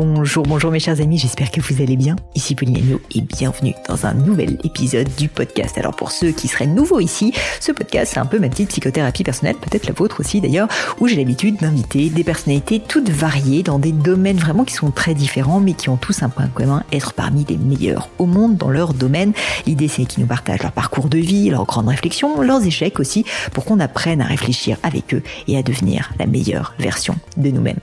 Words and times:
Bonjour, 0.00 0.44
bonjour 0.44 0.70
mes 0.70 0.78
chers 0.78 1.00
amis, 1.00 1.18
j'espère 1.18 1.50
que 1.50 1.60
vous 1.60 1.82
allez 1.82 1.96
bien. 1.96 2.14
Ici 2.36 2.54
Pauline 2.54 3.00
et 3.16 3.20
bienvenue 3.20 3.74
dans 3.88 4.06
un 4.06 4.14
nouvel 4.14 4.56
épisode 4.62 5.08
du 5.18 5.28
podcast. 5.28 5.76
Alors 5.76 5.96
pour 5.96 6.12
ceux 6.12 6.30
qui 6.30 6.46
seraient 6.46 6.68
nouveaux 6.68 7.00
ici, 7.00 7.34
ce 7.58 7.72
podcast 7.72 8.12
c'est 8.14 8.20
un 8.20 8.26
peu 8.26 8.38
ma 8.38 8.48
petite 8.48 8.68
psychothérapie 8.68 9.24
personnelle, 9.24 9.56
peut-être 9.56 9.88
la 9.88 9.92
vôtre 9.92 10.20
aussi 10.20 10.40
d'ailleurs, 10.40 10.68
où 11.00 11.08
j'ai 11.08 11.16
l'habitude 11.16 11.56
d'inviter 11.56 12.10
des 12.10 12.22
personnalités 12.22 12.78
toutes 12.78 13.10
variées 13.10 13.64
dans 13.64 13.80
des 13.80 13.90
domaines 13.90 14.36
vraiment 14.36 14.62
qui 14.62 14.74
sont 14.74 14.92
très 14.92 15.14
différents 15.14 15.58
mais 15.58 15.72
qui 15.72 15.88
ont 15.88 15.96
tous 15.96 16.22
un 16.22 16.28
point 16.28 16.46
commun, 16.46 16.84
être 16.92 17.12
parmi 17.12 17.44
les 17.48 17.56
meilleurs 17.56 18.08
au 18.18 18.26
monde 18.26 18.56
dans 18.56 18.70
leur 18.70 18.94
domaine. 18.94 19.32
L'idée 19.66 19.88
c'est 19.88 20.04
qu'ils 20.04 20.22
nous 20.22 20.28
partagent 20.28 20.62
leur 20.62 20.70
parcours 20.70 21.08
de 21.08 21.18
vie, 21.18 21.50
leurs 21.50 21.66
grandes 21.66 21.88
réflexions, 21.88 22.40
leurs 22.40 22.64
échecs 22.64 23.00
aussi, 23.00 23.24
pour 23.52 23.64
qu'on 23.64 23.80
apprenne 23.80 24.20
à 24.20 24.26
réfléchir 24.26 24.76
avec 24.84 25.12
eux 25.12 25.24
et 25.48 25.58
à 25.58 25.64
devenir 25.64 26.12
la 26.20 26.26
meilleure 26.26 26.74
version 26.78 27.16
de 27.36 27.50
nous-mêmes. 27.50 27.80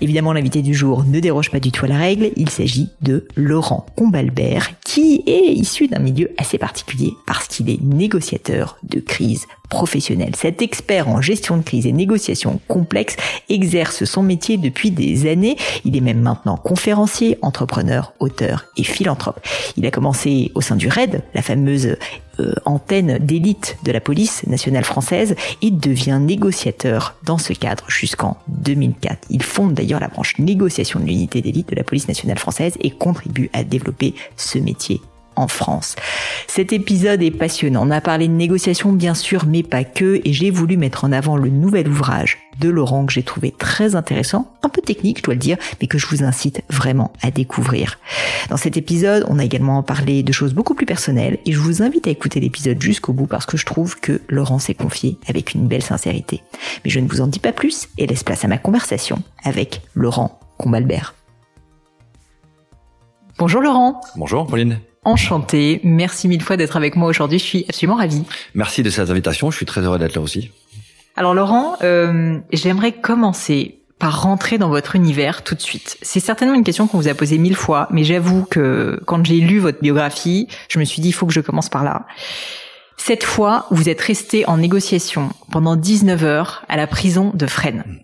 Évidemment 0.00 0.32
l'invité 0.32 0.62
du 0.62 0.72
jour 0.72 1.04
ne 1.04 1.20
déroge 1.20 1.50
pas 1.50 1.57
du 1.60 1.72
tout 1.72 1.84
à 1.84 1.88
la 1.88 1.98
règle, 1.98 2.30
il 2.36 2.50
s'agit 2.50 2.88
de 3.02 3.26
Laurent 3.36 3.86
Combalbert, 3.96 4.70
qui 4.84 5.22
est 5.26 5.52
issu 5.52 5.88
d'un 5.88 5.98
milieu 5.98 6.30
assez 6.38 6.58
particulier 6.58 7.12
parce 7.26 7.48
qu'il 7.48 7.70
est 7.70 7.80
négociateur 7.82 8.78
de 8.82 9.00
crise 9.00 9.46
professionnelle. 9.68 10.34
Cet 10.36 10.62
expert 10.62 11.08
en 11.08 11.20
gestion 11.20 11.56
de 11.56 11.62
crise 11.62 11.86
et 11.86 11.92
négociation 11.92 12.60
complexe 12.68 13.16
exerce 13.48 14.04
son 14.04 14.22
métier 14.22 14.56
depuis 14.56 14.90
des 14.90 15.30
années. 15.30 15.56
Il 15.84 15.96
est 15.96 16.00
même 16.00 16.20
maintenant 16.20 16.56
conférencier, 16.56 17.38
entrepreneur, 17.42 18.12
auteur 18.18 18.66
et 18.76 18.84
philanthrope. 18.84 19.40
Il 19.76 19.86
a 19.86 19.90
commencé 19.90 20.52
au 20.54 20.60
sein 20.60 20.76
du 20.76 20.88
RAID, 20.88 21.22
la 21.34 21.42
fameuse 21.42 21.96
euh, 22.40 22.52
antenne 22.64 23.18
d'élite 23.18 23.76
de 23.84 23.92
la 23.92 24.00
police 24.00 24.46
nationale 24.46 24.84
française 24.84 25.34
et 25.60 25.70
devient 25.70 26.18
négociateur 26.20 27.16
dans 27.24 27.38
ce 27.38 27.52
cadre 27.52 27.84
jusqu'en 27.88 28.36
2004. 28.48 29.26
Il 29.30 29.42
fonde 29.42 29.74
d'ailleurs 29.74 30.00
la 30.00 30.08
branche 30.08 30.38
négociation 30.38 31.00
de 31.00 31.04
l'unité 31.04 31.42
d'élite 31.42 31.68
de 31.70 31.76
la 31.76 31.84
police 31.84 32.08
nationale 32.08 32.38
française 32.38 32.74
et 32.80 32.90
contribue 32.90 33.50
à 33.52 33.64
développer 33.64 34.14
ce 34.36 34.58
métier 34.58 35.00
en 35.38 35.48
France. 35.48 35.96
Cet 36.46 36.72
épisode 36.72 37.22
est 37.22 37.30
passionnant. 37.30 37.86
On 37.86 37.90
a 37.90 38.00
parlé 38.00 38.28
de 38.28 38.32
négociation 38.32 38.92
bien 38.92 39.14
sûr, 39.14 39.46
mais 39.46 39.62
pas 39.62 39.84
que, 39.84 40.20
et 40.24 40.32
j'ai 40.32 40.50
voulu 40.50 40.76
mettre 40.76 41.04
en 41.04 41.12
avant 41.12 41.36
le 41.36 41.48
nouvel 41.48 41.88
ouvrage 41.88 42.38
de 42.58 42.68
Laurent 42.68 43.06
que 43.06 43.12
j'ai 43.12 43.22
trouvé 43.22 43.52
très 43.52 43.94
intéressant, 43.94 44.52
un 44.62 44.68
peu 44.68 44.82
technique, 44.82 45.18
je 45.18 45.22
dois 45.22 45.34
le 45.34 45.40
dire, 45.40 45.56
mais 45.80 45.86
que 45.86 45.98
je 45.98 46.06
vous 46.08 46.24
incite 46.24 46.62
vraiment 46.68 47.12
à 47.22 47.30
découvrir. 47.30 47.98
Dans 48.50 48.56
cet 48.56 48.76
épisode, 48.76 49.24
on 49.28 49.38
a 49.38 49.44
également 49.44 49.82
parlé 49.82 50.22
de 50.22 50.32
choses 50.32 50.54
beaucoup 50.54 50.74
plus 50.74 50.86
personnelles, 50.86 51.38
et 51.46 51.52
je 51.52 51.60
vous 51.60 51.82
invite 51.82 52.06
à 52.06 52.10
écouter 52.10 52.40
l'épisode 52.40 52.82
jusqu'au 52.82 53.12
bout 53.12 53.26
parce 53.26 53.46
que 53.46 53.56
je 53.56 53.64
trouve 53.66 54.00
que 54.00 54.20
Laurent 54.28 54.58
s'est 54.58 54.74
confié 54.74 55.18
avec 55.28 55.54
une 55.54 55.68
belle 55.68 55.82
sincérité. 55.82 56.42
Mais 56.84 56.90
je 56.90 57.00
ne 57.00 57.08
vous 57.08 57.20
en 57.20 57.28
dis 57.28 57.38
pas 57.38 57.52
plus 57.52 57.88
et 57.96 58.06
laisse 58.06 58.24
place 58.24 58.44
à 58.44 58.48
ma 58.48 58.58
conversation 58.58 59.22
avec 59.44 59.82
Laurent 59.94 60.40
Combalbert. 60.58 61.14
Bonjour 63.38 63.60
Laurent. 63.60 64.00
Bonjour 64.16 64.46
Pauline. 64.46 64.80
Enchanté. 65.08 65.80
Merci 65.84 66.28
mille 66.28 66.42
fois 66.42 66.58
d'être 66.58 66.76
avec 66.76 66.94
moi 66.94 67.08
aujourd'hui. 67.08 67.38
Je 67.38 67.44
suis 67.44 67.64
absolument 67.66 67.96
ravie. 67.96 68.24
Merci 68.54 68.82
de 68.82 68.90
cette 68.90 69.08
invitation. 69.08 69.50
Je 69.50 69.56
suis 69.56 69.64
très 69.64 69.80
heureux 69.80 69.98
d'être 69.98 70.14
là 70.14 70.20
aussi. 70.20 70.50
Alors 71.16 71.32
Laurent, 71.32 71.76
euh, 71.82 72.38
j'aimerais 72.52 72.92
commencer 72.92 73.78
par 73.98 74.20
rentrer 74.20 74.58
dans 74.58 74.68
votre 74.68 74.96
univers 74.96 75.44
tout 75.44 75.54
de 75.54 75.62
suite. 75.62 75.96
C'est 76.02 76.20
certainement 76.20 76.54
une 76.54 76.62
question 76.62 76.86
qu'on 76.86 76.98
vous 76.98 77.08
a 77.08 77.14
posée 77.14 77.38
mille 77.38 77.56
fois, 77.56 77.88
mais 77.90 78.04
j'avoue 78.04 78.44
que 78.44 79.00
quand 79.06 79.24
j'ai 79.24 79.40
lu 79.40 79.58
votre 79.60 79.80
biographie, 79.80 80.46
je 80.68 80.78
me 80.78 80.84
suis 80.84 81.00
dit 81.00 81.08
il 81.08 81.12
faut 81.12 81.26
que 81.26 81.32
je 81.32 81.40
commence 81.40 81.70
par 81.70 81.84
là. 81.84 82.04
Cette 82.98 83.24
fois, 83.24 83.66
vous 83.70 83.88
êtes 83.88 84.02
resté 84.02 84.46
en 84.46 84.58
négociation 84.58 85.30
pendant 85.50 85.74
19 85.74 86.22
heures 86.22 86.64
à 86.68 86.76
la 86.76 86.86
prison 86.86 87.32
de 87.32 87.46
Fresnes. 87.46 88.02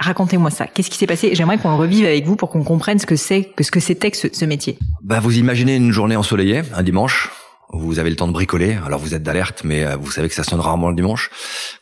Racontez-moi 0.00 0.50
ça. 0.50 0.66
Qu'est-ce 0.66 0.88
qui 0.88 0.96
s'est 0.96 1.06
passé? 1.06 1.34
J'aimerais 1.34 1.58
qu'on 1.58 1.76
revive 1.76 2.06
avec 2.06 2.24
vous 2.24 2.34
pour 2.34 2.48
qu'on 2.48 2.64
comprenne 2.64 2.98
ce 2.98 3.04
que 3.04 3.16
c'est, 3.16 3.44
que 3.44 3.62
ce 3.62 3.70
que 3.70 3.80
c'était 3.80 4.10
que 4.10 4.16
ce, 4.16 4.44
métier. 4.46 4.78
Bah, 5.02 5.20
vous 5.20 5.36
imaginez 5.36 5.76
une 5.76 5.92
journée 5.92 6.16
ensoleillée, 6.16 6.62
un 6.74 6.82
dimanche. 6.82 7.30
Vous 7.72 7.98
avez 7.98 8.08
le 8.08 8.16
temps 8.16 8.26
de 8.26 8.32
bricoler. 8.32 8.78
Alors 8.84 8.98
vous 8.98 9.14
êtes 9.14 9.22
d'alerte, 9.22 9.62
mais 9.62 9.84
euh, 9.84 9.96
vous 9.96 10.10
savez 10.10 10.28
que 10.28 10.34
ça 10.34 10.42
sonne 10.42 10.58
rarement 10.58 10.88
le 10.88 10.96
dimanche. 10.96 11.30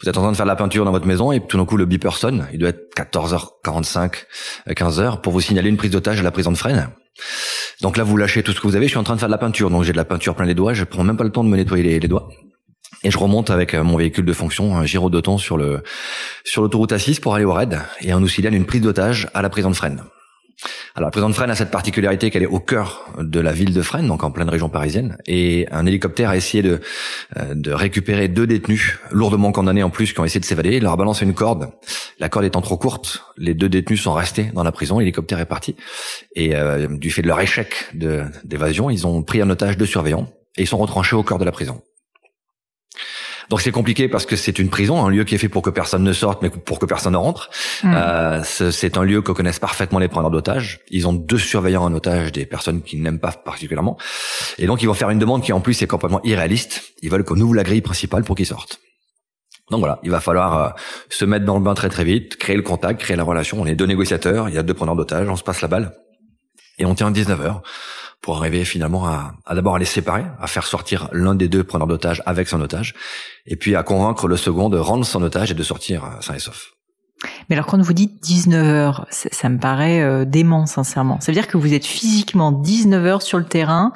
Vous 0.03 0.09
êtes 0.09 0.19
en 0.19 0.23
train 0.23 0.33
de 0.33 0.37
faire 0.37 0.47
de 0.47 0.51
la 0.51 0.57
peinture 0.57 0.85
dans 0.85 0.91
votre 0.91 1.07
maison 1.07 1.31
et 1.31 1.41
tout 1.41 1.57
d'un 1.57 1.65
coup 1.65 1.77
le 1.77 1.87
beeper 1.87 2.17
sonne. 2.17 2.49
Il 2.53 2.59
doit 2.59 2.71
être 2.71 2.93
14h45, 2.97 4.25
15h 4.69 5.21
pour 5.21 5.33
vous 5.33 5.41
signaler 5.41 5.71
une 5.71 5.77
prise 5.77 5.93
d'otage 5.93 6.19
à 6.19 6.25
la 6.25 6.33
prison 6.33 6.51
de 6.51 6.57
Fresnes. 6.57 6.89
Donc 7.81 7.97
là, 7.97 8.03
vous 8.03 8.17
lâchez 8.17 8.43
tout 8.43 8.53
ce 8.53 8.61
que 8.61 8.67
vous 8.67 8.75
avez. 8.75 8.87
Je 8.87 8.91
suis 8.91 8.99
en 8.99 9.05
train 9.05 9.15
de 9.15 9.21
faire 9.21 9.29
de 9.29 9.33
la 9.33 9.39
peinture, 9.39 9.71
donc 9.71 9.85
j'ai 9.85 9.93
de 9.93 9.97
la 9.97 10.05
peinture 10.05 10.35
plein 10.35 10.45
les 10.47 10.55
doigts. 10.55 10.75
Je 10.75 10.85
prends 10.85 11.05
même 11.05 11.17
pas 11.17 11.25
le 11.25 11.31
temps 11.31 11.45
de 11.45 11.49
me 11.49 11.57
nettoyer 11.57 12.01
les 12.01 12.09
doigts. 12.09 12.29
Et 13.05 13.11
je 13.11 13.19
remonte 13.19 13.51
avec 13.51 13.75
euh, 13.75 13.85
mon 13.85 13.97
véhicule 13.97 14.25
de 14.25 14.33
fonction, 14.33 14.77
un 14.77 14.85
Giro 14.85 15.11
d'auton 15.11 15.39
sur 15.39 15.57
le 15.57 15.83
sur 16.45 16.63
l'autoroute 16.63 16.93
A6 16.93 17.21
pour 17.21 17.35
aller 17.35 17.45
au 17.45 17.53
raid 17.53 17.81
et 18.01 18.13
on 18.13 18.21
nous 18.21 18.29
signale 18.29 18.55
une 18.55 18.67
prise 18.67 18.81
d'otage 18.81 19.29
à 19.35 19.43
la 19.43 19.51
prison 19.51 19.71
de 19.71 19.77
Fresnes. 19.77 20.03
Alors 20.97 21.07
la 21.07 21.11
prison 21.13 21.29
de 21.29 21.35
Fresnes 21.35 21.51
a 21.51 21.55
cette 21.55 21.71
particularité 21.71 22.31
qu'elle 22.31 22.43
est 22.43 22.47
au 22.47 22.59
cœur 22.59 23.09
de 23.21 23.39
la 23.39 23.53
ville 23.53 23.73
de 23.73 23.83
Fresnes, 23.83 24.09
donc 24.09 24.25
en 24.25 24.33
pleine 24.33 24.49
région 24.49 24.69
parisienne, 24.69 25.17
et 25.29 25.69
un 25.71 25.87
hélicoptère 25.87 26.31
a 26.31 26.37
essayé 26.37 26.61
de 26.61 26.81
euh, 27.37 27.55
de 27.55 27.71
récupérer 27.71 28.27
deux 28.27 28.49
détenus 28.49 28.99
lourdement 29.13 29.53
condamnés 29.53 29.85
en 29.85 29.91
plus 29.91 30.13
qui 30.13 30.19
ont 30.19 30.25
essayé 30.25 30.41
de 30.41 30.45
s'évader. 30.45 30.77
Il 30.77 30.83
leur 30.83 30.93
a 30.93 30.97
balancé 30.97 31.25
une 31.25 31.35
corde. 31.35 31.71
La 32.19 32.29
corde 32.29 32.47
étant 32.47 32.63
trop 32.63 32.77
courte, 32.77 33.23
les 33.37 33.55
deux 33.55 33.69
détenus 33.69 34.03
sont 34.03 34.13
restés 34.13 34.51
dans 34.55 34.65
la 34.65 34.73
prison. 34.73 34.99
L'hélicoptère 34.99 35.39
est 35.39 35.47
parti 35.47 35.77
et 36.35 36.57
euh, 36.57 36.89
du 36.89 37.13
fait 37.13 37.23
de 37.23 37.29
leur 37.29 37.41
échec 37.41 37.91
d'évasion, 37.95 38.91
ils 38.91 39.07
ont 39.07 39.23
pris 39.23 39.41
un 39.41 39.51
otage 39.51 39.77
de 39.77 39.85
surveillants 39.85 40.29
et 40.57 40.63
ils 40.63 40.67
sont 40.67 40.79
retranchés 40.79 41.15
au 41.15 41.23
cœur 41.23 41.39
de 41.39 41.45
la 41.45 41.53
prison. 41.53 41.81
Donc 43.49 43.63
c'est 43.63 43.71
compliqué 43.71 44.09
parce 44.09 44.27
que 44.27 44.37
c'est 44.37 44.59
une 44.59 44.69
prison, 44.69 45.05
un 45.05 45.11
lieu 45.11 45.25
qui 45.25 45.35
est 45.35 45.39
fait 45.39 45.49
pour 45.49 45.63
que 45.63 45.71
personne 45.71 46.03
ne 46.03 46.13
sorte, 46.13 46.43
mais 46.43 46.51
pour 46.51 46.79
que 46.79 46.87
personne 46.87 47.15
ne 47.15 47.19
rentre. 47.19 47.49
Hmm. 47.83 47.95
Euh, 47.95 48.43
c'est 48.45 48.97
un 48.99 49.05
lieu 49.05 49.23
que 49.23 49.33
connaissent 49.33 49.59
parfaitement 49.59 49.99
les 49.99 50.09
preneurs 50.09 50.31
d'otages. 50.31 50.81
Ils 50.91 51.09
ont 51.09 51.15
deux 51.15 51.39
surveillants 51.39 51.85
en 51.85 51.95
otage, 51.95 52.33
des 52.33 52.45
personnes 52.45 52.83
qu'ils 52.83 53.03
n'aiment 53.03 53.21
pas 53.21 53.33
particulièrement, 53.33 53.97
et 54.59 54.67
donc 54.67 54.83
ils 54.83 54.87
vont 54.87 54.95
faire 54.95 55.11
une 55.11 55.19
demande 55.19 55.43
qui 55.43 55.53
en 55.53 55.61
plus 55.61 55.81
est 55.83 55.87
complètement 55.87 56.21
irréaliste. 56.25 56.83
Ils 57.03 57.11
veulent 57.11 57.25
qu'on 57.25 57.41
ouvre 57.41 57.55
la 57.55 57.65
grille 57.65 57.81
principale 57.81 58.23
pour 58.25 58.37
qu'ils 58.37 58.47
sortent. 58.47 58.81
Donc 59.71 59.81
voilà, 59.81 59.99
il 60.03 60.11
va 60.11 60.21
falloir 60.21 60.59
euh, 60.59 60.71
se 61.11 61.25
mettre 61.25 61.45
dans 61.45 61.59
le 61.59 61.65
bain 61.65 61.75
très 61.75 61.89
très 61.89 62.05
vite, 62.05 62.37
créer 62.37 62.57
le 62.57 62.63
contact, 62.63 63.01
créer 63.01 63.17
la 63.17 63.25
relation. 63.25 63.61
On 63.61 63.67
est 63.67 63.75
deux 63.75 63.87
négociateurs, 63.87 64.49
il 64.49 64.55
y 64.55 64.59
a 64.59 64.63
deux 64.63 64.75
preneurs 64.75 64.97
d'otages, 64.97 65.29
on 65.29 65.37
se 65.37 65.43
passe 65.43 65.61
la 65.61 65.69
balle 65.69 65.93
et 66.79 66.85
on 66.85 66.95
tient 66.95 67.11
19 67.11 67.41
heures 67.41 67.63
pour 68.21 68.39
arriver 68.39 68.65
finalement 68.65 69.07
à, 69.07 69.35
à 69.47 69.55
d'abord 69.55 69.77
à 69.77 69.79
les 69.79 69.85
séparer, 69.85 70.25
à 70.41 70.47
faire 70.47 70.67
sortir 70.67 71.09
l'un 71.13 71.35
des 71.35 71.49
deux 71.49 71.65
preneurs 71.65 71.87
d'otage 71.87 72.23
avec 72.27 72.49
son 72.49 72.61
otage, 72.61 72.95
et 73.47 73.57
puis 73.57 73.77
à 73.77 73.83
convaincre 73.83 74.29
le 74.29 74.37
second 74.37 74.69
de 74.69 74.79
rendre 74.79 75.05
son 75.05 75.23
otage 75.23 75.51
et 75.51 75.55
de 75.55 75.63
sortir 75.63 76.05
euh, 76.05 76.21
sain 76.21 76.35
et 76.35 76.39
sauf. 76.39 76.73
Mais 77.49 77.57
alors 77.57 77.67
quand 77.67 77.81
vous 77.81 77.93
dites 77.93 78.23
19 78.23 78.67
heures, 78.67 79.07
ça, 79.11 79.49
me 79.49 79.59
paraît 79.59 80.01
euh, 80.03 80.25
dément 80.25 80.67
sincèrement. 80.67 81.19
Ça 81.21 81.33
veut 81.33 81.35
dire 81.35 81.49
que 81.49 81.57
vous 81.57 81.75
êtes 81.75 81.87
physiquement 81.87 82.53
19 82.53 83.05
heures 83.07 83.23
sur 83.23 83.39
le 83.39 83.45
terrain 83.45 83.93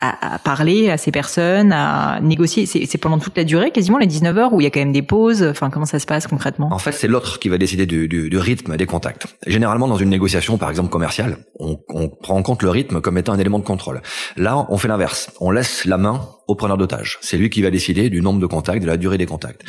à, 0.00 0.38
parler 0.38 0.90
à 0.90 0.96
ces 0.96 1.10
personnes, 1.10 1.72
à 1.72 2.20
négocier. 2.22 2.64
C'est 2.64 2.98
pendant 2.98 3.18
toute 3.18 3.36
la 3.36 3.44
durée, 3.44 3.70
quasiment 3.70 3.98
les 3.98 4.06
19 4.06 4.38
heures, 4.38 4.52
où 4.54 4.60
il 4.60 4.64
y 4.64 4.66
a 4.66 4.70
quand 4.70 4.80
même 4.80 4.92
des 4.92 5.02
pauses. 5.02 5.42
Enfin, 5.42 5.68
comment 5.68 5.84
ça 5.84 5.98
se 5.98 6.06
passe 6.06 6.26
concrètement? 6.26 6.70
En 6.72 6.78
fait, 6.78 6.92
c'est 6.92 7.08
l'autre 7.08 7.38
qui 7.38 7.50
va 7.50 7.58
décider 7.58 7.84
du, 7.84 8.08
du, 8.08 8.30
du, 8.30 8.38
rythme 8.38 8.76
des 8.76 8.86
contacts. 8.86 9.26
Généralement, 9.46 9.88
dans 9.88 9.98
une 9.98 10.08
négociation, 10.08 10.56
par 10.56 10.70
exemple 10.70 10.88
commerciale, 10.88 11.36
on, 11.58 11.78
on, 11.88 12.08
prend 12.08 12.36
en 12.36 12.42
compte 12.42 12.62
le 12.62 12.70
rythme 12.70 13.00
comme 13.02 13.18
étant 13.18 13.34
un 13.34 13.38
élément 13.38 13.58
de 13.58 13.64
contrôle. 13.64 14.00
Là, 14.36 14.66
on 14.70 14.78
fait 14.78 14.88
l'inverse. 14.88 15.30
On 15.40 15.50
laisse 15.50 15.84
la 15.84 15.98
main 15.98 16.26
au 16.48 16.54
preneur 16.54 16.78
d'otage. 16.78 17.18
C'est 17.20 17.36
lui 17.36 17.50
qui 17.50 17.60
va 17.60 17.70
décider 17.70 18.08
du 18.08 18.22
nombre 18.22 18.40
de 18.40 18.46
contacts, 18.46 18.82
de 18.82 18.86
la 18.86 18.96
durée 18.96 19.18
des 19.18 19.26
contacts. 19.26 19.62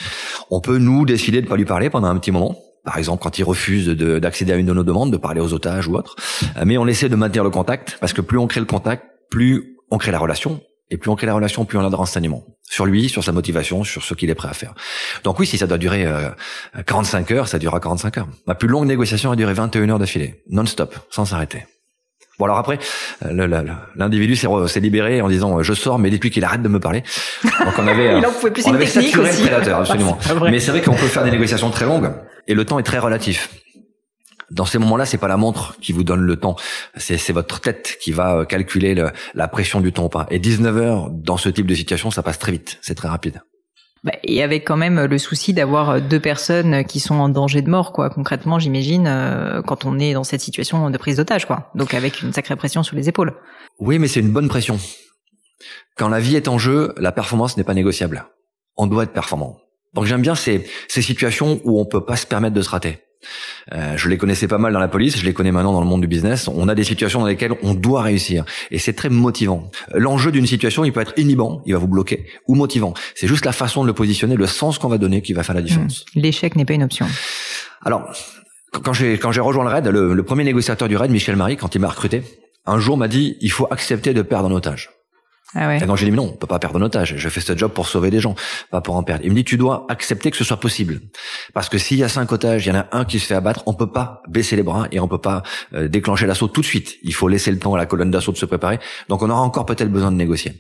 On 0.50 0.62
peut 0.62 0.78
nous 0.78 1.06
décider 1.06 1.42
de 1.42 1.48
pas 1.48 1.58
lui 1.58 1.66
parler 1.66 1.90
pendant 1.90 2.08
un 2.08 2.18
petit 2.18 2.32
moment 2.32 2.56
par 2.84 2.98
exemple 2.98 3.22
quand 3.22 3.38
il 3.38 3.44
refuse 3.44 3.90
d'accéder 3.90 4.54
à 4.54 4.56
une 4.56 4.66
de 4.66 4.74
nos 4.74 4.84
demandes, 4.84 5.12
de 5.12 5.18
parler 5.18 5.40
aux 5.40 5.54
otages 5.54 5.88
ou 5.88 5.94
autre. 5.94 6.16
Mais 6.66 6.80
on 6.80 6.88
essaie 6.88 7.10
de 7.10 7.16
maintenir 7.16 7.44
le 7.44 7.52
contact 7.52 7.98
parce 8.02 8.12
que 8.12 8.22
plus 8.22 8.40
on 8.40 8.48
crée 8.48 8.60
le 8.60 8.66
contact, 8.66 9.04
plus 9.30 9.78
on 9.92 9.98
crée 9.98 10.12
la 10.12 10.20
relation 10.20 10.62
Et 10.90 10.98
plus 10.98 11.12
on 11.12 11.16
crée 11.16 11.28
la 11.28 11.34
relation, 11.34 11.66
plus 11.66 11.78
on 11.78 11.86
a 11.86 11.90
de 11.90 11.96
renseignements 11.96 12.44
sur 12.70 12.86
lui, 12.86 13.10
sur 13.10 13.24
sa 13.24 13.34
motivation, 13.34 13.84
sur 13.84 14.02
ce 14.02 14.14
qu'il 14.14 14.30
est 14.30 14.36
prêt 14.36 14.48
à 14.48 14.54
faire. 14.54 14.74
Donc 15.26 15.40
oui, 15.40 15.46
si 15.46 15.58
ça 15.58 15.68
doit 15.68 15.78
durer 15.78 16.08
45 16.86 17.30
heures, 17.32 17.48
ça 17.50 17.60
durera 17.60 17.82
45 17.82 18.18
heures. 18.18 18.28
Ma 18.48 18.56
plus 18.56 18.70
longue 18.70 18.88
négociation 18.88 19.30
a 19.30 19.36
duré 19.36 19.54
21 19.54 19.90
heures 19.90 20.00
d'affilée, 20.00 20.42
non-stop, 20.50 20.96
sans 21.10 21.26
s'arrêter. 21.26 21.66
Bon 22.42 22.46
alors 22.46 22.58
après, 22.58 22.80
euh, 23.26 23.66
l'individu 23.96 24.36
s'est 24.36 24.80
libéré 24.80 25.22
en 25.22 25.30
disant 25.30 25.60
euh, 25.60 25.62
je 25.62 25.74
sors, 25.74 26.00
mais 26.00 26.10
depuis 26.10 26.32
qu'il 26.32 26.44
arrête 26.44 26.64
de 26.64 26.70
me 26.70 26.80
parler. 26.80 27.04
Donc 27.44 27.74
on 27.78 27.88
avait, 27.88 28.20
plus 28.52 28.66
on 28.66 28.74
avait 28.74 28.88
saturé 28.88 29.30
aussi. 29.30 29.44
le 29.44 29.48
prédateur, 29.50 29.80
absolument. 29.82 30.18
mais 30.50 30.60
c'est 30.60 30.72
vrai 30.72 30.82
qu'on 30.82 30.96
peut 30.96 31.06
faire 31.06 31.24
des 31.24 31.30
négociations 31.30 31.70
très 31.70 31.86
longues 31.86 32.12
et 32.48 32.56
le 32.56 32.66
temps 32.66 32.80
est 32.80 32.84
très 32.84 32.98
relatif. 32.98 33.50
Dans 34.52 34.66
ces 34.66 34.78
moments-là, 34.78 35.06
c'est 35.06 35.18
pas 35.18 35.30
la 35.30 35.38
montre 35.38 35.78
qui 35.82 35.94
vous 35.94 36.04
donne 36.04 36.22
le 36.22 36.36
temps, 36.36 36.56
c'est 36.98 37.32
votre 37.32 37.62
tête 37.62 37.98
qui 38.02 38.12
va 38.12 38.36
euh, 38.36 38.46
calculer 38.46 38.94
le, 38.94 39.10
la 39.34 39.48
pression 39.48 39.80
du 39.80 39.94
temps 39.94 40.06
ou 40.06 40.10
pas. 40.10 40.28
Et 40.30 40.40
19 40.40 40.78
heures 40.78 41.10
dans 41.10 41.38
ce 41.38 41.50
type 41.50 41.66
de 41.66 41.76
situation, 41.76 42.12
ça 42.12 42.22
passe 42.22 42.38
très 42.38 42.52
vite, 42.52 42.78
c'est 42.82 42.96
très 42.96 43.08
rapide. 43.08 43.42
Bah, 44.04 44.14
et 44.24 44.42
avec 44.42 44.66
quand 44.66 44.78
même 44.78 45.06
le 45.06 45.18
souci 45.20 45.54
d'avoir 45.54 46.02
deux 46.02 46.20
personnes 46.20 46.84
qui 46.84 47.00
sont 47.00 47.16
en 47.16 47.30
danger 47.30 47.62
de 47.62 47.70
mort, 47.70 47.94
quoi. 47.94 48.10
Concrètement, 48.10 48.58
j'imagine, 48.58 49.06
euh, 49.08 49.62
quand 49.62 49.86
on 49.86 50.00
est 50.00 50.14
dans 50.14 50.24
cette 50.24 50.42
situation 50.42 50.90
de 50.90 50.98
prise 50.98 51.18
d'otage, 51.18 51.46
quoi. 51.46 51.72
Donc 51.76 51.94
avec 51.94 52.22
une 52.22 52.34
sacrée 52.34 52.56
pression 52.56 52.84
sur 52.84 52.96
les 52.96 53.08
épaules. 53.08 53.34
Oui, 53.80 54.00
mais 54.00 54.08
c'est 54.08 54.20
une 54.20 54.32
bonne 54.32 54.50
pression. 54.50 54.80
Quand 55.98 56.10
la 56.10 56.20
vie 56.20 56.36
est 56.36 56.48
en 56.48 56.58
jeu, 56.58 56.94
la 56.98 57.12
performance 57.12 57.58
n'est 57.58 57.64
pas 57.64 57.76
négociable. 57.76 58.26
On 58.76 58.88
doit 58.88 59.04
être 59.04 59.14
performant. 59.14 59.60
Donc 59.94 60.06
j'aime 60.06 60.22
bien 60.22 60.36
ces, 60.36 60.66
ces 60.88 61.02
situations 61.02 61.62
où 61.64 61.80
on 61.80 61.86
peut 61.86 62.04
pas 62.04 62.16
se 62.16 62.26
permettre 62.26 62.56
de 62.56 62.62
se 62.62 62.70
rater. 62.70 63.00
Euh, 63.74 63.96
je 63.98 64.10
les 64.10 64.18
connaissais 64.18 64.48
pas 64.48 64.58
mal 64.58 64.74
dans 64.74 64.80
la 64.80 64.88
police, 64.88 65.18
je 65.18 65.26
les 65.26 65.34
connais 65.34 65.52
maintenant 65.52 65.74
dans 65.74 65.82
le 65.82 65.88
monde 65.88 66.02
du 66.02 66.08
business. 66.08 66.48
On 66.48 66.68
a 66.68 66.76
des 66.76 66.84
situations 66.84 67.20
dans 67.20 67.28
lesquelles 67.28 67.54
on 67.64 67.74
doit 67.74 68.02
réussir 68.02 68.46
et 68.72 68.80
c'est 68.80 68.94
très 68.94 69.10
motivant. 69.10 69.70
L'enjeu 69.94 70.32
d'une 70.32 70.48
situation, 70.48 70.84
il 70.84 70.92
peut 70.92 71.02
être 71.02 71.14
inhibant, 71.18 71.62
il 71.66 71.74
va 71.74 71.80
vous 71.80 71.88
bloquer, 71.88 72.26
ou 72.48 72.56
motivant. 72.56 72.94
C'est 73.16 73.28
juste 73.28 73.46
la 73.46 73.52
façon 73.52 73.84
de 73.84 73.88
le 73.88 73.94
positionner, 73.94 74.36
le 74.36 74.48
sens 74.48 74.78
qu'on 74.78 74.90
va 74.90 74.98
donner 74.98 75.22
qui 75.22 75.34
va 75.34 75.44
faire 75.44 75.56
la 75.56 75.62
différence. 75.62 76.06
Mmh. 76.16 76.20
L'échec 76.20 76.56
n'est 76.56 76.66
pas 76.66 76.74
une 76.74 76.84
option. 76.84 77.06
Alors, 77.84 78.12
quand 78.84 78.94
j'ai 78.94 79.18
quand 79.18 79.32
j'ai 79.32 79.42
rejoint 79.42 79.64
le 79.64 79.70
RAID, 79.70 79.88
le, 79.88 80.14
le, 80.14 80.24
premier 80.24 80.44
négociateur 80.44 80.88
du 80.88 80.96
RAID, 80.96 81.12
Michel 81.12 81.36
Marie, 81.36 81.58
quand 81.58 81.76
il 81.76 81.82
m'a 81.82 81.90
recruté, 81.90 82.24
un 82.66 82.80
jour 82.80 82.98
m'a 82.98 83.08
dit 83.08 83.38
il 83.42 83.52
faut 83.52 83.68
accepter 83.72 84.14
de 84.14 84.22
perdre 84.22 84.50
un 84.50 84.52
otage. 84.52 84.90
Ah 85.54 85.68
ouais. 85.68 85.84
Et 85.84 85.86
donc 85.86 85.98
j'ai 85.98 86.06
dit 86.06 86.12
mais 86.12 86.18
non, 86.18 86.32
on 86.34 86.38
peut 86.38 86.48
pas 86.48 86.60
perdre 86.60 86.80
un 86.80 86.82
otage. 86.82 87.16
Je 87.18 87.30
fais 87.30 87.42
ce 87.42 87.58
job 87.58 87.72
pour 87.72 87.88
sauver 87.88 88.10
des 88.10 88.20
gens, 88.20 88.36
pas 88.70 88.82
pour 88.82 88.96
en 88.96 89.04
perdre. 89.04 89.24
Il 89.26 89.32
me 89.32 89.36
dit 89.36 89.44
tu 89.44 89.58
dois 89.58 89.86
accepter 89.90 90.32
que 90.32 90.38
ce 90.38 90.44
soit 90.44 90.60
possible, 90.60 91.02
parce 91.54 91.70
que 91.70 91.78
s'il 91.78 91.98
y 91.98 92.04
a 92.04 92.10
cinq 92.10 92.32
otages, 92.32 92.66
il 92.66 92.70
y 92.70 92.72
en 92.72 92.80
a 92.80 92.88
un 92.92 93.06
qui 93.06 93.20
se 93.20 93.26
fait 93.26 93.36
abattre, 93.36 93.64
on 93.66 93.74
peut 93.74 93.92
pas 93.92 94.22
baisser 94.30 94.56
les 94.56 94.64
bras 94.64 94.88
et 94.92 95.00
on 95.00 95.08
peut 95.08 95.18
pas 95.18 95.44
euh, 95.74 95.88
déclencher 95.88 96.26
l'assaut 96.26 96.48
tout 96.48 96.62
de 96.62 96.66
suite. 96.66 96.96
Il 97.04 97.14
faut 97.14 97.28
laisser 97.28 97.52
le 97.52 97.60
temps 97.60 97.74
à 97.74 97.78
la 97.78 97.86
colonne 97.86 98.12
d'assaut 98.12 98.32
de 98.32 98.38
se 98.38 98.46
préparer. 98.46 98.80
Donc 99.10 99.22
on 99.22 99.30
aura 99.30 99.42
encore 99.42 99.66
peut-être 99.66 99.92
besoin 99.92 100.12
de 100.12 100.18
négocier. 100.18 100.54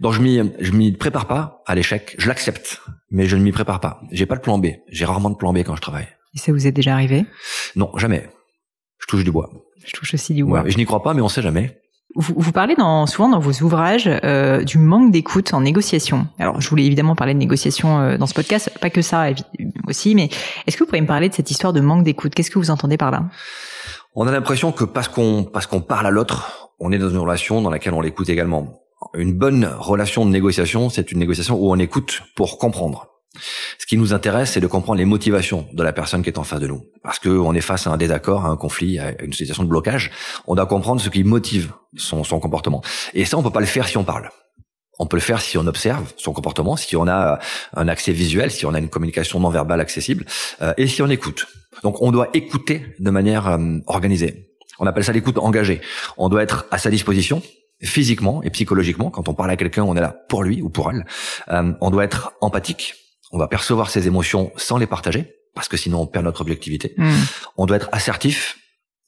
Donc 0.00 0.12
je 0.14 0.20
m'y 0.20 0.40
je 0.58 0.72
m'y 0.72 0.92
prépare 0.92 1.26
pas 1.26 1.62
à 1.66 1.74
l'échec, 1.74 2.14
je 2.18 2.28
l'accepte, 2.28 2.80
mais 3.10 3.26
je 3.26 3.36
ne 3.36 3.42
m'y 3.42 3.52
prépare 3.52 3.80
pas. 3.80 4.00
J'ai 4.10 4.26
pas 4.26 4.36
de 4.36 4.40
plan 4.40 4.58
B. 4.58 4.66
J'ai 4.88 5.04
rarement 5.04 5.30
de 5.30 5.36
plan 5.36 5.52
B 5.52 5.58
quand 5.58 5.76
je 5.76 5.80
travaille. 5.80 6.08
Et 6.34 6.38
ça 6.38 6.50
vous 6.50 6.66
est 6.66 6.72
déjà 6.72 6.94
arrivé? 6.94 7.26
Non, 7.76 7.90
jamais. 7.98 8.28
Je 8.98 9.06
touche 9.06 9.22
du 9.22 9.30
bois. 9.30 9.50
Je 9.84 9.92
touche 9.92 10.14
aussi 10.14 10.32
du 10.34 10.44
bois. 10.44 10.62
Ouais, 10.62 10.70
je 10.70 10.76
n'y 10.78 10.84
crois 10.84 11.02
pas, 11.02 11.12
mais 11.12 11.20
on 11.20 11.28
sait 11.28 11.42
jamais. 11.42 11.78
Vous, 12.14 12.34
vous, 12.36 12.52
parlez 12.52 12.74
dans, 12.74 13.06
souvent 13.06 13.28
dans 13.28 13.38
vos 13.38 13.64
ouvrages 13.64 14.08
euh, 14.24 14.62
du 14.64 14.78
manque 14.78 15.12
d'écoute 15.12 15.54
en 15.54 15.62
négociation. 15.62 16.26
Alors, 16.38 16.60
je 16.60 16.68
voulais 16.68 16.84
évidemment 16.84 17.14
parler 17.14 17.32
de 17.32 17.38
négociation 17.38 18.00
euh, 18.00 18.16
dans 18.18 18.26
ce 18.26 18.34
podcast, 18.34 18.70
pas 18.80 18.90
que 18.90 19.00
ça 19.00 19.28
aussi, 19.88 20.14
mais 20.14 20.28
est-ce 20.66 20.76
que 20.76 20.84
vous 20.84 20.88
pouvez 20.88 21.00
me 21.00 21.06
parler 21.06 21.28
de 21.28 21.34
cette 21.34 21.50
histoire 21.50 21.72
de 21.72 21.80
manque 21.80 22.04
d'écoute? 22.04 22.34
Qu'est-ce 22.34 22.50
que 22.50 22.58
vous 22.58 22.70
entendez 22.70 22.98
par 22.98 23.10
là? 23.10 23.24
On 24.14 24.26
a 24.26 24.32
l'impression 24.32 24.72
que 24.72 24.84
parce 24.84 25.08
qu'on 25.08 25.44
parce 25.44 25.66
qu'on 25.66 25.80
parle 25.80 26.06
à 26.06 26.10
l'autre, 26.10 26.70
on 26.78 26.92
est 26.92 26.98
dans 26.98 27.08
une 27.08 27.18
relation 27.18 27.62
dans 27.62 27.70
laquelle 27.70 27.94
on 27.94 28.02
l'écoute 28.02 28.28
également. 28.28 28.82
Une 29.14 29.32
bonne 29.32 29.64
relation 29.78 30.26
de 30.26 30.30
négociation, 30.30 30.90
c'est 30.90 31.12
une 31.12 31.18
négociation 31.18 31.56
où 31.58 31.72
on 31.72 31.78
écoute 31.78 32.22
pour 32.36 32.58
comprendre. 32.58 33.11
Ce 33.78 33.86
qui 33.86 33.96
nous 33.96 34.12
intéresse, 34.12 34.52
c'est 34.52 34.60
de 34.60 34.66
comprendre 34.66 34.98
les 34.98 35.04
motivations 35.04 35.66
de 35.72 35.82
la 35.82 35.92
personne 35.92 36.22
qui 36.22 36.28
est 36.28 36.38
en 36.38 36.44
face 36.44 36.60
de 36.60 36.66
nous. 36.66 36.84
Parce 37.02 37.18
qu'on 37.18 37.54
est 37.54 37.60
face 37.60 37.86
à 37.86 37.90
un 37.90 37.96
désaccord, 37.96 38.44
à 38.44 38.48
un 38.48 38.56
conflit, 38.56 38.98
à 38.98 39.20
une 39.22 39.32
situation 39.32 39.62
de 39.62 39.68
blocage. 39.68 40.10
On 40.46 40.54
doit 40.54 40.66
comprendre 40.66 41.00
ce 41.00 41.08
qui 41.08 41.24
motive 41.24 41.72
son, 41.96 42.24
son 42.24 42.40
comportement. 42.40 42.82
Et 43.14 43.24
ça, 43.24 43.38
on 43.38 43.42
peut 43.42 43.50
pas 43.50 43.60
le 43.60 43.66
faire 43.66 43.88
si 43.88 43.96
on 43.96 44.04
parle. 44.04 44.30
On 44.98 45.06
peut 45.06 45.16
le 45.16 45.22
faire 45.22 45.40
si 45.40 45.56
on 45.56 45.66
observe 45.66 46.12
son 46.16 46.32
comportement, 46.32 46.76
si 46.76 46.96
on 46.96 47.08
a 47.08 47.38
un 47.74 47.88
accès 47.88 48.12
visuel, 48.12 48.50
si 48.50 48.66
on 48.66 48.74
a 48.74 48.78
une 48.78 48.90
communication 48.90 49.40
non 49.40 49.48
verbale 49.48 49.80
accessible, 49.80 50.26
euh, 50.60 50.74
et 50.76 50.86
si 50.86 51.02
on 51.02 51.08
écoute. 51.08 51.46
Donc, 51.82 52.02
on 52.02 52.12
doit 52.12 52.28
écouter 52.34 52.94
de 52.98 53.10
manière 53.10 53.48
euh, 53.48 53.78
organisée. 53.86 54.50
On 54.78 54.86
appelle 54.86 55.04
ça 55.04 55.12
l'écoute 55.12 55.38
engagée. 55.38 55.80
On 56.18 56.28
doit 56.28 56.42
être 56.42 56.66
à 56.70 56.78
sa 56.78 56.90
disposition, 56.90 57.42
physiquement 57.82 58.42
et 58.42 58.50
psychologiquement. 58.50 59.10
Quand 59.10 59.28
on 59.28 59.34
parle 59.34 59.50
à 59.50 59.56
quelqu'un, 59.56 59.82
on 59.82 59.96
est 59.96 60.00
là 60.00 60.14
pour 60.28 60.42
lui 60.42 60.60
ou 60.60 60.68
pour 60.68 60.90
elle. 60.90 61.06
Euh, 61.48 61.72
on 61.80 61.90
doit 61.90 62.04
être 62.04 62.34
empathique 62.40 62.94
on 63.32 63.38
va 63.38 63.48
percevoir 63.48 63.90
ses 63.90 64.06
émotions 64.06 64.52
sans 64.56 64.78
les 64.78 64.86
partager, 64.86 65.34
parce 65.54 65.68
que 65.68 65.76
sinon 65.76 66.00
on 66.02 66.06
perd 66.06 66.24
notre 66.24 66.42
objectivité. 66.42 66.94
Mmh. 66.96 67.10
On 67.56 67.66
doit 67.66 67.76
être 67.76 67.88
assertif, 67.92 68.58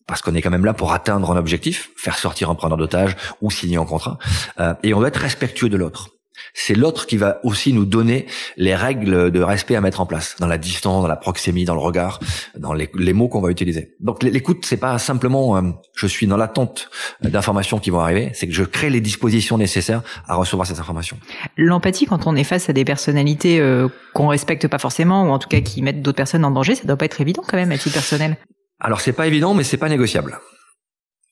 parce 0.06 0.20
qu'on 0.20 0.34
est 0.34 0.42
quand 0.42 0.50
même 0.50 0.64
là 0.64 0.74
pour 0.74 0.92
atteindre 0.92 1.30
un 1.30 1.36
objectif, 1.36 1.90
faire 1.96 2.18
sortir 2.18 2.50
un 2.50 2.54
preneur 2.54 2.76
d'otage 2.76 3.16
ou 3.40 3.50
signer 3.50 3.76
un 3.76 3.84
contrat. 3.84 4.18
Euh, 4.60 4.74
et 4.82 4.92
on 4.94 4.98
doit 4.98 5.08
être 5.08 5.20
respectueux 5.20 5.68
de 5.68 5.76
l'autre. 5.76 6.10
C'est 6.52 6.75
l'autre 6.75 7.06
qui 7.06 7.16
va 7.16 7.38
aussi 7.44 7.72
nous 7.72 7.84
donner 7.84 8.26
les 8.56 8.75
règles 8.75 9.31
de 9.31 9.40
respect 9.40 9.76
à 9.76 9.81
mettre 9.81 10.00
en 10.00 10.06
place 10.06 10.36
dans 10.38 10.46
la 10.46 10.58
distance, 10.58 11.02
dans 11.02 11.08
la 11.08 11.16
proximité, 11.16 11.66
dans 11.66 11.75
le 11.75 11.81
regard, 11.81 12.20
dans 12.56 12.72
les, 12.72 12.90
les 12.94 13.12
mots 13.12 13.28
qu'on 13.28 13.40
va 13.40 13.50
utiliser. 13.50 13.94
Donc 14.00 14.22
l'écoute, 14.22 14.64
c'est 14.66 14.76
pas 14.76 14.98
simplement 14.98 15.56
euh, 15.56 15.62
je 15.94 16.06
suis 16.06 16.26
dans 16.26 16.36
l'attente 16.36 16.90
d'informations 17.22 17.78
qui 17.78 17.90
vont 17.90 18.00
arriver, 18.00 18.31
c'est 18.34 18.46
que 18.46 18.54
je 18.54 18.64
crée 18.64 18.90
les 18.90 19.00
dispositions 19.00 19.58
nécessaires 19.58 20.02
à 20.26 20.34
recevoir 20.34 20.66
ces 20.66 20.81
informations. 20.81 21.16
L'empathie, 21.56 22.06
quand 22.06 22.26
on 22.26 22.36
est 22.36 22.44
face 22.44 22.69
à 22.69 22.72
des 22.72 22.84
personnalités 22.84 23.60
euh, 23.60 23.88
qu'on 24.12 24.28
respecte 24.28 24.69
pas 24.69 24.78
forcément 24.78 25.25
ou 25.25 25.31
en 25.31 25.38
tout 25.38 25.48
cas 25.48 25.60
qui 25.60 25.82
mettent 25.82 26.02
d'autres 26.02 26.16
personnes 26.16 26.44
en 26.44 26.50
danger, 26.50 26.75
ça 26.75 26.84
doit 26.84 26.96
pas 26.96 27.04
être 27.06 27.20
évident 27.20 27.42
quand 27.46 27.56
même 27.56 27.72
à 27.72 27.78
titre 27.78 27.94
personnel. 27.94 28.36
Alors 28.81 29.00
c'est 29.00 29.12
pas 29.12 29.26
évident, 29.26 29.54
mais 29.54 29.64
c'est 29.64 29.76
pas 29.76 29.88
négociable. 29.88 30.38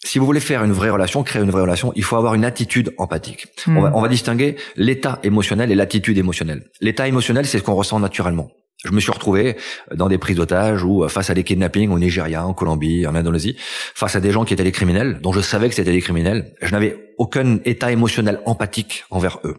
Si 0.05 0.19
vous 0.19 0.27
voulez 0.27 0.41
faire 0.41 0.65
une 0.65 0.73
vraie 0.73 0.91
relation, 0.91 1.23
créer 1.23 1.43
une 1.43 1.51
vraie 1.51 1.63
relation, 1.63 1.93
il 1.95 2.03
faut 2.03 2.17
avoir 2.17 2.35
une 2.35 2.45
attitude 2.45 2.93
empathique. 2.99 3.47
Mmh. 3.67 3.77
On, 3.77 3.81
va, 3.83 3.93
on 3.95 4.03
va 4.03 4.09
distinguer 4.09 4.57
l'état 4.77 5.21
émotionnel 5.23 5.71
et 5.71 5.75
l'attitude 5.75 6.19
émotionnelle. 6.19 6.65
L'état 6.81 7.07
émotionnel, 7.07 7.47
c'est 7.47 7.59
ce 7.59 7.63
qu'on 7.63 7.75
ressent 7.75 8.01
naturellement. 8.01 8.51
Je 8.85 8.91
me 8.91 9.01
suis 9.01 9.13
retrouvé 9.13 9.57
dans 9.95 10.09
des 10.09 10.19
prises 10.19 10.37
d'otages 10.37 10.83
ou 10.83 11.07
face 11.09 11.31
à 11.31 11.35
des 11.35 11.45
kidnappings 11.45 11.91
au 11.91 11.99
Nigeria, 11.99 12.45
en 12.45 12.53
Colombie, 12.53 13.07
en 13.07 13.15
Indonésie, 13.15 13.57
face 13.59 14.17
à 14.17 14.21
des 14.21 14.33
gens 14.33 14.45
qui 14.45 14.55
étaient 14.55 14.65
des 14.65 14.73
criminels, 14.73 15.21
dont 15.23 15.33
je 15.33 15.41
savais 15.41 15.69
que 15.69 15.75
c'était 15.75 15.93
des 15.93 16.01
criminels. 16.01 16.55
Je 16.61 16.73
n'avais 16.73 17.15
aucun 17.19 17.59
état 17.65 17.93
émotionnel 17.93 18.41
empathique 18.45 19.05
envers 19.11 19.39
eux. 19.45 19.57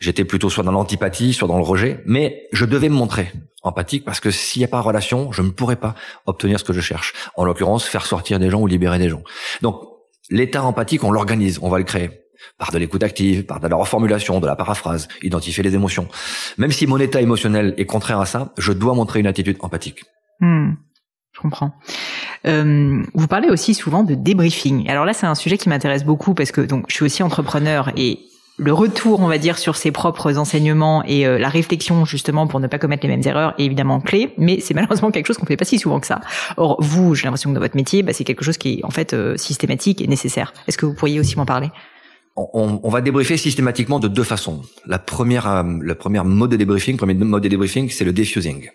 J'étais 0.00 0.24
plutôt 0.24 0.50
soit 0.50 0.64
dans 0.64 0.72
l'antipathie, 0.72 1.32
soit 1.32 1.48
dans 1.48 1.56
le 1.56 1.64
rejet, 1.64 2.02
mais 2.04 2.48
je 2.52 2.66
devais 2.66 2.90
me 2.90 2.94
montrer 2.94 3.32
empathique 3.62 4.04
parce 4.04 4.20
que 4.20 4.30
s'il 4.30 4.60
n'y 4.60 4.64
a 4.64 4.68
pas 4.68 4.80
relation, 4.80 5.32
je 5.32 5.42
ne 5.42 5.50
pourrais 5.50 5.76
pas 5.76 5.94
obtenir 6.26 6.60
ce 6.60 6.64
que 6.64 6.72
je 6.72 6.80
cherche. 6.80 7.14
En 7.36 7.44
l'occurrence, 7.44 7.84
faire 7.84 8.04
sortir 8.04 8.38
des 8.38 8.50
gens 8.50 8.60
ou 8.60 8.66
libérer 8.66 8.98
des 8.98 9.08
gens. 9.08 9.22
Donc, 9.62 9.80
l'état 10.30 10.62
empathique, 10.62 11.02
on 11.02 11.10
l'organise, 11.10 11.58
on 11.62 11.70
va 11.70 11.78
le 11.78 11.84
créer 11.84 12.25
par 12.58 12.72
de 12.72 12.78
l'écoute 12.78 13.02
active, 13.02 13.44
par 13.44 13.60
de 13.60 13.68
la 13.68 13.76
reformulation, 13.76 14.40
de 14.40 14.46
la 14.46 14.56
paraphrase, 14.56 15.08
identifier 15.22 15.62
les 15.62 15.74
émotions. 15.74 16.08
Même 16.58 16.72
si 16.72 16.86
mon 16.86 16.98
état 16.98 17.20
émotionnel 17.20 17.74
est 17.76 17.86
contraire 17.86 18.20
à 18.20 18.26
ça, 18.26 18.52
je 18.58 18.72
dois 18.72 18.94
montrer 18.94 19.20
une 19.20 19.26
attitude 19.26 19.56
empathique. 19.60 20.04
Mmh, 20.40 20.72
je 21.32 21.40
comprends. 21.40 21.72
Euh, 22.46 23.02
vous 23.14 23.26
parlez 23.26 23.48
aussi 23.48 23.74
souvent 23.74 24.02
de 24.02 24.14
débriefing. 24.14 24.88
Alors 24.88 25.04
là, 25.04 25.12
c'est 25.12 25.26
un 25.26 25.34
sujet 25.34 25.58
qui 25.58 25.68
m'intéresse 25.68 26.04
beaucoup 26.04 26.34
parce 26.34 26.52
que 26.52 26.60
donc 26.60 26.86
je 26.88 26.94
suis 26.94 27.04
aussi 27.04 27.22
entrepreneur 27.22 27.90
et 27.96 28.20
le 28.58 28.72
retour, 28.72 29.20
on 29.20 29.28
va 29.28 29.36
dire, 29.36 29.58
sur 29.58 29.76
ses 29.76 29.90
propres 29.90 30.38
enseignements 30.38 31.04
et 31.04 31.26
euh, 31.26 31.38
la 31.38 31.50
réflexion 31.50 32.06
justement 32.06 32.46
pour 32.46 32.58
ne 32.58 32.66
pas 32.66 32.78
commettre 32.78 33.06
les 33.06 33.14
mêmes 33.14 33.26
erreurs 33.26 33.54
est 33.58 33.64
évidemment 33.64 34.00
clé, 34.00 34.32
mais 34.38 34.60
c'est 34.60 34.72
malheureusement 34.74 35.10
quelque 35.10 35.26
chose 35.26 35.36
qu'on 35.36 35.46
fait 35.46 35.58
pas 35.58 35.66
si 35.66 35.78
souvent 35.78 36.00
que 36.00 36.06
ça. 36.06 36.20
Or, 36.56 36.78
vous, 36.80 37.14
j'ai 37.14 37.24
l'impression 37.24 37.50
que 37.50 37.54
dans 37.54 37.60
votre 37.60 37.76
métier, 37.76 38.02
bah, 38.02 38.12
c'est 38.14 38.24
quelque 38.24 38.44
chose 38.44 38.56
qui 38.56 38.78
est 38.78 38.84
en 38.84 38.90
fait 38.90 39.12
euh, 39.12 39.36
systématique 39.36 40.00
et 40.00 40.06
nécessaire. 40.06 40.54
Est-ce 40.66 40.78
que 40.78 40.86
vous 40.86 40.94
pourriez 40.94 41.20
aussi 41.20 41.36
m'en 41.36 41.44
parler? 41.44 41.70
On, 42.36 42.80
on, 42.82 42.90
va 42.90 43.00
débriefer 43.00 43.36
systématiquement 43.36 43.98
de 43.98 44.08
deux 44.08 44.24
façons. 44.24 44.62
La 44.86 44.98
première, 44.98 45.48
euh, 45.48 45.62
le 45.62 46.22
mode 46.24 46.50
de 46.50 46.56
débriefing, 46.56 46.96
premier 46.96 47.14
mode 47.14 47.42
de 47.42 47.48
débriefing, 47.48 47.88
c'est 47.88 48.04
le 48.04 48.12
diffusing. 48.12 48.70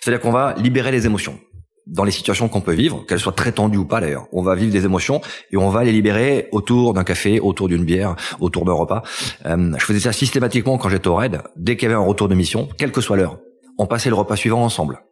C'est-à-dire 0.00 0.20
qu'on 0.20 0.30
va 0.30 0.54
libérer 0.58 0.92
les 0.92 1.06
émotions 1.06 1.38
dans 1.86 2.04
les 2.04 2.10
situations 2.10 2.48
qu'on 2.48 2.60
peut 2.60 2.72
vivre, 2.72 3.04
qu'elles 3.06 3.20
soient 3.20 3.32
très 3.32 3.52
tendues 3.52 3.78
ou 3.78 3.84
pas 3.84 4.00
d'ailleurs. 4.00 4.26
On 4.32 4.42
va 4.42 4.54
vivre 4.54 4.72
des 4.72 4.84
émotions 4.84 5.20
et 5.50 5.56
on 5.56 5.68
va 5.68 5.84
les 5.84 5.92
libérer 5.92 6.48
autour 6.52 6.94
d'un 6.94 7.04
café, 7.04 7.40
autour 7.40 7.68
d'une 7.68 7.84
bière, 7.84 8.16
autour 8.40 8.64
d'un 8.64 8.72
repas. 8.72 9.02
Euh, 9.44 9.72
je 9.78 9.84
faisais 9.84 10.00
ça 10.00 10.12
systématiquement 10.12 10.78
quand 10.78 10.88
j'étais 10.88 11.08
au 11.08 11.16
raid. 11.16 11.42
Dès 11.56 11.76
qu'il 11.76 11.88
y 11.88 11.92
avait 11.92 12.00
un 12.00 12.06
retour 12.06 12.28
de 12.28 12.34
mission, 12.34 12.68
quelle 12.78 12.92
que 12.92 13.00
soit 13.00 13.16
l'heure, 13.16 13.38
on 13.76 13.86
passait 13.86 14.08
le 14.08 14.14
repas 14.14 14.36
suivant 14.36 14.62
ensemble. 14.62 15.02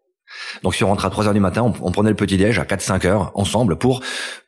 Donc 0.62 0.74
si 0.74 0.82
on 0.82 0.88
rentre 0.88 1.04
à 1.04 1.10
3 1.10 1.26
heures 1.26 1.34
du 1.34 1.40
matin, 1.40 1.62
on, 1.82 1.92
prenait 1.92 2.08
le 2.08 2.16
petit 2.16 2.38
déj 2.38 2.58
à 2.58 2.64
4-5 2.64 3.06
heures 3.06 3.32
ensemble 3.34 3.76
pour 3.76 4.00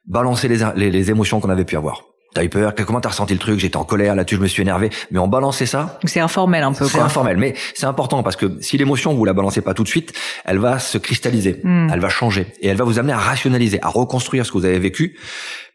balancer 0.06 0.48
les, 0.48 0.90
les 0.90 1.10
émotions 1.10 1.40
qu'on 1.40 1.50
avait 1.50 1.66
pu 1.66 1.76
avoir. 1.76 2.13
T'as 2.34 2.42
eu 2.42 2.48
peur 2.48 2.74
Comment 2.84 3.00
t'as 3.00 3.10
ressenti 3.10 3.32
le 3.32 3.38
truc? 3.38 3.60
J'étais 3.60 3.76
en 3.76 3.84
colère, 3.84 4.16
là-dessus 4.16 4.36
je 4.36 4.40
me 4.40 4.48
suis 4.48 4.62
énervé. 4.62 4.90
Mais 5.12 5.20
on 5.20 5.28
balançait 5.28 5.66
ça. 5.66 5.98
C'est 6.04 6.20
informel 6.20 6.64
un 6.64 6.72
peu. 6.72 6.84
C'est 6.86 6.98
informel, 6.98 7.36
mais 7.36 7.54
c'est 7.74 7.86
important 7.86 8.24
parce 8.24 8.34
que 8.34 8.60
si 8.60 8.76
l'émotion 8.76 9.14
vous 9.14 9.24
la 9.24 9.32
balancez 9.32 9.60
pas 9.60 9.72
tout 9.72 9.84
de 9.84 9.88
suite, 9.88 10.12
elle 10.44 10.58
va 10.58 10.80
se 10.80 10.98
cristalliser, 10.98 11.60
hmm. 11.62 11.90
elle 11.92 12.00
va 12.00 12.08
changer 12.08 12.48
et 12.60 12.66
elle 12.66 12.76
va 12.76 12.84
vous 12.84 12.98
amener 12.98 13.12
à 13.12 13.18
rationaliser, 13.18 13.80
à 13.82 13.88
reconstruire 13.88 14.44
ce 14.44 14.50
que 14.50 14.58
vous 14.58 14.64
avez 14.64 14.80
vécu 14.80 15.16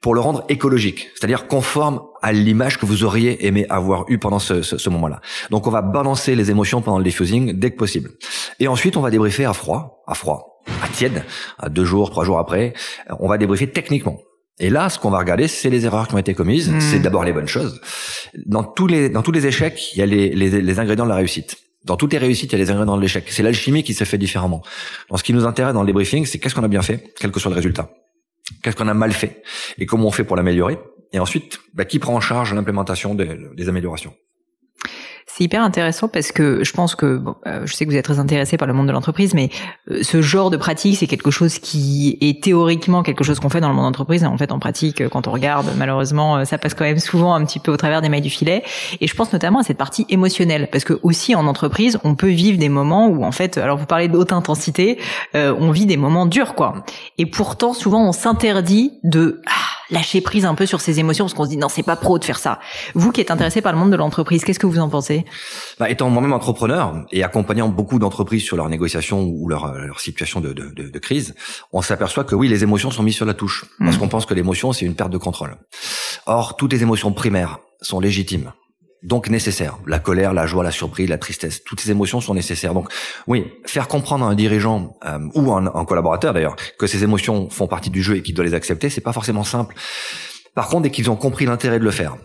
pour 0.01 0.13
le 0.13 0.21
rendre 0.21 0.43
écologique, 0.49 1.09
c'est-à-dire 1.15 1.47
conforme 1.47 2.01
à 2.21 2.31
l'image 2.31 2.77
que 2.77 2.85
vous 2.85 3.03
auriez 3.03 3.47
aimé 3.47 3.65
avoir 3.69 4.05
eu 4.09 4.17
pendant 4.17 4.39
ce, 4.39 4.61
ce, 4.61 4.77
ce 4.77 4.89
moment-là. 4.89 5.21
Donc 5.49 5.67
on 5.67 5.71
va 5.71 5.81
balancer 5.81 6.35
les 6.35 6.51
émotions 6.51 6.81
pendant 6.81 6.97
le 6.97 7.03
diffusing 7.03 7.53
dès 7.53 7.71
que 7.71 7.77
possible. 7.77 8.11
Et 8.59 8.67
ensuite 8.67 8.97
on 8.97 9.01
va 9.01 9.11
débriefer 9.11 9.45
à 9.45 9.53
froid, 9.53 10.03
à 10.07 10.13
froid, 10.13 10.61
à 10.83 10.87
tiède, 10.87 11.23
à 11.57 11.69
deux 11.69 11.85
jours, 11.85 12.11
trois 12.11 12.25
jours 12.25 12.39
après. 12.39 12.73
On 13.19 13.27
va 13.27 13.37
débriefer 13.37 13.69
techniquement. 13.69 14.19
Et 14.59 14.69
là, 14.69 14.89
ce 14.89 14.99
qu'on 14.99 15.09
va 15.09 15.19
regarder, 15.19 15.47
c'est 15.47 15.69
les 15.69 15.85
erreurs 15.85 16.07
qui 16.07 16.15
ont 16.15 16.17
été 16.17 16.33
commises. 16.33 16.69
Hmm. 16.69 16.81
C'est 16.81 16.99
d'abord 16.99 17.23
les 17.23 17.33
bonnes 17.33 17.47
choses. 17.47 17.81
Dans 18.45 18.63
tous 18.63 18.87
les 18.87 19.09
dans 19.09 19.21
tous 19.21 19.31
les 19.31 19.45
échecs, 19.45 19.93
il 19.93 19.99
y 19.99 20.01
a 20.01 20.05
les, 20.05 20.29
les, 20.29 20.61
les 20.61 20.79
ingrédients 20.79 21.05
de 21.05 21.09
la 21.09 21.15
réussite. 21.15 21.57
Dans 21.85 21.95
toutes 21.95 22.11
les 22.11 22.19
réussites, 22.19 22.51
il 22.51 22.59
y 22.59 22.61
a 22.61 22.63
les 22.63 22.71
ingrédients 22.71 22.97
de 22.97 23.01
l'échec. 23.01 23.25
C'est 23.29 23.43
l'alchimie 23.43 23.83
qui 23.83 23.93
se 23.93 24.03
fait 24.03 24.17
différemment. 24.17 24.61
Donc, 25.09 25.19
ce 25.19 25.23
qui 25.23 25.33
nous 25.33 25.45
intéresse 25.45 25.73
dans 25.73 25.81
le 25.81 25.87
débriefing, 25.87 26.25
c'est 26.25 26.37
qu'est-ce 26.37 26.53
qu'on 26.53 26.63
a 26.63 26.67
bien 26.67 26.81
fait, 26.81 27.13
quel 27.19 27.31
que 27.31 27.39
soit 27.39 27.49
le 27.49 27.55
résultat. 27.55 27.89
Qu'est-ce 28.61 28.75
qu'on 28.75 28.87
a 28.89 28.93
mal 28.93 29.13
fait 29.13 29.43
et 29.77 29.85
comment 29.85 30.07
on 30.07 30.11
fait 30.11 30.25
pour 30.25 30.35
l'améliorer. 30.35 30.77
Et 31.13 31.19
ensuite, 31.19 31.59
bah, 31.73 31.85
qui 31.85 31.99
prend 31.99 32.13
en 32.13 32.19
charge 32.19 32.53
l'implémentation 32.53 33.15
des 33.15 33.69
améliorations. 33.69 34.13
C'est 35.39 35.45
hyper 35.45 35.63
intéressant 35.63 36.09
parce 36.09 36.33
que 36.33 36.65
je 36.65 36.73
pense 36.73 36.95
que 36.95 37.15
bon, 37.15 37.33
euh, 37.47 37.61
je 37.63 37.73
sais 37.73 37.85
que 37.85 37.89
vous 37.89 37.95
êtes 37.95 38.03
très 38.03 38.19
intéressé 38.19 38.57
par 38.57 38.67
le 38.67 38.73
monde 38.73 38.87
de 38.87 38.91
l'entreprise, 38.91 39.33
mais 39.33 39.49
euh, 39.89 40.03
ce 40.03 40.21
genre 40.21 40.49
de 40.49 40.57
pratique, 40.57 40.97
c'est 40.97 41.07
quelque 41.07 41.31
chose 41.31 41.59
qui 41.59 42.17
est 42.19 42.43
théoriquement 42.43 43.03
quelque 43.03 43.23
chose 43.23 43.39
qu'on 43.39 43.47
fait 43.47 43.61
dans 43.61 43.69
le 43.69 43.73
monde 43.73 43.85
d'entreprise, 43.85 44.23
et 44.23 44.25
en 44.25 44.37
fait 44.37 44.51
en 44.51 44.59
pratique, 44.59 45.07
quand 45.07 45.29
on 45.29 45.31
regarde, 45.31 45.67
malheureusement, 45.77 46.43
ça 46.43 46.57
passe 46.57 46.73
quand 46.73 46.83
même 46.83 46.99
souvent 46.99 47.33
un 47.35 47.45
petit 47.45 47.59
peu 47.59 47.71
au 47.71 47.77
travers 47.77 48.01
des 48.01 48.09
mailles 48.09 48.19
du 48.19 48.29
filet. 48.29 48.63
Et 48.99 49.07
je 49.07 49.15
pense 49.15 49.31
notamment 49.31 49.59
à 49.59 49.63
cette 49.63 49.77
partie 49.77 50.05
émotionnelle, 50.09 50.67
parce 50.73 50.83
que 50.83 50.99
aussi 51.03 51.33
en 51.35 51.47
entreprise, 51.47 51.99
on 52.03 52.15
peut 52.15 52.27
vivre 52.27 52.57
des 52.57 52.67
moments 52.67 53.07
où 53.07 53.23
en 53.23 53.31
fait, 53.31 53.57
alors 53.57 53.77
vous 53.77 53.85
parlez 53.85 54.09
de 54.09 54.17
haute 54.17 54.33
intensité, 54.33 54.99
euh, 55.35 55.55
on 55.57 55.71
vit 55.71 55.85
des 55.85 55.95
moments 55.95 56.25
durs, 56.25 56.53
quoi. 56.53 56.83
Et 57.17 57.25
pourtant, 57.25 57.73
souvent, 57.73 58.05
on 58.05 58.11
s'interdit 58.11 58.91
de 59.05 59.41
ah, 59.47 59.78
lâcher 59.91 60.21
prise 60.21 60.45
un 60.45 60.55
peu 60.55 60.65
sur 60.65 60.81
ses 60.81 60.99
émotions 60.99 61.25
parce 61.25 61.33
qu'on 61.33 61.45
se 61.45 61.49
dit 61.49 61.57
non 61.57 61.69
c'est 61.69 61.83
pas 61.83 61.95
pro 61.95 62.19
de 62.19 62.23
faire 62.23 62.39
ça. 62.39 62.59
Vous 62.95 63.11
qui 63.11 63.21
êtes 63.21 63.31
intéressé 63.31 63.61
par 63.61 63.73
le 63.73 63.77
monde 63.77 63.91
de 63.91 63.95
l'entreprise, 63.95 64.43
qu'est-ce 64.43 64.59
que 64.59 64.67
vous 64.67 64.79
en 64.79 64.89
pensez? 64.89 65.25
Bah, 65.79 65.89
Étant 65.89 66.09
moi-même 66.09 66.33
entrepreneur 66.33 67.05
et 67.11 67.23
accompagnant 67.23 67.69
beaucoup 67.69 67.99
d'entreprises 67.99 68.43
sur 68.43 68.57
leur 68.57 68.69
négociation 68.69 69.23
ou 69.23 69.47
leur, 69.49 69.65
euh, 69.65 69.85
leur 69.87 69.99
situation 69.99 70.39
de, 70.39 70.53
de, 70.53 70.69
de, 70.69 70.99
crise, 70.99 71.35
on 71.73 71.81
s'aperçoit 71.81 72.23
que 72.23 72.35
oui 72.35 72.47
les 72.47 72.63
émotions 72.63 72.91
sont 72.91 73.03
mises 73.03 73.15
sur 73.15 73.25
la 73.25 73.33
touche 73.33 73.65
parce 73.79 73.95
mmh. 73.95 73.99
qu'on 73.99 74.07
pense 74.07 74.25
que 74.25 74.33
l'émotion 74.33 74.73
c'est 74.73 74.85
une 74.85 74.95
perte 74.95 75.11
de 75.11 75.17
contrôle. 75.17 75.55
Or 76.25 76.55
toutes 76.55 76.73
les 76.73 76.83
émotions 76.83 77.11
primaires 77.11 77.59
sont 77.81 77.99
légitimes 77.99 78.51
donc 79.03 79.29
nécessaire. 79.29 79.77
La 79.87 79.99
colère, 79.99 80.33
la 80.33 80.45
joie, 80.45 80.63
la 80.63 80.71
surprise, 80.71 81.09
la 81.09 81.17
tristesse, 81.17 81.63
toutes 81.63 81.79
ces 81.79 81.91
émotions 81.91 82.21
sont 82.21 82.33
nécessaires. 82.33 82.73
Donc 82.73 82.89
oui, 83.27 83.45
faire 83.65 83.87
comprendre 83.87 84.25
à 84.25 84.29
un 84.29 84.35
dirigeant 84.35 84.97
euh, 85.05 85.19
ou 85.35 85.51
à 85.53 85.57
un, 85.57 85.85
collaborateur 85.85 86.33
d'ailleurs 86.33 86.55
que 86.77 86.87
ces 86.87 87.03
émotions 87.03 87.49
font 87.49 87.67
partie 87.67 87.89
du 87.89 88.03
jeu 88.03 88.17
et 88.17 88.21
qu'il 88.21 88.35
doit 88.35 88.45
les 88.45 88.53
accepter, 88.53 88.89
c'est 88.89 89.01
pas 89.01 89.13
forcément 89.13 89.43
simple. 89.43 89.75
Par 90.55 90.67
contre, 90.67 90.83
dès 90.83 90.91
qu'ils 90.91 91.09
ont 91.09 91.15
compris 91.15 91.45
l'intérêt 91.45 91.79
de 91.79 91.83
le 91.83 91.91
faire, 91.91 92.17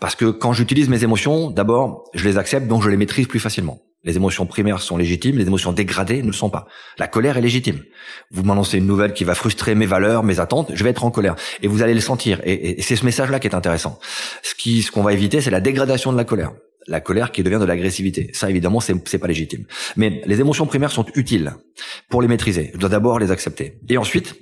parce 0.00 0.14
que 0.14 0.26
quand 0.26 0.52
j'utilise 0.52 0.88
mes 0.88 1.02
émotions, 1.02 1.50
d'abord, 1.50 2.04
je 2.14 2.24
les 2.24 2.38
accepte, 2.38 2.68
donc 2.68 2.82
je 2.82 2.90
les 2.90 2.96
maîtrise 2.96 3.26
plus 3.26 3.40
facilement. 3.40 3.80
Les 4.04 4.16
émotions 4.16 4.46
primaires 4.46 4.80
sont 4.80 4.96
légitimes, 4.96 5.38
les 5.38 5.46
émotions 5.46 5.72
dégradées 5.72 6.22
ne 6.22 6.28
le 6.28 6.32
sont 6.32 6.50
pas. 6.50 6.68
La 6.98 7.08
colère 7.08 7.36
est 7.36 7.40
légitime. 7.40 7.82
Vous 8.30 8.44
m'annoncez 8.44 8.78
une 8.78 8.86
nouvelle 8.86 9.12
qui 9.12 9.24
va 9.24 9.34
frustrer 9.34 9.74
mes 9.74 9.86
valeurs, 9.86 10.22
mes 10.22 10.38
attentes, 10.38 10.70
je 10.72 10.84
vais 10.84 10.90
être 10.90 11.04
en 11.04 11.10
colère. 11.10 11.34
Et 11.62 11.68
vous 11.68 11.82
allez 11.82 11.94
le 11.94 12.00
sentir. 12.00 12.40
Et, 12.44 12.80
c'est 12.80 12.94
ce 12.94 13.04
message-là 13.04 13.40
qui 13.40 13.48
est 13.48 13.56
intéressant. 13.56 13.98
Ce 14.42 14.54
qui, 14.54 14.82
ce 14.82 14.92
qu'on 14.92 15.02
va 15.02 15.12
éviter, 15.12 15.40
c'est 15.40 15.50
la 15.50 15.60
dégradation 15.60 16.12
de 16.12 16.16
la 16.16 16.24
colère. 16.24 16.52
La 16.86 17.00
colère 17.00 17.32
qui 17.32 17.42
devient 17.42 17.58
de 17.60 17.64
l'agressivité. 17.64 18.30
Ça, 18.32 18.48
évidemment, 18.48 18.78
c'est, 18.80 19.18
pas 19.18 19.26
légitime. 19.26 19.64
Mais 19.96 20.22
les 20.24 20.40
émotions 20.40 20.66
primaires 20.66 20.92
sont 20.92 21.06
utiles 21.16 21.54
pour 22.08 22.22
les 22.22 22.28
maîtriser. 22.28 22.70
Je 22.74 22.78
dois 22.78 22.88
d'abord 22.88 23.18
les 23.18 23.32
accepter. 23.32 23.80
Et 23.88 23.98
ensuite, 23.98 24.36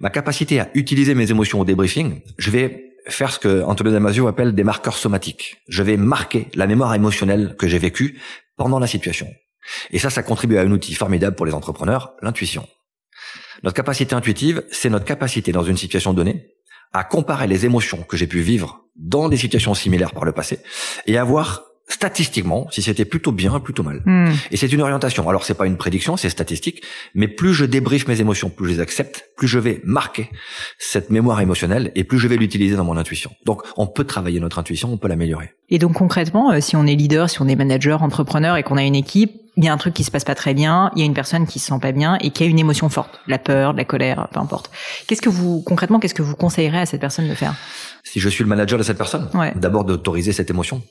ma 0.00 0.10
capacité 0.10 0.60
à 0.60 0.68
utiliser 0.74 1.14
mes 1.14 1.30
émotions 1.30 1.60
au 1.60 1.64
débriefing, 1.64 2.20
je 2.36 2.50
vais 2.50 2.84
faire 3.08 3.32
ce 3.32 3.38
que 3.38 3.62
Antonio 3.62 3.90
Damasio 3.90 4.28
appelle 4.28 4.54
des 4.54 4.64
marqueurs 4.64 4.96
somatiques. 4.96 5.62
Je 5.66 5.82
vais 5.82 5.96
marquer 5.96 6.48
la 6.54 6.66
mémoire 6.66 6.94
émotionnelle 6.94 7.56
que 7.58 7.66
j'ai 7.66 7.78
vécue 7.78 8.20
pendant 8.58 8.78
la 8.78 8.86
situation. 8.86 9.28
Et 9.90 9.98
ça, 9.98 10.10
ça 10.10 10.22
contribue 10.22 10.58
à 10.58 10.62
un 10.62 10.70
outil 10.70 10.94
formidable 10.94 11.36
pour 11.36 11.46
les 11.46 11.54
entrepreneurs, 11.54 12.14
l'intuition. 12.20 12.66
Notre 13.62 13.76
capacité 13.76 14.14
intuitive, 14.14 14.64
c'est 14.70 14.90
notre 14.90 15.04
capacité 15.04 15.52
dans 15.52 15.64
une 15.64 15.76
situation 15.76 16.12
donnée 16.12 16.54
à 16.92 17.04
comparer 17.04 17.46
les 17.46 17.66
émotions 17.66 18.02
que 18.02 18.16
j'ai 18.16 18.26
pu 18.26 18.40
vivre 18.40 18.84
dans 18.96 19.28
des 19.28 19.36
situations 19.36 19.74
similaires 19.74 20.12
par 20.12 20.24
le 20.24 20.32
passé 20.32 20.60
et 21.06 21.18
avoir 21.18 21.64
statistiquement 21.88 22.68
si 22.70 22.82
c'était 22.82 23.04
plutôt 23.04 23.32
bien, 23.32 23.58
plutôt 23.60 23.82
mal. 23.82 24.02
Hmm. 24.04 24.32
Et 24.50 24.56
c'est 24.56 24.72
une 24.72 24.82
orientation. 24.82 25.28
Alors 25.28 25.44
c'est 25.44 25.54
pas 25.54 25.66
une 25.66 25.76
prédiction, 25.76 26.16
c'est 26.16 26.30
statistique, 26.30 26.82
mais 27.14 27.28
plus 27.28 27.54
je 27.54 27.64
débriefe 27.64 28.06
mes 28.06 28.20
émotions, 28.20 28.50
plus 28.50 28.66
je 28.66 28.74
les 28.74 28.80
accepte, 28.80 29.30
plus 29.36 29.48
je 29.48 29.58
vais 29.58 29.80
marquer 29.84 30.30
cette 30.78 31.10
mémoire 31.10 31.40
émotionnelle 31.40 31.90
et 31.94 32.04
plus 32.04 32.18
je 32.18 32.28
vais 32.28 32.36
l'utiliser 32.36 32.76
dans 32.76 32.84
mon 32.84 32.96
intuition. 32.96 33.30
Donc 33.44 33.62
on 33.76 33.86
peut 33.86 34.04
travailler 34.04 34.38
notre 34.38 34.58
intuition, 34.58 34.92
on 34.92 34.98
peut 34.98 35.08
l'améliorer. 35.08 35.54
Et 35.70 35.78
donc 35.78 35.94
concrètement, 35.94 36.52
euh, 36.52 36.60
si 36.60 36.76
on 36.76 36.86
est 36.86 36.94
leader, 36.94 37.28
si 37.28 37.40
on 37.42 37.48
est 37.48 37.56
manager, 37.56 38.02
entrepreneur 38.02 38.56
et 38.56 38.62
qu'on 38.62 38.76
a 38.76 38.84
une 38.84 38.94
équipe, 38.94 39.32
il 39.56 39.64
y 39.64 39.68
a 39.68 39.72
un 39.72 39.76
truc 39.76 39.92
qui 39.92 40.04
se 40.04 40.10
passe 40.12 40.24
pas 40.24 40.36
très 40.36 40.54
bien, 40.54 40.92
il 40.94 41.00
y 41.00 41.02
a 41.02 41.04
une 41.04 41.14
personne 41.14 41.44
qui 41.46 41.58
se 41.58 41.66
sent 41.66 41.80
pas 41.82 41.90
bien 41.90 42.16
et 42.20 42.30
qui 42.30 42.44
a 42.44 42.46
une 42.46 42.60
émotion 42.60 42.88
forte, 42.88 43.20
la 43.26 43.38
peur, 43.38 43.72
la 43.72 43.84
colère, 43.84 44.28
peu 44.32 44.38
importe. 44.38 44.70
Qu'est-ce 45.08 45.22
que 45.22 45.28
vous 45.28 45.62
concrètement, 45.62 45.98
qu'est-ce 45.98 46.14
que 46.14 46.22
vous 46.22 46.36
conseillerez 46.36 46.78
à 46.78 46.86
cette 46.86 47.00
personne 47.00 47.28
de 47.28 47.34
faire? 47.34 47.54
Si 48.04 48.20
je 48.20 48.28
suis 48.28 48.44
le 48.44 48.48
manager 48.48 48.78
de 48.78 48.84
cette 48.84 48.98
personne, 48.98 49.28
d'abord 49.56 49.84
d'autoriser 49.84 50.32
cette 50.32 50.50
émotion 50.50 50.82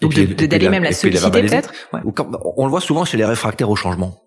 donc 0.00 0.14
d'aller 0.14 0.68
même 0.68 0.82
la 0.82 0.92
solliciter 0.92 1.42
peut-être? 1.42 1.72
On 2.56 2.64
le 2.64 2.70
voit 2.70 2.80
souvent 2.80 3.04
chez 3.04 3.16
les 3.16 3.24
réfractaires 3.24 3.70
au 3.70 3.76
changement. 3.76 4.20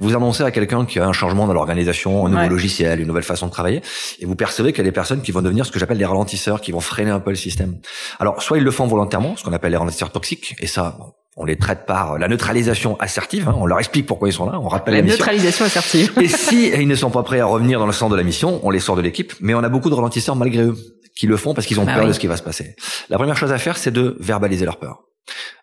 Vous 0.00 0.14
annoncez 0.16 0.42
à 0.42 0.50
quelqu'un 0.50 0.84
qu'il 0.84 1.00
y 1.00 1.04
a 1.04 1.06
un 1.06 1.12
changement 1.12 1.46
dans 1.46 1.52
l'organisation, 1.52 2.26
un 2.26 2.30
nouveau 2.30 2.48
logiciel, 2.48 3.00
une 3.00 3.06
nouvelle 3.06 3.22
façon 3.22 3.46
de 3.46 3.52
travailler, 3.52 3.80
et 4.18 4.26
vous 4.26 4.34
percevez 4.34 4.72
qu'il 4.72 4.78
y 4.78 4.86
a 4.86 4.90
des 4.90 4.92
personnes 4.92 5.22
qui 5.22 5.30
vont 5.30 5.42
devenir 5.42 5.64
ce 5.64 5.70
que 5.70 5.78
j'appelle 5.78 5.98
des 5.98 6.04
ralentisseurs, 6.04 6.60
qui 6.60 6.72
vont 6.72 6.80
freiner 6.80 7.10
un 7.10 7.20
peu 7.20 7.30
le 7.30 7.36
système. 7.36 7.76
Alors, 8.18 8.42
soit 8.42 8.58
ils 8.58 8.64
le 8.64 8.70
font 8.70 8.86
volontairement, 8.86 9.36
ce 9.36 9.44
qu'on 9.44 9.52
appelle 9.52 9.70
les 9.70 9.76
ralentisseurs 9.76 10.10
toxiques, 10.10 10.56
et 10.58 10.66
ça, 10.66 10.98
on 11.36 11.44
les 11.44 11.56
traite 11.56 11.86
par 11.86 12.18
la 12.18 12.28
neutralisation 12.28 12.98
assertive. 12.98 13.48
Hein, 13.48 13.54
on 13.56 13.66
leur 13.66 13.78
explique 13.78 14.06
pourquoi 14.06 14.28
ils 14.28 14.32
sont 14.32 14.50
là. 14.50 14.58
On 14.60 14.68
rappelle 14.68 14.94
la, 14.94 15.00
la 15.00 15.06
neutralisation 15.06 15.64
assertive. 15.64 16.12
et 16.20 16.28
si 16.28 16.68
ils 16.68 16.88
ne 16.88 16.94
sont 16.94 17.10
pas 17.10 17.22
prêts 17.22 17.40
à 17.40 17.46
revenir 17.46 17.78
dans 17.78 17.86
le 17.86 17.92
centre 17.92 18.12
de 18.12 18.16
la 18.16 18.22
mission, 18.24 18.60
on 18.64 18.70
les 18.70 18.80
sort 18.80 18.96
de 18.96 19.02
l'équipe. 19.02 19.32
Mais 19.40 19.54
on 19.54 19.62
a 19.62 19.68
beaucoup 19.68 19.88
de 19.88 19.94
ralentisseurs 19.94 20.36
malgré 20.36 20.64
eux 20.64 20.76
qui 21.16 21.26
le 21.26 21.36
font 21.36 21.54
parce 21.54 21.66
qu'ils 21.66 21.80
ont 21.80 21.84
bah 21.84 21.94
peur 21.94 22.06
de 22.06 22.12
ce 22.12 22.18
qui 22.18 22.26
va 22.26 22.36
se 22.36 22.42
passer. 22.42 22.74
La 23.08 23.16
première 23.16 23.36
chose 23.36 23.52
à 23.52 23.58
faire, 23.58 23.76
c'est 23.76 23.90
de 23.90 24.16
verbaliser 24.20 24.64
leur 24.64 24.78
peur. 24.78 25.04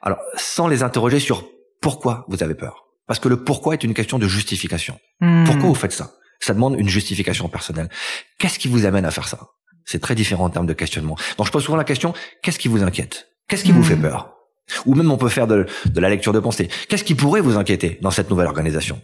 Alors, 0.01 0.19
sans 0.35 0.67
les 0.67 0.83
interroger 0.83 1.19
sur 1.19 1.45
pourquoi 1.81 2.25
vous 2.27 2.43
avez 2.43 2.55
peur. 2.55 2.85
Parce 3.07 3.19
que 3.19 3.27
le 3.27 3.43
pourquoi 3.43 3.73
est 3.73 3.83
une 3.83 3.93
question 3.93 4.19
de 4.19 4.27
justification. 4.27 4.99
Hmm. 5.19 5.43
Pourquoi 5.45 5.69
vous 5.69 5.75
faites 5.75 5.91
ça? 5.91 6.11
Ça 6.39 6.53
demande 6.53 6.79
une 6.79 6.89
justification 6.89 7.49
personnelle. 7.49 7.89
Qu'est-ce 8.37 8.59
qui 8.59 8.67
vous 8.67 8.85
amène 8.85 9.05
à 9.05 9.11
faire 9.11 9.27
ça? 9.27 9.39
C'est 9.85 9.99
très 9.99 10.15
différent 10.15 10.45
en 10.45 10.49
termes 10.49 10.67
de 10.67 10.73
questionnement. 10.73 11.15
Donc 11.37 11.47
je 11.47 11.51
pose 11.51 11.63
souvent 11.63 11.77
la 11.77 11.83
question, 11.83 12.13
qu'est-ce 12.43 12.59
qui 12.59 12.67
vous 12.67 12.83
inquiète? 12.83 13.27
Qu'est-ce 13.47 13.63
qui 13.63 13.71
vous 13.71 13.83
fait 13.83 13.95
hmm. 13.95 14.01
peur? 14.01 14.35
Ou 14.85 14.93
même 14.93 15.09
on 15.11 15.17
peut 15.17 15.29
faire 15.29 15.47
de, 15.47 15.65
de 15.85 15.99
la 15.99 16.09
lecture 16.09 16.31
de 16.31 16.39
pensée. 16.39 16.69
Qu'est-ce 16.87 17.03
qui 17.03 17.15
pourrait 17.15 17.41
vous 17.41 17.57
inquiéter 17.57 17.97
dans 18.01 18.11
cette 18.11 18.29
nouvelle 18.29 18.47
organisation? 18.47 19.01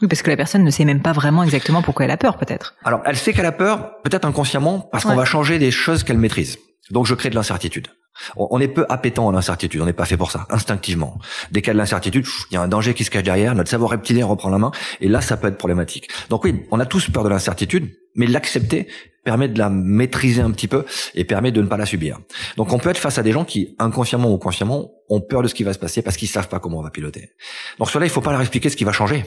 Oui, 0.00 0.08
parce 0.08 0.22
que 0.22 0.30
la 0.30 0.36
personne 0.36 0.64
ne 0.64 0.70
sait 0.70 0.84
même 0.84 1.02
pas 1.02 1.12
vraiment 1.12 1.44
exactement 1.44 1.82
pourquoi 1.82 2.06
elle 2.06 2.10
a 2.10 2.16
peur, 2.16 2.36
peut-être. 2.36 2.74
Alors, 2.84 3.00
elle 3.04 3.16
sait 3.16 3.32
qu'elle 3.32 3.46
a 3.46 3.52
peur, 3.52 4.00
peut-être 4.02 4.24
inconsciemment, 4.24 4.80
parce 4.80 5.04
qu'on 5.04 5.14
va 5.14 5.24
changer 5.24 5.58
des 5.58 5.70
choses 5.70 6.02
qu'elle 6.02 6.18
maîtrise. 6.18 6.58
Donc, 6.90 7.06
je 7.06 7.14
crée 7.14 7.30
de 7.30 7.36
l'incertitude. 7.36 7.88
On 8.36 8.60
est 8.60 8.68
peu 8.68 8.86
appétant 8.88 9.28
à 9.28 9.32
l'incertitude, 9.32 9.80
on 9.80 9.86
n'est 9.86 9.92
pas 9.92 10.04
fait 10.04 10.16
pour 10.16 10.30
ça, 10.30 10.46
instinctivement. 10.50 11.18
Dès 11.50 11.60
qu'il 11.60 11.68
y 11.68 11.70
a 11.70 11.74
de 11.74 11.78
l'incertitude, 11.78 12.26
il 12.50 12.54
y 12.54 12.56
a 12.56 12.62
un 12.62 12.68
danger 12.68 12.94
qui 12.94 13.04
se 13.04 13.10
cache 13.10 13.22
derrière, 13.22 13.54
notre 13.54 13.70
cerveau 13.70 13.86
reptilien 13.86 14.26
reprend 14.26 14.50
la 14.50 14.58
main, 14.58 14.70
et 15.00 15.08
là, 15.08 15.20
ça 15.20 15.36
peut 15.36 15.48
être 15.48 15.58
problématique. 15.58 16.08
Donc 16.30 16.44
oui, 16.44 16.62
on 16.70 16.80
a 16.80 16.86
tous 16.86 17.10
peur 17.10 17.24
de 17.24 17.28
l'incertitude, 17.28 17.92
mais 18.14 18.26
l'accepter 18.26 18.88
permet 19.24 19.48
de 19.48 19.58
la 19.58 19.70
maîtriser 19.70 20.42
un 20.42 20.50
petit 20.50 20.68
peu 20.68 20.84
et 21.14 21.24
permet 21.24 21.50
de 21.50 21.62
ne 21.62 21.66
pas 21.66 21.76
la 21.76 21.86
subir. 21.86 22.18
Donc 22.56 22.72
on 22.72 22.78
peut 22.78 22.90
être 22.90 22.98
face 22.98 23.18
à 23.18 23.22
des 23.22 23.32
gens 23.32 23.44
qui, 23.44 23.74
inconsciemment 23.78 24.30
ou 24.30 24.38
consciemment, 24.38 24.90
ont 25.08 25.20
peur 25.20 25.42
de 25.42 25.48
ce 25.48 25.54
qui 25.54 25.64
va 25.64 25.72
se 25.72 25.78
passer 25.78 26.02
parce 26.02 26.16
qu'ils 26.16 26.28
savent 26.28 26.48
pas 26.48 26.60
comment 26.60 26.78
on 26.78 26.82
va 26.82 26.90
piloter. 26.90 27.30
Donc 27.78 27.90
cela, 27.90 28.06
il 28.06 28.10
faut 28.10 28.20
pas 28.20 28.32
leur 28.32 28.42
expliquer 28.42 28.68
ce 28.68 28.76
qui 28.76 28.84
va 28.84 28.92
changer. 28.92 29.24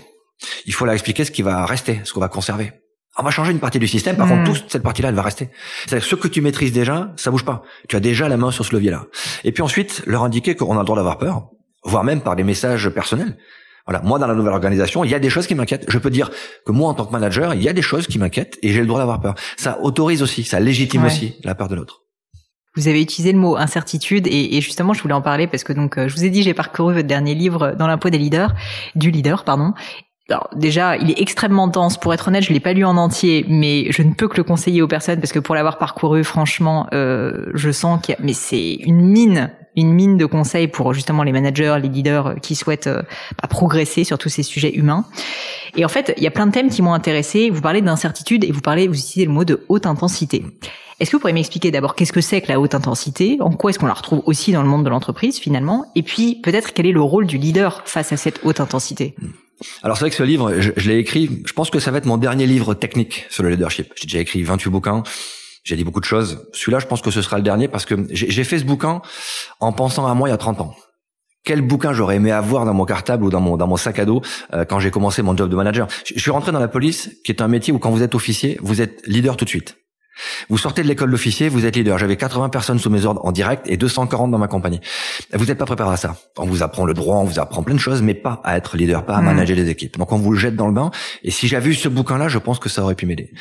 Il 0.66 0.74
faut 0.74 0.86
leur 0.86 0.94
expliquer 0.94 1.26
ce 1.26 1.32
qui 1.32 1.42
va 1.42 1.66
rester, 1.66 2.00
ce 2.04 2.14
qu'on 2.14 2.20
va 2.20 2.30
conserver 2.30 2.72
on 3.18 3.24
va 3.24 3.32
changer 3.32 3.52
une 3.52 3.60
partie 3.60 3.80
du 3.80 3.88
système. 3.88 4.16
Par 4.16 4.28
contre, 4.28 4.42
hmm. 4.42 4.54
toute 4.54 4.72
cette 4.72 4.84
partie-là, 4.84 5.10
elle 5.10 5.16
va 5.16 5.24
rester. 5.24 5.50
C'est-à-dire 5.86 6.08
ce 6.08 6.16
que 6.16 6.28
tu 6.28 6.42
maîtrises 6.42 6.72
déjà, 6.72 7.14
ça 7.16 7.32
bouge 7.32 7.46
pas. 7.46 7.64
Tu 7.88 7.96
as 7.96 8.00
déjà 8.00 8.30
la 8.30 8.38
main 8.38 8.52
sur 8.52 8.66
ce 8.66 8.76
levier-là. 8.76 9.06
Et 9.44 9.52
puis 9.52 9.64
ensuite, 9.64 10.04
leur 10.06 10.24
indiquer 10.24 10.56
qu'on 10.56 10.76
a 10.76 10.80
le 10.80 10.86
droit 10.86 10.98
d'avoir 10.98 11.18
peur, 11.18 11.50
voire 11.84 12.04
même 12.04 12.22
par 12.22 12.36
des 12.36 12.44
messages 12.44 12.90
personnels. 12.90 13.38
Voilà, 13.88 14.02
moi 14.04 14.20
dans 14.20 14.28
la 14.28 14.36
nouvelle 14.36 14.54
organisation, 14.54 15.06
il 15.06 15.12
y 15.12 15.16
a 15.16 15.20
des 15.20 15.30
choses 15.30 15.48
qui 15.48 15.56
m'inquiètent. 15.56 15.86
Je 15.88 15.98
peux 15.98 16.10
dire 16.10 16.30
que 16.66 16.74
moi 16.74 16.90
en 16.90 16.94
tant 16.94 17.06
que 17.06 17.12
manager, 17.14 17.54
il 17.54 17.64
y 17.64 17.70
a 17.70 17.74
des 17.74 17.82
choses 17.82 18.06
qui 18.06 18.20
m'inquiètent 18.20 18.60
et 18.62 18.74
j'ai 18.74 18.82
le 18.82 18.86
droit 18.86 19.00
d'avoir 19.00 19.22
peur. 19.22 19.36
Ça 19.56 19.80
autorise 19.82 20.22
aussi, 20.22 20.44
ça 20.44 20.60
légitime 20.60 21.06
aussi 21.06 21.36
la 21.46 21.56
peur 21.56 21.70
de 21.70 21.76
l'autre. 21.76 22.02
Vous 22.76 22.88
avez 22.88 23.02
utilisé 23.02 23.32
le 23.32 23.40
mot 23.40 23.56
incertitude 23.56 24.28
et, 24.28 24.62
justement 24.62 24.94
je 24.94 25.02
voulais 25.02 25.14
en 25.14 25.22
parler 25.22 25.48
parce 25.48 25.64
que 25.64 25.74
donc 25.74 25.98
euh, 25.98 26.08
je 26.10 26.16
vous 26.16 26.26
ai 26.26 26.30
dit 26.30 26.44
j'ai 26.44 26.54
parcouru 26.54 26.94
votre 26.94 27.08
dernier 27.08 27.34
livre 27.34 27.74
dans 27.80 27.88
l'impôt 27.88 28.10
des 28.10 28.20
leaders, 28.20 28.54
du 28.94 29.10
leader 29.10 29.46
pardon, 29.46 29.74
alors 30.30 30.50
déjà, 30.56 30.98
il 30.98 31.10
est 31.10 31.22
extrêmement 31.22 31.68
dense. 31.68 31.98
Pour 31.98 32.14
être 32.14 32.28
honnête, 32.28 32.44
je 32.44 32.52
l'ai 32.52 32.60
pas 32.60 32.74
lu 32.74 32.84
en 32.84 32.98
entier, 32.98 33.46
mais 33.48 33.92
je 33.92 34.02
ne 34.02 34.14
peux 34.14 34.28
que 34.28 34.36
le 34.36 34.44
conseiller 34.44 34.82
aux 34.82 34.88
personnes 34.88 35.20
parce 35.20 35.32
que 35.32 35.40
pour 35.40 35.56
l'avoir 35.56 35.78
parcouru, 35.78 36.26
franchement, 36.26 36.88
euh, 36.94 37.46
je 37.54 37.72
sens 37.72 38.02
qu'il 38.02 38.14
y 38.14 38.18
a... 38.18 38.22
mais 38.22 38.34
c'est 38.34 38.74
une 38.74 39.00
mine, 39.00 39.52
une 39.78 39.94
mine 39.94 40.18
de 40.18 40.26
conseils 40.26 40.68
pour 40.68 40.94
justement 40.94 41.24
les 41.24 41.32
managers, 41.32 41.78
les 41.82 41.88
leaders 41.88 42.36
qui 42.42 42.56
souhaitent 42.56 42.88
euh, 42.88 43.04
bah, 43.42 43.48
progresser 43.48 44.04
sur 44.04 44.18
tous 44.18 44.28
ces 44.28 44.44
sujets 44.44 44.76
humains. 44.76 45.06
Et 45.78 45.86
en 45.86 45.90
fait, 45.90 46.14
il 46.18 46.24
y 46.24 46.28
a 46.28 46.32
plein 46.32 46.48
de 46.48 46.52
thèmes 46.52 46.70
qui 46.70 46.82
m'ont 46.82 46.94
intéressé. 46.94 47.50
Vous 47.50 47.62
parlez 47.62 47.82
d'incertitude 47.82 48.44
et 48.44 48.52
vous 48.52 48.62
parlez, 48.62 48.90
vous 48.90 49.00
utilisez 49.00 49.26
le 49.26 49.32
mot 49.32 49.46
de 49.46 49.64
haute 49.70 49.86
intensité. 49.86 50.44
Est-ce 51.00 51.12
que 51.12 51.16
vous 51.16 51.22
pourriez 51.22 51.36
m'expliquer 51.36 51.72
d'abord 51.72 51.96
qu'est-ce 51.96 52.12
que 52.12 52.22
c'est 52.22 52.42
que 52.42 52.50
la 52.50 52.60
haute 52.60 52.76
intensité? 52.76 53.38
En 53.40 53.52
quoi 53.52 53.70
est-ce 53.70 53.80
qu'on 53.80 53.86
la 53.86 53.94
retrouve 53.94 54.24
aussi 54.26 54.52
dans 54.52 54.64
le 54.64 54.68
monde 54.68 54.84
de 54.84 54.90
l'entreprise 54.90 55.38
finalement? 55.38 55.86
Et 55.96 56.04
puis 56.04 56.42
peut-être 56.44 56.74
quel 56.74 56.86
est 56.86 56.92
le 56.92 57.02
rôle 57.02 57.28
du 57.28 57.38
leader 57.38 57.84
face 57.86 58.12
à 58.12 58.18
cette 58.18 58.42
haute 58.44 58.60
intensité? 58.60 59.16
Alors 59.84 59.98
c'est 59.98 60.02
vrai 60.02 60.10
que 60.10 60.16
ce 60.16 60.24
livre, 60.24 60.60
je, 60.60 60.90
l'ai 60.90 60.98
écrit, 60.98 61.42
je 61.46 61.54
pense 61.54 61.70
que 61.70 61.80
ça 61.80 61.92
va 61.92 61.98
être 61.98 62.06
mon 62.06 62.18
dernier 62.18 62.46
livre 62.46 62.74
technique 62.74 63.26
sur 63.30 63.44
le 63.44 63.50
leadership. 63.50 63.92
J'ai 63.96 64.06
déjà 64.06 64.20
écrit 64.20 64.44
28 64.44 64.70
bouquins, 64.70 65.04
j'ai 65.64 65.76
dit 65.76 65.84
beaucoup 65.84 66.00
de 66.00 66.06
choses. 66.06 66.48
Celui-là, 66.54 66.80
je 66.80 66.86
pense 66.86 67.02
que 67.02 67.12
ce 67.12 67.22
sera 67.22 67.38
le 67.38 67.44
dernier 67.44 67.68
parce 67.68 67.86
que 67.86 67.96
j'ai 68.10 68.44
fait 68.44 68.60
ce 68.60 68.66
bouquin 68.66 69.02
en 69.60 69.74
pensant 69.74 70.08
à 70.08 70.14
moi 70.14 70.30
il 70.30 70.32
y 70.32 70.36
a 70.36 70.38
30 70.38 70.62
ans. 70.62 70.76
Quel 71.44 71.62
bouquin 71.62 71.94
j'aurais 71.94 72.18
aimé 72.18 72.32
avoir 72.32 72.66
dans 72.66 72.74
mon 72.74 72.86
cartable 72.86 73.24
ou 73.24 73.30
dans 73.30 73.40
mon 73.40 73.78
sac 73.78 74.00
à 74.00 74.06
dos 74.06 74.22
euh, 74.54 74.66
quand 74.66 74.80
j'ai 74.80 74.92
commencé 74.92 75.22
mon 75.22 75.36
job 75.36 75.50
de 75.50 75.56
manager? 75.56 75.88
Je 76.06 76.20
suis 76.20 76.32
rentré 76.32 76.52
dans 76.52 76.60
la 76.60 76.68
police, 76.68 77.10
qui 77.24 77.32
est 77.32 77.42
un 77.42 77.48
métier 77.48 77.74
où 77.74 77.80
quand 77.80 77.90
vous 77.90 78.04
êtes 78.04 78.16
officier, 78.16 78.60
vous 78.62 78.82
êtes 78.82 79.06
leader 79.08 79.38
tout 79.38 79.46
de 79.46 79.50
suite. 79.50 79.78
Vous 80.50 80.58
sortez 80.58 80.84
de 80.84 80.88
l'école 80.88 81.12
d'officier, 81.12 81.50
vous 81.50 81.66
êtes 81.66 81.76
leader. 81.76 81.98
J'avais 81.98 82.18
80 82.18 82.50
personnes 82.50 82.80
sous 82.80 82.90
mes 82.90 83.06
ordres 83.06 83.26
en 83.26 83.32
direct 83.32 83.66
et 83.70 83.78
240 83.78 84.32
dans 84.32 84.38
ma 84.38 84.48
compagnie. 84.48 84.80
Vous 85.34 85.46
n'êtes 85.46 85.58
pas 85.58 85.66
préparé 85.66 85.94
à 85.94 85.98
ça. 85.98 86.16
On 86.38 86.46
vous 86.46 86.64
apprend 86.64 86.86
le 86.86 86.94
droit, 86.94 87.18
on 87.18 87.24
vous 87.24 87.40
apprend 87.40 87.64
plein 87.64 87.76
de 87.76 87.80
choses, 87.80 88.02
mais 88.02 88.14
pas 88.14 88.42
à 88.44 88.58
être 88.58 88.78
leader, 88.78 89.06
pas 89.06 89.16
à 89.16 89.22
hmm. 89.22 89.26
manager 89.26 89.56
des 89.56 89.70
équipes. 89.70 89.98
Donc 89.98 90.12
on 90.12 90.18
vous 90.18 90.32
le 90.32 90.40
jette 90.40 90.56
dans 90.56 90.68
le 90.68 90.74
bain. 90.74 90.92
Et 91.24 91.32
si 91.32 91.48
j'avais 91.48 91.70
eu 91.70 91.74
ce 91.74 91.90
bouquin-là, 91.90 92.28
je 92.28 92.38
pense 92.38 92.60
que 92.60 92.70
ça 92.70 92.84
aurait 92.84 92.96
pu 92.96 93.06
m'aider. 93.06 93.32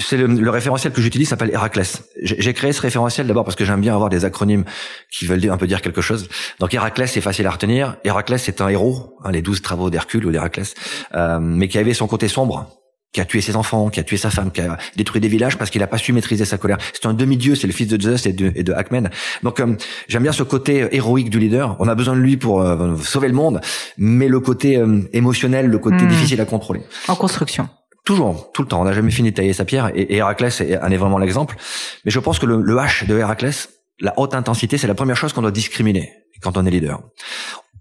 C'est 0.00 0.16
le, 0.16 0.50
référentiel 0.50 0.92
que 0.92 1.00
j'utilise 1.00 1.28
s'appelle 1.28 1.50
Héraclès. 1.52 2.02
J'ai 2.22 2.54
créé 2.54 2.72
ce 2.72 2.80
référentiel 2.80 3.26
d'abord 3.26 3.44
parce 3.44 3.56
que 3.56 3.64
j'aime 3.64 3.80
bien 3.80 3.94
avoir 3.94 4.08
des 4.08 4.24
acronymes 4.24 4.64
qui 5.10 5.26
veulent 5.26 5.50
un 5.50 5.56
peu 5.56 5.66
dire 5.66 5.82
quelque 5.82 6.00
chose. 6.00 6.28
Donc 6.58 6.74
Héraclès, 6.74 7.10
c'est 7.10 7.20
facile 7.20 7.46
à 7.46 7.50
retenir. 7.50 7.96
Héraclès, 8.04 8.42
c'est 8.42 8.60
un 8.60 8.68
héros, 8.68 9.16
hein, 9.24 9.30
les 9.30 9.42
douze 9.42 9.62
travaux 9.62 9.90
d'Hercule 9.90 10.26
ou 10.26 10.30
d'Héraclès, 10.30 10.74
euh, 11.14 11.38
mais 11.40 11.68
qui 11.68 11.78
avait 11.78 11.94
son 11.94 12.06
côté 12.06 12.28
sombre 12.28 12.66
qui 13.12 13.20
a 13.20 13.24
tué 13.24 13.40
ses 13.40 13.56
enfants, 13.56 13.88
qui 13.88 14.00
a 14.00 14.02
tué 14.02 14.16
sa 14.16 14.30
femme, 14.30 14.50
qui 14.50 14.60
a 14.60 14.76
détruit 14.96 15.20
des 15.20 15.28
villages 15.28 15.56
parce 15.56 15.70
qu'il 15.70 15.80
n'a 15.80 15.86
pas 15.86 15.98
su 15.98 16.12
maîtriser 16.12 16.44
sa 16.44 16.58
colère. 16.58 16.78
C'est 16.92 17.06
un 17.06 17.14
demi-dieu, 17.14 17.54
c'est 17.54 17.66
le 17.66 17.72
fils 17.72 17.88
de 17.88 18.00
Zeus 18.00 18.26
et 18.26 18.32
de, 18.32 18.52
et 18.54 18.62
de 18.62 18.72
Ackman. 18.72 19.04
Donc 19.42 19.60
euh, 19.60 19.76
j'aime 20.08 20.22
bien 20.22 20.32
ce 20.32 20.42
côté 20.42 20.82
euh, 20.82 20.88
héroïque 20.94 21.30
du 21.30 21.38
leader. 21.38 21.76
On 21.78 21.88
a 21.88 21.94
besoin 21.94 22.14
de 22.14 22.20
lui 22.20 22.36
pour 22.36 22.60
euh, 22.60 22.96
sauver 22.96 23.28
le 23.28 23.34
monde, 23.34 23.60
mais 23.96 24.28
le 24.28 24.40
côté 24.40 24.82
émotionnel, 25.12 25.66
le 25.66 25.78
côté 25.78 26.04
hmm. 26.04 26.08
difficile 26.08 26.40
à 26.40 26.44
contrôler. 26.44 26.82
En 27.08 27.16
construction. 27.16 27.68
Toujours, 28.04 28.50
tout 28.52 28.62
le 28.62 28.68
temps. 28.68 28.80
On 28.80 28.84
n'a 28.84 28.92
jamais 28.92 29.10
fini 29.10 29.30
de 29.30 29.36
tailler 29.36 29.52
sa 29.52 29.64
pierre. 29.64 29.90
Et, 29.94 30.16
Héraclès 30.16 30.60
en 30.60 30.90
est 30.90 30.96
vraiment 30.96 31.18
l'exemple. 31.18 31.56
Mais 32.04 32.10
je 32.10 32.18
pense 32.18 32.38
que 32.38 32.46
le, 32.46 32.62
le 32.62 32.76
H 32.76 33.06
de 33.06 33.18
Héraclès, 33.18 33.68
la 34.00 34.18
haute 34.18 34.34
intensité, 34.34 34.78
c'est 34.78 34.86
la 34.86 34.94
première 34.94 35.16
chose 35.16 35.32
qu'on 35.32 35.42
doit 35.42 35.50
discriminer 35.50 36.12
quand 36.40 36.56
on 36.56 36.64
est 36.64 36.70
leader. 36.70 37.00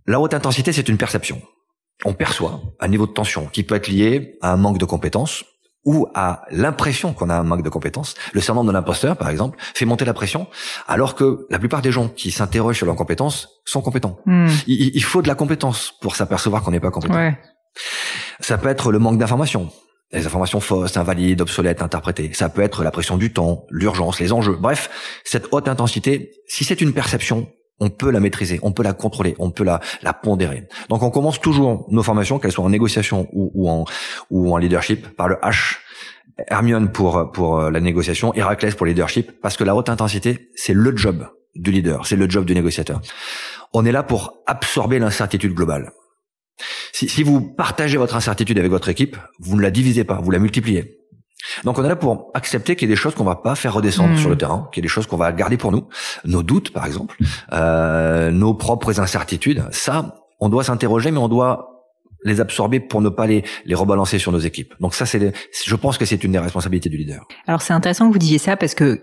La 0.05 0.19
haute 0.19 0.33
intensité, 0.33 0.73
c'est 0.73 0.89
une 0.89 0.97
perception 0.97 1.41
on 2.05 2.13
perçoit 2.13 2.61
un 2.79 2.87
niveau 2.87 3.07
de 3.07 3.11
tension 3.11 3.47
qui 3.47 3.63
peut 3.63 3.75
être 3.75 3.87
lié 3.87 4.37
à 4.41 4.51
un 4.51 4.57
manque 4.57 4.77
de 4.77 4.85
compétences 4.85 5.43
ou 5.87 6.05
à 6.13 6.43
l'impression 6.51 7.13
qu'on 7.13 7.29
a 7.29 7.35
un 7.35 7.43
manque 7.43 7.63
de 7.63 7.69
compétences. 7.69 8.13
Le 8.33 8.41
syndrome 8.41 8.67
de 8.67 8.73
l'imposteur, 8.73 9.15
par 9.15 9.29
exemple, 9.29 9.57
fait 9.73 9.85
monter 9.85 10.03
la 10.03 10.13
pression, 10.13 10.47
alors 10.85 11.15
que 11.15 11.47
la 11.49 11.59
plupart 11.59 11.81
des 11.81 11.93
gens 11.93 12.09
qui 12.09 12.29
s'interrogent 12.29 12.75
sur 12.75 12.85
leurs 12.85 12.97
compétences 12.97 13.61
sont 13.63 13.81
compétents. 13.81 14.19
Hmm. 14.25 14.49
Il, 14.67 15.03
faut 15.03 15.21
de 15.21 15.29
la 15.29 15.35
compétence 15.35 15.93
pour 16.01 16.17
s'apercevoir 16.17 16.61
qu'on 16.61 16.71
n'est 16.71 16.81
pas 16.81 16.91
compétent. 16.91 17.31
Ça 18.41 18.57
peut 18.57 18.67
être 18.67 18.91
le 18.91 18.99
manque 18.99 19.17
d'informations. 19.17 19.71
Les 20.11 20.25
informations 20.25 20.59
fausses, 20.59 20.97
invalides, 20.97 21.39
obsolètes, 21.39 21.81
interprétées. 21.81 22.31
Ça 22.33 22.49
peut 22.49 22.61
être 22.61 22.83
la 22.83 22.91
pression 22.91 23.17
du 23.17 23.31
temps, 23.31 23.65
l'urgence, 23.69 24.19
les 24.19 24.33
enjeux. 24.33 24.57
Bref, 24.59 25.21
cette 25.23 25.47
haute 25.51 25.69
intensité, 25.69 26.31
si 26.47 26.65
c'est 26.65 26.81
une 26.81 26.93
perception, 26.93 27.49
on 27.79 27.89
peut 27.89 28.11
la 28.11 28.19
maîtriser, 28.19 28.59
on 28.63 28.71
peut 28.71 28.83
la 28.83 28.93
contrôler, 28.93 29.35
on 29.39 29.51
peut 29.51 29.63
la, 29.63 29.79
la 30.01 30.13
pondérer. 30.13 30.67
Donc 30.89 31.03
on 31.03 31.09
commence 31.09 31.39
toujours 31.39 31.85
nos 31.89 32.03
formations, 32.03 32.39
qu'elles 32.39 32.51
soient 32.51 32.65
en 32.65 32.69
négociation 32.69 33.27
ou, 33.33 33.51
ou, 33.53 33.69
en, 33.69 33.85
ou 34.29 34.53
en 34.53 34.57
leadership, 34.57 35.07
par 35.15 35.27
le 35.27 35.35
H. 35.35 35.77
Hermione 36.49 36.91
pour, 36.91 37.31
pour 37.31 37.59
euh, 37.59 37.71
la 37.71 37.79
négociation, 37.79 38.33
Héraclès 38.35 38.75
pour 38.75 38.85
le 38.85 38.91
leadership, 38.91 39.41
parce 39.41 39.57
que 39.57 39.63
la 39.63 39.75
haute 39.75 39.89
intensité, 39.89 40.49
c'est 40.55 40.73
le 40.73 40.95
job 40.95 41.27
du 41.55 41.71
leader, 41.71 42.05
c'est 42.05 42.15
le 42.15 42.29
job 42.29 42.45
du 42.45 42.53
négociateur. 42.53 43.01
On 43.73 43.85
est 43.85 43.91
là 43.91 44.03
pour 44.03 44.37
absorber 44.45 44.99
l'incertitude 44.99 45.53
globale. 45.53 45.91
Si, 46.93 47.09
si 47.09 47.23
vous 47.23 47.41
partagez 47.41 47.97
votre 47.97 48.15
incertitude 48.15 48.57
avec 48.57 48.71
votre 48.71 48.89
équipe, 48.89 49.17
vous 49.39 49.55
ne 49.55 49.61
la 49.61 49.71
divisez 49.71 50.03
pas, 50.03 50.19
vous 50.21 50.31
la 50.31 50.39
multipliez. 50.39 50.96
Donc 51.63 51.77
on 51.77 51.83
est 51.83 51.87
là 51.87 51.95
pour 51.95 52.31
accepter 52.33 52.75
qu'il 52.75 52.87
y 52.87 52.91
a 52.91 52.93
des 52.93 52.99
choses 52.99 53.15
qu'on 53.15 53.23
va 53.23 53.35
pas 53.35 53.55
faire 53.55 53.73
redescendre 53.73 54.13
hmm. 54.13 54.17
sur 54.17 54.29
le 54.29 54.37
terrain, 54.37 54.69
qu'il 54.71 54.81
y 54.81 54.85
a 54.85 54.87
des 54.87 54.91
choses 54.91 55.07
qu'on 55.07 55.17
va 55.17 55.31
garder 55.31 55.57
pour 55.57 55.71
nous, 55.71 55.87
nos 56.25 56.43
doutes 56.43 56.71
par 56.71 56.85
exemple, 56.85 57.17
euh, 57.53 58.31
nos 58.31 58.53
propres 58.53 58.99
incertitudes. 58.99 59.65
Ça, 59.71 60.15
on 60.39 60.49
doit 60.49 60.63
s'interroger, 60.63 61.11
mais 61.11 61.19
on 61.19 61.27
doit 61.27 61.77
les 62.23 62.41
absorber 62.41 62.79
pour 62.79 63.01
ne 63.01 63.09
pas 63.09 63.27
les, 63.27 63.43
les 63.65 63.75
rebalancer 63.75 64.19
sur 64.19 64.31
nos 64.31 64.39
équipes. 64.39 64.73
Donc 64.79 64.95
ça, 64.95 65.05
c'est, 65.05 65.33
je 65.65 65.75
pense 65.75 65.97
que 65.97 66.05
c'est 66.05 66.23
une 66.23 66.31
des 66.31 66.39
responsabilités 66.39 66.89
du 66.89 66.97
leader. 66.97 67.25
Alors 67.45 67.61
c'est 67.61 67.73
intéressant 67.73 68.07
que 68.07 68.13
vous 68.13 68.19
disiez 68.19 68.39
ça 68.39 68.57
parce 68.57 68.73
que 68.73 69.01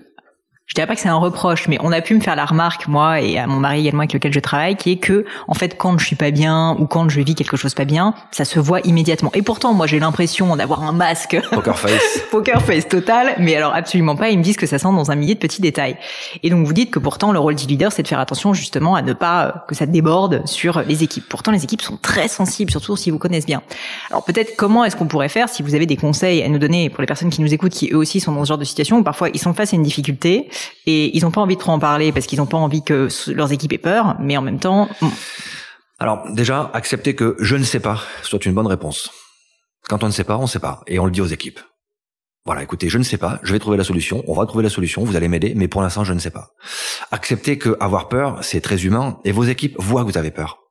je 0.66 0.74
dirais 0.74 0.86
pas 0.86 0.94
que 0.94 1.00
c'est 1.02 1.10
un 1.10 1.16
reproche, 1.16 1.68
mais 1.68 1.76
on 1.82 1.92
a 1.92 2.00
pu 2.00 2.14
me 2.14 2.20
faire 2.20 2.36
la 2.36 2.46
remarque, 2.46 2.88
moi 2.88 3.20
et 3.20 3.38
à 3.38 3.46
mon 3.46 3.60
mari 3.60 3.80
également 3.80 4.00
avec 4.00 4.14
lequel 4.14 4.32
je 4.32 4.40
travaille, 4.40 4.76
qui 4.76 4.92
est 4.92 4.96
que, 4.96 5.26
en 5.46 5.52
fait, 5.52 5.76
quand 5.76 5.98
je 5.98 6.06
suis 6.06 6.16
pas 6.16 6.30
bien 6.30 6.74
ou 6.78 6.86
quand 6.86 7.08
je 7.10 7.20
vis 7.20 7.34
quelque 7.34 7.58
chose 7.58 7.74
pas 7.74 7.84
bien, 7.84 8.14
ça 8.30 8.46
se 8.46 8.58
voit 8.58 8.80
immédiatement. 8.80 9.30
Et 9.34 9.42
pourtant, 9.42 9.74
moi, 9.74 9.86
j'ai 9.86 9.98
l'impression 9.98 10.56
d'avoir 10.56 10.82
un 10.82 10.92
masque. 10.92 11.38
Poker 11.52 11.78
face. 11.78 12.20
Poker 12.30 12.62
face 12.62 12.88
total, 12.88 13.34
mais 13.38 13.54
alors 13.54 13.74
absolument 13.74 14.16
pas. 14.16 14.30
Ils 14.30 14.38
me 14.38 14.42
disent 14.42 14.56
que 14.56 14.66
ça 14.66 14.78
sent 14.78 14.88
dans 14.88 15.10
un 15.10 15.16
millier 15.16 15.34
de 15.34 15.38
petits 15.38 15.60
détails. 15.60 15.98
Et 16.42 16.48
donc, 16.48 16.66
vous 16.66 16.72
dites 16.72 16.90
que 16.90 16.98
pourtant, 16.98 17.30
le 17.30 17.38
rôle 17.38 17.56
du 17.56 17.66
leader, 17.66 17.92
c'est 17.92 18.02
de 18.02 18.08
faire 18.08 18.18
attention 18.18 18.54
justement 18.54 18.94
à 18.94 19.02
ne 19.02 19.12
pas 19.12 19.46
euh, 19.46 19.52
que 19.68 19.74
ça 19.74 19.84
déborde 19.84 20.46
sur 20.46 20.80
les 20.80 21.04
équipes. 21.04 21.28
Pourtant, 21.28 21.52
les 21.52 21.62
équipes 21.62 21.82
sont 21.82 21.98
très 21.98 22.26
sensibles, 22.26 22.70
surtout 22.70 22.96
si 22.96 23.10
vous 23.10 23.18
connaissez 23.18 23.46
bien. 23.46 23.62
Alors, 24.10 24.24
peut-être 24.24 24.56
comment 24.56 24.82
est-ce 24.84 24.96
qu'on 24.96 25.06
pourrait 25.06 25.28
faire 25.28 25.50
si 25.50 25.62
vous 25.62 25.74
avez 25.74 25.84
des 25.84 25.96
conseils 25.96 26.42
à 26.42 26.48
nous 26.48 26.58
donner 26.58 26.88
pour 26.88 27.02
les 27.02 27.06
personnes 27.06 27.30
qui 27.30 27.42
nous 27.42 27.52
écoutent, 27.52 27.72
qui 27.72 27.90
eux 27.92 27.98
aussi 27.98 28.18
sont 28.18 28.32
dans 28.32 28.44
ce 28.44 28.48
genre 28.48 28.58
de 28.58 28.64
situation 28.64 28.96
où 28.98 29.02
parfois 29.02 29.28
ils 29.28 29.38
sont 29.38 29.52
face 29.52 29.74
à 29.74 29.76
une 29.76 29.82
difficulté 29.82 30.48
et 30.86 31.16
ils 31.16 31.22
n'ont 31.22 31.30
pas 31.30 31.40
envie 31.40 31.56
de 31.56 31.60
trop 31.60 31.72
en 31.72 31.78
parler 31.78 32.12
parce 32.12 32.26
qu'ils 32.26 32.38
n'ont 32.38 32.46
pas 32.46 32.58
envie 32.58 32.82
que 32.82 33.08
leurs 33.32 33.52
équipes 33.52 33.72
aient 33.72 33.78
peur, 33.78 34.16
mais 34.20 34.36
en 34.36 34.42
même 34.42 34.58
temps. 34.58 34.88
Alors 35.98 36.24
déjà, 36.30 36.70
accepter 36.74 37.14
que 37.14 37.36
je 37.38 37.56
ne 37.56 37.64
sais 37.64 37.80
pas 37.80 38.00
soit 38.22 38.44
une 38.46 38.54
bonne 38.54 38.66
réponse. 38.66 39.10
Quand 39.88 40.02
on 40.02 40.06
ne 40.06 40.12
sait 40.12 40.24
pas, 40.24 40.38
on 40.38 40.42
ne 40.42 40.46
sait 40.46 40.60
pas, 40.60 40.82
et 40.86 40.98
on 40.98 41.04
le 41.04 41.10
dit 41.10 41.20
aux 41.20 41.26
équipes. 41.26 41.60
Voilà, 42.46 42.62
écoutez, 42.62 42.90
je 42.90 42.98
ne 42.98 43.04
sais 43.04 43.16
pas, 43.16 43.40
je 43.42 43.52
vais 43.52 43.58
trouver 43.58 43.78
la 43.78 43.84
solution, 43.84 44.22
on 44.26 44.34
va 44.34 44.44
trouver 44.44 44.64
la 44.64 44.70
solution, 44.70 45.02
vous 45.02 45.16
allez 45.16 45.28
m'aider, 45.28 45.54
mais 45.56 45.66
pour 45.66 45.80
l'instant, 45.80 46.04
je 46.04 46.12
ne 46.12 46.18
sais 46.18 46.30
pas. 46.30 46.50
Accepter 47.10 47.56
que 47.56 47.76
avoir 47.80 48.08
peur, 48.08 48.38
c'est 48.42 48.60
très 48.60 48.84
humain, 48.84 49.18
et 49.24 49.32
vos 49.32 49.44
équipes 49.44 49.76
voient 49.78 50.04
que 50.04 50.10
vous 50.10 50.18
avez 50.18 50.30
peur. 50.30 50.63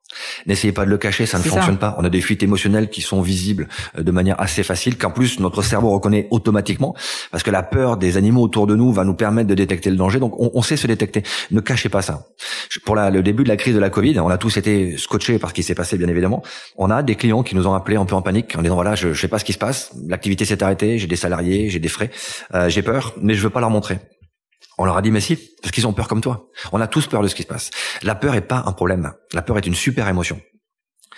N'essayez 0.46 0.72
pas 0.72 0.84
de 0.84 0.90
le 0.90 0.98
cacher, 0.98 1.26
ça 1.26 1.38
ne 1.38 1.42
fonctionne 1.42 1.78
pas. 1.78 1.96
On 1.98 2.04
a 2.04 2.10
des 2.10 2.20
fuites 2.20 2.42
émotionnelles 2.42 2.88
qui 2.88 3.00
sont 3.00 3.22
visibles 3.22 3.68
euh, 3.98 4.02
de 4.02 4.10
manière 4.10 4.40
assez 4.40 4.62
facile, 4.62 4.96
qu'en 4.96 5.10
plus 5.10 5.40
notre 5.40 5.62
cerveau 5.62 5.90
reconnaît 5.90 6.28
automatiquement, 6.30 6.94
parce 7.30 7.42
que 7.42 7.50
la 7.50 7.62
peur 7.62 7.96
des 7.96 8.16
animaux 8.16 8.42
autour 8.42 8.66
de 8.66 8.74
nous 8.74 8.92
va 8.92 9.04
nous 9.04 9.14
permettre 9.14 9.48
de 9.48 9.54
détecter 9.54 9.90
le 9.90 9.96
danger. 9.96 10.20
Donc 10.20 10.34
on, 10.38 10.62
sait 10.62 10.76
se 10.76 10.86
détecter. 10.86 11.22
Ne 11.50 11.60
cachez 11.60 11.88
pas 11.88 12.02
ça. 12.02 12.26
Pour 12.84 12.96
la, 12.96 13.10
le 13.10 13.22
début 13.22 13.44
de 13.44 13.48
la 13.48 13.56
crise 13.56 13.74
de 13.74 13.80
la 13.80 13.90
Covid, 13.90 14.18
on 14.20 14.28
a 14.28 14.38
tous 14.38 14.56
été 14.56 14.96
scotchés 14.96 15.38
par 15.38 15.50
ce 15.50 15.54
qui 15.54 15.62
s'est 15.62 15.74
passé, 15.74 15.96
bien 15.98 16.08
évidemment. 16.08 16.42
On 16.76 16.90
a 16.90 17.02
des 17.02 17.16
clients 17.16 17.42
qui 17.42 17.54
nous 17.54 17.66
ont 17.66 17.74
appelés 17.74 17.96
un 17.96 18.04
peu 18.04 18.14
en 18.14 18.22
panique, 18.22 18.56
en 18.56 18.62
disant 18.62 18.74
voilà, 18.74 18.94
je, 18.94 19.12
je 19.12 19.20
sais 19.20 19.28
pas 19.28 19.38
ce 19.38 19.44
qui 19.44 19.52
se 19.52 19.58
passe, 19.58 19.92
l'activité 20.06 20.44
s'est 20.44 20.62
arrêtée, 20.62 20.98
j'ai 20.98 21.06
des 21.06 21.16
salariés, 21.16 21.70
j'ai 21.70 21.78
des 21.78 21.88
frais, 21.88 22.10
euh, 22.54 22.68
j'ai 22.68 22.82
peur, 22.82 23.14
mais 23.20 23.34
je 23.34 23.42
veux 23.42 23.50
pas 23.50 23.60
leur 23.60 23.70
montrer. 23.70 23.98
On 24.78 24.84
leur 24.84 24.96
a 24.96 25.02
dit, 25.02 25.10
mais 25.10 25.20
si, 25.20 25.36
parce 25.62 25.72
qu'ils 25.72 25.86
ont 25.86 25.92
peur 25.92 26.08
comme 26.08 26.20
toi. 26.20 26.48
On 26.72 26.80
a 26.80 26.86
tous 26.86 27.06
peur 27.06 27.22
de 27.22 27.28
ce 27.28 27.34
qui 27.34 27.42
se 27.42 27.46
passe. 27.46 27.70
La 28.02 28.14
peur 28.14 28.34
est 28.34 28.40
pas 28.40 28.62
un 28.66 28.72
problème. 28.72 29.12
La 29.32 29.42
peur 29.42 29.58
est 29.58 29.66
une 29.66 29.74
super 29.74 30.08
émotion. 30.08 30.40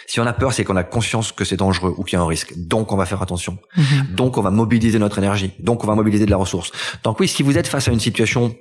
Si 0.06 0.20
on 0.20 0.26
a 0.26 0.32
peur, 0.32 0.52
c'est 0.52 0.64
qu'on 0.64 0.76
a 0.76 0.84
conscience 0.84 1.32
que 1.32 1.44
c'est 1.44 1.56
dangereux 1.56 1.94
ou 1.96 2.04
qu'il 2.04 2.16
y 2.16 2.20
a 2.20 2.22
un 2.22 2.26
risque. 2.26 2.52
Donc, 2.56 2.92
on 2.92 2.96
va 2.96 3.06
faire 3.06 3.22
attention. 3.22 3.58
Mhm. 3.76 4.14
Donc, 4.14 4.36
on 4.38 4.42
va 4.42 4.50
mobiliser 4.50 4.98
notre 4.98 5.18
énergie. 5.18 5.52
Donc, 5.58 5.82
on 5.84 5.86
va 5.86 5.94
mobiliser 5.94 6.26
de 6.26 6.30
la 6.30 6.36
ressource. 6.36 6.70
Donc, 7.02 7.18
oui, 7.18 7.28
si 7.28 7.42
vous 7.42 7.58
êtes 7.58 7.66
face 7.66 7.88
à 7.88 7.92
une 7.92 8.00
situation 8.00 8.54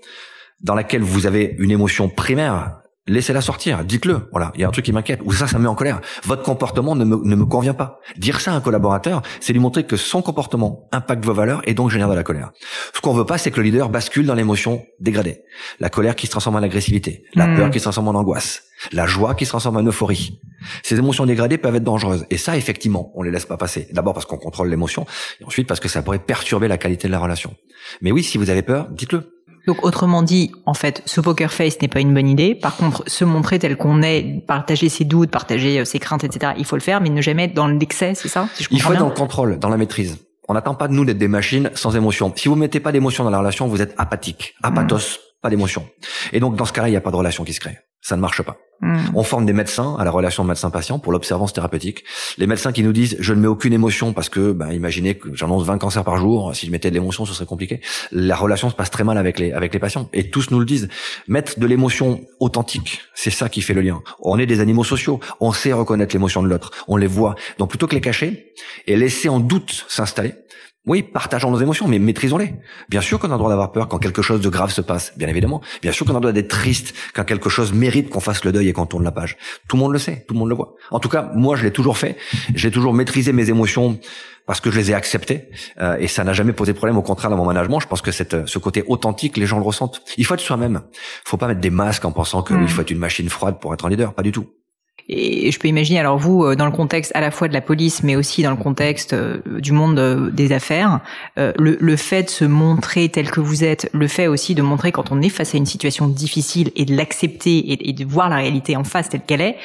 dans 0.62 0.76
laquelle 0.76 1.02
vous 1.02 1.26
avez 1.26 1.56
une 1.60 1.72
émotion 1.72 2.10
primaire, 2.10 2.78
Laissez-la 3.08 3.42
sortir, 3.42 3.86
dites-le. 3.86 4.28
Voilà, 4.32 4.52
il 4.56 4.62
y 4.62 4.64
a 4.64 4.68
un 4.68 4.72
truc 4.72 4.84
qui 4.84 4.92
m'inquiète. 4.92 5.20
Ou 5.26 5.32
ça, 5.32 5.46
ça 5.46 5.60
me 5.60 5.64
met 5.64 5.70
en 5.70 5.76
colère. 5.76 6.02
Votre 6.24 6.42
comportement 6.42 6.96
ne 6.96 7.06
me, 7.06 7.18
ne 7.18 7.36
me 7.36 7.46
convient 7.46 7.76
pas. 7.76 8.00
Dire 8.18 8.42
ça 8.42 8.52
à 8.52 8.56
un 8.56 8.62
collaborateur, 8.62 9.22
c'est 9.40 9.54
lui 9.54 9.60
montrer 9.60 9.84
que 9.84 9.96
son 9.96 10.24
comportement 10.24 10.90
impacte 10.92 11.24
vos 11.24 11.34
valeurs 11.34 11.62
et 11.66 11.76
donc 11.76 11.92
génère 11.92 12.10
de 12.10 12.16
la 12.16 12.24
colère. 12.24 12.52
Ce 12.96 13.02
qu'on 13.02 13.14
veut 13.14 13.26
pas, 13.26 13.38
c'est 13.38 13.52
que 13.52 13.58
le 13.58 13.64
leader 13.64 13.90
bascule 13.90 14.26
dans 14.26 14.34
l'émotion 14.34 14.84
dégradée. 15.00 15.44
La 15.80 15.90
colère 15.90 16.16
qui 16.16 16.26
se 16.26 16.32
transforme 16.32 16.56
en 16.56 16.64
agressivité, 16.64 17.26
la 17.36 17.46
hmm. 17.46 17.56
peur 17.58 17.70
qui 17.70 17.78
se 17.78 17.84
transforme 17.84 18.08
en 18.08 18.16
angoisse, 18.20 18.64
la 18.92 19.06
joie 19.06 19.36
qui 19.36 19.46
se 19.46 19.52
transforme 19.52 19.78
en 19.78 19.84
euphorie. 19.84 20.40
Ces 20.82 20.98
émotions 20.98 21.28
dégradées 21.28 21.60
peuvent 21.60 21.76
être 21.76 21.84
dangereuses. 21.84 22.26
Et 22.32 22.38
ça, 22.38 22.58
effectivement, 22.58 23.12
on 23.14 23.22
les 23.22 23.30
laisse 23.30 23.46
pas 23.46 23.58
passer. 23.58 23.88
D'abord 23.92 24.16
parce 24.16 24.26
qu'on 24.26 24.38
contrôle 24.38 24.70
l'émotion, 24.70 25.06
et 25.42 25.46
ensuite 25.46 25.68
parce 25.68 25.80
que 25.80 25.90
ça 25.90 26.02
pourrait 26.02 26.18
perturber 26.18 26.68
la 26.68 26.80
qualité 26.80 27.08
de 27.08 27.12
la 27.12 27.20
relation. 27.20 27.56
Mais 28.02 28.12
oui, 28.12 28.24
si 28.24 28.40
vous 28.40 28.50
avez 28.50 28.64
peur, 28.64 28.88
dites-le. 28.90 29.35
Donc 29.68 29.84
autrement 29.84 30.22
dit, 30.22 30.52
en 30.66 30.74
fait, 30.74 31.02
ce 31.06 31.22
poker 31.22 31.52
face 31.52 31.82
n'est 31.82 31.88
pas 31.88 32.00
une 32.00 32.14
bonne 32.14 32.30
idée. 32.30 32.56
Par 32.56 32.76
contre, 32.76 33.04
se 33.08 33.26
montrer 33.26 33.60
tel 33.60 33.78
qu'on 33.78 34.02
est, 34.02 34.46
partager 34.46 34.90
ses 34.90 35.06
doutes, 35.06 35.32
partager 35.32 35.80
euh, 35.80 35.86
ses 35.86 36.00
craintes, 36.00 36.24
etc. 36.24 36.54
Il 36.58 36.66
faut 36.66 36.76
le 36.76 36.82
faire, 36.82 37.02
mais 37.02 37.10
ne 37.10 37.22
jamais 37.22 37.46
être 37.46 37.54
dans 37.54 37.68
l'excès, 37.68 38.14
c'est 38.16 38.28
ça 38.28 38.48
Il 38.72 38.82
faut 38.82 38.94
être 38.94 39.00
dans 39.00 39.10
le 39.10 39.16
contrôle, 39.16 39.58
dans 39.60 39.70
la 39.70 39.78
maîtrise. 39.78 40.18
On 40.48 40.54
n'attend 40.54 40.76
pas 40.76 40.88
de 40.88 40.94
nous 40.94 41.06
d'être 41.06 41.18
des 41.18 41.28
machines 41.28 41.72
sans 41.74 41.96
émotion. 41.96 42.32
Si 42.36 42.48
vous 42.48 42.56
mettez 42.56 42.80
pas 42.80 42.92
d'émotion 42.92 43.24
dans 43.24 43.32
la 43.32 43.40
relation, 43.40 43.68
vous 43.68 43.82
êtes 43.82 43.96
apathique, 43.98 44.56
apathos, 44.62 45.20
pas 45.46 45.52
d'émotion. 45.52 45.88
Et 46.34 46.40
donc 46.40 46.56
dans 46.56 46.66
ce 46.66 46.74
cas-là, 46.74 46.88
il 46.88 46.92
n'y 46.92 46.98
a 46.98 47.02
pas 47.02 47.12
de 47.12 47.16
relation 47.16 47.44
qui 47.44 47.54
se 47.54 47.60
crée 47.60 47.78
ça 48.06 48.16
ne 48.16 48.22
marche 48.22 48.44
pas. 48.44 48.58
Hmm. 48.82 48.98
On 49.16 49.24
forme 49.24 49.48
des 49.48 49.54
médecins 49.54 49.96
à 49.98 50.04
la 50.04 50.12
relation 50.12 50.44
médecin-patient 50.44 51.00
pour 51.00 51.12
l'observance 51.12 51.54
thérapeutique. 51.54 52.04
Les 52.38 52.46
médecins 52.46 52.72
qui 52.72 52.84
nous 52.84 52.94
disent 52.94 53.18
je 53.20 53.34
ne 53.34 53.40
mets 53.40 53.48
aucune 53.48 53.74
émotion 53.74 54.14
parce 54.14 54.30
que 54.30 54.52
ben, 54.52 54.72
imaginez 54.72 55.18
que 55.18 55.34
j'annonce 55.34 55.66
20 55.66 55.80
cancers 55.80 56.04
par 56.04 56.18
jour, 56.18 56.56
si 56.56 56.68
je 56.68 56.72
mettais 56.72 56.92
de 56.92 56.94
l'émotion 56.94 57.26
ce 57.26 57.34
serait 57.34 57.48
compliqué. 57.48 57.82
La 58.12 58.36
relation 58.36 58.70
se 58.70 58.76
passe 58.76 58.92
très 58.92 59.04
mal 59.04 59.18
avec 59.18 59.40
les 59.40 59.54
avec 59.54 59.74
les 59.74 59.80
patients 59.80 60.08
et 60.14 60.30
tous 60.30 60.52
nous 60.52 60.60
le 60.60 60.66
disent. 60.66 60.88
Mettre 61.28 61.60
de 61.60 61.66
l'émotion 61.66 62.22
authentique, 62.40 63.02
c'est 63.16 63.32
ça 63.32 63.50
qui 63.50 63.64
fait 63.64 63.74
le 63.74 63.82
lien. 63.82 64.04
On 64.20 64.38
est 64.38 64.46
des 64.46 64.60
animaux 64.60 64.84
sociaux, 64.84 65.20
on 65.40 65.52
sait 65.52 65.74
reconnaître 65.74 66.14
l'émotion 66.14 66.44
de 66.44 66.48
l'autre, 66.48 66.70
on 66.88 66.98
les 66.98 67.08
voit. 67.08 67.34
Donc 67.58 67.70
plutôt 67.70 67.88
que 67.88 67.96
les 67.96 68.02
cacher 68.02 68.54
et 68.86 68.98
laisser 68.98 69.30
en 69.30 69.40
doute 69.40 69.86
s'installer, 69.88 70.36
oui, 70.88 71.02
partageons 71.02 71.50
nos 71.50 71.60
émotions, 71.60 71.88
mais 71.88 71.98
maîtrisons-les. 71.98 72.54
Bien 72.90 73.02
sûr 73.02 73.20
qu'on 73.20 73.30
a 73.30 73.32
le 73.32 73.38
droit 73.38 73.50
d'avoir 73.50 73.72
peur 73.72 73.88
quand 73.88 73.98
quelque 73.98 74.22
chose 74.22 74.42
de 74.42 74.50
grave 74.50 74.72
se 74.72 74.82
passe, 74.82 75.14
bien 75.18 75.28
évidemment. 75.28 75.62
Bien 75.82 75.92
sûr 75.92 76.06
qu'on 76.06 76.12
a 76.14 76.16
le 76.16 76.22
droit 76.22 76.32
d'être 76.32 76.50
triste 76.50 76.94
quand 77.14 77.24
quelque 77.24 77.50
chose 77.50 77.74
mérite 77.74 78.10
qu'on 78.10 78.20
fasse 78.20 78.44
le 78.46 78.52
deuil 78.52 78.68
et 78.68 78.74
qu'on 78.74 78.86
tourne 78.86 79.04
la 79.04 79.12
page. 79.12 79.38
Tout 79.68 79.78
le 79.78 79.82
monde 79.82 79.94
le 79.94 80.00
sait, 80.00 80.26
tout 80.28 80.36
le 80.36 80.40
monde 80.40 80.50
le 80.50 80.56
voit. 80.56 80.76
En 80.92 81.00
tout 81.00 81.10
cas, 81.10 81.32
moi, 81.34 81.56
je 81.56 81.64
l'ai 81.64 81.72
toujours 81.72 81.98
fait. 81.98 82.18
J'ai 82.54 82.70
toujours 82.70 82.94
maîtrisé 82.94 83.34
mes 83.34 83.50
émotions 83.50 84.00
parce 84.46 84.60
que 84.60 84.70
je 84.70 84.78
les 84.78 84.92
ai 84.92 84.94
acceptées 84.94 85.50
euh, 85.82 85.98
et 85.98 86.08
ça 86.08 86.24
n'a 86.24 86.34
jamais 86.34 86.54
posé 86.54 86.74
de 86.74 86.78
problème. 86.78 86.98
Au 86.98 87.02
contraire, 87.02 87.32
dans 87.32 87.38
mon 87.38 87.46
management, 87.46 87.80
je 87.80 87.88
pense 87.88 88.04
que 88.04 88.12
cette, 88.12 88.46
ce 88.46 88.60
côté 88.60 88.84
authentique, 88.88 89.38
les 89.38 89.48
gens 89.48 89.58
le 89.58 89.64
ressentent. 89.64 90.04
Il 90.18 90.26
faut 90.26 90.36
être 90.36 90.40
soi-même. 90.40 90.82
Il 90.94 91.30
faut 91.30 91.38
pas 91.38 91.48
mettre 91.48 91.62
des 91.62 91.72
masques 91.72 92.06
en 92.06 92.12
pensant 92.12 92.44
qu'il 92.44 92.58
mmh. 92.58 92.68
faut 92.68 92.82
être 92.82 92.92
une 92.92 93.00
machine 93.00 93.30
froide 93.30 93.60
pour 93.60 93.74
être 93.74 93.86
un 93.86 93.90
leader. 93.90 94.14
Pas 94.14 94.24
du 94.24 94.32
tout. 94.32 94.48
Et 95.08 95.52
je 95.52 95.60
peux 95.60 95.68
imaginer, 95.68 96.00
alors 96.00 96.18
vous, 96.18 96.44
euh, 96.44 96.56
dans 96.56 96.66
le 96.66 96.72
contexte 96.72 97.12
à 97.14 97.22
la 97.22 97.30
fois 97.30 97.48
de 97.48 97.54
la 97.54 97.62
police, 97.62 98.02
mais 98.02 98.16
aussi 98.16 98.42
dans 98.42 98.50
le 98.50 98.58
contexte 98.58 99.14
euh, 99.14 99.38
du 99.60 99.72
monde 99.72 100.00
euh, 100.00 100.32
des 100.32 100.52
affaires, 100.52 101.00
le, 101.38 101.78
le, 101.80 101.96
fait 101.96 102.24
de 102.24 102.30
se 102.30 102.46
montrer 102.46 103.10
tel 103.10 103.30
que 103.30 103.40
vous 103.40 103.64
êtes, 103.64 103.90
le 103.94 104.08
fait 104.08 104.28
aussi 104.28 104.56
de 104.56 104.62
montrer 104.62 104.92
quand 104.92 105.12
on 105.12 105.22
est 105.22 105.30
face 105.30 105.54
à 105.54 105.58
une 105.58 105.66
situation 105.66 106.08
difficile 106.08 106.72
et 106.76 106.86
de 106.86 106.96
l'accepter 106.96 107.58
et, 107.58 107.90
et, 107.90 107.94
de 107.94 108.06
voir 108.06 108.30
la 108.30 108.38
réalité 108.38 108.76
en 108.76 108.84
face 108.84 109.10
telle 109.10 109.22
qu'elle 109.22 109.42
est, 109.42 109.58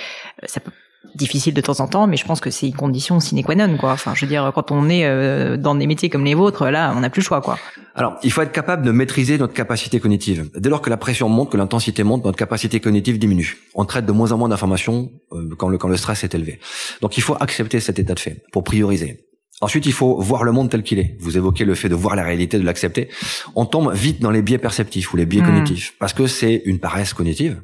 ça 0.45 0.61
peut 0.61 0.73
difficile 1.15 1.55
de 1.55 1.61
temps 1.61 1.81
en 1.81 1.87
temps, 1.87 2.07
mais 2.07 2.17
je 2.17 2.25
pense 2.25 2.41
que 2.41 2.51
c'est 2.51 2.69
une 2.69 2.75
condition 2.75 3.21
sine 3.21 3.43
qua 3.43 3.55
non, 3.55 3.77
quoi. 3.77 3.93
Enfin, 3.93 4.15
je 4.15 4.25
veux 4.25 4.29
dire, 4.29 4.53
quand 4.55 4.71
on 4.71 4.89
est 4.89 5.05
euh, 5.05 5.57
dans 5.57 5.75
des 5.75 5.87
métiers 5.87 6.11
comme 6.11 6.25
les 6.25 6.35
vôtres, 6.35 6.67
là, 6.67 6.93
on 6.97 7.01
n'a 7.01 7.11
plus 7.11 7.21
le 7.21 7.25
choix, 7.25 7.41
quoi. 7.41 7.59
Alors, 7.95 8.19
il 8.23 8.31
faut 8.31 8.43
être 8.43 8.53
capable 8.53 8.85
de 8.85 8.91
maîtriser 8.93 9.39
notre 9.39 9.53
capacité 9.53 9.99
cognitive. 9.99 10.51
Dès 10.57 10.69
lors 10.69 10.83
que 10.83 10.91
la 10.91 10.97
pression 10.97 11.29
monte, 11.29 11.51
que 11.51 11.57
l'intensité 11.57 12.05
monte, 12.05 12.25
notre 12.25 12.39
capacité 12.39 12.81
cognitive 12.81 13.19
diminue. 13.19 13.59
On 13.75 13.85
traite 13.85 14.07
de 14.07 14.13
moins 14.13 14.33
en 14.33 14.39
moins 14.39 14.49
d'informations 14.49 15.11
euh, 15.33 15.49
quand 15.59 15.69
le 15.69 15.79
quand 15.79 15.89
le 15.89 15.97
stress 15.97 16.23
est 16.25 16.35
élevé. 16.35 16.61
Donc, 17.01 17.17
il 17.17 17.23
faut 17.23 17.37
accepter 17.41 17.81
cet 17.81 17.99
état 17.99 18.15
de 18.15 18.21
fait 18.21 18.45
pour 18.53 18.65
prioriser. 18.65 19.30
Ensuite, 19.63 19.85
il 19.85 19.93
faut 19.93 20.19
voir 20.19 20.45
le 20.45 20.53
monde 20.53 20.71
tel 20.71 20.83
qu'il 20.83 20.99
est. 20.99 21.17
Vous 21.21 21.37
évoquez 21.37 21.65
le 21.65 21.75
fait 21.75 21.91
de 21.91 21.95
voir 21.95 22.17
la 22.17 22.23
réalité, 22.23 22.59
de 22.59 22.65
l'accepter. 22.65 23.09
On 23.55 23.67
tombe 23.67 23.93
vite 23.93 24.21
dans 24.21 24.31
les 24.31 24.41
biais 24.41 24.59
perceptifs 24.59 25.13
ou 25.13 25.19
les 25.19 25.27
biais 25.27 25.43
hmm. 25.43 25.47
cognitifs 25.47 25.95
parce 25.99 26.15
que 26.15 26.27
c'est 26.27 26.63
une 26.65 26.79
paresse 26.79 27.13
cognitive, 27.13 27.63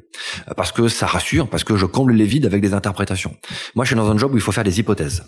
parce 0.55 0.71
que 0.71 0.87
ça 0.87 1.07
rassure, 1.07 1.49
parce 1.49 1.63
que 1.63 1.75
je 1.75 1.85
comble 1.85 2.13
les 2.13 2.25
vides 2.25 2.45
avec 2.45 2.61
des 2.61 2.73
interprétations. 2.73 3.35
Moi, 3.75 3.83
je 3.83 3.89
suis 3.89 3.95
dans 3.95 4.11
un 4.11 4.17
job 4.17 4.33
où 4.33 4.37
il 4.37 4.41
faut 4.41 4.51
faire 4.51 4.63
des 4.63 4.79
hypothèses. 4.79 5.23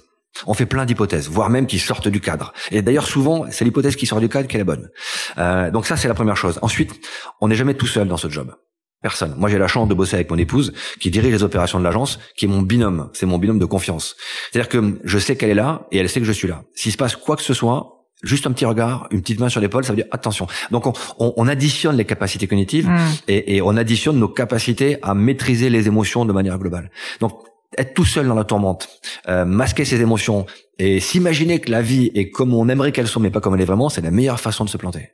On 0.45 0.53
fait 0.53 0.67
plein 0.67 0.86
d'hypothèses, 0.86 1.27
voire 1.27 1.49
même 1.49 1.65
qui 1.65 1.79
sortent 1.79 2.08
du 2.08 2.21
cadre. 2.21 2.53
Et 2.71 2.82
d'ailleurs, 2.84 3.08
souvent, 3.08 3.45
c'est 3.49 3.65
l'hypothèse 3.65 3.95
qui 3.95 4.05
sort 4.05 4.19
du 4.19 4.29
cadre 4.29 4.47
qui 4.47 4.55
est 4.55 4.60
la 4.60 4.63
bonne. 4.63 4.89
Euh, 5.38 5.71
donc 5.71 5.88
ça, 5.88 5.97
c'est 5.97 6.08
la 6.08 6.13
première 6.13 6.38
chose. 6.38 6.60
Ensuite, 6.62 6.93
on 7.41 7.47
n'est 7.47 7.55
jamais 7.55 7.73
tout 7.73 7.88
seul 7.88 8.08
dans 8.08 8.17
ce 8.17 8.29
job. 8.29 8.53
Personne. 9.01 9.33
Moi, 9.38 9.49
j'ai 9.49 9.57
la 9.57 9.67
chance 9.67 9.88
de 9.88 9.93
bosser 9.93 10.15
avec 10.15 10.29
mon 10.29 10.38
épouse, 10.38 10.73
qui 10.99 11.09
dirige 11.09 11.31
les 11.31 11.43
opérations 11.43 11.79
de 11.79 11.85
l'agence, 11.85 12.19
qui 12.35 12.45
est 12.45 12.47
mon 12.49 12.62
binôme. 12.62 13.09
C'est 13.13 13.25
mon 13.25 13.38
binôme 13.38 13.59
de 13.59 13.65
confiance. 13.65 14.17
C'est-à-dire 14.51 14.69
que 14.69 14.99
je 15.05 15.17
sais 15.17 15.38
qu'elle 15.38 15.51
est 15.51 15.55
là 15.55 15.88
et 15.91 15.97
elle 15.97 16.09
sait 16.09 16.19
que 16.19 16.25
je 16.25 16.33
suis 16.33 16.47
là. 16.47 16.63
S'il 16.75 16.91
se 16.91 16.97
passe 16.97 17.15
quoi 17.15 17.38
que 17.38 17.41
ce 17.41 17.53
soit, 17.53 18.05
juste 18.23 18.45
un 18.45 18.51
petit 18.51 18.65
regard, 18.65 19.07
une 19.12 19.21
petite 19.21 19.39
main 19.39 19.47
sur 19.47 19.62
l'épaule, 19.62 19.85
ça 19.85 19.93
veut 19.93 19.97
dire 19.97 20.07
attention. 20.12 20.47
Donc, 20.71 20.85
on, 20.85 20.93
on, 21.17 21.47
additionne 21.47 21.95
les 21.95 22.03
capacités 22.03 22.47
cognitives 22.47 22.89
mm. 22.89 22.97
et, 23.29 23.55
et, 23.55 23.62
on 23.62 23.77
additionne 23.77 24.19
nos 24.19 24.27
capacités 24.27 24.97
à 25.01 25.13
maîtriser 25.13 25.69
les 25.69 25.88
émotions 25.88 26.25
de 26.25 26.33
manière 26.33 26.57
globale. 26.57 26.91
Donc, 27.21 27.31
être 27.77 27.93
tout 27.93 28.05
seul 28.05 28.27
dans 28.27 28.35
la 28.35 28.43
tourmente, 28.43 28.89
euh, 29.27 29.45
masquer 29.45 29.85
ses 29.85 30.01
émotions 30.01 30.45
et 30.77 30.99
s'imaginer 30.99 31.59
que 31.59 31.71
la 31.71 31.81
vie 31.81 32.12
est 32.15 32.29
comme 32.29 32.53
on 32.53 32.67
aimerait 32.67 32.91
qu'elle 32.91 33.07
soit, 33.07 33.21
mais 33.21 33.29
pas 33.29 33.41
comme 33.41 33.55
elle 33.55 33.62
est 33.62 33.65
vraiment, 33.65 33.89
c'est 33.89 34.01
la 34.01 34.12
meilleure 34.12 34.39
façon 34.39 34.65
de 34.65 34.69
se 34.69 34.77
planter. 34.77 35.12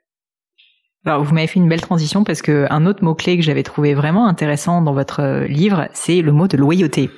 Alors 1.05 1.23
vous 1.23 1.35
m'avez 1.35 1.45
fait 1.45 1.59
une 1.59 1.69
belle 1.69 1.81
transition 1.81 2.23
parce 2.23 2.41
que 2.41 2.65
un 2.71 2.87
autre 2.87 3.03
mot 3.03 3.13
clé 3.13 3.37
que 3.37 3.43
j'avais 3.43 3.61
trouvé 3.61 3.93
vraiment 3.93 4.27
intéressant 4.27 4.81
dans 4.81 4.93
votre 4.93 5.21
euh, 5.21 5.45
livre, 5.45 5.87
c'est 5.93 6.21
le 6.21 6.31
mot 6.31 6.47
de 6.47 6.57
loyauté, 6.57 7.11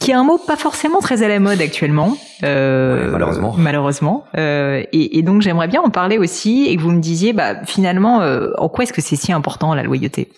qui 0.00 0.10
est 0.10 0.14
un 0.14 0.24
mot 0.24 0.36
pas 0.36 0.56
forcément 0.56 0.98
très 0.98 1.22
à 1.22 1.28
la 1.28 1.38
mode 1.38 1.60
actuellement, 1.60 2.16
euh, 2.42 3.08
malheureusement. 3.12 3.54
Malheureusement. 3.56 4.24
Euh, 4.36 4.82
et, 4.92 5.18
et, 5.18 5.22
donc 5.22 5.42
j'aimerais 5.42 5.68
bien 5.68 5.80
en 5.80 5.90
parler 5.90 6.18
aussi 6.18 6.66
et 6.66 6.76
que 6.76 6.82
vous 6.82 6.90
me 6.90 7.00
disiez, 7.00 7.32
bah 7.32 7.64
finalement, 7.64 8.20
euh, 8.20 8.50
en 8.58 8.68
quoi 8.68 8.82
est-ce 8.82 8.92
que 8.92 9.00
c'est 9.00 9.16
si 9.16 9.32
important 9.32 9.74
la 9.74 9.84
loyauté? 9.84 10.32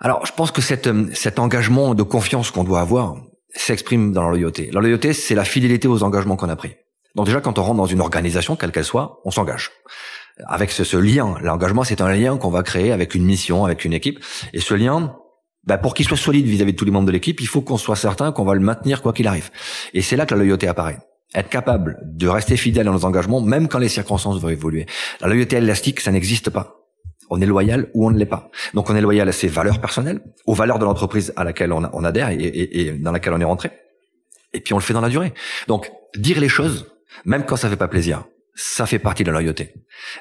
Alors 0.00 0.24
je 0.24 0.32
pense 0.32 0.50
que 0.52 0.62
cette, 0.62 0.86
euh, 0.86 1.08
cet 1.12 1.38
engagement 1.38 1.94
de 1.94 2.02
confiance 2.02 2.50
qu'on 2.50 2.64
doit 2.64 2.80
avoir 2.80 3.16
s'exprime 3.54 4.12
dans 4.12 4.22
la 4.22 4.30
loyauté. 4.30 4.70
La 4.72 4.80
loyauté, 4.80 5.12
c'est 5.12 5.34
la 5.34 5.44
fidélité 5.44 5.86
aux 5.86 6.02
engagements 6.02 6.36
qu'on 6.36 6.48
a 6.48 6.56
pris. 6.56 6.76
Donc 7.14 7.26
déjà, 7.26 7.40
quand 7.40 7.58
on 7.58 7.62
rentre 7.62 7.78
dans 7.78 7.86
une 7.86 8.00
organisation, 8.00 8.56
quelle 8.56 8.70
qu'elle 8.70 8.84
soit, 8.84 9.20
on 9.24 9.30
s'engage 9.30 9.70
avec 10.46 10.70
ce, 10.70 10.84
ce 10.84 10.96
lien. 10.96 11.36
L'engagement, 11.42 11.84
c'est 11.84 12.00
un 12.00 12.12
lien 12.12 12.36
qu'on 12.36 12.50
va 12.50 12.62
créer 12.62 12.92
avec 12.92 13.14
une 13.14 13.24
mission, 13.24 13.64
avec 13.64 13.84
une 13.84 13.92
équipe. 13.92 14.24
Et 14.52 14.60
ce 14.60 14.74
lien, 14.74 15.16
bah, 15.64 15.78
pour 15.78 15.94
qu'il 15.94 16.06
soit 16.06 16.16
solide 16.16 16.46
vis-à-vis 16.46 16.72
de 16.72 16.78
tous 16.78 16.84
les 16.84 16.90
membres 16.90 17.06
de 17.06 17.12
l'équipe, 17.12 17.40
il 17.40 17.46
faut 17.46 17.60
qu'on 17.60 17.76
soit 17.76 17.96
certain 17.96 18.32
qu'on 18.32 18.44
va 18.44 18.54
le 18.54 18.60
maintenir 18.60 19.02
quoi 19.02 19.12
qu'il 19.12 19.26
arrive. 19.26 19.50
Et 19.92 20.02
c'est 20.02 20.16
là 20.16 20.26
que 20.26 20.34
la 20.34 20.38
loyauté 20.38 20.68
apparaît. 20.68 20.98
Être 21.34 21.50
capable 21.50 21.98
de 22.04 22.26
rester 22.26 22.56
fidèle 22.56 22.88
à 22.88 22.90
nos 22.90 23.04
engagements, 23.04 23.42
même 23.42 23.68
quand 23.68 23.78
les 23.78 23.90
circonstances 23.90 24.40
vont 24.40 24.48
évoluer. 24.48 24.86
La 25.20 25.28
loyauté 25.28 25.56
élastique, 25.56 26.00
ça 26.00 26.10
n'existe 26.10 26.48
pas. 26.48 26.76
On 27.28 27.40
est 27.42 27.46
loyal 27.46 27.90
ou 27.92 28.06
on 28.06 28.10
ne 28.10 28.18
l'est 28.18 28.24
pas. 28.24 28.50
Donc 28.72 28.88
on 28.88 28.96
est 28.96 29.02
loyal 29.02 29.28
à 29.28 29.32
ses 29.32 29.48
valeurs 29.48 29.80
personnelles, 29.80 30.20
aux 30.46 30.54
valeurs 30.54 30.78
de 30.78 30.86
l'entreprise 30.86 31.34
à 31.36 31.44
laquelle 31.44 31.72
on, 31.72 31.82
on 31.92 32.04
adhère 32.04 32.30
et, 32.30 32.36
et, 32.38 32.92
dans 32.92 33.12
laquelle 33.12 33.34
on 33.34 33.40
est 33.40 33.44
rentré. 33.44 33.70
Et 34.54 34.60
puis 34.60 34.72
on 34.72 34.78
le 34.78 34.82
fait 34.82 34.94
dans 34.94 35.02
la 35.02 35.10
durée. 35.10 35.34
Donc 35.66 35.90
dire 36.16 36.40
les 36.40 36.48
choses, 36.48 36.86
même 37.26 37.44
quand 37.44 37.56
ça 37.56 37.68
fait 37.68 37.76
pas 37.76 37.88
plaisir, 37.88 38.24
ça 38.60 38.86
fait 38.86 38.98
partie 38.98 39.22
de 39.22 39.28
la 39.28 39.34
loyauté. 39.34 39.72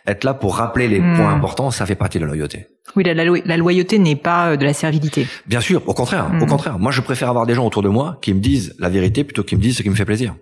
Être 0.06 0.24
là 0.24 0.36
pour 0.36 0.58
rappeler 0.58 0.88
les 0.88 1.00
points 1.00 1.32
hmm. 1.32 1.38
importants, 1.38 1.72
ça 1.72 1.88
fait 1.88 1.96
partie 1.96 2.20
de 2.20 2.24
la 2.24 2.28
loyauté. 2.28 2.68
Oui, 2.96 3.04
la, 3.04 3.16
la, 3.16 3.58
loyauté 3.58 3.98
n'est 3.98 4.16
pas 4.16 4.52
euh, 4.52 4.58
de 4.58 4.64
la 4.64 4.74
servilité. 4.74 5.26
Bien 5.48 5.60
sûr, 5.60 5.82
au 5.88 5.94
contraire, 5.96 6.30
au 6.32 6.46
hmm. 6.46 6.48
contraire. 6.48 6.78
Moi, 6.78 6.92
je 6.92 7.02
préfère 7.02 7.30
avoir 7.30 7.48
des 7.48 7.56
gens 7.56 7.66
autour 7.66 7.82
de 7.82 7.90
moi 7.90 8.20
qui 8.22 8.36
me 8.36 8.40
disent 8.40 8.76
la 8.78 8.90
vérité 8.90 9.24
plutôt 9.24 9.44
qu'ils 9.44 9.58
me 9.58 9.64
disent 9.64 9.78
ce 9.78 9.82
qui 9.82 9.90
me 9.90 9.96
fait 9.96 10.06
plaisir. 10.06 10.36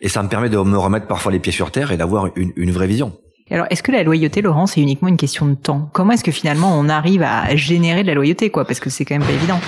Et 0.00 0.08
ça 0.08 0.22
me 0.22 0.30
permet 0.30 0.48
de 0.48 0.56
me 0.56 0.78
remettre 0.78 1.06
parfois 1.06 1.30
les 1.30 1.40
pieds 1.40 1.52
sur 1.52 1.70
terre 1.70 1.92
et 1.92 1.98
d'avoir 1.98 2.30
une, 2.36 2.52
une 2.56 2.70
vraie 2.70 2.86
vision. 2.86 3.18
Alors, 3.50 3.66
est-ce 3.68 3.82
que 3.82 3.92
la 3.92 4.02
loyauté, 4.02 4.40
Laurent, 4.40 4.66
c'est 4.66 4.80
uniquement 4.80 5.08
une 5.08 5.16
question 5.18 5.46
de 5.46 5.54
temps? 5.54 5.90
Comment 5.92 6.12
est-ce 6.12 6.24
que 6.24 6.32
finalement 6.32 6.78
on 6.78 6.88
arrive 6.88 7.22
à 7.22 7.54
générer 7.54 8.02
de 8.02 8.08
la 8.08 8.14
loyauté, 8.14 8.48
quoi? 8.48 8.64
Parce 8.64 8.80
que 8.80 8.88
c'est 8.88 9.04
quand 9.04 9.14
même 9.18 9.26
pas 9.26 9.34
évident. 9.34 9.60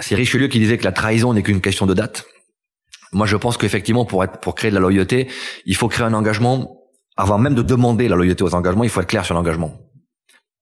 C'est 0.00 0.16
Richelieu 0.16 0.48
qui 0.48 0.58
disait 0.58 0.76
que 0.76 0.84
la 0.84 0.92
trahison 0.92 1.34
n'est 1.34 1.42
qu'une 1.42 1.60
question 1.60 1.86
de 1.86 1.94
date. 1.94 2.26
Moi, 3.14 3.26
je 3.26 3.36
pense 3.36 3.56
qu'effectivement, 3.56 4.04
pour 4.04 4.24
être, 4.24 4.38
pour 4.40 4.54
créer 4.54 4.70
de 4.70 4.74
la 4.74 4.80
loyauté, 4.80 5.28
il 5.64 5.76
faut 5.76 5.88
créer 5.88 6.04
un 6.04 6.12
engagement. 6.12 6.80
Avant 7.16 7.38
même 7.38 7.54
de 7.54 7.62
demander 7.62 8.08
la 8.08 8.16
loyauté 8.16 8.42
aux 8.42 8.54
engagements, 8.56 8.82
il 8.82 8.90
faut 8.90 9.00
être 9.00 9.06
clair 9.06 9.24
sur 9.24 9.36
l'engagement. 9.36 9.78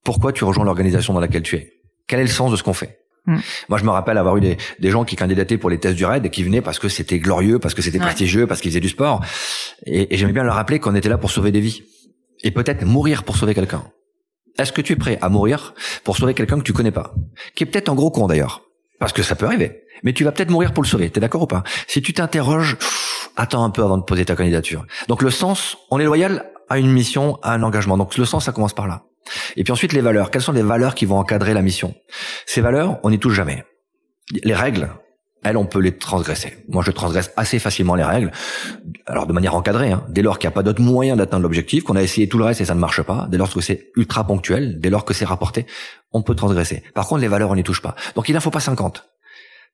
Pourquoi 0.05 0.33
tu 0.33 0.45
rejoins 0.45 0.67
l'organisation 0.67 1.15
dans 1.15 1.21
laquelle 1.21 1.43
tu 1.43 1.57
es? 1.57 1.73
Quel 2.07 2.21
est 2.21 2.25
le 2.25 2.29
sens 2.29 2.51
de 2.51 2.57
ce 2.57 2.62
qu'on 2.62 2.75
fait? 2.75 2.99
Hmm. 3.25 3.38
Moi, 3.71 3.79
je 3.79 3.85
me 3.85 3.91
rappelle 3.91 4.19
avoir 4.19 4.37
eu 4.37 4.43
des, 4.43 4.59
des, 4.79 4.91
gens 4.91 5.05
qui 5.05 5.17
candidataient 5.17 5.57
pour 5.57 5.71
les 5.71 5.79
tests 5.79 5.97
du 5.97 6.05
RAID 6.05 6.27
et 6.27 6.31
qui 6.31 6.43
venaient 6.43 6.61
parce 6.61 6.79
que 6.79 6.91
c'était 6.91 7.19
glorieux, 7.19 7.59
parce 7.59 7.73
que 7.73 7.81
c'était 7.81 8.01
prestigieux, 8.01 8.47
parce 8.47 8.61
qu'ils 8.61 8.71
faisaient 8.71 8.81
du 8.81 8.91
sport. 8.91 9.25
Et, 9.87 10.12
et 10.12 10.19
j'aimais 10.19 10.33
bien 10.33 10.43
leur 10.43 10.57
rappeler 10.57 10.79
qu'on 10.79 10.95
était 10.95 11.09
là 11.09 11.17
pour 11.17 11.31
sauver 11.31 11.53
des 11.53 11.61
vies. 11.61 11.85
Et 12.43 12.51
peut-être 12.51 12.85
mourir 12.85 13.23
pour 13.23 13.37
sauver 13.37 13.55
quelqu'un. 13.55 13.85
Est-ce 14.59 14.73
que 14.73 14.83
tu 14.83 14.93
es 14.93 14.97
prêt 14.97 15.19
à 15.23 15.31
mourir 15.31 15.73
pour 16.05 16.19
sauver 16.19 16.35
quelqu'un 16.35 16.59
que 16.59 16.65
tu 16.65 16.75
connais 16.75 16.91
pas? 16.91 17.15
Qui 17.55 17.65
est 17.65 17.67
peut-être 17.67 17.88
un 17.88 17.95
gros 17.95 18.11
con 18.11 18.27
d'ailleurs. 18.27 18.62
Parce 18.99 19.15
que 19.15 19.23
ça 19.23 19.37
peut 19.37 19.47
arriver 19.47 19.82
mais 20.02 20.12
tu 20.12 20.24
vas 20.24 20.33
peut-être 20.33 20.50
mourir 20.50 20.72
pour 20.72 20.83
le 20.83 20.88
sauver. 20.88 21.11
T'es 21.11 21.20
d'accord 21.20 21.42
ou 21.42 21.46
pas? 21.46 21.62
Si 21.87 22.02
tu 22.02 22.12
t'interroges, 22.12 22.76
attends 23.37 23.64
un 23.64 23.70
peu 23.70 23.83
avant 23.83 23.98
de 23.98 24.05
poser 24.05 24.24
ta 24.24 24.37
candidature. 24.37 24.85
Donc 25.09 25.22
le 25.22 25.31
sens, 25.31 25.76
on 25.90 25.98
est 25.98 26.05
loyal 26.05 26.50
à 26.68 26.78
une 26.78 26.90
mission, 26.90 27.38
à 27.42 27.52
un 27.52 27.62
engagement. 27.62 27.96
Donc 27.96 28.16
le 28.16 28.24
sens, 28.24 28.44
ça 28.44 28.52
commence 28.52 28.74
par 28.74 28.87
là. 28.87 29.02
Et 29.57 29.64
puis 29.64 29.72
ensuite 29.72 29.92
les 29.92 30.00
valeurs. 30.00 30.31
Quelles 30.31 30.42
sont 30.42 30.52
les 30.52 30.62
valeurs 30.62 30.94
qui 30.94 31.07
vont 31.07 31.18
encadrer 31.18 31.55
la 31.55 31.62
mission? 31.62 31.94
Ces 32.46 32.61
valeurs, 32.61 32.98
on 33.02 33.11
n'y 33.11 33.18
touche 33.18 33.35
jamais. 33.35 33.64
Les 34.44 34.55
règles, 34.55 34.88
elles, 35.44 35.57
on 35.57 35.66
peut 35.66 35.81
les 35.81 35.96
transgresser. 35.96 36.64
Moi, 36.68 36.83
je 36.87 36.92
transgresse 36.92 37.33
assez 37.37 37.59
facilement 37.59 37.94
les 37.96 38.05
règles, 38.05 38.31
alors 39.07 39.26
de 39.26 39.33
manière 39.33 39.57
encadrée, 39.57 39.90
hein. 39.90 40.05
dès 40.09 40.22
lors 40.22 40.38
qu'il 40.38 40.48
n'y 40.48 40.52
a 40.52 40.55
pas 40.55 40.62
d'autre 40.62 40.81
moyen 40.81 41.16
d'atteindre 41.16 41.42
l'objectif, 41.42 41.83
qu'on 41.83 41.96
a 41.96 42.02
essayé 42.02 42.28
tout 42.28 42.38
le 42.38 42.44
reste 42.44 42.61
et 42.61 42.64
ça 42.64 42.74
ne 42.74 42.81
marche 42.81 43.02
pas, 43.02 43.26
dès 43.28 43.38
lors 43.38 43.52
que 43.52 43.61
c'est 43.61 43.90
ultra 43.96 44.24
ponctuel, 44.24 44.78
dès 44.81 44.88
lors 44.88 45.05
que 45.05 45.14
c'est 45.14 45.24
rapporté, 45.24 45.66
on 46.12 46.22
peut 46.22 46.37
transgresser. 46.37 46.85
Par 46.94 47.09
contre, 47.09 47.20
les 47.22 47.28
valeurs, 47.28 47.50
on 47.50 47.57
n'y 47.57 47.64
touche 47.64 47.83
pas. 47.83 47.96
Donc, 48.14 48.28
il 48.28 48.35
n'en 48.35 48.40
faut 48.40 48.50
pas 48.50 48.61
50 48.61 49.05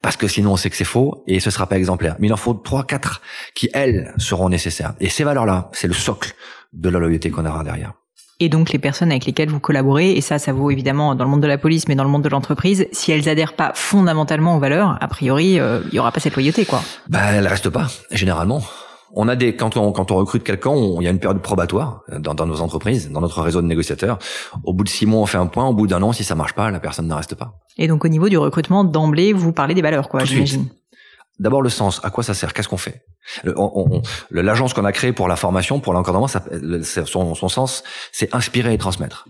parce 0.02 0.16
que 0.16 0.28
sinon 0.28 0.52
on 0.52 0.56
sait 0.56 0.70
que 0.70 0.76
c'est 0.76 0.84
faux 0.84 1.24
et 1.26 1.40
ce 1.40 1.50
sera 1.50 1.66
pas 1.66 1.76
exemplaire. 1.76 2.16
Mais 2.18 2.28
il 2.28 2.32
en 2.32 2.36
faut 2.36 2.54
trois, 2.54 2.84
quatre 2.84 3.20
qui 3.54 3.68
elles 3.72 4.12
seront 4.18 4.48
nécessaires. 4.48 4.94
Et 5.00 5.08
ces 5.08 5.24
valeurs-là, 5.24 5.70
c'est 5.72 5.88
le 5.88 5.94
socle 5.94 6.32
de 6.72 6.88
la 6.88 6.98
loyauté 6.98 7.30
qu'on 7.30 7.46
aura 7.46 7.64
derrière. 7.64 7.94
et 8.40 8.48
donc 8.48 8.70
les 8.70 8.78
personnes 8.78 9.10
avec 9.10 9.24
lesquelles 9.26 9.48
vous 9.48 9.58
collaborez, 9.58 10.12
et 10.12 10.20
ça, 10.20 10.38
ça 10.38 10.52
vaut 10.52 10.70
évidemment 10.70 11.14
dans 11.16 11.24
le 11.24 11.30
monde 11.30 11.42
de 11.42 11.48
la 11.48 11.58
police, 11.58 11.88
mais 11.88 11.96
dans 11.96 12.04
le 12.04 12.10
monde 12.10 12.22
de 12.22 12.28
l'entreprise, 12.28 12.86
si 12.92 13.10
elles 13.10 13.28
adhèrent 13.28 13.54
pas 13.54 13.72
fondamentalement 13.74 14.56
aux 14.56 14.60
valeurs, 14.60 14.96
a 15.00 15.08
priori, 15.08 15.58
euh, 15.58 15.80
il 15.88 15.94
y 15.94 15.98
aura 15.98 16.12
pas 16.12 16.20
cette 16.20 16.36
loyauté, 16.36 16.64
quoi. 16.64 16.80
Bah, 17.08 17.32
elles 17.32 17.48
restent 17.48 17.70
pas, 17.70 17.88
généralement. 18.12 18.62
On 19.20 19.26
a 19.26 19.34
des 19.34 19.56
quand 19.56 19.76
on 19.76 19.90
quand 19.90 20.12
on 20.12 20.16
recrute 20.16 20.44
quelqu'un, 20.44 20.74
il 20.76 21.02
y 21.02 21.08
a 21.08 21.10
une 21.10 21.18
période 21.18 21.42
probatoire 21.42 22.02
dans, 22.18 22.34
dans 22.34 22.46
nos 22.46 22.60
entreprises, 22.60 23.10
dans 23.10 23.20
notre 23.20 23.42
réseau 23.42 23.60
de 23.60 23.66
négociateurs. 23.66 24.18
Au 24.62 24.72
bout 24.72 24.84
de 24.84 24.88
six 24.88 25.06
mois, 25.06 25.20
on 25.20 25.26
fait 25.26 25.38
un 25.38 25.46
point. 25.46 25.66
Au 25.66 25.74
bout 25.74 25.88
d'un 25.88 26.02
an, 26.02 26.12
si 26.12 26.22
ça 26.22 26.36
marche 26.36 26.54
pas, 26.54 26.70
la 26.70 26.78
personne 26.78 27.08
ne 27.08 27.14
reste 27.14 27.34
pas. 27.34 27.54
Et 27.76 27.88
donc 27.88 28.04
au 28.04 28.08
niveau 28.08 28.28
du 28.28 28.38
recrutement 28.38 28.84
d'emblée, 28.84 29.32
vous 29.32 29.52
parlez 29.52 29.74
des 29.74 29.82
valeurs, 29.82 30.08
quoi, 30.08 30.24
j'imagine. 30.24 30.68
D'abord 31.40 31.62
le 31.62 31.68
sens, 31.68 32.00
à 32.04 32.10
quoi 32.10 32.22
ça 32.22 32.34
sert, 32.34 32.52
qu'est-ce 32.52 32.68
qu'on 32.68 32.76
fait? 32.76 33.02
L'agence 34.30 34.72
qu'on 34.72 34.84
a 34.84 34.92
créée 34.92 35.12
pour 35.12 35.26
la 35.26 35.36
formation, 35.36 35.80
pour 35.80 35.92
l'encadrement, 35.94 36.28
son, 36.28 37.34
son 37.34 37.48
sens, 37.48 37.82
c'est 38.12 38.32
inspirer 38.34 38.72
et 38.74 38.78
transmettre. 38.78 39.26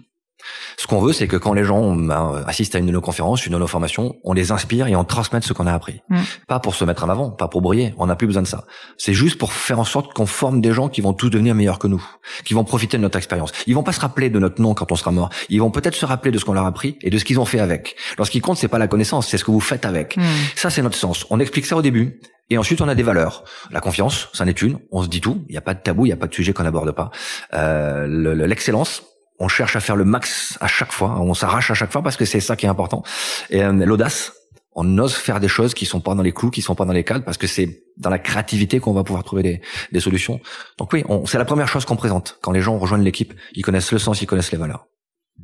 Ce 0.76 0.86
qu'on 0.86 1.00
veut, 1.00 1.12
c'est 1.12 1.26
que 1.26 1.36
quand 1.36 1.54
les 1.54 1.64
gens 1.64 1.94
ben, 1.94 2.42
assistent 2.46 2.76
à 2.76 2.78
une 2.78 2.86
de 2.86 2.92
nos 2.92 3.00
conférences, 3.00 3.44
une 3.46 3.52
de 3.52 3.58
nos 3.58 3.66
formations, 3.66 4.14
on 4.24 4.32
les 4.32 4.52
inspire 4.52 4.86
et 4.86 4.94
on 4.94 5.04
transmette 5.04 5.44
ce 5.44 5.52
qu'on 5.52 5.66
a 5.66 5.72
appris. 5.72 6.00
Mm. 6.08 6.20
Pas 6.46 6.60
pour 6.60 6.74
se 6.74 6.84
mettre 6.84 7.04
en 7.04 7.08
avant, 7.08 7.30
pas 7.30 7.48
pour 7.48 7.62
briller. 7.62 7.94
On 7.98 8.06
n'a 8.06 8.16
plus 8.16 8.26
besoin 8.26 8.42
de 8.42 8.46
ça. 8.46 8.64
C'est 8.96 9.14
juste 9.14 9.38
pour 9.38 9.52
faire 9.52 9.80
en 9.80 9.84
sorte 9.84 10.14
qu'on 10.14 10.26
forme 10.26 10.60
des 10.60 10.72
gens 10.72 10.88
qui 10.88 11.00
vont 11.00 11.12
tous 11.12 11.30
devenir 11.30 11.54
meilleurs 11.54 11.78
que 11.78 11.88
nous, 11.88 12.04
qui 12.44 12.54
vont 12.54 12.64
profiter 12.64 12.96
de 12.96 13.02
notre 13.02 13.18
expérience. 13.18 13.52
Ils 13.66 13.74
vont 13.74 13.82
pas 13.82 13.92
se 13.92 14.00
rappeler 14.00 14.30
de 14.30 14.38
notre 14.38 14.62
nom 14.62 14.74
quand 14.74 14.92
on 14.92 14.96
sera 14.96 15.10
mort. 15.10 15.30
Ils 15.48 15.60
vont 15.60 15.70
peut-être 15.70 15.94
se 15.94 16.06
rappeler 16.06 16.30
de 16.30 16.38
ce 16.38 16.44
qu'on 16.44 16.52
leur 16.52 16.64
a 16.64 16.68
appris 16.68 16.96
et 17.02 17.10
de 17.10 17.18
ce 17.18 17.24
qu'ils 17.24 17.40
ont 17.40 17.44
fait 17.44 17.60
avec. 17.60 17.96
Alors, 18.16 18.26
ce 18.26 18.30
qui 18.30 18.40
compte, 18.40 18.56
c'est 18.56 18.68
pas 18.68 18.78
la 18.78 18.88
connaissance, 18.88 19.26
c'est 19.26 19.38
ce 19.38 19.44
que 19.44 19.50
vous 19.50 19.60
faites 19.60 19.84
avec. 19.84 20.16
Mm. 20.16 20.22
Ça, 20.54 20.70
c'est 20.70 20.82
notre 20.82 20.96
sens. 20.96 21.26
On 21.30 21.40
explique 21.40 21.66
ça 21.66 21.76
au 21.76 21.82
début. 21.82 22.20
Et 22.50 22.56
ensuite, 22.56 22.80
on 22.80 22.88
a 22.88 22.94
des 22.94 23.02
valeurs. 23.02 23.44
La 23.70 23.80
confiance, 23.80 24.28
c'en 24.32 24.46
est 24.46 24.62
une. 24.62 24.78
On 24.90 25.02
se 25.02 25.08
dit 25.08 25.20
tout. 25.20 25.44
Il 25.48 25.52
n'y 25.52 25.58
a 25.58 25.60
pas 25.60 25.74
de 25.74 25.80
tabou, 25.80 26.06
il 26.06 26.08
n'y 26.08 26.14
a 26.14 26.16
pas 26.16 26.28
de 26.28 26.34
sujet 26.34 26.52
qu'on 26.52 26.62
n'aborde 26.62 26.92
pas. 26.92 27.10
Euh, 27.52 28.06
l'excellence, 28.46 29.02
on 29.38 29.48
cherche 29.48 29.76
à 29.76 29.80
faire 29.80 29.96
le 29.96 30.04
max 30.04 30.58
à 30.60 30.66
chaque 30.66 30.92
fois, 30.92 31.20
on 31.20 31.34
s'arrache 31.34 31.70
à 31.70 31.74
chaque 31.74 31.92
fois 31.92 32.02
parce 32.02 32.16
que 32.16 32.24
c'est 32.24 32.40
ça 32.40 32.56
qui 32.56 32.66
est 32.66 32.68
important. 32.68 33.02
Et 33.50 33.62
euh, 33.62 33.72
l'audace, 33.72 34.32
on 34.74 34.98
ose 34.98 35.14
faire 35.14 35.40
des 35.40 35.48
choses 35.48 35.74
qui 35.74 35.86
sont 35.86 36.00
pas 36.00 36.14
dans 36.14 36.22
les 36.22 36.32
clous, 36.32 36.50
qui 36.50 36.62
sont 36.62 36.74
pas 36.74 36.84
dans 36.84 36.92
les 36.92 37.04
cadres, 37.04 37.24
parce 37.24 37.36
que 37.36 37.46
c'est 37.46 37.82
dans 37.96 38.10
la 38.10 38.18
créativité 38.18 38.78
qu'on 38.78 38.92
va 38.92 39.02
pouvoir 39.02 39.24
trouver 39.24 39.42
des, 39.42 39.60
des 39.92 40.00
solutions. 40.00 40.40
Donc 40.78 40.92
oui, 40.92 41.04
c'est 41.26 41.38
la 41.38 41.44
première 41.44 41.68
chose 41.68 41.84
qu'on 41.84 41.96
présente 41.96 42.38
quand 42.42 42.52
les 42.52 42.60
gens 42.60 42.78
rejoignent 42.78 43.02
l'équipe. 43.02 43.34
Ils 43.54 43.64
connaissent 43.64 43.90
le 43.90 43.98
sens, 43.98 44.22
ils 44.22 44.26
connaissent 44.26 44.52
les 44.52 44.58
valeurs. 44.58 44.86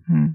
Hmm. 0.09 0.29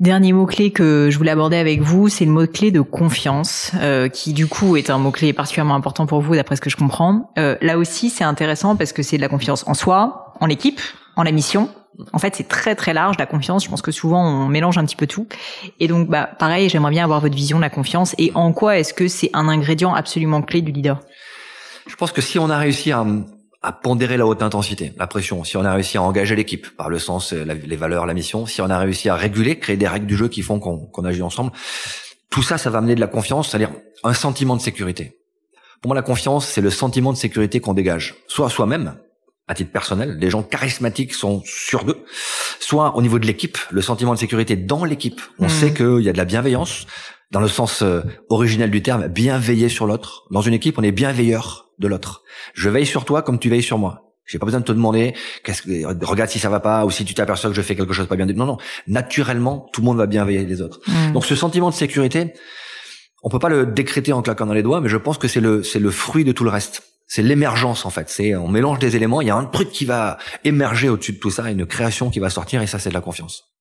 Dernier 0.00 0.32
mot-clé 0.32 0.72
que 0.72 1.10
je 1.12 1.16
voulais 1.16 1.30
aborder 1.30 1.56
avec 1.56 1.80
vous, 1.80 2.08
c'est 2.08 2.24
le 2.24 2.32
mot-clé 2.32 2.72
de 2.72 2.80
confiance, 2.80 3.70
euh, 3.76 4.08
qui 4.08 4.32
du 4.32 4.48
coup 4.48 4.76
est 4.76 4.90
un 4.90 4.98
mot-clé 4.98 5.32
particulièrement 5.32 5.76
important 5.76 6.06
pour 6.06 6.20
vous, 6.20 6.34
d'après 6.34 6.56
ce 6.56 6.60
que 6.60 6.70
je 6.70 6.76
comprends. 6.76 7.30
Euh, 7.38 7.56
là 7.60 7.78
aussi, 7.78 8.10
c'est 8.10 8.24
intéressant 8.24 8.74
parce 8.74 8.92
que 8.92 9.04
c'est 9.04 9.16
de 9.16 9.22
la 9.22 9.28
confiance 9.28 9.62
en 9.68 9.74
soi, 9.74 10.34
en 10.40 10.46
l'équipe, 10.46 10.80
en 11.14 11.22
la 11.22 11.30
mission, 11.30 11.68
en 12.12 12.18
fait, 12.18 12.34
c'est 12.36 12.48
très 12.48 12.74
très 12.74 12.94
large 12.94 13.16
la 13.18 13.26
confiance. 13.26 13.64
Je 13.64 13.70
pense 13.70 13.82
que 13.82 13.92
souvent 13.92 14.24
on 14.24 14.48
mélange 14.48 14.78
un 14.78 14.84
petit 14.84 14.96
peu 14.96 15.06
tout. 15.06 15.26
Et 15.80 15.88
donc, 15.88 16.08
bah, 16.08 16.28
pareil, 16.38 16.68
j'aimerais 16.68 16.90
bien 16.90 17.04
avoir 17.04 17.20
votre 17.20 17.34
vision 17.34 17.58
de 17.58 17.62
la 17.62 17.70
confiance 17.70 18.14
et 18.18 18.32
en 18.34 18.52
quoi 18.52 18.78
est-ce 18.78 18.94
que 18.94 19.08
c'est 19.08 19.30
un 19.32 19.48
ingrédient 19.48 19.94
absolument 19.94 20.42
clé 20.42 20.62
du 20.62 20.72
leader? 20.72 21.00
Je 21.86 21.96
pense 21.96 22.12
que 22.12 22.20
si 22.20 22.38
on 22.38 22.48
a 22.48 22.58
réussi 22.58 22.92
à, 22.92 23.04
pondérer 23.82 24.16
la 24.16 24.26
haute 24.26 24.42
intensité, 24.42 24.92
la 24.96 25.06
pression, 25.06 25.44
si 25.44 25.56
on 25.56 25.64
a 25.64 25.72
réussi 25.72 25.96
à 25.96 26.02
engager 26.02 26.34
l'équipe 26.34 26.76
par 26.76 26.88
le 26.88 26.98
sens, 26.98 27.32
euh, 27.32 27.44
les 27.44 27.76
valeurs, 27.76 28.06
la 28.06 28.14
mission, 28.14 28.46
si 28.46 28.60
on 28.60 28.70
a 28.70 28.78
réussi 28.78 29.08
à 29.08 29.14
réguler, 29.14 29.58
créer 29.58 29.76
des 29.76 29.86
règles 29.86 30.06
du 30.06 30.16
jeu 30.16 30.28
qui 30.28 30.42
font 30.42 30.58
qu'on 30.58 31.04
agit 31.04 31.22
ensemble, 31.22 31.52
tout 32.30 32.42
ça, 32.42 32.58
ça 32.58 32.70
va 32.70 32.78
amener 32.78 32.94
de 32.94 33.00
la 33.00 33.06
confiance, 33.06 33.50
c'est-à-dire 33.50 33.70
un 34.02 34.14
sentiment 34.14 34.56
de 34.56 34.60
sécurité. 34.60 35.18
Pour 35.80 35.90
moi, 35.90 35.94
la 35.94 36.02
confiance, 36.02 36.46
c'est 36.46 36.60
le 36.60 36.70
sentiment 36.70 37.12
de 37.12 37.18
sécurité 37.18 37.60
qu'on 37.60 37.74
dégage, 37.74 38.14
soit 38.26 38.48
soi-même, 38.48 38.96
à 39.48 39.54
titre 39.54 39.72
personnel, 39.72 40.18
les 40.20 40.30
gens 40.30 40.42
charismatiques 40.42 41.14
sont 41.14 41.42
sur 41.44 41.84
d'eux, 41.84 42.04
soit 42.60 42.96
au 42.96 43.02
niveau 43.02 43.18
de 43.18 43.26
l'équipe, 43.26 43.58
le 43.70 43.82
sentiment 43.82 44.14
de 44.14 44.18
sécurité 44.18 44.56
dans 44.56 44.84
l'équipe. 44.84 45.20
On 45.38 45.46
mmh. 45.46 45.48
sait 45.48 45.74
qu'il 45.74 46.00
y 46.00 46.08
a 46.08 46.12
de 46.12 46.18
la 46.18 46.24
bienveillance, 46.24 46.86
dans 47.30 47.40
le 47.40 47.48
sens 47.48 47.82
euh, 47.82 48.02
originel 48.28 48.70
du 48.70 48.82
terme, 48.82 49.08
bien 49.08 49.38
veiller 49.38 49.68
sur 49.68 49.86
l'autre. 49.86 50.24
Dans 50.30 50.42
une 50.42 50.54
équipe, 50.54 50.78
on 50.78 50.82
est 50.82 50.92
bienveilleur 50.92 51.70
de 51.78 51.88
l'autre. 51.88 52.22
Je 52.54 52.68
veille 52.68 52.86
sur 52.86 53.04
toi 53.04 53.22
comme 53.22 53.38
tu 53.38 53.48
veilles 53.48 53.62
sur 53.62 53.78
moi. 53.78 54.12
J'ai 54.24 54.38
pas 54.38 54.46
besoin 54.46 54.60
de 54.60 54.64
te 54.64 54.72
demander, 54.72 55.14
qu'est-ce 55.42 55.62
que, 55.62 56.04
regarde 56.06 56.30
si 56.30 56.38
ça 56.38 56.48
va 56.48 56.60
pas, 56.60 56.84
ou 56.84 56.90
si 56.90 57.04
tu 57.04 57.12
t'aperçois 57.12 57.50
que 57.50 57.56
je 57.56 57.62
fais 57.62 57.74
quelque 57.74 57.92
chose 57.92 58.06
pas 58.06 58.16
bien. 58.16 58.26
Non, 58.26 58.46
non. 58.46 58.58
Naturellement, 58.86 59.68
tout 59.72 59.80
le 59.80 59.86
monde 59.86 59.96
va 59.98 60.06
bien 60.06 60.24
veiller 60.24 60.46
les 60.46 60.62
autres. 60.62 60.80
Mmh. 60.86 61.12
Donc 61.12 61.26
ce 61.26 61.34
sentiment 61.34 61.70
de 61.70 61.74
sécurité, 61.74 62.32
on 63.24 63.28
peut 63.28 63.40
pas 63.40 63.48
le 63.48 63.66
décréter 63.66 64.12
en 64.12 64.22
claquant 64.22 64.46
dans 64.46 64.54
les 64.54 64.62
doigts, 64.62 64.80
mais 64.80 64.88
je 64.88 64.96
pense 64.96 65.18
que 65.18 65.26
c'est 65.26 65.40
le, 65.40 65.64
c'est 65.64 65.80
le 65.80 65.90
fruit 65.90 66.24
de 66.24 66.30
tout 66.32 66.44
le 66.44 66.50
reste 66.50 66.91
c'est 67.14 67.22
l'émergence 67.22 67.84
en 67.84 67.90
fait. 67.90 68.08
C'est 68.08 68.34
on 68.34 68.48
mélange 68.48 68.78
des 68.78 68.96
éléments, 68.96 69.20
il 69.20 69.26
y 69.26 69.30
a 69.30 69.36
un 69.36 69.44
truc 69.44 69.70
qui 69.70 69.84
va 69.84 70.16
émerger 70.44 70.88
au-dessus 70.88 71.12
de 71.12 71.18
tout 71.18 71.28
ça, 71.30 71.50
une 71.50 71.66
création 71.66 72.08
qui 72.08 72.20
va 72.20 72.30
sortir 72.30 72.62
et 72.62 72.66
ça 72.66 72.78
c'est 72.78 72.88
de 72.88 72.94
la 72.94 73.02
confiance. 73.02 73.52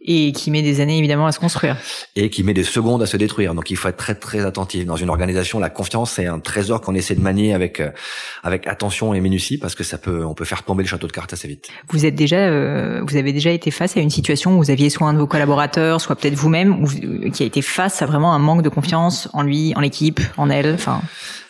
Et 0.00 0.32
qui 0.32 0.50
met 0.50 0.62
des 0.62 0.80
années 0.80 0.96
évidemment 0.96 1.26
à 1.26 1.32
se 1.32 1.38
construire. 1.38 1.76
Et 2.16 2.30
qui 2.30 2.44
met 2.44 2.54
des 2.54 2.64
secondes 2.64 3.02
à 3.02 3.06
se 3.06 3.18
détruire. 3.18 3.54
Donc 3.54 3.70
il 3.70 3.76
faut 3.76 3.88
être 3.88 3.98
très 3.98 4.14
très 4.14 4.46
attentif. 4.46 4.86
Dans 4.86 4.96
une 4.96 5.10
organisation, 5.10 5.58
la 5.58 5.68
confiance 5.68 6.12
c'est 6.12 6.24
un 6.24 6.38
trésor 6.38 6.80
qu'on 6.80 6.94
essaie 6.94 7.14
de 7.14 7.20
manier 7.20 7.52
avec 7.52 7.78
euh, 7.78 7.90
avec 8.42 8.66
attention 8.66 9.12
et 9.12 9.20
minutie 9.20 9.58
parce 9.58 9.74
que 9.74 9.84
ça 9.84 9.98
peut 9.98 10.24
on 10.24 10.32
peut 10.32 10.46
faire 10.46 10.62
tomber 10.62 10.84
le 10.84 10.88
château 10.88 11.08
de 11.08 11.12
cartes 11.12 11.34
assez 11.34 11.46
vite. 11.46 11.68
Vous 11.90 12.06
êtes 12.06 12.14
déjà 12.14 12.38
euh, 12.38 13.02
vous 13.06 13.16
avez 13.16 13.34
déjà 13.34 13.50
été 13.50 13.70
face 13.70 13.98
à 13.98 14.00
une 14.00 14.08
situation 14.08 14.54
où 14.54 14.56
vous 14.56 14.70
aviez 14.70 14.88
soit 14.88 15.06
un 15.06 15.12
de 15.12 15.18
vos 15.18 15.26
collaborateurs, 15.26 16.00
soit 16.00 16.16
peut-être 16.16 16.36
vous-même, 16.36 16.86
qui 17.34 17.42
a 17.42 17.46
été 17.46 17.60
face 17.60 18.00
à 18.00 18.06
vraiment 18.06 18.32
un 18.32 18.38
manque 18.38 18.62
de 18.62 18.70
confiance 18.70 19.28
en 19.34 19.42
lui, 19.42 19.74
en 19.76 19.80
l'équipe, 19.80 20.20
en 20.38 20.48
elle. 20.48 20.72
Enfin. 20.72 21.02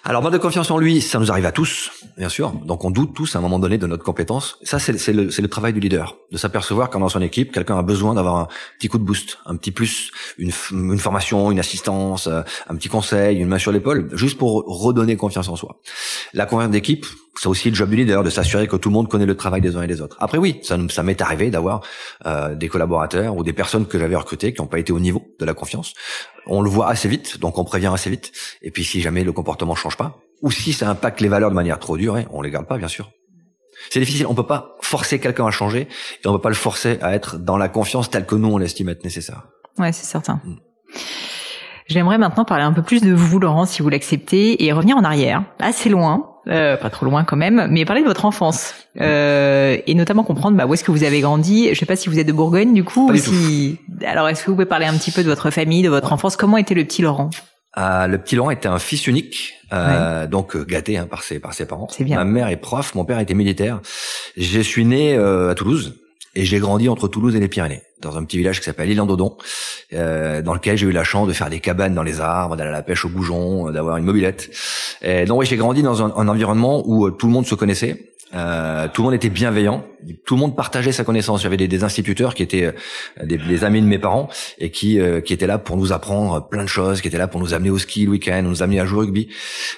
Alors, 0.08 0.22
manque 0.22 0.32
de 0.32 0.38
confiance 0.38 0.70
en 0.70 0.78
lui, 0.78 1.02
ça 1.02 1.18
nous 1.18 1.30
arrive 1.30 1.44
à 1.44 1.52
tous, 1.52 1.90
bien 2.16 2.30
sûr. 2.30 2.52
Donc, 2.64 2.82
on 2.82 2.90
doute 2.90 3.12
tous 3.12 3.36
à 3.36 3.40
un 3.40 3.42
moment 3.42 3.58
donné 3.58 3.76
de 3.76 3.86
notre 3.86 4.02
compétence. 4.02 4.56
Ça, 4.62 4.78
c'est 4.78 5.12
le, 5.12 5.24
le, 5.24 5.48
travail 5.48 5.74
du 5.74 5.80
leader, 5.80 6.16
de 6.32 6.38
s'apercevoir 6.38 6.88
quand 6.88 6.98
dans 6.98 7.10
son 7.10 7.20
équipe, 7.20 7.52
quelqu'un 7.52 7.76
a 7.76 7.82
besoin 7.82 8.14
d'avoir 8.14 8.36
un 8.36 8.48
petit 8.78 8.88
coup 8.88 8.96
de 8.96 9.02
boost, 9.04 9.36
un 9.44 9.54
petit 9.56 9.70
plus, 9.70 10.10
une, 10.38 10.50
une 10.72 10.98
formation, 10.98 11.50
une 11.50 11.58
assistance, 11.58 12.26
euh, 12.26 12.40
un 12.70 12.76
petit 12.76 12.88
conseil, 12.88 13.36
une 13.36 13.48
main 13.48 13.58
sur 13.58 13.70
l'épaule, 13.70 14.08
juste 14.14 14.38
pour 14.38 14.64
redonner 14.64 15.16
confiance 15.16 15.50
en 15.50 15.56
soi. 15.56 15.78
La 16.32 16.46
confiance 16.46 16.70
d'équipe, 16.70 17.04
c'est 17.38 17.48
aussi 17.48 17.70
le 17.70 17.76
job 17.76 17.90
du 17.90 17.96
leader 17.96 18.24
de 18.24 18.30
s'assurer 18.30 18.66
que 18.66 18.76
tout 18.76 18.88
le 18.88 18.94
monde 18.94 19.08
connaît 19.08 19.26
le 19.26 19.36
travail 19.36 19.60
des 19.60 19.76
uns 19.76 19.82
et 19.82 19.86
des 19.86 20.00
autres. 20.00 20.16
Après 20.18 20.38
oui, 20.38 20.58
ça, 20.62 20.76
ça 20.88 21.02
m'est 21.02 21.20
arrivé 21.20 21.50
d'avoir 21.50 21.82
euh, 22.26 22.54
des 22.54 22.68
collaborateurs 22.68 23.36
ou 23.36 23.44
des 23.44 23.52
personnes 23.52 23.86
que 23.86 23.98
j'avais 23.98 24.16
recrutées 24.16 24.52
qui 24.52 24.60
n'ont 24.60 24.66
pas 24.66 24.78
été 24.78 24.92
au 24.92 24.98
niveau 24.98 25.22
de 25.38 25.44
la 25.44 25.54
confiance. 25.54 25.94
On 26.46 26.62
le 26.62 26.68
voit 26.68 26.88
assez 26.88 27.08
vite, 27.08 27.38
donc 27.38 27.58
on 27.58 27.64
prévient 27.64 27.90
assez 27.92 28.10
vite. 28.10 28.32
Et 28.62 28.70
puis 28.70 28.84
si 28.84 29.00
jamais 29.00 29.22
le 29.22 29.32
comportement 29.32 29.74
change 29.76 29.96
pas, 29.96 30.18
ou 30.42 30.50
si 30.50 30.72
ça 30.72 30.88
impacte 30.90 31.20
les 31.20 31.28
valeurs 31.28 31.50
de 31.50 31.54
manière 31.54 31.78
trop 31.78 31.96
dure, 31.96 32.16
hein, 32.16 32.24
on 32.30 32.42
les 32.42 32.50
garde 32.50 32.66
pas 32.66 32.78
bien 32.78 32.88
sûr. 32.88 33.10
C'est 33.90 34.00
difficile, 34.00 34.26
on 34.26 34.34
peut 34.34 34.46
pas 34.46 34.76
forcer 34.80 35.20
quelqu'un 35.20 35.46
à 35.46 35.50
changer 35.50 35.82
et 36.24 36.26
on 36.26 36.32
peut 36.32 36.40
pas 36.40 36.48
le 36.48 36.56
forcer 36.56 36.98
à 37.00 37.14
être 37.14 37.38
dans 37.38 37.56
la 37.56 37.68
confiance 37.68 38.10
telle 38.10 38.26
que 38.26 38.34
nous 38.34 38.48
on 38.48 38.58
l'estime 38.58 38.88
être 38.88 39.04
nécessaire. 39.04 39.44
Ouais, 39.78 39.92
c'est 39.92 40.06
certain. 40.06 40.40
Mm. 40.44 40.56
J'aimerais 41.88 42.18
maintenant 42.18 42.44
parler 42.44 42.64
un 42.64 42.72
peu 42.72 42.82
plus 42.82 43.00
de 43.00 43.14
vous, 43.14 43.38
Laurent, 43.38 43.64
si 43.64 43.80
vous 43.80 43.88
l'acceptez, 43.88 44.62
et 44.62 44.72
revenir 44.72 44.98
en 44.98 45.04
arrière, 45.04 45.44
assez 45.58 45.88
loin, 45.88 46.37
euh, 46.48 46.76
pas 46.76 46.90
trop 46.90 47.06
loin 47.06 47.24
quand 47.24 47.36
même, 47.36 47.68
mais 47.70 47.84
parler 47.84 48.02
de 48.02 48.06
votre 48.06 48.24
enfance 48.24 48.74
euh, 49.00 49.76
et 49.86 49.94
notamment 49.94 50.24
comprendre 50.24 50.56
bah, 50.56 50.66
où 50.66 50.74
est-ce 50.74 50.84
que 50.84 50.90
vous 50.90 51.04
avez 51.04 51.20
grandi. 51.20 51.68
Je 51.72 51.78
sais 51.78 51.86
pas 51.86 51.96
si 51.96 52.08
vous 52.08 52.18
êtes 52.18 52.26
de 52.26 52.32
Bourgogne 52.32 52.72
du 52.74 52.84
coup. 52.84 53.08
Pas 53.08 53.16
si... 53.18 53.78
Alors 54.06 54.28
est-ce 54.28 54.44
que 54.44 54.50
vous 54.50 54.56
pouvez 54.56 54.66
parler 54.66 54.86
un 54.86 54.96
petit 54.96 55.10
peu 55.10 55.22
de 55.22 55.28
votre 55.28 55.50
famille, 55.50 55.82
de 55.82 55.88
votre 55.88 56.12
enfance? 56.12 56.36
Comment 56.36 56.56
était 56.56 56.74
le 56.74 56.84
petit 56.84 57.02
Laurent? 57.02 57.30
Euh, 57.76 58.06
Le 58.06 58.18
petit 58.18 58.34
Laurent 58.34 58.50
était 58.50 58.68
un 58.68 58.78
fils 58.78 59.06
unique, 59.06 59.54
euh, 59.72 60.26
donc 60.26 60.56
euh, 60.56 60.64
gâté 60.64 60.96
hein, 60.96 61.06
par 61.08 61.22
ses 61.22 61.38
par 61.38 61.52
ses 61.52 61.66
parents. 61.66 61.86
C'est 61.90 62.02
bien. 62.02 62.16
Ma 62.16 62.24
mère 62.24 62.48
est 62.48 62.56
prof, 62.56 62.94
mon 62.94 63.04
père 63.04 63.20
était 63.20 63.34
militaire. 63.34 63.80
Je 64.36 64.60
suis 64.60 64.84
né 64.84 65.14
euh, 65.14 65.50
à 65.50 65.54
Toulouse 65.54 65.94
et 66.34 66.44
j'ai 66.44 66.58
grandi 66.58 66.88
entre 66.88 67.08
Toulouse 67.08 67.36
et 67.36 67.40
les 67.40 67.48
Pyrénées, 67.48 67.82
dans 68.00 68.16
un 68.16 68.24
petit 68.24 68.38
village 68.38 68.58
qui 68.60 68.64
s'appelle 68.64 68.90
Île-en-Dodon, 68.90 69.36
euh, 69.92 70.42
dans 70.42 70.54
lequel 70.54 70.76
j'ai 70.76 70.86
eu 70.86 70.92
la 70.92 71.04
chance 71.04 71.28
de 71.28 71.32
faire 71.32 71.50
des 71.50 71.60
cabanes 71.60 71.94
dans 71.94 72.02
les 72.02 72.20
arbres, 72.20 72.56
d'aller 72.56 72.70
à 72.70 72.72
la 72.72 72.82
pêche 72.82 73.04
au 73.04 73.08
goujon, 73.08 73.70
d'avoir 73.70 73.96
une 73.96 74.04
mobilette. 74.04 74.50
Et 75.02 75.24
donc 75.24 75.40
oui, 75.40 75.46
j'ai 75.46 75.56
grandi 75.56 75.82
dans 75.82 76.02
un, 76.02 76.12
un 76.16 76.28
environnement 76.28 76.82
où 76.86 77.10
tout 77.10 77.26
le 77.26 77.32
monde 77.32 77.46
se 77.46 77.54
connaissait. 77.54 78.12
Euh, 78.34 78.88
tout 78.92 79.02
le 79.02 79.06
monde 79.06 79.14
était 79.14 79.30
bienveillant, 79.30 79.84
tout 80.26 80.34
le 80.34 80.40
monde 80.40 80.56
partageait 80.56 80.92
sa 80.92 81.04
connaissance. 81.04 81.42
J'avais 81.42 81.56
des, 81.56 81.68
des, 81.68 81.84
instituteurs 81.84 82.34
qui 82.34 82.42
étaient 82.42 82.64
euh, 82.64 83.24
des, 83.24 83.64
amis 83.64 83.80
de 83.80 83.86
mes 83.86 83.98
parents 83.98 84.28
et 84.58 84.70
qui 84.70 85.00
euh, 85.00 85.20
qui 85.20 85.32
étaient 85.32 85.46
là 85.46 85.58
pour 85.58 85.76
nous 85.76 85.92
apprendre 85.92 86.46
plein 86.48 86.62
de 86.62 86.68
choses, 86.68 87.00
qui 87.00 87.08
étaient 87.08 87.18
là 87.18 87.28
pour 87.28 87.40
nous 87.40 87.54
amener 87.54 87.70
au 87.70 87.78
ski 87.78 88.04
le 88.04 88.10
week-end, 88.10 88.42
nous 88.42 88.62
amener 88.62 88.80
à 88.80 88.86
jouer 88.86 88.98
au 88.98 89.00
rugby. 89.00 89.28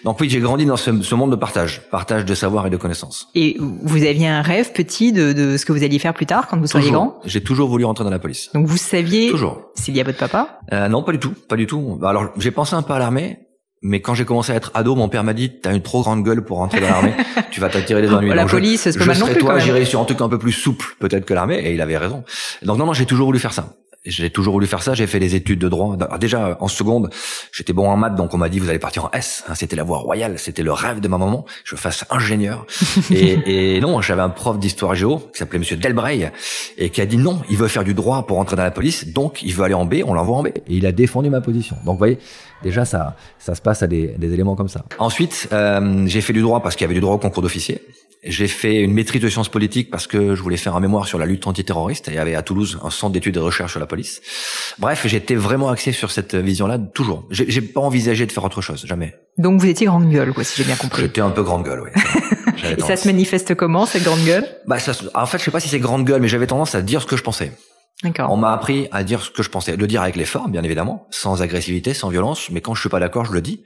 Donc 0.05 0.21
oui, 0.21 0.29
j'ai 0.29 0.41
grandi 0.41 0.67
dans 0.67 0.77
ce, 0.77 1.03
ce, 1.03 1.15
monde 1.15 1.31
de 1.31 1.37
partage, 1.37 1.83
partage 1.91 2.25
de 2.25 2.35
savoir 2.35 2.67
et 2.67 2.71
de 2.71 2.77
connaissances. 2.77 3.29
Et 3.35 3.57
vous 3.59 4.05
aviez 4.05 4.29
un 4.29 4.43
rêve 4.43 4.73
petit 4.73 5.13
de, 5.13 5.33
de 5.33 5.57
ce 5.57 5.65
que 5.65 5.73
vous 5.73 5.85
alliez 5.85 5.99
faire 5.99 6.15
plus 6.15 6.27
tard 6.27 6.49
quand 6.49 6.59
vous 6.59 6.67
seriez 6.67 6.91
grand? 6.91 7.21
J'ai 7.25 7.43
toujours 7.43 7.69
voulu 7.69 7.85
rentrer 7.85 8.05
dans 8.05 8.11
la 8.11 8.19
police. 8.19 8.51
Donc 8.55 8.67
vous 8.67 8.77
saviez 8.77 9.31
toujours. 9.31 9.71
C'est 9.75 9.93
lié 9.93 10.01
à 10.01 10.05
votre 10.05 10.19
papa? 10.19 10.61
Euh, 10.73 10.89
Non, 10.89 11.03
pas 11.03 11.13
du 11.13 11.19
tout, 11.19 11.35
pas 11.49 11.57
du 11.57 11.67
tout. 11.67 12.01
Alors 12.03 12.31
j'ai 12.39 12.51
pensé 12.51 12.75
un 12.75 12.83
peu 12.83 12.93
à 12.95 12.99
l'armée, 12.99 13.39
mais 13.83 14.01
quand 14.01 14.15
j'ai 14.15 14.25
commencé 14.25 14.53
à 14.53 14.57
être 14.57 14.71
ado, 14.75 14.95
mon 14.95 15.09
père 15.09 15.25
m'a 15.25 15.33
dit 15.33 15.51
"T'as 15.61 15.75
une 15.75 15.83
trop 15.83 16.03
grande 16.03 16.23
gueule 16.23 16.45
pour 16.45 16.59
rentrer 16.59 16.81
dans 16.81 16.89
l'armée. 16.89 17.15
tu 17.51 17.61
vas 17.61 17.69
t'attirer 17.69 18.03
les 18.03 18.13
ennuis." 18.13 18.35
La 18.35 18.47
police, 18.47 18.83
c'est 18.83 18.99
pas 18.99 19.07
mal 19.07 19.19
non 19.19 19.27
plus. 19.27 19.39
toi, 19.39 19.59
j'irai 19.59 19.85
sur 19.85 20.01
un 20.01 20.05
truc 20.05 20.21
un 20.21 20.29
peu 20.29 20.39
plus 20.39 20.53
souple 20.53 20.97
peut-être 20.99 21.25
que 21.25 21.35
l'armée, 21.35 21.59
et 21.59 21.75
il 21.75 21.81
avait 21.81 21.97
raison. 21.97 22.25
Donc 22.63 22.79
non, 22.79 22.87
non, 22.87 22.93
j'ai 22.93 23.07
toujours 23.07 23.27
voulu 23.27 23.39
faire 23.39 23.53
ça. 23.53 23.75
J'ai 24.05 24.31
toujours 24.31 24.55
voulu 24.55 24.67
faire 24.67 24.83
ça. 24.83 24.95
J'ai 24.95 25.07
fait 25.07 25.21
des 25.21 25.35
études 25.35 25.59
de 25.59 25.69
droit. 25.69 25.97
déjà 26.19 26.57
en 26.61 26.69
seconde, 26.69 27.11
j'étais 27.53 27.73
bon 27.73 27.89
en 27.89 27.97
maths, 27.97 28.15
donc 28.15 28.33
on 28.33 28.39
m'a 28.39 28.49
dit 28.49 28.59
vous 28.59 28.71
allez 28.71 28.79
partir 28.79 29.05
en 29.05 29.11
S. 29.13 29.45
Hein, 29.49 29.55
c'était 29.55 29.77
la 29.77 29.85
voie 29.85 29.99
royale, 29.99 30.39
c'était 30.39 30.63
le 30.63 30.73
rêve 30.73 31.01
de 31.01 31.09
ma 31.09 31.19
maman. 31.19 31.45
Je 31.65 31.77
fasse 31.77 32.05
ingénieur. 32.11 32.67
et, 33.11 33.77
et, 33.77 33.81
non, 33.81 34.01
j'avais 34.01 34.23
un 34.23 34.31
prof 34.31 34.59
d'histoire 34.59 34.95
géo 34.95 35.19
qui 35.19 35.39
s'appelait 35.39 35.59
Monsieur 35.59 35.77
Delbray 35.77 36.31
et 36.79 36.91
qui 36.91 37.01
a 37.01 37.07
dit 37.07 37.19
non, 37.19 37.43
il 37.51 37.57
veut 37.57 37.69
faire 37.69 37.85
du 37.85 37.95
droit 37.95 38.27
pour 38.27 38.39
entrer 38.39 38.57
dans 38.57 38.63
la 38.63 38.71
police, 38.71 39.09
donc 39.09 39.43
il 39.43 39.55
veut 39.55 39.65
aller 39.65 39.75
en 39.75 39.85
B. 39.85 39.97
On 40.07 40.15
l'envoie 40.15 40.37
en 40.39 40.43
B. 40.43 40.49
Et 40.49 40.63
il 40.69 40.87
a 40.87 40.93
défendu 40.93 41.29
ma 41.29 41.41
position. 41.41 41.77
Donc 41.85 41.95
vous 41.95 41.99
voyez, 41.99 42.19
déjà 42.63 42.85
ça, 42.85 43.17
ça 43.39 43.55
se 43.55 43.61
passe 43.61 43.83
à 43.83 43.87
des, 43.87 44.15
des 44.19 44.33
éléments 44.33 44.57
comme 44.57 44.69
ça. 44.69 44.85
Ensuite, 44.99 45.49
euh, 45.53 46.07
j'ai 46.07 46.21
fait 46.23 46.33
du 46.33 46.41
droit 46.41 46.63
parce 46.63 46.75
qu'il 46.75 46.85
y 46.85 46.87
avait 46.87 46.95
du 46.95 47.01
droit 47.01 47.15
au 47.15 47.19
concours 47.19 47.43
d'officier. 47.43 47.83
J'ai 48.23 48.49
fait 48.49 48.81
une 48.81 48.93
maîtrise 48.93 49.23
de 49.23 49.29
sciences 49.31 49.49
politiques 49.49 49.91
parce 49.91 50.07
que 50.07 50.35
je 50.35 50.43
voulais 50.43 50.59
faire 50.59 50.77
un 50.77 50.81
mémoire 50.81 51.07
sur 51.07 51.19
la 51.19 51.25
lutte 51.25 51.47
antiterroriste. 51.47 52.09
Et 52.09 52.13
il 52.13 52.15
y 52.17 52.19
avait 52.19 52.35
à 52.35 52.43
Toulouse 52.43 52.79
un 52.83 52.91
centre 52.91 53.15
d'études 53.15 53.37
et 53.37 53.41
de 53.41 53.45
recherche 53.45 53.71
sur 53.71 53.81
la 53.81 53.87
police. 53.87 54.21
Bref, 54.79 55.07
j'étais 55.07 55.35
vraiment 55.35 55.71
axé 55.71 55.93
sur 55.93 56.11
cette 56.11 56.35
vision-là 56.35 56.79
toujours. 56.79 57.27
J'ai 57.31 57.63
pas 57.63 57.81
envisagé 57.81 58.27
de 58.27 58.33
faire 58.33 58.45
autre 58.45 58.61
chose, 58.61 58.85
jamais. 58.87 59.15
Donc 59.39 59.61
vous 59.61 59.67
étiez 59.67 59.87
grande 59.87 60.11
gueule, 60.11 60.35
quoi, 60.35 60.45
si 60.45 60.57
j'ai 60.57 60.65
bien 60.65 60.77
compris. 60.77 61.03
J'étais 61.03 61.23
un 61.23 61.31
peu 61.31 61.43
grande 61.43 61.65
gueule, 61.65 61.81
oui. 61.81 61.91
et 62.77 62.83
ça 62.83 62.97
se 62.97 63.09
manifeste 63.09 63.55
comment, 63.55 63.87
cette 63.87 64.05
grande 64.05 64.23
gueule? 64.25 64.47
Bah, 64.67 64.79
ça, 64.79 64.93
En 65.15 65.25
fait, 65.25 65.39
je 65.39 65.45
sais 65.45 65.51
pas 65.51 65.61
si 65.61 65.69
c'est 65.69 65.81
grande 65.81 66.05
gueule, 66.05 66.21
mais 66.21 66.29
j'avais 66.29 66.47
tendance 66.47 66.75
à 66.75 66.83
dire 66.83 67.01
ce 67.01 67.07
que 67.07 67.17
je 67.17 67.23
pensais. 67.23 67.53
On 68.19 68.37
m'a 68.37 68.53
appris 68.53 68.89
à 68.93 69.05
dire 69.05 69.23
ce 69.23 69.31
que 69.31 69.43
je 69.43 69.51
pensais, 69.51 69.77
de 69.77 69.87
dire 69.87 70.03
avec 70.03 70.17
les 70.17 70.25
formes, 70.25 70.53
bien 70.53 70.63
évidemment, 70.63 71.07
sans 71.11 71.43
agressivité, 71.43 71.93
sans 71.93 72.09
violence. 72.09 72.51
Mais 72.51 72.61
quand 72.61 72.75
je 72.75 72.81
suis 72.81 72.89
pas 72.89 73.01
d'accord, 73.01 73.25
je 73.25 73.33
le 73.33 73.43
dis. 73.43 73.63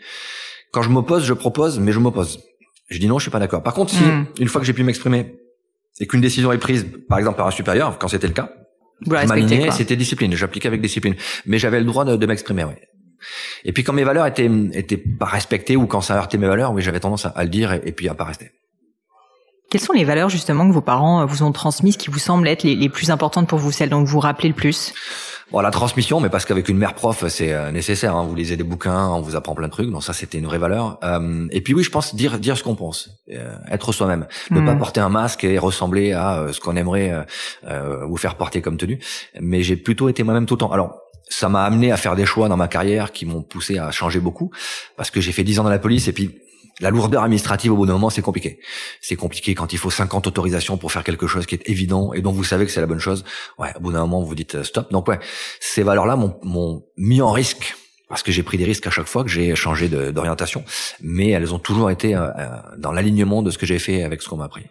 Quand 0.72 0.82
je 0.82 0.90
m'oppose, 0.90 1.24
je 1.24 1.34
propose, 1.34 1.78
mais 1.78 1.92
je 1.92 2.00
m'oppose. 2.00 2.40
Je 2.88 2.98
dis 2.98 3.06
non, 3.06 3.18
je 3.18 3.24
suis 3.24 3.30
pas 3.30 3.38
d'accord. 3.38 3.62
Par 3.62 3.74
contre, 3.74 3.92
si 3.92 4.02
hmm. 4.02 4.26
une 4.40 4.48
fois 4.48 4.60
que 4.60 4.66
j'ai 4.66 4.72
pu 4.72 4.82
m'exprimer 4.82 5.36
et 6.00 6.06
qu'une 6.06 6.20
décision 6.20 6.52
est 6.52 6.58
prise, 6.58 6.86
par 7.08 7.18
exemple 7.18 7.36
par 7.36 7.46
un 7.46 7.50
supérieur, 7.50 7.98
quand 7.98 8.08
c'était 8.08 8.26
le 8.26 8.32
cas, 8.32 8.50
c'était 9.72 9.96
discipline. 9.96 10.34
J'appliquais 10.34 10.68
avec 10.68 10.80
discipline, 10.80 11.14
mais 11.46 11.58
j'avais 11.58 11.78
le 11.78 11.86
droit 11.86 12.04
de, 12.04 12.26
m'exprimer. 12.26 12.64
Oui. 12.64 12.74
Et 13.64 13.72
puis 13.72 13.84
quand 13.84 13.92
mes 13.92 14.04
valeurs 14.04 14.26
étaient 14.26 14.50
étaient 14.72 14.98
pas 14.98 15.26
respectées 15.26 15.76
ou 15.76 15.86
quand 15.86 16.00
ça 16.00 16.16
heurtait 16.16 16.38
mes 16.38 16.46
valeurs, 16.46 16.72
oui, 16.72 16.82
j'avais 16.82 17.00
tendance 17.00 17.26
à, 17.26 17.42
le 17.42 17.48
dire 17.48 17.72
et, 17.72 17.92
puis 17.92 18.08
à 18.08 18.14
pas 18.14 18.24
rester. 18.24 18.50
Quelles 19.70 19.80
sont 19.80 19.94
les 19.94 20.04
valeurs 20.04 20.28
justement 20.28 20.68
que 20.68 20.74
vos 20.74 20.82
parents 20.82 21.24
vous 21.26 21.42
ont 21.42 21.52
transmises 21.52 21.96
qui 21.96 22.10
vous 22.10 22.18
semblent 22.18 22.46
être 22.46 22.62
les, 22.62 22.76
les 22.76 22.88
plus 22.88 23.10
importantes 23.10 23.48
pour 23.48 23.58
vous, 23.58 23.72
celles 23.72 23.88
dont 23.88 24.00
vous 24.00 24.06
vous 24.06 24.20
rappelez 24.20 24.48
le 24.48 24.54
plus? 24.54 24.92
Bon, 25.54 25.60
la 25.60 25.70
transmission, 25.70 26.18
mais 26.18 26.30
parce 26.30 26.46
qu'avec 26.46 26.68
une 26.68 26.78
mère 26.78 26.94
prof, 26.94 27.28
c'est 27.28 27.52
euh, 27.52 27.70
nécessaire. 27.70 28.16
Hein. 28.16 28.24
Vous 28.24 28.34
lisez 28.34 28.56
des 28.56 28.64
bouquins, 28.64 29.06
on 29.10 29.20
vous 29.20 29.36
apprend 29.36 29.54
plein 29.54 29.68
de 29.68 29.72
trucs. 29.72 29.88
Donc 29.88 30.02
ça, 30.02 30.12
c'était 30.12 30.38
une 30.38 30.46
vraie 30.46 30.58
valeur. 30.58 30.98
Euh, 31.04 31.46
et 31.52 31.60
puis 31.60 31.74
oui, 31.74 31.84
je 31.84 31.90
pense 31.90 32.16
dire 32.16 32.40
dire 32.40 32.58
ce 32.58 32.64
qu'on 32.64 32.74
pense, 32.74 33.22
euh, 33.30 33.54
être 33.70 33.92
soi-même, 33.92 34.26
ne 34.50 34.60
pas 34.62 34.74
hmm. 34.74 34.78
porter 34.80 34.98
un 34.98 35.10
masque 35.10 35.44
et 35.44 35.56
ressembler 35.56 36.10
à 36.10 36.48
ce 36.50 36.58
qu'on 36.58 36.74
aimerait 36.74 37.24
vous 38.02 38.16
faire 38.16 38.34
porter 38.34 38.62
comme 38.62 38.76
tenue. 38.76 38.98
Mais 39.40 39.62
j'ai 39.62 39.76
plutôt 39.76 40.08
été 40.08 40.24
moi-même 40.24 40.46
tout 40.46 40.54
le 40.54 40.58
temps. 40.58 40.72
Alors 40.72 40.98
ça 41.28 41.48
m'a 41.48 41.62
amené 41.62 41.92
à 41.92 41.96
faire 41.96 42.16
des 42.16 42.26
choix 42.26 42.48
dans 42.48 42.56
ma 42.56 42.66
carrière 42.66 43.12
qui 43.12 43.24
m'ont 43.24 43.42
poussé 43.42 43.78
à 43.78 43.92
changer 43.92 44.18
beaucoup 44.18 44.50
parce 44.96 45.12
que 45.12 45.20
j'ai 45.20 45.30
fait 45.30 45.44
dix 45.44 45.60
ans 45.60 45.64
dans 45.64 45.70
la 45.70 45.78
police 45.78 46.08
et 46.08 46.12
puis 46.12 46.36
la 46.80 46.90
lourdeur 46.90 47.22
administrative 47.22 47.72
au 47.72 47.76
bout 47.76 47.86
d'un 47.86 47.92
moment, 47.92 48.10
c'est 48.10 48.22
compliqué. 48.22 48.58
C'est 49.00 49.16
compliqué 49.16 49.54
quand 49.54 49.72
il 49.72 49.78
faut 49.78 49.90
50 49.90 50.26
autorisations 50.26 50.76
pour 50.76 50.92
faire 50.92 51.04
quelque 51.04 51.26
chose 51.26 51.46
qui 51.46 51.54
est 51.54 51.68
évident 51.68 52.12
et 52.12 52.20
dont 52.20 52.32
vous 52.32 52.44
savez 52.44 52.66
que 52.66 52.72
c'est 52.72 52.80
la 52.80 52.86
bonne 52.86 52.98
chose. 53.00 53.24
Ouais, 53.58 53.68
au 53.76 53.80
bout 53.80 53.92
d'un 53.92 54.00
moment, 54.00 54.22
vous 54.22 54.34
dites 54.34 54.56
euh, 54.56 54.64
stop. 54.64 54.90
Donc 54.90 55.08
ouais, 55.08 55.18
ces 55.60 55.82
valeurs-là 55.82 56.16
m'ont 56.16 56.84
mis 56.96 57.20
en 57.22 57.30
risque 57.30 57.76
parce 58.08 58.22
que 58.22 58.32
j'ai 58.32 58.42
pris 58.42 58.58
des 58.58 58.64
risques 58.64 58.86
à 58.86 58.90
chaque 58.90 59.06
fois 59.06 59.24
que 59.24 59.30
j'ai 59.30 59.54
changé 59.56 59.88
d'orientation, 59.88 60.62
mais 61.00 61.30
elles 61.30 61.54
ont 61.54 61.58
toujours 61.58 61.90
été 61.90 62.14
euh, 62.14 62.28
euh, 62.38 62.48
dans 62.76 62.92
l'alignement 62.92 63.42
de 63.42 63.50
ce 63.50 63.58
que 63.58 63.66
j'ai 63.66 63.78
fait 63.78 64.02
avec 64.02 64.20
ce 64.22 64.28
qu'on 64.28 64.36
m'a 64.36 64.44
appris. 64.44 64.62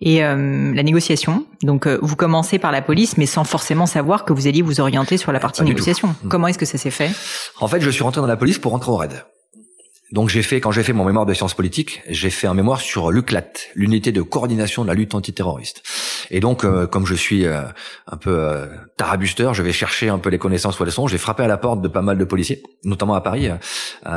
Et 0.00 0.18
la 0.18 0.82
négociation, 0.82 1.46
donc 1.62 1.86
vous 1.86 2.16
commencez 2.16 2.58
par 2.58 2.72
la 2.72 2.82
police, 2.82 3.16
mais 3.16 3.26
sans 3.26 3.44
forcément 3.44 3.86
savoir 3.86 4.24
que 4.24 4.32
vous 4.32 4.48
alliez 4.48 4.60
vous 4.60 4.80
orienter 4.80 5.16
sur 5.16 5.30
la 5.30 5.38
partie 5.38 5.62
négociation. 5.62 6.16
Comment 6.28 6.48
est-ce 6.48 6.58
que 6.58 6.66
ça 6.66 6.76
s'est 6.76 6.90
fait? 6.90 7.12
En 7.60 7.68
fait, 7.68 7.80
je 7.80 7.88
suis 7.88 8.02
rentré 8.02 8.20
dans 8.20 8.26
la 8.26 8.36
police 8.36 8.58
pour 8.58 8.72
rentrer 8.72 8.90
au 8.90 8.96
RAID. 8.96 9.22
Donc 10.12 10.28
j'ai 10.28 10.42
fait, 10.42 10.60
quand 10.60 10.70
j'ai 10.70 10.82
fait 10.82 10.92
mon 10.92 11.06
mémoire 11.06 11.24
de 11.24 11.32
sciences 11.32 11.54
politiques, 11.54 12.02
j'ai 12.08 12.28
fait 12.28 12.46
un 12.46 12.52
mémoire 12.52 12.80
sur 12.80 13.10
l'UCLAT, 13.10 13.52
l'unité 13.74 14.12
de 14.12 14.20
coordination 14.20 14.82
de 14.82 14.88
la 14.88 14.94
lutte 14.94 15.14
antiterroriste. 15.14 15.82
Et 16.30 16.40
donc, 16.40 16.64
euh, 16.64 16.86
comme 16.86 17.06
je 17.06 17.14
suis 17.14 17.46
euh, 17.46 17.62
un 18.06 18.16
peu 18.18 18.30
euh, 18.30 18.66
tarabusteur, 18.98 19.54
je 19.54 19.62
vais 19.62 19.72
chercher 19.72 20.10
un 20.10 20.18
peu 20.18 20.28
les 20.28 20.38
connaissances 20.38 20.78
où 20.78 20.84
elles 20.84 20.92
sont. 20.92 21.06
J'ai 21.06 21.16
frappé 21.16 21.42
à 21.42 21.48
la 21.48 21.56
porte 21.56 21.80
de 21.80 21.88
pas 21.88 22.02
mal 22.02 22.18
de 22.18 22.24
policiers, 22.24 22.62
notamment 22.84 23.14
à 23.14 23.22
Paris, 23.22 23.48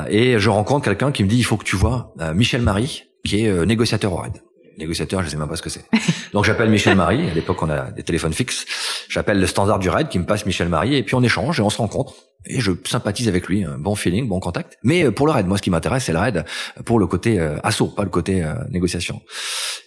et 0.09 0.37
je 0.37 0.49
rencontre 0.49 0.83
quelqu'un 0.83 1.11
qui 1.11 1.23
me 1.23 1.29
dit, 1.29 1.37
il 1.37 1.43
faut 1.43 1.57
que 1.57 1.63
tu 1.63 1.77
vois 1.77 2.13
Michel 2.33 2.61
Marie, 2.61 3.03
qui 3.23 3.45
est 3.45 3.65
négociateur 3.65 4.11
au 4.11 4.17
RAID 4.17 4.41
négociateur, 4.77 5.23
je 5.23 5.29
sais 5.29 5.37
même 5.37 5.47
pas 5.47 5.55
ce 5.55 5.61
que 5.61 5.69
c'est. 5.69 5.85
Donc 6.33 6.45
j'appelle 6.45 6.69
Michel 6.69 6.95
Marie, 6.95 7.29
à 7.29 7.33
l'époque 7.33 7.61
on 7.61 7.69
a 7.69 7.91
des 7.91 8.03
téléphones 8.03 8.33
fixes, 8.33 8.65
j'appelle 9.09 9.39
le 9.39 9.47
standard 9.47 9.79
du 9.79 9.89
RAID 9.89 10.09
qui 10.09 10.19
me 10.19 10.25
passe 10.25 10.45
Michel 10.45 10.69
Marie, 10.69 10.95
et 10.95 11.03
puis 11.03 11.15
on 11.15 11.23
échange 11.23 11.59
et 11.59 11.63
on 11.63 11.69
se 11.69 11.77
rencontre 11.77 12.15
et 12.47 12.59
je 12.59 12.71
sympathise 12.85 13.27
avec 13.27 13.47
lui, 13.47 13.65
bon 13.79 13.95
feeling, 13.95 14.27
bon 14.27 14.39
contact. 14.39 14.77
Mais 14.83 15.03
euh, 15.03 15.11
pour 15.11 15.25
le 15.27 15.33
raid, 15.33 15.47
moi 15.47 15.57
ce 15.57 15.61
qui 15.61 15.69
m'intéresse 15.69 16.05
c'est 16.05 16.13
le 16.13 16.19
raid 16.19 16.45
pour 16.85 16.99
le 16.99 17.07
côté 17.07 17.39
euh, 17.39 17.57
assaut, 17.63 17.87
pas 17.87 18.03
le 18.03 18.09
côté 18.09 18.43
euh, 18.43 18.53
négociation. 18.69 19.21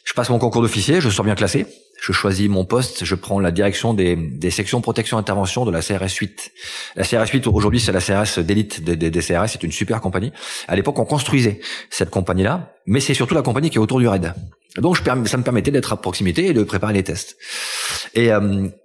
Je 0.05 0.12
passe 0.12 0.31
mon 0.31 0.38
concours 0.38 0.62
d'officier, 0.62 1.01
je 1.01 1.11
sors 1.11 1.24
bien 1.24 1.35
classé, 1.35 1.66
je 2.00 2.12
choisis 2.12 2.48
mon 2.48 2.64
poste, 2.64 3.04
je 3.04 3.14
prends 3.14 3.40
la 3.40 3.50
direction 3.50 3.94
des, 3.94 4.16
des 4.16 4.50
sections 4.50 4.80
protection 4.80 5.18
intervention 5.18 5.64
de 5.64 5.70
la 5.70 5.80
CRS 5.80 6.14
8. 6.14 6.52
La 6.96 7.04
CRS 7.04 7.30
8 7.32 7.46
aujourd'hui 7.46 7.80
c'est 7.80 7.92
la 7.92 8.00
CRS 8.00 8.38
d'élite 8.40 8.84
des, 8.84 8.96
des, 8.96 9.20
CRS, 9.20 9.48
c'est 9.48 9.62
une 9.62 9.72
super 9.72 10.00
compagnie. 10.00 10.32
À 10.68 10.76
l'époque 10.76 10.98
on 10.98 11.04
construisait 11.04 11.61
cette 11.90 12.11
compagnie-là, 12.11 12.72
mais 12.87 13.00
c'est 13.00 13.14
surtout 13.14 13.34
la 13.34 13.42
compagnie 13.42 13.70
qui 13.70 13.76
est 13.76 13.80
autour 13.80 14.00
du 14.00 14.08
raid. 14.08 14.34
Donc 14.76 14.96
je, 14.96 15.02
ça 15.02 15.37
me 15.37 15.42
permettait 15.42 15.70
d'être 15.70 15.92
à 15.92 15.96
proximité 15.96 16.46
et 16.46 16.52
de 16.52 16.62
préparer 16.62 16.92
les 16.92 17.02
tests. 17.02 17.37
Et, 18.14 18.30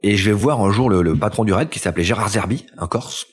et 0.02 0.17
je 0.17 0.30
vais 0.30 0.36
voir 0.36 0.62
un 0.62 0.71
jour 0.71 0.89
le, 0.89 1.02
le 1.02 1.15
patron 1.15 1.43
du 1.43 1.54
raid 1.54 1.69
qui 1.69 1.80
s'appelait 1.80 2.04
Gérard 2.04 2.30
Zerbi, 2.30 2.65
un 2.78 2.88
Corse, 2.88 3.28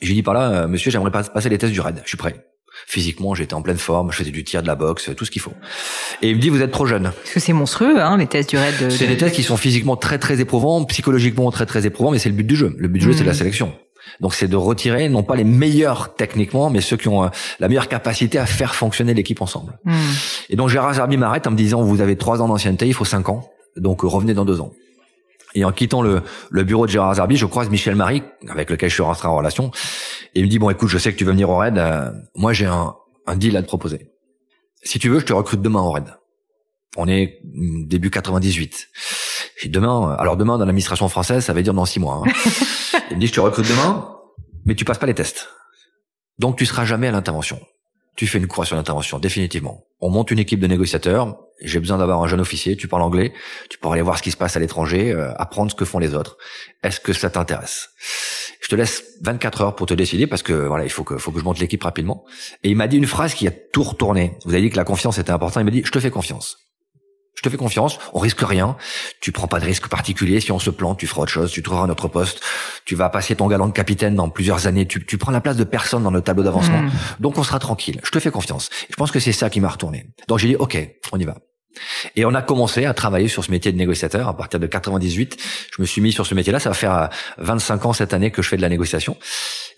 j'ai 0.00 0.14
dit 0.14 0.22
par 0.22 0.34
là, 0.34 0.50
euh, 0.50 0.68
monsieur, 0.68 0.90
j'aimerais 0.90 1.10
passer 1.10 1.48
les 1.48 1.58
tests 1.58 1.72
du 1.72 1.80
raid. 1.80 2.00
Je 2.04 2.08
suis 2.08 2.16
prêt. 2.16 2.49
Physiquement, 2.86 3.34
j'étais 3.34 3.54
en 3.54 3.62
pleine 3.62 3.78
forme, 3.78 4.10
je 4.10 4.16
faisais 4.16 4.30
du 4.30 4.44
tir, 4.44 4.62
de 4.62 4.66
la 4.66 4.74
boxe, 4.74 5.10
tout 5.16 5.24
ce 5.24 5.30
qu'il 5.30 5.42
faut. 5.42 5.52
Et 6.22 6.30
il 6.30 6.36
me 6.36 6.40
dit, 6.40 6.48
vous 6.48 6.62
êtes 6.62 6.72
trop 6.72 6.86
jeune. 6.86 7.04
Parce 7.04 7.30
que 7.34 7.40
c'est 7.40 7.52
monstrueux, 7.52 8.00
hein, 8.00 8.16
les 8.16 8.26
tests 8.26 8.50
du 8.50 8.56
raid. 8.56 8.74
De... 8.80 8.90
C'est 8.90 9.06
des 9.06 9.16
tests 9.16 9.34
qui 9.34 9.42
sont 9.42 9.56
physiquement 9.56 9.96
très 9.96 10.18
très 10.18 10.40
éprouvants, 10.40 10.84
psychologiquement 10.84 11.50
très 11.50 11.66
très 11.66 11.86
éprouvants, 11.86 12.10
mais 12.10 12.18
c'est 12.18 12.28
le 12.28 12.34
but 12.34 12.46
du 12.46 12.56
jeu. 12.56 12.74
Le 12.78 12.88
but 12.88 12.98
du 12.98 13.06
jeu, 13.06 13.12
c'est 13.12 13.24
la 13.24 13.32
mmh. 13.32 13.34
sélection. 13.34 13.72
Donc 14.20 14.34
c'est 14.34 14.48
de 14.48 14.56
retirer 14.56 15.08
non 15.08 15.22
pas 15.22 15.36
les 15.36 15.44
meilleurs 15.44 16.14
techniquement, 16.14 16.70
mais 16.70 16.80
ceux 16.80 16.96
qui 16.96 17.08
ont 17.08 17.24
euh, 17.24 17.28
la 17.58 17.68
meilleure 17.68 17.88
capacité 17.88 18.38
à 18.38 18.46
faire 18.46 18.74
fonctionner 18.74 19.14
l'équipe 19.14 19.40
ensemble. 19.40 19.78
Mmh. 19.84 19.92
Et 20.50 20.56
donc 20.56 20.68
Gérard 20.68 20.94
Zerbi 20.94 21.16
m'arrête 21.16 21.46
en 21.46 21.50
me 21.50 21.56
disant, 21.56 21.82
vous 21.82 22.00
avez 22.00 22.16
trois 22.16 22.42
ans 22.42 22.48
d'ancienneté, 22.48 22.86
il 22.86 22.94
faut 22.94 23.04
cinq 23.04 23.28
ans, 23.28 23.50
donc 23.76 24.02
revenez 24.02 24.34
dans 24.34 24.44
deux 24.44 24.60
ans. 24.60 24.72
Et 25.54 25.64
en 25.64 25.72
quittant 25.72 26.02
le, 26.02 26.22
le 26.50 26.64
bureau 26.64 26.86
de 26.86 26.90
Gérard 26.90 27.14
Zarbi, 27.14 27.36
je 27.36 27.46
croise 27.46 27.68
Michel 27.70 27.96
Marie, 27.96 28.22
avec 28.48 28.70
lequel 28.70 28.88
je 28.88 28.94
suis 28.94 29.02
rentré 29.02 29.26
en 29.26 29.36
relation, 29.36 29.70
et 30.34 30.40
il 30.40 30.44
me 30.44 30.50
dit, 30.50 30.58
bon 30.58 30.70
écoute, 30.70 30.88
je 30.88 30.98
sais 30.98 31.12
que 31.12 31.18
tu 31.18 31.24
veux 31.24 31.32
venir 31.32 31.50
au 31.50 31.56
RAID, 31.56 31.78
euh, 31.78 32.10
moi 32.34 32.52
j'ai 32.52 32.66
un, 32.66 32.94
un 33.26 33.36
deal 33.36 33.56
à 33.56 33.62
te 33.62 33.66
proposer. 33.66 34.12
Si 34.82 34.98
tu 34.98 35.08
veux, 35.08 35.20
je 35.20 35.26
te 35.26 35.32
recrute 35.32 35.60
demain 35.60 35.80
au 35.80 35.90
RAID. 35.90 36.14
On 36.96 37.06
est 37.06 37.40
début 37.86 38.10
98. 38.10 38.88
Et 39.62 39.68
demain, 39.68 40.16
alors 40.18 40.36
demain 40.36 40.58
dans 40.58 40.64
l'administration 40.64 41.08
française, 41.08 41.44
ça 41.44 41.52
veut 41.52 41.62
dire 41.62 41.74
dans 41.74 41.84
six 41.84 42.00
mois. 42.00 42.22
Hein. 42.24 42.32
il 43.10 43.16
me 43.16 43.20
dit, 43.20 43.26
je 43.26 43.32
te 43.32 43.40
recrute 43.40 43.68
demain, 43.68 44.16
mais 44.64 44.74
tu 44.74 44.84
passes 44.84 44.98
pas 44.98 45.06
les 45.06 45.14
tests. 45.14 45.48
Donc 46.38 46.56
tu 46.56 46.66
seras 46.66 46.84
jamais 46.84 47.08
à 47.08 47.12
l'intervention 47.12 47.60
tu 48.16 48.26
fais 48.26 48.38
une 48.38 48.46
couration 48.46 48.76
d'intervention, 48.76 49.18
définitivement. 49.18 49.84
On 50.00 50.10
monte 50.10 50.30
une 50.30 50.38
équipe 50.38 50.60
de 50.60 50.66
négociateurs. 50.66 51.36
J'ai 51.62 51.78
besoin 51.78 51.98
d'avoir 51.98 52.22
un 52.22 52.26
jeune 52.26 52.40
officier. 52.40 52.76
Tu 52.76 52.88
parles 52.88 53.02
anglais. 53.02 53.32
Tu 53.68 53.78
pourras 53.78 53.94
aller 53.94 54.02
voir 54.02 54.18
ce 54.18 54.22
qui 54.22 54.30
se 54.30 54.36
passe 54.36 54.56
à 54.56 54.60
l'étranger, 54.60 55.12
euh, 55.12 55.32
apprendre 55.36 55.70
ce 55.70 55.76
que 55.76 55.84
font 55.84 55.98
les 55.98 56.14
autres. 56.14 56.36
Est-ce 56.82 57.00
que 57.00 57.12
ça 57.12 57.30
t'intéresse? 57.30 57.90
Je 58.60 58.68
te 58.68 58.76
laisse 58.76 59.04
24 59.22 59.60
heures 59.62 59.76
pour 59.76 59.86
te 59.86 59.94
décider 59.94 60.26
parce 60.26 60.42
que 60.42 60.52
voilà, 60.52 60.84
il 60.84 60.90
faut 60.90 61.04
que 61.04 61.16
faut 61.18 61.32
que 61.32 61.38
je 61.38 61.44
monte 61.44 61.58
l'équipe 61.58 61.82
rapidement. 61.82 62.24
Et 62.62 62.70
il 62.70 62.76
m'a 62.76 62.88
dit 62.88 62.96
une 62.96 63.06
phrase 63.06 63.34
qui 63.34 63.46
a 63.46 63.50
tout 63.50 63.82
retourné. 63.82 64.38
Vous 64.44 64.52
avez 64.52 64.62
dit 64.62 64.70
que 64.70 64.76
la 64.76 64.84
confiance 64.84 65.18
était 65.18 65.32
importante. 65.32 65.62
Il 65.62 65.64
m'a 65.64 65.70
dit 65.70 65.82
je 65.84 65.90
te 65.90 66.00
fais 66.00 66.10
confiance. 66.10 66.58
Je 67.34 67.42
te 67.42 67.48
fais 67.48 67.56
confiance, 67.56 67.98
on 68.12 68.18
risque 68.18 68.40
rien, 68.42 68.76
tu 69.20 69.32
prends 69.32 69.46
pas 69.46 69.60
de 69.60 69.64
risque 69.64 69.88
particulier, 69.88 70.40
si 70.40 70.52
on 70.52 70.58
se 70.58 70.68
plante, 70.68 70.98
tu 70.98 71.06
feras 71.06 71.22
autre 71.22 71.32
chose, 71.32 71.50
tu 71.50 71.62
trouveras 71.62 71.84
un 71.84 71.90
autre 71.90 72.08
poste, 72.08 72.42
tu 72.84 72.94
vas 72.94 73.08
passer 73.08 73.34
ton 73.34 73.46
galon 73.46 73.66
de 73.66 73.72
capitaine 73.72 74.14
dans 74.14 74.28
plusieurs 74.28 74.66
années, 74.66 74.86
tu, 74.86 75.04
tu 75.06 75.16
prends 75.16 75.32
la 75.32 75.40
place 75.40 75.56
de 75.56 75.64
personne 75.64 76.02
dans 76.02 76.10
le 76.10 76.20
tableau 76.20 76.42
d'avancement, 76.42 76.82
hmm. 76.82 76.90
donc 77.20 77.38
on 77.38 77.42
sera 77.42 77.58
tranquille, 77.58 78.00
je 78.04 78.10
te 78.10 78.20
fais 78.20 78.30
confiance. 78.30 78.68
je 78.90 78.96
pense 78.96 79.10
que 79.10 79.20
c'est 79.20 79.32
ça 79.32 79.48
qui 79.48 79.60
m'a 79.60 79.68
retourné. 79.68 80.06
Donc 80.28 80.38
j'ai 80.38 80.48
dit, 80.48 80.56
ok, 80.56 80.76
on 81.12 81.18
y 81.18 81.24
va. 81.24 81.36
Et 82.16 82.24
on 82.24 82.34
a 82.34 82.42
commencé 82.42 82.84
à 82.84 82.94
travailler 82.94 83.28
sur 83.28 83.44
ce 83.44 83.50
métier 83.50 83.72
de 83.72 83.76
négociateur 83.76 84.28
à 84.28 84.36
partir 84.36 84.58
de 84.60 84.66
98. 84.66 85.36
Je 85.76 85.80
me 85.80 85.86
suis 85.86 86.00
mis 86.00 86.12
sur 86.12 86.26
ce 86.26 86.34
métier-là. 86.34 86.58
Ça 86.58 86.70
va 86.70 86.74
faire 86.74 87.10
25 87.38 87.86
ans 87.86 87.92
cette 87.92 88.12
année 88.12 88.30
que 88.30 88.42
je 88.42 88.48
fais 88.48 88.56
de 88.56 88.62
la 88.62 88.68
négociation. 88.68 89.16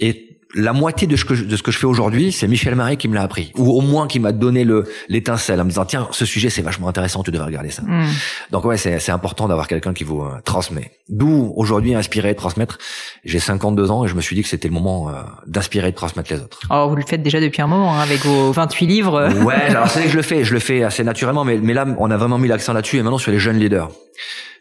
Et 0.00 0.31
la 0.54 0.72
moitié 0.72 1.06
de 1.06 1.16
ce 1.16 1.24
que 1.24 1.34
je, 1.34 1.44
de 1.44 1.56
ce 1.56 1.62
que 1.62 1.70
je 1.70 1.78
fais 1.78 1.86
aujourd'hui, 1.86 2.32
c'est 2.32 2.48
Michel 2.48 2.74
Marie 2.74 2.96
qui 2.96 3.08
me 3.08 3.14
l'a 3.14 3.22
appris, 3.22 3.52
ou 3.56 3.70
au 3.70 3.80
moins 3.80 4.06
qui 4.06 4.20
m'a 4.20 4.32
donné 4.32 4.64
le 4.64 4.84
l'étincelle 5.08 5.60
en 5.60 5.64
me 5.64 5.70
disant 5.70 5.84
tiens 5.84 6.08
ce 6.10 6.24
sujet 6.24 6.50
c'est 6.50 6.62
vachement 6.62 6.88
intéressant, 6.88 7.22
tu 7.22 7.30
devrais 7.30 7.46
regarder 7.46 7.70
ça. 7.70 7.82
Hmm. 7.82 8.06
Donc 8.50 8.64
ouais 8.64 8.76
c'est 8.76 8.98
c'est 8.98 9.12
important 9.12 9.48
d'avoir 9.48 9.68
quelqu'un 9.68 9.92
qui 9.92 10.04
vous 10.04 10.22
euh, 10.22 10.40
transmet. 10.44 10.92
D'où 11.08 11.52
aujourd'hui 11.56 11.94
inspirer 11.94 12.30
et 12.30 12.34
transmettre. 12.34 12.78
J'ai 13.24 13.38
52 13.38 13.90
ans 13.90 14.04
et 14.04 14.08
je 14.08 14.14
me 14.14 14.20
suis 14.20 14.36
dit 14.36 14.42
que 14.42 14.48
c'était 14.48 14.68
le 14.68 14.74
moment 14.74 15.08
euh, 15.08 15.12
d'inspirer 15.46 15.88
et 15.88 15.92
de 15.92 15.96
transmettre 15.96 16.32
les 16.32 16.40
autres. 16.40 16.60
Oh 16.70 16.86
vous 16.88 16.96
le 16.96 17.04
faites 17.06 17.22
déjà 17.22 17.40
depuis 17.40 17.62
un 17.62 17.66
moment 17.66 17.94
hein, 17.94 18.00
avec 18.00 18.24
vos 18.24 18.52
28 18.52 18.86
livres. 18.86 19.28
ouais 19.44 19.54
alors 19.54 19.88
c'est 19.88 20.04
que 20.04 20.10
je 20.10 20.16
le 20.16 20.22
fais, 20.22 20.44
je 20.44 20.52
le 20.52 20.60
fais 20.60 20.82
assez 20.82 21.04
naturellement, 21.04 21.44
mais 21.44 21.58
mais 21.58 21.74
là 21.74 21.86
on 21.98 22.10
a 22.10 22.16
vraiment 22.16 22.38
mis 22.38 22.48
l'accent 22.48 22.72
là-dessus 22.72 22.98
et 22.98 23.02
maintenant 23.02 23.18
sur 23.18 23.32
les 23.32 23.38
jeunes 23.38 23.58
leaders. 23.58 23.90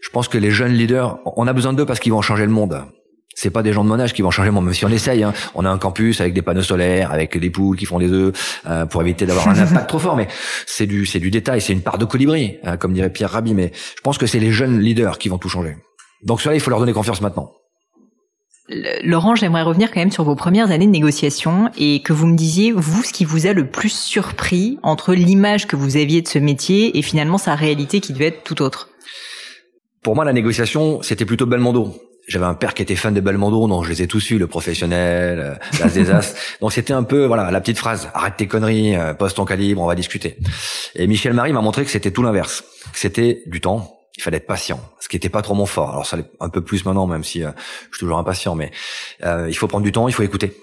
Je 0.01 0.09
pense 0.09 0.27
que 0.27 0.37
les 0.37 0.51
jeunes 0.51 0.73
leaders, 0.73 1.19
on 1.37 1.47
a 1.47 1.53
besoin 1.53 1.73
d'eux 1.73 1.85
parce 1.85 1.99
qu'ils 1.99 2.11
vont 2.11 2.21
changer 2.21 2.45
le 2.45 2.51
monde 2.51 2.81
C'est 3.41 3.49
pas 3.49 3.63
des 3.63 3.73
gens 3.73 3.83
de 3.83 3.89
mon 3.89 3.99
âge 3.99 4.13
qui 4.13 4.21
vont 4.21 4.29
changer 4.29 4.51
mon, 4.51 4.61
même 4.61 4.75
si 4.75 4.85
on 4.85 4.89
essaye. 4.89 5.23
Hein. 5.23 5.33
On 5.55 5.65
a 5.65 5.69
un 5.71 5.79
campus 5.79 6.21
avec 6.21 6.35
des 6.35 6.43
panneaux 6.43 6.61
solaires, 6.61 7.11
avec 7.11 7.35
des 7.35 7.49
poules 7.49 7.75
qui 7.75 7.85
font 7.85 7.97
des 7.97 8.11
œufs 8.11 8.61
euh, 8.67 8.85
pour 8.85 9.01
éviter 9.01 9.25
d'avoir 9.25 9.47
un 9.47 9.57
impact 9.59 9.89
trop 9.89 9.97
fort. 9.97 10.15
Mais 10.15 10.27
c'est 10.67 10.85
du, 10.85 11.07
c'est 11.07 11.17
du 11.17 11.31
détail, 11.31 11.59
c'est 11.59 11.73
une 11.73 11.81
part 11.81 11.97
de 11.97 12.05
colibri, 12.05 12.57
hein, 12.63 12.77
comme 12.77 12.93
dirait 12.93 13.09
Pierre 13.09 13.31
Rabhi. 13.31 13.55
Mais 13.55 13.71
je 13.73 14.01
pense 14.03 14.19
que 14.19 14.27
c'est 14.27 14.37
les 14.37 14.51
jeunes 14.51 14.79
leaders 14.79 15.17
qui 15.17 15.27
vont 15.27 15.39
tout 15.39 15.49
changer. 15.49 15.75
Donc 16.21 16.39
cela, 16.39 16.53
il 16.53 16.61
faut 16.61 16.69
leur 16.69 16.79
donner 16.79 16.93
confiance 16.93 17.19
maintenant. 17.19 17.51
Laurent, 19.03 19.33
j'aimerais 19.33 19.63
revenir 19.63 19.89
quand 19.89 20.01
même 20.01 20.11
sur 20.11 20.23
vos 20.23 20.35
premières 20.35 20.69
années 20.69 20.85
de 20.85 20.91
négociation 20.91 21.71
et 21.75 22.03
que 22.03 22.13
vous 22.13 22.27
me 22.27 22.37
disiez, 22.37 22.71
vous, 22.71 23.01
ce 23.01 23.11
qui 23.11 23.25
vous 23.25 23.47
a 23.47 23.53
le 23.53 23.67
plus 23.71 23.91
surpris 23.91 24.77
entre 24.83 25.15
l'image 25.15 25.65
que 25.65 25.75
vous 25.75 25.97
aviez 25.97 26.21
de 26.21 26.27
ce 26.27 26.37
métier 26.37 26.95
et 26.95 27.01
finalement 27.01 27.39
sa 27.39 27.55
réalité 27.55 28.01
qui 28.01 28.13
devait 28.13 28.27
être 28.27 28.43
tout 28.43 28.61
autre. 28.61 28.89
Pour 30.03 30.13
moi, 30.13 30.25
la 30.25 30.33
négociation, 30.33 31.01
c'était 31.01 31.25
plutôt 31.25 31.47
Belmondo 31.47 31.95
j'avais 32.27 32.45
un 32.45 32.53
père 32.53 32.73
qui 32.73 32.81
était 32.81 32.95
fan 32.95 33.13
de 33.13 33.19
Belmondo, 33.19 33.67
donc 33.67 33.83
je 33.85 33.89
les 33.89 34.01
ai 34.03 34.07
tous 34.07 34.19
su, 34.19 34.37
le 34.37 34.47
professionnel, 34.47 35.39
euh, 35.39 35.55
l'as 35.79 35.89
des 35.89 36.11
as. 36.11 36.33
donc 36.61 36.71
c'était 36.71 36.93
un 36.93 37.03
peu, 37.03 37.25
voilà, 37.25 37.51
la 37.51 37.61
petite 37.61 37.77
phrase, 37.77 38.09
arrête 38.13 38.37
tes 38.37 38.47
conneries, 38.47 38.95
euh, 38.95 39.13
pose 39.13 39.33
ton 39.33 39.45
calibre, 39.45 39.81
on 39.81 39.87
va 39.87 39.95
discuter. 39.95 40.37
Et 40.95 41.07
Michel 41.07 41.33
Marie 41.33 41.53
m'a 41.53 41.61
montré 41.61 41.83
que 41.83 41.91
c'était 41.91 42.11
tout 42.11 42.23
l'inverse, 42.23 42.63
que 42.93 42.99
c'était 42.99 43.43
du 43.47 43.61
temps, 43.61 44.01
il 44.17 44.23
fallait 44.23 44.37
être 44.37 44.47
patient, 44.47 44.79
ce 44.99 45.07
qui 45.07 45.15
n'était 45.15 45.29
pas 45.29 45.41
trop 45.41 45.55
mon 45.55 45.65
fort. 45.65 45.91
Alors 45.91 46.05
ça 46.05 46.17
l'est 46.17 46.29
un 46.39 46.49
peu 46.49 46.61
plus 46.61 46.85
maintenant, 46.85 47.07
même 47.07 47.23
si 47.23 47.43
euh, 47.43 47.51
je 47.89 47.97
suis 47.97 47.99
toujours 47.99 48.17
impatient, 48.17 48.55
mais 48.55 48.71
euh, 49.23 49.47
il 49.49 49.55
faut 49.55 49.67
prendre 49.67 49.83
du 49.83 49.91
temps, 49.91 50.07
il 50.07 50.13
faut 50.13 50.23
écouter, 50.23 50.55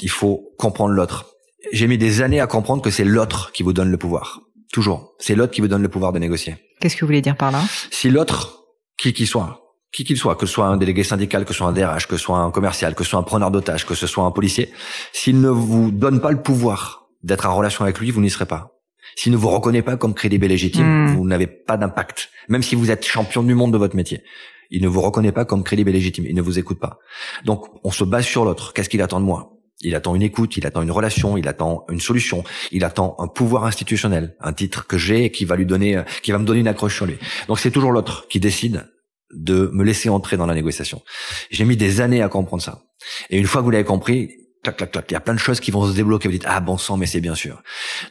il 0.00 0.10
faut 0.10 0.52
comprendre 0.58 0.92
l'autre. 0.92 1.26
J'ai 1.72 1.86
mis 1.86 1.98
des 1.98 2.20
années 2.20 2.40
à 2.40 2.46
comprendre 2.46 2.82
que 2.82 2.90
c'est 2.90 3.04
l'autre 3.04 3.52
qui 3.52 3.62
vous 3.62 3.72
donne 3.72 3.90
le 3.90 3.96
pouvoir. 3.96 4.40
Toujours. 4.72 5.14
C'est 5.18 5.34
l'autre 5.34 5.52
qui 5.52 5.60
vous 5.60 5.68
donne 5.68 5.82
le 5.82 5.88
pouvoir 5.88 6.12
de 6.12 6.18
négocier. 6.18 6.56
Qu'est-ce 6.80 6.96
que 6.96 7.00
vous 7.00 7.06
voulez 7.06 7.22
dire 7.22 7.36
par 7.36 7.50
là? 7.50 7.62
Si 7.90 8.10
l'autre, 8.10 8.64
qui 8.98 9.12
qu'il 9.12 9.26
soit, 9.26 9.65
qui 9.92 10.04
qu'il 10.04 10.16
soit, 10.16 10.36
que 10.36 10.46
ce 10.46 10.52
soit 10.52 10.66
un 10.66 10.76
délégué 10.76 11.04
syndical, 11.04 11.44
que 11.44 11.52
ce 11.52 11.58
soit 11.58 11.68
un 11.68 11.72
DRH, 11.72 12.06
que 12.06 12.16
ce 12.16 12.22
soit 12.22 12.38
un 12.38 12.50
commercial, 12.50 12.94
que 12.94 13.04
ce 13.04 13.10
soit 13.10 13.18
un 13.18 13.22
preneur 13.22 13.50
d'otage, 13.50 13.86
que 13.86 13.94
ce 13.94 14.06
soit 14.06 14.24
un 14.24 14.30
policier, 14.30 14.72
s'il 15.12 15.40
ne 15.40 15.48
vous 15.48 15.90
donne 15.90 16.20
pas 16.20 16.30
le 16.30 16.42
pouvoir 16.42 17.08
d'être 17.22 17.46
en 17.46 17.54
relation 17.54 17.84
avec 17.84 17.98
lui, 17.98 18.10
vous 18.10 18.20
n'y 18.20 18.30
serez 18.30 18.46
pas. 18.46 18.72
S'il 19.16 19.32
ne 19.32 19.36
vous 19.36 19.48
reconnaît 19.48 19.82
pas 19.82 19.96
comme 19.96 20.14
crédible 20.14 20.44
et 20.44 20.48
légitime, 20.48 20.86
hmm. 20.86 21.16
vous 21.16 21.26
n'avez 21.26 21.46
pas 21.46 21.76
d'impact. 21.76 22.28
Même 22.48 22.62
si 22.62 22.74
vous 22.74 22.90
êtes 22.90 23.06
champion 23.06 23.42
du 23.42 23.54
monde 23.54 23.72
de 23.72 23.78
votre 23.78 23.96
métier. 23.96 24.22
Il 24.70 24.82
ne 24.82 24.88
vous 24.88 25.00
reconnaît 25.00 25.32
pas 25.32 25.44
comme 25.44 25.62
crédible 25.62 25.90
et 25.90 25.92
légitime. 25.94 26.26
Il 26.28 26.34
ne 26.34 26.42
vous 26.42 26.58
écoute 26.58 26.80
pas. 26.80 26.98
Donc, 27.44 27.66
on 27.84 27.90
se 27.90 28.04
base 28.04 28.26
sur 28.26 28.44
l'autre. 28.44 28.72
Qu'est-ce 28.72 28.88
qu'il 28.88 29.00
attend 29.00 29.20
de 29.20 29.24
moi? 29.24 29.52
Il 29.82 29.94
attend 29.94 30.14
une 30.14 30.22
écoute, 30.22 30.56
il 30.56 30.66
attend 30.66 30.82
une 30.82 30.90
relation, 30.90 31.36
il 31.36 31.46
attend 31.48 31.84
une 31.90 32.00
solution, 32.00 32.44
il 32.72 32.82
attend 32.82 33.14
un 33.18 33.28
pouvoir 33.28 33.64
institutionnel, 33.64 34.34
un 34.40 34.52
titre 34.54 34.86
que 34.86 34.96
j'ai 34.96 35.24
et 35.24 35.30
qui 35.30 35.44
va 35.44 35.54
lui 35.54 35.66
donner, 35.66 36.02
qui 36.22 36.32
va 36.32 36.38
me 36.38 36.44
donner 36.44 36.60
une 36.60 36.68
accroche 36.68 36.96
sur 36.96 37.04
lui. 37.04 37.18
Donc 37.46 37.58
c'est 37.58 37.70
toujours 37.70 37.92
l'autre 37.92 38.26
qui 38.28 38.40
décide 38.40 38.86
de 39.32 39.70
me 39.72 39.84
laisser 39.84 40.08
entrer 40.08 40.36
dans 40.36 40.46
la 40.46 40.54
négociation. 40.54 41.02
J'ai 41.50 41.64
mis 41.64 41.76
des 41.76 42.00
années 42.00 42.22
à 42.22 42.28
comprendre 42.28 42.62
ça. 42.62 42.82
Et 43.30 43.38
une 43.38 43.46
fois 43.46 43.60
que 43.60 43.64
vous 43.64 43.70
l'avez 43.70 43.84
compris, 43.84 44.30
clac, 44.62 44.76
clac, 44.76 44.90
clac, 44.90 45.06
il 45.10 45.14
y 45.14 45.16
a 45.16 45.20
plein 45.20 45.34
de 45.34 45.38
choses 45.38 45.60
qui 45.60 45.70
vont 45.70 45.86
se 45.86 45.94
débloquer. 45.94 46.28
Vous 46.28 46.32
dites, 46.32 46.46
ah 46.46 46.60
bon 46.60 46.76
sang, 46.76 46.96
mais 46.96 47.06
c'est 47.06 47.20
bien 47.20 47.34
sûr. 47.34 47.62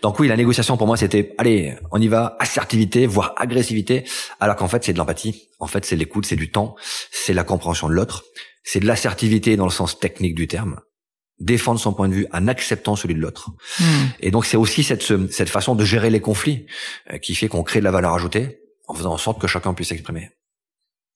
Donc 0.02 0.20
oui, 0.20 0.28
la 0.28 0.38
négociation 0.38 0.78
pour 0.78 0.88
moi, 0.88 0.98
c'était, 0.98 1.34
allez, 1.38 1.76
on 1.92 2.02
y 2.02 2.08
va, 2.08 2.36
assertivité, 2.40 3.06
voire 3.06 3.34
agressivité, 3.38 4.06
alors 4.40 4.56
qu'en 4.56 4.68
fait, 4.68 4.84
c'est 4.84 4.94
de 4.94 4.98
l'empathie. 4.98 5.50
En 5.60 5.68
fait, 5.68 5.86
c'est 5.86 5.96
l'écoute, 5.96 6.26
c'est 6.26 6.36
du 6.36 6.52
temps, 6.52 6.76
c'est 7.12 7.34
la 7.34 7.44
compréhension 7.44 7.88
de 7.88 7.94
l'autre, 7.94 8.24
c'est 8.64 8.80
de 8.80 8.86
l'assertivité 8.86 9.58
dans 9.58 9.66
le 9.66 9.72
sens 9.72 10.00
technique 10.00 10.36
du 10.36 10.48
terme 10.48 10.80
défendre 11.40 11.80
son 11.80 11.94
point 11.94 12.08
de 12.08 12.14
vue 12.14 12.28
en 12.32 12.48
acceptant 12.48 12.96
celui 12.96 13.14
de 13.14 13.20
l'autre. 13.20 13.52
Hmm. 13.80 14.06
Et 14.22 14.32
donc 14.32 14.46
c'est 14.46 14.58
aussi 14.58 14.84
cette, 14.84 15.04
cette 15.32 15.50
façon 15.50 15.76
de 15.76 15.84
gérer 15.84 16.10
les 16.10 16.22
conflits 16.22 16.66
euh, 17.12 17.18
qui 17.18 17.36
fait 17.36 17.48
qu'on 17.48 17.64
crée 17.64 17.80
de 17.80 17.84
la 17.84 17.92
valeur 17.92 18.14
ajoutée 18.14 18.60
en 18.88 18.94
faisant 18.94 19.14
en 19.14 19.18
sorte 19.18 19.42
que 19.42 19.48
chacun 19.48 19.74
puisse 19.74 19.90
s'exprimer. 19.90 20.30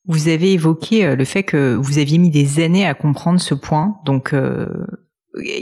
Vous 0.10 0.28
avez 0.28 0.54
évoqué 0.54 1.06
euh, 1.06 1.16
le 1.16 1.24
fait 1.24 1.44
que 1.44 1.76
vous 1.76 2.00
aviez 2.00 2.18
mis 2.18 2.32
des 2.32 2.62
années 2.62 2.86
à 2.86 2.96
comprendre 2.96 3.40
ce 3.40 3.54
point. 3.54 3.96
Donc, 4.06 4.34
euh, 4.34 4.66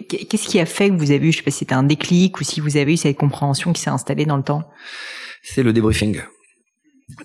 qu'est-ce 0.10 0.48
qui 0.48 0.60
a 0.60 0.66
fait 0.66 0.90
que 0.90 0.96
vous 0.96 1.12
avez 1.12 1.28
eu, 1.28 1.32
je 1.32 1.38
sais 1.38 1.44
pas 1.44 1.52
si 1.52 1.60
c'était 1.60 1.76
un 1.76 1.84
déclic 1.84 2.40
ou 2.40 2.44
si 2.44 2.62
vous 2.62 2.78
avez 2.78 2.94
eu 2.94 2.98
cette 2.98 3.18
compréhension 3.18 3.74
qui 3.74 3.82
s'est 3.82 3.90
installée 3.90 4.26
dans 4.26 4.38
le 4.38 4.44
temps? 4.44 4.64
C'est 5.44 5.64
le 5.64 5.74
débriefing. 5.74 6.22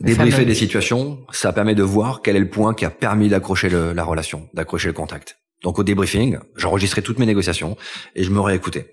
Débriefer 0.01 0.45
des 0.45 0.55
situations, 0.55 1.20
ça 1.33 1.53
permet 1.53 1.75
de 1.75 1.83
voir 1.83 2.23
quel 2.23 2.37
est 2.37 2.41
le 2.41 2.51
point 2.51 2.75
qui 2.75 2.85
a 2.85 2.91
permis 2.91 3.29
d'accrocher 3.29 3.68
la 3.68 4.05
relation, 4.05 4.49
d'accrocher 4.55 4.89
le 4.89 4.95
contact. 4.95 5.39
Donc 5.62 5.79
au 5.79 5.85
débriefing, 5.85 6.39
j'enregistrais 6.57 7.03
toutes 7.03 7.18
mes 7.18 7.27
négociations 7.27 7.77
et 8.14 8.25
je 8.25 8.31
me 8.31 8.41
réécoutais. 8.41 8.91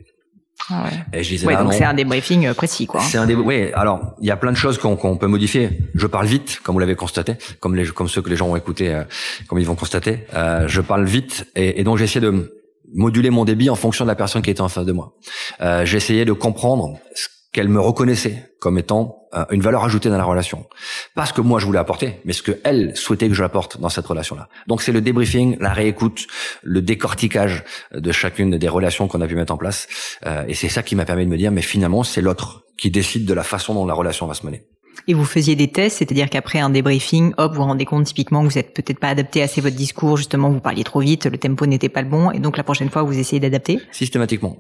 Ah 0.70 0.84
ouais. 0.84 1.20
Et 1.20 1.24
je 1.24 1.30
disais, 1.30 1.48
ouais, 1.48 1.56
donc 1.56 1.74
c'est 1.74 1.84
un 1.84 1.94
débriefing 1.94 2.48
euh, 2.48 2.54
précis, 2.54 2.86
quoi. 2.86 3.02
C'est 3.02 3.18
un 3.18 3.26
dé... 3.26 3.36
Oui, 3.36 3.72
alors 3.74 4.16
il 4.22 4.28
y 4.28 4.32
a 4.32 4.38
plein 4.38 4.52
de 4.52 4.58
choses 4.58 4.78
qu'on 4.78 5.18
peut 5.18 5.28
modifier. 5.28 5.80
Je 5.96 6.08
parle 6.08 6.28
vite, 6.28 6.60
comme 6.64 6.74
vous 6.74 6.80
l'avez 6.80 6.96
constaté, 6.96 7.36
comme 7.60 7.76
les 7.76 7.88
comme 7.88 8.08
ceux 8.08 8.22
que 8.22 8.30
les 8.30 8.36
gens 8.36 8.48
ont 8.48 8.56
écouté, 8.56 8.94
euh, 8.94 9.04
comme 9.48 9.60
ils 9.60 9.66
vont 9.66 9.76
constater. 9.76 10.26
Euh, 10.34 10.68
je 10.68 10.82
parle 10.82 11.06
vite 11.06 11.48
et, 11.56 11.80
et 11.80 11.84
donc 11.84 11.98
j'ai 11.98 12.04
essayé 12.06 12.22
de 12.22 12.56
moduler 12.94 13.30
mon 13.30 13.46
débit 13.46 13.70
en 13.70 13.76
fonction 13.76 14.06
de 14.06 14.10
la 14.10 14.16
personne 14.16 14.42
qui 14.42 14.50
était 14.50 14.62
en 14.62 14.70
face 14.70 14.86
de 14.86 14.92
moi. 14.92 15.14
Euh, 15.62 15.86
j'ai 15.86 15.98
essayé 15.98 16.26
de 16.26 16.34
comprendre 16.34 16.98
ce 17.16 17.28
qu'elle 17.52 17.68
me 17.68 17.80
reconnaissait 17.80 18.52
comme 18.60 18.78
étant 18.78 19.28
euh, 19.34 19.46
une 19.52 19.62
valeur 19.62 19.84
ajoutée 19.84 20.10
dans 20.10 20.18
la 20.18 20.24
relation. 20.24 20.68
Pas 21.16 21.26
ce 21.26 21.34
que 21.34 21.42
moi 21.42 21.60
je 21.60 21.66
voulais 21.66 21.80
apporter, 21.80 22.20
mais 22.26 22.34
ce 22.34 22.44
que 22.44 22.60
elle 22.64 22.96
souhaitait 22.96 23.28
que 23.28 23.34
je 23.34 23.44
apporte 23.44 23.80
dans 23.80 23.90
cette 23.90 24.06
relation-là. 24.06 24.50
Donc 24.68 24.82
c'est 24.82 24.92
le 24.92 25.02
débriefing, 25.02 25.58
la 25.60 25.74
réécoute, 25.74 26.28
le 26.64 26.82
décortiquage 26.82 27.64
de 27.94 28.12
chacune 28.12 28.58
des 28.58 28.70
relations 28.70 29.08
qu'on 29.08 29.22
a 29.22 29.28
pu 29.28 29.36
mettre 29.36 29.54
en 29.54 29.58
place. 29.58 29.88
Euh, 30.26 30.46
et 30.48 30.54
c'est 30.54 30.70
ça 30.70 30.84
qui 30.84 30.96
m'a 30.96 31.06
permis 31.06 31.26
de 31.26 31.30
me 31.30 31.38
dire, 31.38 31.52
mais 31.52 31.62
finalement 31.62 32.04
c'est 32.04 32.22
l'autre 32.22 32.64
qui 32.78 32.92
décide 32.92 33.26
de 33.26 33.34
la 33.34 33.44
façon 33.44 33.74
dont 33.74 33.86
la 33.86 33.94
relation 33.94 34.28
va 34.28 34.34
se 34.34 34.46
mener. 34.46 34.64
Et 35.08 35.14
vous 35.14 35.26
faisiez 35.26 35.56
des 35.56 35.70
tests, 35.70 35.98
c'est-à-dire 35.98 36.30
qu'après 36.30 36.60
un 36.60 36.70
débriefing, 36.70 37.34
hop, 37.38 37.52
vous 37.52 37.58
vous 37.58 37.64
rendez 37.64 37.86
compte 37.86 38.06
typiquement 38.06 38.44
que 38.44 38.52
vous 38.52 38.58
êtes 38.58 38.74
peut-être 38.74 39.00
pas 39.00 39.10
adapté 39.10 39.42
assez 39.42 39.62
votre 39.62 39.76
discours, 39.76 40.18
justement, 40.18 40.50
vous 40.50 40.60
parliez 40.60 40.84
trop 40.84 41.00
vite, 41.00 41.26
le 41.26 41.38
tempo 41.38 41.66
n'était 41.66 41.90
pas 41.90 42.02
le 42.02 42.10
bon, 42.10 42.32
et 42.32 42.40
donc 42.40 42.58
la 42.58 42.64
prochaine 42.64 42.90
fois, 42.90 43.04
vous 43.04 43.18
essayez 43.18 43.40
d'adapter? 43.40 43.80
Systématiquement. 43.92 44.58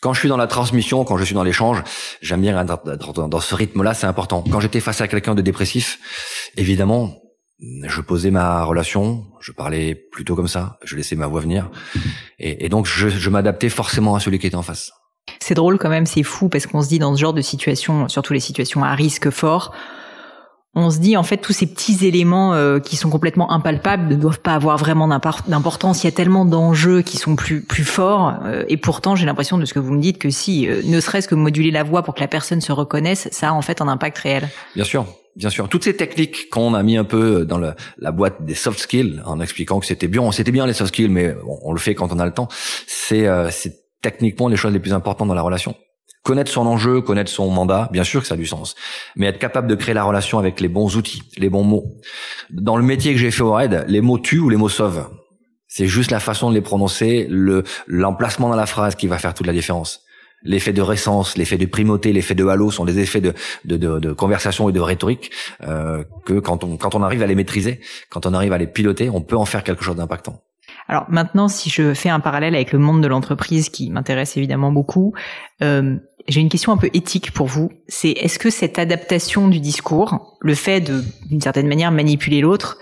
Quand 0.00 0.12
je 0.12 0.20
suis 0.20 0.28
dans 0.28 0.36
la 0.36 0.46
transmission, 0.46 1.04
quand 1.04 1.16
je 1.16 1.24
suis 1.24 1.34
dans 1.34 1.42
l'échange, 1.42 1.82
j'aime 2.22 2.40
bien 2.40 2.64
dans 2.64 3.40
ce 3.40 3.54
rythme-là, 3.54 3.94
c'est 3.94 4.06
important. 4.06 4.44
Quand 4.50 4.60
j'étais 4.60 4.80
face 4.80 5.00
à 5.00 5.08
quelqu'un 5.08 5.34
de 5.34 5.42
dépressif, 5.42 5.98
évidemment, 6.56 7.16
je 7.60 8.00
posais 8.00 8.30
ma 8.30 8.62
relation, 8.62 9.26
je 9.40 9.50
parlais 9.50 9.94
plutôt 9.94 10.36
comme 10.36 10.46
ça, 10.46 10.78
je 10.84 10.94
laissais 10.94 11.16
ma 11.16 11.26
voix 11.26 11.40
venir, 11.40 11.70
et, 12.38 12.68
donc 12.68 12.86
je, 12.86 13.08
je 13.08 13.30
m'adaptais 13.30 13.68
forcément 13.68 14.14
à 14.14 14.20
celui 14.20 14.38
qui 14.38 14.46
était 14.46 14.56
en 14.56 14.62
face. 14.62 14.92
C'est 15.40 15.54
drôle 15.54 15.78
quand 15.78 15.88
même, 15.88 16.06
c'est 16.06 16.22
fou 16.22 16.48
parce 16.48 16.66
qu'on 16.66 16.82
se 16.82 16.88
dit 16.88 16.98
dans 16.98 17.14
ce 17.14 17.20
genre 17.20 17.34
de 17.34 17.42
situation, 17.42 18.08
surtout 18.08 18.32
les 18.32 18.40
situations 18.40 18.84
à 18.84 18.94
risque 18.94 19.30
fort, 19.30 19.74
on 20.78 20.90
se 20.90 20.98
dit 20.98 21.16
en 21.16 21.22
fait 21.22 21.38
tous 21.38 21.52
ces 21.52 21.66
petits 21.66 22.06
éléments 22.06 22.54
euh, 22.54 22.78
qui 22.78 22.96
sont 22.96 23.10
complètement 23.10 23.50
impalpables 23.50 24.08
ne 24.08 24.14
doivent 24.14 24.40
pas 24.40 24.54
avoir 24.54 24.76
vraiment 24.78 25.08
d'importance. 25.08 26.04
Il 26.04 26.06
y 26.06 26.08
a 26.08 26.12
tellement 26.12 26.44
d'enjeux 26.44 27.02
qui 27.02 27.16
sont 27.16 27.36
plus 27.36 27.62
plus 27.62 27.84
forts 27.84 28.34
euh, 28.44 28.64
et 28.68 28.76
pourtant 28.76 29.16
j'ai 29.16 29.26
l'impression 29.26 29.58
de 29.58 29.64
ce 29.64 29.74
que 29.74 29.80
vous 29.80 29.92
me 29.92 30.00
dites 30.00 30.18
que 30.18 30.30
si 30.30 30.68
euh, 30.68 30.80
ne 30.84 31.00
serait-ce 31.00 31.26
que 31.26 31.34
moduler 31.34 31.72
la 31.72 31.82
voix 31.82 32.02
pour 32.02 32.14
que 32.14 32.20
la 32.20 32.28
personne 32.28 32.60
se 32.60 32.72
reconnaisse, 32.72 33.28
ça 33.32 33.48
a 33.48 33.52
en 33.52 33.62
fait 33.62 33.82
un 33.82 33.88
impact 33.88 34.18
réel. 34.18 34.48
Bien 34.74 34.84
sûr. 34.84 35.04
Bien 35.36 35.50
sûr, 35.50 35.68
toutes 35.68 35.84
ces 35.84 35.94
techniques 35.94 36.50
qu'on 36.50 36.74
a 36.74 36.82
mis 36.82 36.96
un 36.96 37.04
peu 37.04 37.44
dans 37.44 37.60
la 37.60 38.10
boîte 38.10 38.44
des 38.44 38.56
soft 38.56 38.80
skills, 38.80 39.22
en 39.24 39.40
expliquant 39.40 39.78
que 39.78 39.86
c'était 39.86 40.08
bien, 40.08 40.32
c'était 40.32 40.50
bien 40.50 40.66
les 40.66 40.72
soft 40.72 40.92
skills, 40.92 41.10
mais 41.10 41.32
on, 41.62 41.70
le 41.70 41.78
fait 41.78 41.94
quand 41.94 42.12
on 42.12 42.18
a 42.18 42.26
le 42.26 42.32
temps. 42.32 42.48
C'est 42.88 43.28
techniquement 44.02 44.48
les 44.48 44.56
choses 44.56 44.72
les 44.72 44.80
plus 44.80 44.92
importantes 44.92 45.28
dans 45.28 45.34
la 45.34 45.42
relation. 45.42 45.76
Connaître 46.22 46.50
son 46.50 46.66
enjeu, 46.66 47.00
connaître 47.00 47.30
son 47.30 47.50
mandat, 47.50 47.88
bien 47.92 48.04
sûr 48.04 48.20
que 48.20 48.26
ça 48.26 48.34
a 48.34 48.36
du 48.36 48.46
sens. 48.46 48.74
Mais 49.16 49.26
être 49.26 49.38
capable 49.38 49.68
de 49.68 49.74
créer 49.74 49.94
la 49.94 50.04
relation 50.04 50.38
avec 50.38 50.60
les 50.60 50.68
bons 50.68 50.96
outils, 50.96 51.22
les 51.36 51.48
bons 51.48 51.64
mots. 51.64 51.84
Dans 52.50 52.76
le 52.76 52.82
métier 52.82 53.12
que 53.12 53.18
j'ai 53.18 53.30
fait 53.30 53.42
au 53.42 53.52
RAID, 53.52 53.84
les 53.88 54.00
mots 54.00 54.18
tuent 54.18 54.40
ou 54.40 54.50
les 54.50 54.56
mots 54.56 54.68
sauvent. 54.68 55.08
C'est 55.68 55.86
juste 55.86 56.10
la 56.10 56.20
façon 56.20 56.48
de 56.50 56.54
les 56.54 56.62
prononcer, 56.62 57.26
le 57.28 57.62
l'emplacement 57.86 58.48
dans 58.48 58.56
la 58.56 58.66
phrase 58.66 58.94
qui 58.94 59.06
va 59.06 59.18
faire 59.18 59.34
toute 59.34 59.46
la 59.46 59.52
différence. 59.52 60.02
L'effet 60.42 60.72
de 60.72 60.82
récence, 60.82 61.36
l'effet 61.36 61.58
de 61.58 61.66
primauté, 61.66 62.12
l'effet 62.12 62.34
de 62.34 62.46
halo 62.46 62.70
sont 62.70 62.84
des 62.84 63.00
effets 63.00 63.20
de, 63.20 63.34
de, 63.64 63.76
de, 63.76 64.12
conversation 64.12 64.68
et 64.68 64.72
de 64.72 64.80
rhétorique 64.80 65.32
euh, 65.64 66.04
que 66.24 66.38
quand 66.38 66.62
on, 66.62 66.76
quand 66.76 66.94
on 66.94 67.02
arrive 67.02 67.22
à 67.22 67.26
les 67.26 67.34
maîtriser, 67.34 67.80
quand 68.08 68.24
on 68.24 68.32
arrive 68.32 68.52
à 68.52 68.58
les 68.58 68.68
piloter, 68.68 69.10
on 69.10 69.20
peut 69.20 69.36
en 69.36 69.44
faire 69.44 69.64
quelque 69.64 69.82
chose 69.82 69.96
d'impactant. 69.96 70.40
Alors 70.86 71.06
maintenant, 71.08 71.48
si 71.48 71.70
je 71.70 71.92
fais 71.92 72.08
un 72.08 72.20
parallèle 72.20 72.54
avec 72.54 72.72
le 72.72 72.78
monde 72.78 73.02
de 73.02 73.08
l'entreprise 73.08 73.68
qui 73.68 73.90
m'intéresse 73.90 74.36
évidemment 74.36 74.70
beaucoup, 74.70 75.12
euh, 75.62 75.96
j'ai 76.28 76.40
une 76.40 76.48
question 76.48 76.72
un 76.72 76.76
peu 76.76 76.90
éthique 76.92 77.32
pour 77.32 77.46
vous. 77.46 77.72
C'est 77.88 78.10
est-ce 78.10 78.38
que 78.38 78.50
cette 78.50 78.78
adaptation 78.78 79.48
du 79.48 79.60
discours, 79.60 80.36
le 80.40 80.54
fait 80.54 80.80
de, 80.80 81.02
d'une 81.26 81.40
certaine 81.40 81.66
manière, 81.66 81.90
manipuler 81.90 82.40
l'autre, 82.40 82.78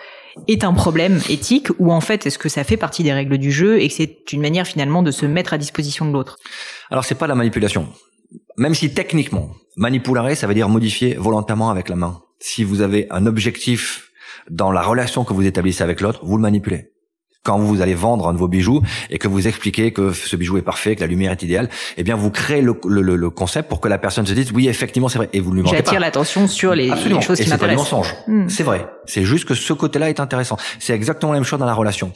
est 0.48 0.64
un 0.64 0.74
problème 0.74 1.20
éthique 1.30 1.68
ou 1.78 1.92
en 1.92 2.00
fait 2.00 2.26
est-ce 2.26 2.38
que 2.38 2.48
ça 2.48 2.64
fait 2.64 2.76
partie 2.76 3.02
des 3.02 3.12
règles 3.12 3.38
du 3.38 3.50
jeu 3.50 3.80
et 3.80 3.88
que 3.88 3.94
c'est 3.94 4.32
une 4.32 4.42
manière 4.42 4.66
finalement 4.66 5.02
de 5.02 5.10
se 5.10 5.24
mettre 5.24 5.54
à 5.54 5.58
disposition 5.58 6.04
de 6.04 6.12
l'autre? 6.12 6.38
Alors 6.90 7.04
c'est 7.04 7.14
pas 7.14 7.26
la 7.26 7.34
manipulation. 7.34 7.88
Même 8.58 8.74
si 8.74 8.92
techniquement, 8.92 9.50
manipuler, 9.76 10.34
ça 10.34 10.46
veut 10.46 10.54
dire 10.54 10.68
modifier 10.68 11.14
volontairement 11.14 11.70
avec 11.70 11.88
la 11.88 11.96
main. 11.96 12.22
Si 12.38 12.64
vous 12.64 12.82
avez 12.82 13.06
un 13.10 13.26
objectif 13.26 14.10
dans 14.50 14.72
la 14.72 14.82
relation 14.82 15.24
que 15.24 15.32
vous 15.32 15.46
établissez 15.46 15.82
avec 15.82 16.00
l'autre, 16.00 16.20
vous 16.22 16.36
le 16.36 16.42
manipulez 16.42 16.90
quand 17.46 17.58
vous 17.58 17.80
allez 17.80 17.94
vendre 17.94 18.26
un 18.28 18.34
de 18.34 18.38
vos 18.38 18.48
bijoux 18.48 18.82
et 19.08 19.18
que 19.18 19.28
vous 19.28 19.46
expliquez 19.46 19.92
que 19.92 20.12
ce 20.12 20.34
bijou 20.34 20.58
est 20.58 20.62
parfait, 20.62 20.96
que 20.96 21.00
la 21.00 21.06
lumière 21.06 21.30
est 21.30 21.42
idéale, 21.42 21.68
eh 21.96 22.02
bien 22.02 22.16
vous 22.16 22.30
créez 22.30 22.60
le, 22.60 22.74
le, 22.84 23.14
le 23.14 23.30
concept 23.30 23.68
pour 23.68 23.80
que 23.80 23.86
la 23.86 23.98
personne 23.98 24.26
se 24.26 24.32
dise 24.32 24.50
oui 24.52 24.66
effectivement 24.66 25.08
c'est 25.08 25.18
vrai 25.18 25.28
et 25.32 25.38
vous 25.38 25.52
lui 25.52 25.62
mentez 25.62 25.76
J'attire 25.76 26.00
l'attention 26.00 26.48
sur 26.48 26.74
les, 26.74 26.88
les, 26.88 27.20
choses 27.20 27.38
qui 27.40 27.48
m'intéressent. 27.48 27.58
C'est 27.58 27.66
pas 27.66 27.74
mensonge, 27.76 28.14
hmm. 28.26 28.48
c'est 28.48 28.64
vrai. 28.64 28.88
C'est 29.04 29.24
juste 29.24 29.44
que 29.44 29.54
ce 29.54 29.72
côté-là 29.72 30.10
est 30.10 30.18
intéressant. 30.18 30.56
C'est 30.80 30.94
exactement 30.94 31.32
la 31.32 31.38
même 31.38 31.44
chose 31.44 31.60
dans 31.60 31.66
la 31.66 31.74
relation. 31.74 32.12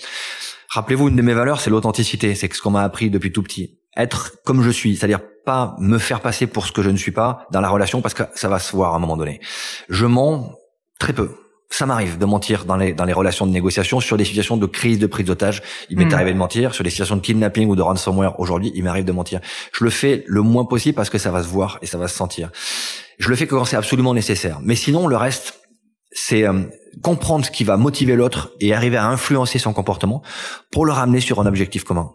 Rappelez-vous, 0.71 1.09
une 1.09 1.17
de 1.17 1.23
mes 1.23 1.35
valeurs, 1.35 1.61
c'est 1.61 1.71
l'authenticité. 1.71 2.35
C'est 2.35 2.53
ce 2.53 2.61
qu'on 2.61 2.71
m'a 2.71 2.83
appris 2.83 3.11
depuis 3.11 3.33
tout 3.33 3.43
petit. 3.43 3.79
Être 3.97 4.37
comme 4.45 4.63
je 4.63 4.71
suis, 4.71 4.97
c'est-à-dire 4.97 5.21
pas 5.45 5.75
me 5.79 5.99
faire 5.99 6.21
passer 6.21 6.47
pour 6.47 6.67
ce 6.67 6.73
que 6.73 6.83
je 6.83 6.91
ne 6.91 6.97
suis 6.97 7.13
pas 7.13 7.47
dans 7.51 7.61
la 7.61 7.69
relation 7.69 8.03
parce 8.03 8.15
que 8.15 8.23
ça 8.35 8.49
va 8.49 8.59
se 8.59 8.75
voir 8.75 8.95
à 8.95 8.97
un 8.97 9.01
moment 9.01 9.17
donné. 9.17 9.41
Je 9.89 10.07
mens 10.07 10.55
très 10.99 11.13
peu. 11.13 11.31
Ça 11.73 11.87
m'arrive 11.87 12.19
de 12.19 12.25
mentir 12.27 12.65
dans 12.65 12.77
les 12.77 12.93
dans 12.93 13.05
les 13.05 13.13
relations 13.13 13.47
de 13.47 13.53
négociation 13.53 14.01
sur 14.01 14.17
des 14.17 14.25
situations 14.25 14.57
de 14.57 14.67
crise 14.67 14.99
de 14.99 15.07
prise 15.07 15.27
d'otage. 15.27 15.63
Il 15.89 15.97
m'est 15.99 16.05
Mm. 16.07 16.15
arrivé 16.15 16.33
de 16.33 16.39
mentir 16.39 16.75
sur 16.75 16.83
des 16.85 16.91
situations 16.91 17.17
de 17.17 17.21
kidnapping 17.21 17.69
ou 17.69 17.77
de 17.77 17.83
ransomware. 17.83 18.39
Aujourd'hui, 18.41 18.73
il 18.75 18.83
m'arrive 18.85 19.05
de 19.05 19.13
mentir. 19.13 19.41
Je 19.73 19.85
le 19.85 19.91
fais 19.91 20.25
le 20.27 20.43
moins 20.43 20.65
possible 20.65 20.95
parce 20.97 21.11
que 21.11 21.19
ça 21.19 21.31
va 21.31 21.43
se 21.43 21.49
voir 21.49 21.79
et 21.83 21.87
ça 21.87 21.97
va 21.97 22.09
se 22.09 22.17
sentir. 22.17 22.51
Je 23.19 23.29
le 23.29 23.37
fais 23.37 23.47
que 23.47 23.55
quand 23.55 23.65
c'est 23.65 23.77
absolument 23.77 24.15
nécessaire. 24.15 24.59
Mais 24.63 24.75
sinon, 24.75 25.07
le 25.07 25.17
reste, 25.17 25.61
c'est 26.11 26.43
euh, 26.47 26.65
comprendre 27.03 27.45
ce 27.45 27.51
qui 27.53 27.63
va 27.63 27.77
motiver 27.77 28.17
l'autre 28.17 28.53
et 28.61 28.75
arriver 28.75 28.97
à 28.97 29.07
influencer 29.07 29.59
son 29.61 29.73
comportement 29.73 30.23
pour 30.73 30.85
le 30.85 30.93
ramener 30.93 31.21
sur 31.21 31.41
un 31.41 31.47
objectif 31.47 31.85
commun. 31.85 32.11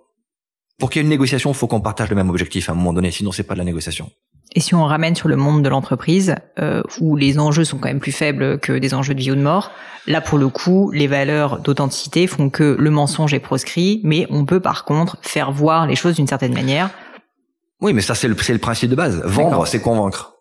Pour 0.80 0.90
qu'il 0.90 1.00
y 1.00 1.02
ait 1.02 1.06
une 1.06 1.10
négociation, 1.10 1.52
il 1.52 1.56
faut 1.56 1.68
qu'on 1.68 1.80
partage 1.80 2.10
le 2.10 2.16
même 2.18 2.30
objectif 2.30 2.68
à 2.68 2.74
un 2.74 2.76
moment 2.76 2.92
donné, 2.92 3.10
sinon 3.12 3.32
c'est 3.32 3.44
pas 3.44 3.54
de 3.54 3.60
la 3.60 3.64
négociation. 3.64 4.12
Et 4.56 4.62
si 4.62 4.74
on 4.74 4.86
ramène 4.86 5.16
sur 5.16 5.28
le 5.28 5.36
monde 5.36 5.64
de 5.64 5.70
l'entreprise, 5.70 6.36
euh, 6.60 6.82
où 7.02 7.18
les 7.18 7.40
enjeux 7.40 7.66
sont 7.66 7.78
quand 7.78 7.90
même 7.90 8.00
plus 8.00 8.14
faibles 8.14 8.58
que 8.58 8.72
des 8.72 8.94
enjeux 8.94 9.14
de 9.14 9.20
vie 9.20 9.32
ou 9.32 9.36
de 9.36 9.42
mort, 9.42 9.72
là 10.08 10.22
pour 10.22 10.38
le 10.38 10.48
coup, 10.48 10.92
les 10.92 11.08
valeurs 11.08 11.60
d'authenticité 11.60 12.26
font 12.26 12.50
que 12.50 12.78
le 12.80 12.90
mensonge 12.90 13.34
est 13.34 13.40
proscrit, 13.40 14.00
mais 14.04 14.28
on 14.30 14.46
peut 14.46 14.62
par 14.62 14.86
contre 14.86 15.18
faire 15.22 15.52
voir 15.52 15.88
les 15.88 15.96
choses 15.96 16.16
d'une 16.16 16.28
certaine 16.28 16.54
manière. 16.54 16.90
Oui, 17.82 17.92
mais 17.92 18.02
ça 18.02 18.16
c'est 18.16 18.30
le, 18.30 18.36
le 18.36 18.58
principe 18.58 18.90
de 18.90 18.96
base. 18.96 19.22
Vendre, 19.26 19.68
c'est 19.68 19.82
convaincre. 19.82 20.35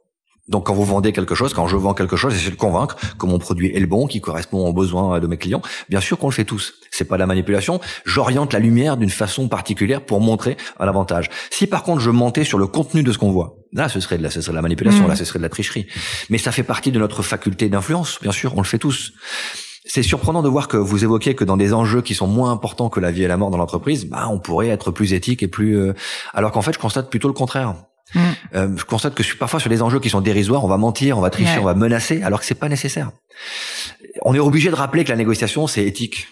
Donc 0.47 0.67
quand 0.67 0.75
vous 0.75 0.85
vendez 0.85 1.13
quelque 1.13 1.35
chose, 1.35 1.55
quand 1.55 1.67
je 1.69 1.77
vends 1.77 1.95
quelque 1.95 2.17
chose, 2.17 2.35
j'essaie 2.35 2.51
de 2.51 2.57
convaincre 2.57 2.97
que 3.19 3.25
mon 3.27 3.39
produit 3.39 3.75
est 3.75 3.81
le 3.81 3.87
bon, 3.87 4.07
qui 4.07 4.21
correspond 4.21 4.67
aux 4.67 4.73
besoins 4.75 5.19
de 5.19 5.27
mes 5.27 5.39
clients. 5.39 5.63
Bien 5.89 6.01
sûr 6.01 6.19
qu'on 6.19 6.29
le 6.29 6.35
fait 6.35 6.45
tous. 6.45 6.75
C'est 6.91 7.07
pas 7.07 7.17
de 7.17 7.21
la 7.21 7.27
manipulation. 7.27 7.81
J'oriente 8.05 8.53
la 8.53 8.59
lumière 8.59 8.97
d'une 8.99 9.09
façon 9.11 9.49
particulière 9.49 10.05
pour 10.05 10.21
montrer 10.21 10.57
un 10.79 10.87
avantage. 10.87 11.31
Si 11.51 11.67
par 11.67 11.83
contre 11.83 12.01
je 12.01 12.11
mentais 12.11 12.45
sur 12.45 12.59
le 12.59 12.67
contenu 12.67 13.03
de 13.03 13.11
ce 13.11 13.17
qu'on 13.19 13.31
voit, 13.33 13.57
là 13.73 13.89
ce 13.89 14.01
serait 14.01 14.19
de 14.19 14.23
la, 14.23 14.31
ce 14.31 14.43
serait 14.43 14.53
de 14.53 14.57
la 14.57 14.63
manipulation, 14.63 15.03
Mhm. 15.05 15.09
là 15.09 15.17
ce 15.17 15.25
serait 15.25 15.39
de 15.39 15.45
la 15.45 15.49
tricherie. 15.49 15.87
Mais 16.29 16.37
ça 16.39 16.53
fait 16.53 16.63
partie 16.63 16.93
de 16.93 16.99
notre 16.99 17.23
faculté 17.23 17.71
d'influence. 17.71 18.19
Bien 18.21 18.33
sûr, 18.33 18.53
on 18.55 18.61
le 18.61 18.67
fait 18.67 18.79
tous. 18.79 19.13
C'est 19.87 20.03
surprenant 20.03 20.43
de 20.43 20.49
voir 20.49 20.69
que 20.69 20.77
vous 20.77 21.05
évoquez 21.05 21.35
que 21.35 21.45
dans 21.45 21.57
des 21.57 21.73
enjeux 21.75 22.01
qui 22.03 22.15
sont 22.15 22.27
moins 22.27 22.51
importants 22.53 22.89
que 22.91 23.01
la 23.01 23.11
vie 23.11 23.23
et 23.23 23.29
la 23.29 23.37
mort 23.37 23.51
dans 23.51 23.59
l'entreprise, 23.59 24.07
bah, 24.07 24.29
on 24.31 24.39
pourrait 24.39 24.69
être 24.69 24.91
plus 24.91 25.13
éthique 25.15 25.43
et 25.43 25.49
plus, 25.49 25.79
euh, 25.79 25.93
alors 26.33 26.53
qu'en 26.53 26.63
fait, 26.63 26.73
je 26.75 26.79
constate 26.79 27.11
plutôt 27.11 27.29
le 27.29 27.35
contraire. 27.35 27.75
Mm. 28.15 28.21
Euh, 28.55 28.69
je 28.77 28.85
constate 28.85 29.15
que 29.15 29.23
parfois 29.37 29.61
sur 29.61 29.71
des 29.71 29.83
enjeux 29.83 30.01
qui 30.01 30.11
sont 30.11 30.21
dérisoires, 30.21 30.65
on 30.65 30.69
va 30.69 30.77
mentir, 30.77 31.19
on 31.19 31.21
va 31.21 31.31
tricher, 31.31 31.53
Ouais. 31.55 31.59
on 31.59 31.65
va 31.65 31.75
menacer, 31.75 32.23
alors 32.23 32.41
que 32.41 32.47
c'est 32.47 32.55
pas 32.55 32.69
nécessaire. 32.69 33.11
On 34.23 34.35
est 34.35 34.39
obligé 34.39 34.71
de 34.71 34.75
rappeler 34.75 35.05
que 35.05 35.11
la 35.11 35.17
négociation 35.17 35.67
c'est 35.67 35.85
éthique, 35.85 36.29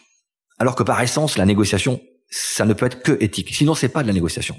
alors 0.59 0.75
que 0.75 0.83
par 0.83 1.01
essence 1.01 1.39
la 1.39 1.47
négociation 1.47 2.01
ça 2.31 2.65
ne 2.65 2.73
peut 2.73 2.87
être 2.87 3.03
que 3.03 3.17
éthique. 3.21 3.55
Sinon 3.55 3.75
c'est 3.75 3.89
pas 3.89 4.03
de 4.03 4.07
la 4.09 4.13
négociation. 4.15 4.59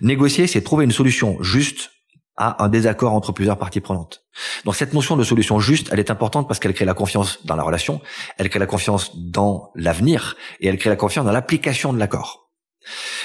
Négocier 0.00 0.46
c'est 0.46 0.62
trouver 0.62 0.84
une 0.84 0.92
solution 0.92 1.42
juste 1.42 1.90
à 2.36 2.64
un 2.64 2.68
désaccord 2.68 3.12
entre 3.12 3.30
plusieurs 3.30 3.58
parties 3.58 3.80
prenantes. 3.80 4.24
Donc 4.64 4.74
cette 4.74 4.92
notion 4.92 5.16
de 5.16 5.22
solution 5.22 5.60
juste, 5.60 5.88
elle 5.92 6.00
est 6.00 6.10
importante 6.10 6.48
parce 6.48 6.58
qu'elle 6.58 6.74
crée 6.74 6.84
la 6.84 6.94
confiance 6.94 7.44
dans 7.46 7.54
la 7.54 7.62
relation, 7.62 8.00
elle 8.38 8.48
crée 8.48 8.58
la 8.58 8.66
confiance 8.66 9.12
dans 9.16 9.70
l'avenir 9.76 10.36
et 10.60 10.66
elle 10.66 10.78
crée 10.78 10.90
la 10.90 10.96
confiance 10.96 11.24
dans 11.24 11.30
l'application 11.32 11.92
de 11.92 11.98
l'accord. 11.98 12.50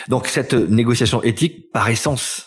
Donc 0.10 0.28
cette 0.28 0.54
négociation 0.54 1.24
éthique, 1.24 1.72
par 1.72 1.90
essence, 1.90 2.46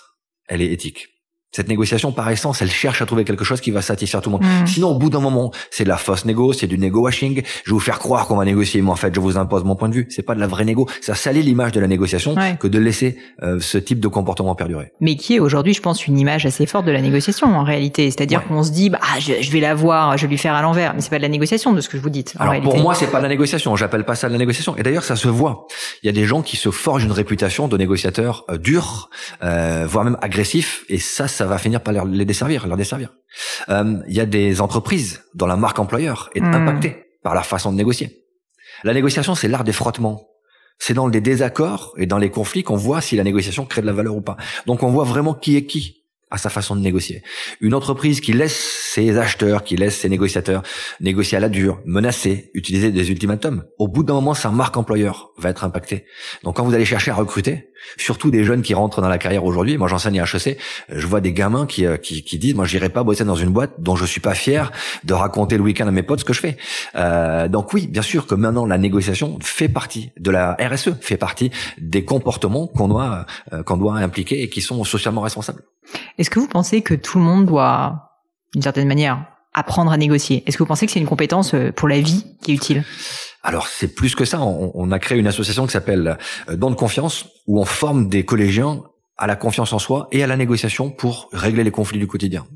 elle 0.48 0.62
est 0.62 0.72
éthique. 0.72 1.11
Cette 1.54 1.68
négociation, 1.68 2.12
par 2.12 2.30
essence, 2.30 2.62
elle 2.62 2.70
cherche 2.70 3.02
à 3.02 3.06
trouver 3.06 3.24
quelque 3.24 3.44
chose 3.44 3.60
qui 3.60 3.70
va 3.70 3.82
satisfaire 3.82 4.22
tout 4.22 4.30
le 4.30 4.38
monde. 4.38 4.44
Mm. 4.44 4.66
Sinon, 4.66 4.88
au 4.88 4.94
bout 4.98 5.10
d'un 5.10 5.20
moment, 5.20 5.50
c'est 5.70 5.84
de 5.84 5.88
la 5.90 5.98
fausse 5.98 6.24
négo, 6.24 6.54
c'est 6.54 6.66
du 6.66 6.78
négo 6.78 7.00
washing. 7.02 7.42
Je 7.64 7.70
vais 7.70 7.74
vous 7.74 7.78
faire 7.80 7.98
croire 7.98 8.26
qu'on 8.26 8.36
va 8.36 8.44
négocier, 8.46 8.80
mais 8.80 8.90
en 8.90 8.96
fait, 8.96 9.14
je 9.14 9.20
vous 9.20 9.36
impose 9.36 9.62
mon 9.64 9.76
point 9.76 9.90
de 9.90 9.94
vue. 9.94 10.06
C'est 10.08 10.22
pas 10.22 10.34
de 10.34 10.40
la 10.40 10.46
vraie 10.46 10.64
négo. 10.64 10.88
Ça 11.02 11.14
salit 11.14 11.42
l'image 11.42 11.72
de 11.72 11.80
la 11.80 11.86
négociation 11.88 12.34
Ouais. 12.34 12.56
que 12.58 12.66
de 12.68 12.78
laisser 12.78 13.18
euh, 13.42 13.60
ce 13.60 13.76
type 13.76 14.00
de 14.00 14.08
comportement 14.08 14.54
perdurer. 14.54 14.92
Mais 15.00 15.16
qui 15.16 15.34
est 15.34 15.40
aujourd'hui, 15.40 15.74
je 15.74 15.82
pense, 15.82 16.06
une 16.06 16.18
image 16.18 16.46
assez 16.46 16.64
forte 16.64 16.86
de 16.86 16.90
la 16.90 17.02
négociation 17.02 17.48
en 17.54 17.64
réalité. 17.64 18.10
C'est-à-dire 18.10 18.40
Ouais. 18.40 18.46
qu'on 18.48 18.62
se 18.62 18.70
dit, 18.70 18.88
bah, 18.88 19.00
ah, 19.02 19.18
je, 19.20 19.34
je 19.42 19.50
vais 19.50 19.60
la 19.60 19.74
voir, 19.74 20.16
je 20.16 20.22
vais 20.22 20.30
lui 20.30 20.38
faire 20.38 20.54
à 20.54 20.62
l'envers. 20.62 20.94
Mais 20.94 21.02
c'est 21.02 21.10
pas 21.10 21.18
de 21.18 21.22
la 21.22 21.28
négociation 21.28 21.74
de 21.74 21.82
ce 21.82 21.88
que 21.90 21.98
je 21.98 22.02
vous 22.02 22.08
dites. 22.10 22.34
Alors 22.38 22.52
réalité. 22.52 22.72
pour 22.72 22.82
moi, 22.82 22.94
c'est 22.94 23.08
pas 23.08 23.18
de 23.18 23.24
la 23.24 23.28
négociation. 23.28 23.76
J'appelle 23.76 24.04
pas 24.04 24.14
ça 24.14 24.28
de 24.28 24.32
la 24.32 24.38
négociation. 24.38 24.74
Et 24.78 24.82
d'ailleurs, 24.82 25.04
ça 25.04 25.16
se 25.16 25.28
voit. 25.28 25.66
Il 26.02 26.06
y 26.06 26.08
a 26.08 26.12
des 26.12 26.24
gens 26.24 26.40
qui 26.40 26.56
se 26.56 26.70
forgent 26.70 27.04
une 27.04 27.12
réputation 27.12 27.68
de 27.68 27.76
négociateurs 27.76 28.46
euh, 28.50 28.56
durs, 28.56 29.10
euh, 29.42 29.86
voire 29.86 30.04
même 30.04 30.16
agressifs, 30.22 30.84
et 30.88 30.98
ça, 30.98 31.28
ça 31.28 31.41
va 31.46 31.58
finir 31.58 31.80
par 31.80 32.04
les 32.04 32.24
desservir, 32.24 32.66
leur 32.66 32.76
desservir. 32.76 33.14
Euh, 33.68 33.98
il 34.08 34.14
y 34.14 34.20
a 34.20 34.26
des 34.26 34.60
entreprises 34.60 35.22
dont 35.34 35.46
la 35.46 35.56
marque 35.56 35.78
employeur 35.78 36.30
est 36.34 36.40
Hmm. 36.40 36.54
impactée 36.54 37.04
par 37.22 37.34
leur 37.34 37.46
façon 37.46 37.72
de 37.72 37.76
négocier. 37.76 38.24
La 38.84 38.94
négociation, 38.94 39.34
c'est 39.34 39.48
l'art 39.48 39.64
des 39.64 39.72
frottements. 39.72 40.28
C'est 40.78 40.94
dans 40.94 41.06
les 41.06 41.20
désaccords 41.20 41.94
et 41.96 42.06
dans 42.06 42.18
les 42.18 42.30
conflits 42.30 42.64
qu'on 42.64 42.76
voit 42.76 43.00
si 43.00 43.14
la 43.16 43.24
négociation 43.24 43.64
crée 43.66 43.82
de 43.82 43.86
la 43.86 43.92
valeur 43.92 44.16
ou 44.16 44.20
pas. 44.20 44.36
Donc 44.66 44.82
on 44.82 44.90
voit 44.90 45.04
vraiment 45.04 45.34
qui 45.34 45.56
est 45.56 45.66
qui 45.66 46.02
à 46.32 46.38
sa 46.38 46.48
façon 46.48 46.74
de 46.74 46.80
négocier. 46.80 47.22
Une 47.60 47.74
entreprise 47.74 48.20
qui 48.20 48.32
laisse 48.32 48.56
ses 48.56 49.18
acheteurs, 49.18 49.62
qui 49.62 49.76
laisse 49.76 49.98
ses 49.98 50.08
négociateurs 50.08 50.62
négocier 50.98 51.36
à 51.36 51.40
la 51.40 51.50
dure, 51.50 51.80
menacer, 51.84 52.50
utiliser 52.54 52.90
des 52.90 53.10
ultimatums, 53.10 53.64
au 53.78 53.86
bout 53.86 54.02
d'un 54.02 54.14
moment, 54.14 54.32
sa 54.32 54.50
marque 54.50 54.76
employeur 54.78 55.30
va 55.36 55.50
être 55.50 55.62
impactée. 55.62 56.06
Donc 56.42 56.56
quand 56.56 56.64
vous 56.64 56.74
allez 56.74 56.86
chercher 56.86 57.10
à 57.10 57.14
recruter, 57.14 57.68
surtout 57.96 58.30
des 58.30 58.44
jeunes 58.44 58.62
qui 58.62 58.74
rentrent 58.74 59.00
dans 59.00 59.08
la 59.08 59.18
carrière 59.18 59.44
aujourd'hui, 59.44 59.78
moi 59.78 59.88
j'enseigne 59.88 60.20
à 60.20 60.24
HEC, 60.24 60.58
je 60.88 61.06
vois 61.06 61.20
des 61.20 61.32
gamins 61.32 61.66
qui, 61.66 61.86
euh, 61.86 61.96
qui, 61.96 62.22
qui 62.22 62.38
disent, 62.38 62.54
moi 62.54 62.64
j'irai 62.64 62.88
pas 62.88 63.02
bosser 63.02 63.24
dans 63.24 63.34
une 63.34 63.50
boîte 63.50 63.72
dont 63.78 63.96
je 63.96 64.04
suis 64.04 64.20
pas 64.20 64.34
fier 64.34 64.72
de 65.04 65.14
raconter 65.14 65.56
le 65.56 65.62
week-end 65.62 65.86
à 65.86 65.90
mes 65.90 66.02
potes 66.02 66.20
ce 66.20 66.24
que 66.24 66.32
je 66.32 66.40
fais. 66.40 66.56
Euh, 66.94 67.48
donc 67.48 67.72
oui, 67.72 67.86
bien 67.86 68.02
sûr 68.02 68.26
que 68.26 68.34
maintenant 68.34 68.66
la 68.66 68.78
négociation 68.78 69.38
fait 69.42 69.68
partie 69.68 70.10
de 70.18 70.30
la 70.30 70.56
RSE, 70.60 70.94
fait 71.00 71.16
partie 71.16 71.50
des 71.78 72.04
comportements 72.04 72.66
qu'on 72.66 72.88
doit, 72.88 73.26
euh, 73.52 73.62
qu'on 73.62 73.76
doit 73.76 73.96
impliquer 73.96 74.42
et 74.42 74.48
qui 74.48 74.60
sont 74.60 74.82
socialement 74.84 75.20
responsables. 75.20 75.62
Est-ce 76.18 76.30
que 76.30 76.40
vous 76.40 76.48
pensez 76.48 76.82
que 76.82 76.94
tout 76.94 77.18
le 77.18 77.24
monde 77.24 77.46
doit, 77.46 78.10
d'une 78.52 78.62
certaine 78.62 78.88
manière, 78.88 79.26
apprendre 79.54 79.92
à 79.92 79.96
négocier 79.96 80.42
Est-ce 80.46 80.56
que 80.56 80.62
vous 80.62 80.68
pensez 80.68 80.86
que 80.86 80.92
c'est 80.92 81.00
une 81.00 81.06
compétence 81.06 81.54
euh, 81.54 81.72
pour 81.72 81.88
la 81.88 82.00
vie 82.00 82.24
qui 82.42 82.52
est 82.52 82.54
utile? 82.54 82.84
Alors 83.42 83.66
c'est 83.66 83.88
plus 83.88 84.14
que 84.14 84.24
ça. 84.24 84.40
On, 84.40 84.92
a 84.92 84.98
créé 84.98 85.18
une 85.18 85.26
association 85.26 85.66
qui 85.66 85.72
s'appelle 85.72 86.16
euh, 86.48 86.56
Don 86.56 86.70
de 86.70 86.76
confiance, 86.76 87.26
où 87.46 87.60
on 87.60 87.64
forme 87.64 88.08
des 88.08 88.24
collégiens 88.24 88.82
à 89.18 89.26
la 89.26 89.36
confiance 89.36 89.72
en 89.72 89.78
soi 89.78 90.08
et 90.12 90.22
à 90.22 90.26
la 90.26 90.36
négociation 90.36 90.90
pour 90.90 91.28
régler 91.32 91.64
les 91.64 91.70
conflits 91.70 91.98
du 91.98 92.06
quotidien. 92.06 92.46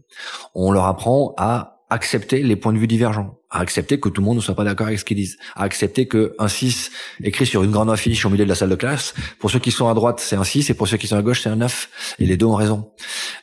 On 0.54 0.72
leur 0.72 0.86
apprend 0.86 1.34
à 1.36 1.82
accepter 1.90 2.42
les 2.42 2.56
points 2.56 2.72
de 2.72 2.78
vue 2.78 2.86
divergents, 2.86 3.38
à 3.56 3.60
accepter 3.60 3.98
que 3.98 4.08
tout 4.08 4.20
le 4.20 4.26
monde 4.26 4.36
ne 4.36 4.42
soit 4.42 4.54
pas 4.54 4.64
d'accord 4.64 4.86
avec 4.86 4.98
ce 4.98 5.04
qu'ils 5.04 5.16
disent, 5.16 5.38
à 5.54 5.62
accepter 5.62 6.06
que 6.06 6.34
un 6.38 6.48
6 6.48 6.90
écrit 7.22 7.46
sur 7.46 7.62
une 7.64 7.70
grande 7.70 7.90
affiche 7.90 8.24
au 8.26 8.30
milieu 8.30 8.44
de 8.44 8.48
la 8.48 8.54
salle 8.54 8.68
de 8.68 8.74
classe, 8.74 9.14
pour 9.38 9.50
ceux 9.50 9.58
qui 9.58 9.70
sont 9.70 9.88
à 9.88 9.94
droite 9.94 10.20
c'est 10.20 10.36
un 10.36 10.44
6 10.44 10.68
et 10.70 10.74
pour 10.74 10.86
ceux 10.88 10.98
qui 10.98 11.06
sont 11.06 11.16
à 11.16 11.22
gauche 11.22 11.40
c'est 11.42 11.48
un 11.48 11.56
9 11.56 12.16
et 12.18 12.26
les 12.26 12.36
deux 12.36 12.46
ont 12.46 12.54
raison. 12.54 12.90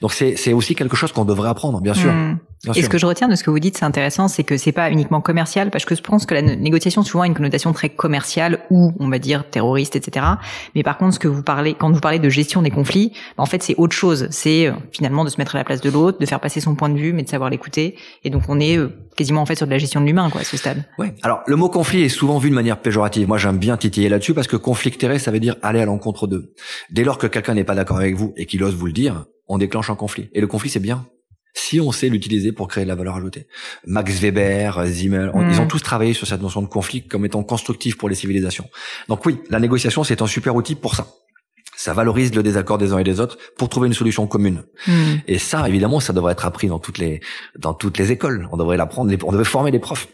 Donc 0.01 0.13
c'est 0.13 0.35
c'est 0.35 0.53
aussi 0.53 0.75
quelque 0.75 0.95
chose 0.95 1.11
qu'on 1.11 1.25
devrait 1.25 1.49
apprendre, 1.49 1.81
bien 1.81 1.93
sûr. 1.93 2.11
Hmm. 2.11 2.37
Bien 2.63 2.71
Et 2.71 2.75
sûr. 2.75 2.85
ce 2.85 2.89
que 2.89 2.97
je 2.97 3.05
retiens 3.05 3.27
de 3.27 3.35
ce 3.35 3.43
que 3.43 3.49
vous 3.49 3.59
dites, 3.59 3.77
c'est 3.77 3.83
intéressant, 3.83 4.29
c'est 4.29 4.45
que 4.45 4.55
c'est 4.55 4.71
pas 4.71 4.89
uniquement 4.89 5.19
commercial, 5.19 5.69
parce 5.69 5.83
que 5.83 5.95
je 5.95 6.01
pense 6.01 6.25
que 6.25 6.33
la 6.33 6.41
né- 6.41 6.55
négociation 6.55 7.01
a 7.01 7.03
souvent 7.03 7.25
une 7.25 7.33
connotation 7.33 7.73
très 7.73 7.89
commerciale 7.89 8.59
ou, 8.69 8.93
on 9.01 9.09
va 9.09 9.19
dire, 9.19 9.49
terroriste, 9.49 9.97
etc. 9.97 10.25
Mais 10.73 10.81
par 10.81 10.97
contre, 10.97 11.15
ce 11.15 11.19
que 11.19 11.27
vous 11.27 11.43
parlez, 11.43 11.73
quand 11.73 11.91
vous 11.91 11.99
parlez 11.99 12.19
de 12.19 12.29
gestion 12.29 12.61
des 12.61 12.71
conflits, 12.71 13.11
bah, 13.35 13.43
en 13.43 13.47
fait, 13.47 13.61
c'est 13.61 13.75
autre 13.77 13.93
chose. 13.93 14.27
C'est 14.31 14.67
euh, 14.67 14.73
finalement 14.93 15.25
de 15.25 15.29
se 15.29 15.35
mettre 15.39 15.55
à 15.55 15.57
la 15.57 15.65
place 15.65 15.81
de 15.81 15.89
l'autre, 15.89 16.19
de 16.19 16.25
faire 16.25 16.39
passer 16.39 16.61
son 16.61 16.75
point 16.75 16.87
de 16.87 16.97
vue, 16.97 17.11
mais 17.11 17.23
de 17.23 17.29
savoir 17.29 17.49
l'écouter. 17.49 17.97
Et 18.23 18.29
donc, 18.29 18.43
on 18.47 18.61
est 18.61 18.77
euh, 18.77 18.93
quasiment 19.17 19.41
en 19.41 19.45
fait 19.45 19.55
sur 19.55 19.67
de 19.67 19.71
la 19.71 19.77
gestion 19.77 19.99
de 20.03 20.07
l'humain, 20.07 20.29
quoi, 20.29 20.41
à 20.41 20.43
ce 20.43 20.55
stade. 20.57 20.83
Ouais. 20.99 21.15
Alors 21.23 21.41
le 21.47 21.55
mot 21.55 21.69
conflit 21.69 22.03
est 22.03 22.09
souvent 22.09 22.37
vu 22.37 22.49
de 22.51 22.55
manière 22.55 22.79
péjorative. 22.79 23.27
Moi 23.27 23.37
j'aime 23.39 23.57
bien 23.57 23.75
titiller 23.77 24.09
là-dessus 24.09 24.33
parce 24.35 24.47
que 24.47 24.55
conflicter 24.57 25.17
ça 25.19 25.31
veut 25.31 25.39
dire 25.39 25.55
aller 25.63 25.79
à 25.81 25.85
l'encontre 25.85 26.27
d'eux. 26.27 26.53
Dès 26.91 27.03
lors 27.03 27.17
que 27.17 27.27
quelqu'un 27.27 27.55
n'est 27.55 27.63
pas 27.63 27.75
d'accord 27.75 27.97
avec 27.97 28.15
vous 28.15 28.33
et 28.37 28.45
qu'il 28.45 28.63
ose 28.63 28.75
vous 28.75 28.85
le 28.85 28.93
dire, 28.93 29.25
on 29.47 29.57
déclenche 29.57 29.89
un 29.89 29.95
conflit. 29.95 30.29
Et 30.33 30.41
le 30.41 30.47
conflit 30.47 30.69
c'est 30.69 30.79
bien. 30.79 31.05
Si 31.55 31.79
on 31.79 31.91
sait 31.91 32.09
l'utiliser 32.09 32.51
pour 32.51 32.67
créer 32.67 32.83
de 32.83 32.89
la 32.89 32.95
valeur 32.95 33.15
ajoutée. 33.15 33.47
Max 33.85 34.19
Weber, 34.19 34.85
Zimmel, 34.87 35.31
Mhm. 35.35 35.49
ils 35.51 35.59
ont 35.61 35.67
tous 35.67 35.81
travaillé 35.83 36.13
sur 36.13 36.25
cette 36.27 36.41
notion 36.41 36.61
de 36.61 36.67
conflit 36.67 37.05
comme 37.07 37.25
étant 37.25 37.43
constructif 37.43 37.97
pour 37.97 38.09
les 38.09 38.15
civilisations. 38.15 38.65
Donc 39.07 39.25
oui, 39.25 39.39
la 39.49 39.59
négociation 39.59 40.03
c'est 40.03 40.21
un 40.21 40.27
super 40.27 40.55
outil 40.55 40.75
pour 40.75 40.95
ça. 40.95 41.07
Ça 41.83 41.91
valorise 41.93 42.33
le 42.33 42.43
désaccord 42.43 42.77
des 42.77 42.93
uns 42.93 42.99
et 42.99 43.03
des 43.03 43.19
autres 43.19 43.37
pour 43.57 43.67
trouver 43.67 43.87
une 43.89 43.93
solution 43.93 44.25
commune. 44.25 44.63
Hmm. 44.87 45.15
Et 45.27 45.37
ça, 45.37 45.67
évidemment, 45.67 45.99
ça 45.99 46.13
devrait 46.13 46.31
être 46.31 46.45
appris 46.45 46.67
dans 46.69 46.79
toutes 46.79 46.97
les 46.97 47.19
dans 47.59 47.73
toutes 47.73 47.97
les 47.97 48.09
écoles. 48.13 48.47
On 48.53 48.57
devrait 48.57 48.77
l'apprendre. 48.77 49.11
les- 49.11 49.17
On 49.25 49.31
devrait 49.33 49.43
former 49.43 49.69
des 49.71 49.79
profs. 49.79 50.07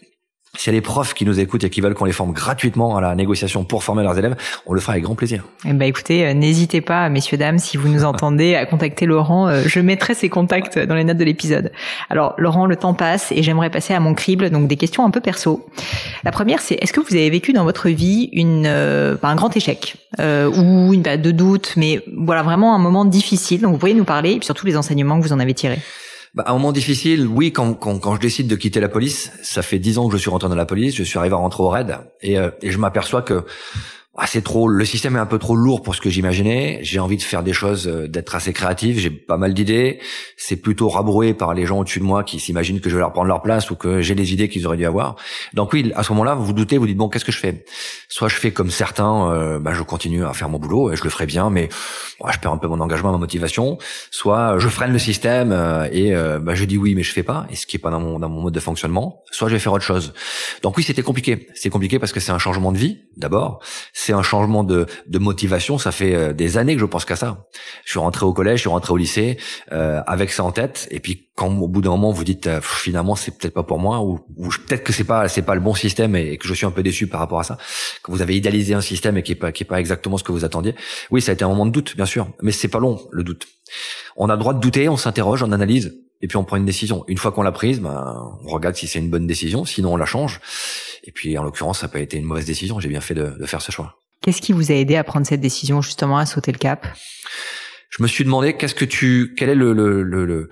S'il 0.57 0.73
y 0.73 0.75
a 0.75 0.79
des 0.79 0.83
profs 0.83 1.13
qui 1.13 1.25
nous 1.25 1.39
écoutent 1.39 1.63
et 1.63 1.69
qui 1.69 1.79
veulent 1.79 1.93
qu'on 1.93 2.05
les 2.05 2.11
forme 2.11 2.33
gratuitement 2.33 2.97
à 2.97 3.01
la 3.01 3.13
négociation 3.13 3.63
pour 3.63 3.83
former 3.83 4.03
leurs 4.03 4.17
élèves, 4.17 4.35
on 4.65 4.73
le 4.73 4.79
fera 4.79 4.93
avec 4.93 5.03
grand 5.03 5.15
plaisir. 5.15 5.45
Eh 5.63 5.73
ben, 5.73 5.85
écoutez, 5.85 6.25
euh, 6.25 6.33
n'hésitez 6.33 6.81
pas, 6.81 7.07
messieurs, 7.09 7.37
dames, 7.37 7.59
si 7.59 7.77
vous 7.77 7.87
nous 7.87 8.03
entendez, 8.05 8.55
à 8.55 8.65
contacter 8.65 9.05
Laurent. 9.05 9.47
Euh, 9.47 9.61
je 9.65 9.79
mettrai 9.79 10.15
ses 10.15 10.27
contacts 10.27 10.79
dans 10.79 10.95
les 10.95 11.03
notes 11.03 11.17
de 11.17 11.23
l'épisode. 11.23 11.71
Alors, 12.09 12.33
Laurent, 12.37 12.65
le 12.65 12.75
temps 12.75 12.95
passe 12.95 13.31
et 13.31 13.43
j'aimerais 13.43 13.69
passer 13.69 13.93
à 13.93 13.99
mon 13.99 14.13
crible, 14.15 14.49
donc 14.49 14.67
des 14.67 14.75
questions 14.75 15.05
un 15.05 15.11
peu 15.11 15.21
perso. 15.21 15.65
La 16.23 16.31
première, 16.31 16.61
c'est 16.61 16.75
est-ce 16.75 16.93
que 16.93 16.99
vous 16.99 17.15
avez 17.15 17.29
vécu 17.29 17.53
dans 17.53 17.63
votre 17.63 17.89
vie 17.89 18.29
une, 18.33 18.65
euh, 18.65 19.17
un 19.21 19.35
grand 19.35 19.55
échec 19.55 19.95
euh, 20.19 20.49
ou 20.49 20.93
une 20.93 21.03
période 21.03 21.21
de 21.21 21.31
doute, 21.31 21.73
mais 21.77 22.01
voilà 22.17 22.41
vraiment 22.41 22.75
un 22.75 22.79
moment 22.79 23.05
difficile. 23.05 23.61
Donc, 23.61 23.73
vous 23.73 23.77
pourriez 23.77 23.95
nous 23.95 24.03
parler 24.03 24.31
et 24.31 24.37
puis 24.37 24.45
surtout 24.45 24.65
les 24.65 24.77
enseignements 24.77 25.19
que 25.19 25.25
vous 25.25 25.33
en 25.33 25.39
avez 25.39 25.53
tirés? 25.53 25.79
Bah, 26.35 26.43
un 26.47 26.53
moment 26.53 26.71
difficile, 26.71 27.27
oui, 27.27 27.51
quand, 27.51 28.15
je 28.15 28.19
décide 28.19 28.47
de 28.47 28.55
quitter 28.55 28.79
la 28.79 28.89
police, 28.89 29.31
ça 29.41 29.61
fait 29.61 29.79
dix 29.79 29.97
ans 29.97 30.07
que 30.07 30.13
je 30.13 30.21
suis 30.21 30.29
rentré 30.29 30.47
dans 30.47 30.55
la 30.55 30.65
police, 30.65 30.95
je 30.95 31.03
suis 31.03 31.17
arrivé 31.17 31.33
à 31.33 31.37
rentrer 31.37 31.63
au 31.63 31.69
raid, 31.69 31.97
et, 32.21 32.37
euh, 32.37 32.51
et 32.61 32.71
je 32.71 32.77
m'aperçois 32.77 33.21
que 33.21 33.45
ah, 34.21 34.27
c'est 34.27 34.41
trop, 34.41 34.67
le 34.67 34.83
système 34.83 35.15
est 35.15 35.19
un 35.19 35.25
peu 35.25 35.39
trop 35.39 35.55
lourd 35.55 35.81
pour 35.81 35.95
ce 35.95 36.01
que 36.01 36.09
j'imaginais. 36.09 36.79
J'ai 36.81 36.99
envie 36.99 37.15
de 37.15 37.21
faire 37.21 37.41
des 37.41 37.53
choses, 37.53 37.87
euh, 37.87 38.07
d'être 38.09 38.35
assez 38.35 38.51
créatif. 38.51 38.97
J'ai 38.97 39.09
pas 39.09 39.37
mal 39.37 39.53
d'idées. 39.53 39.99
C'est 40.35 40.57
plutôt 40.57 40.89
rabroué 40.89 41.33
par 41.33 41.53
les 41.53 41.65
gens 41.65 41.79
au-dessus 41.79 41.99
de 41.99 42.03
moi 42.03 42.25
qui 42.25 42.37
s'imaginent 42.41 42.81
que 42.81 42.89
je 42.89 42.95
vais 42.95 42.99
leur 42.99 43.13
prendre 43.13 43.29
leur 43.29 43.41
place 43.41 43.71
ou 43.71 43.75
que 43.75 44.01
j'ai 44.01 44.15
les 44.15 44.33
idées 44.33 44.49
qu'ils 44.49 44.67
auraient 44.67 44.75
dû 44.75 44.85
avoir. 44.85 45.15
Donc 45.53 45.71
oui, 45.71 45.93
à 45.95 46.03
ce 46.03 46.11
moment-là, 46.11 46.35
vous 46.35 46.43
vous 46.43 46.51
doutez, 46.51 46.77
vous 46.77 46.85
dites 46.85 46.97
bon, 46.97 47.07
qu'est-ce 47.07 47.23
que 47.23 47.31
je 47.31 47.39
fais? 47.39 47.63
Soit 48.09 48.27
je 48.27 48.35
fais 48.35 48.51
comme 48.51 48.71
certains, 48.71 49.31
euh, 49.31 49.59
bah, 49.59 49.71
je 49.73 49.83
continue 49.83 50.25
à 50.25 50.33
faire 50.33 50.49
mon 50.49 50.59
boulot 50.59 50.91
et 50.91 50.97
je 50.97 51.03
le 51.05 51.09
ferai 51.09 51.25
bien, 51.25 51.49
mais 51.49 51.69
je 52.29 52.39
perds 52.39 52.51
un 52.51 52.57
peu 52.57 52.67
mon 52.67 52.81
engagement, 52.81 53.13
ma 53.13 53.17
motivation. 53.17 53.77
Soit 54.11 54.59
je 54.59 54.67
freine 54.67 54.91
le 54.91 54.99
système 54.99 55.53
euh, 55.53 55.87
et 55.93 56.11
bah, 56.41 56.55
je 56.55 56.65
dis 56.65 56.77
oui, 56.77 56.93
mais 56.93 57.03
je 57.03 57.13
fais 57.13 57.23
pas, 57.23 57.47
et 57.49 57.55
ce 57.55 57.65
qui 57.65 57.77
est 57.77 57.79
pas 57.79 57.89
dans 57.89 58.01
mon 58.01 58.19
dans 58.19 58.27
mon 58.27 58.41
mode 58.41 58.53
de 58.53 58.59
fonctionnement. 58.59 59.23
Soit 59.31 59.47
je 59.47 59.53
vais 59.53 59.59
faire 59.59 59.71
autre 59.71 59.85
chose. 59.85 60.13
Donc 60.61 60.75
oui, 60.75 60.83
c'était 60.83 61.03
compliqué. 61.03 61.47
C'est 61.55 61.69
compliqué 61.69 61.99
parce 61.99 62.11
que 62.11 62.19
c'est 62.19 62.33
un 62.33 62.39
changement 62.39 62.73
de 62.73 62.77
vie 62.77 62.99
d'abord 63.15 63.61
c'est 64.09 64.15
un 64.15 64.23
changement 64.23 64.63
de, 64.63 64.87
motivation. 65.19 65.77
Ça 65.77 65.91
fait 65.91 66.15
euh, 66.15 66.33
des 66.33 66.57
années 66.57 66.73
que 66.73 66.81
je 66.81 66.85
pense 66.85 67.05
qu'à 67.05 67.15
ça. 67.15 67.45
Je 67.85 67.91
suis 67.91 67.99
rentré 67.99 68.25
au 68.25 68.33
collège, 68.33 68.57
je 68.57 68.61
suis 68.61 68.69
rentré 68.69 68.91
au 68.91 68.97
lycée 68.97 69.37
euh, 69.71 70.01
avec 70.07 70.31
ça 70.31 70.43
en 70.43 70.51
tête. 70.51 70.87
Et 70.89 70.99
puis 70.99 71.29
quand 71.35 71.47
au 71.47 71.67
bout 71.67 71.81
d'un 71.81 71.91
moment 71.91 72.11
vous 72.11 72.23
dites 72.23 72.47
euh, 72.47 72.59
finalement 72.59 73.15
c'est 73.15 73.37
peut-être 73.37 73.53
pas 73.53 73.61
pour 73.61 73.77
moi 73.77 74.01
ou, 74.01 74.19
peut-être 74.67 74.83
que 74.83 74.93
c'est 74.93 75.03
pas 75.03 75.27
c'est 75.27 75.43
pas 75.43 75.53
le 75.53 75.61
bon 75.61 75.75
système 75.75 76.15
et, 76.15 76.37
que 76.37 76.47
je 76.47 76.53
suis 76.55 76.65
un 76.65 76.71
peu 76.71 76.81
déçu 76.81 77.05
par 77.05 77.19
rapport 77.19 77.39
à 77.39 77.43
ça. 77.43 77.59
Que 78.03 78.11
vous 78.11 78.23
avez 78.23 78.35
idéalisé 78.35 78.73
un 78.73 78.81
système 78.81 79.15
et 79.15 79.21
qui 79.21 79.33
est 79.33 79.35
pas 79.35 79.51
qui 79.51 79.63
est 79.63 79.67
pas 79.67 79.79
exactement 79.79 80.17
ce 80.17 80.23
que 80.23 80.31
vous 80.31 80.43
attendiez. 80.43 80.73
Oui, 81.11 81.21
ça 81.21 81.31
a 81.31 81.33
été 81.35 81.43
un 81.43 81.49
moment 81.49 81.67
de 81.67 81.71
doute 81.71 81.95
bien 81.95 82.07
sûr, 82.07 82.29
mais 82.41 82.51
c'est 82.51 82.67
pas 82.67 82.79
long 82.79 82.99
le 83.11 83.23
doute. 83.23 83.45
On 84.15 84.27
a 84.29 84.33
le 84.33 84.39
droit 84.39 84.55
de 84.55 84.59
douter, 84.59 84.89
on 84.89 84.97
s'interroge, 84.97 85.43
on 85.43 85.51
analyse 85.51 85.93
et 86.21 86.27
puis 86.27 86.37
on 86.37 86.43
prend 86.43 86.57
une 86.57 86.65
décision. 86.65 87.05
Une 87.07 87.17
fois 87.17 87.31
qu'on 87.31 87.43
l'a 87.43 87.51
prise, 87.51 87.79
ben, 87.79 88.33
on 88.43 88.49
regarde 88.49 88.75
si 88.75 88.87
c'est 88.87 88.99
une 88.99 89.09
bonne 89.09 89.27
décision, 89.27 89.65
sinon 89.65 89.93
on 89.93 89.97
la 89.97 90.05
change. 90.05 90.39
Et 91.03 91.11
puis 91.11 91.37
en 91.37 91.43
l'occurrence, 91.43 91.79
ça 91.79 91.87
n'a 91.87 91.93
pas 91.93 91.99
été 91.99 92.17
une 92.17 92.25
mauvaise 92.25 92.45
décision. 92.45 92.79
J'ai 92.79 92.89
bien 92.89 93.01
fait 93.01 93.13
de, 93.13 93.35
de 93.39 93.45
faire 93.45 93.61
ce 93.61 93.71
choix. 93.71 93.97
Qu'est-ce 94.21 94.41
qui 94.41 94.51
vous 94.51 94.71
a 94.71 94.75
aidé 94.75 94.95
à 94.97 95.03
prendre 95.03 95.25
cette 95.25 95.39
décision 95.39 95.81
justement 95.81 96.17
à 96.17 96.25
sauter 96.25 96.51
le 96.51 96.57
cap? 96.57 96.87
Je 97.89 98.03
me 98.03 98.07
suis 98.07 98.23
demandé 98.23 98.53
qu'est-ce 98.53 98.75
que 98.75 98.85
tu, 98.85 99.33
quelle 99.37 99.49
est 99.49 99.55
le, 99.55 99.73
le, 99.73 100.03
le, 100.03 100.49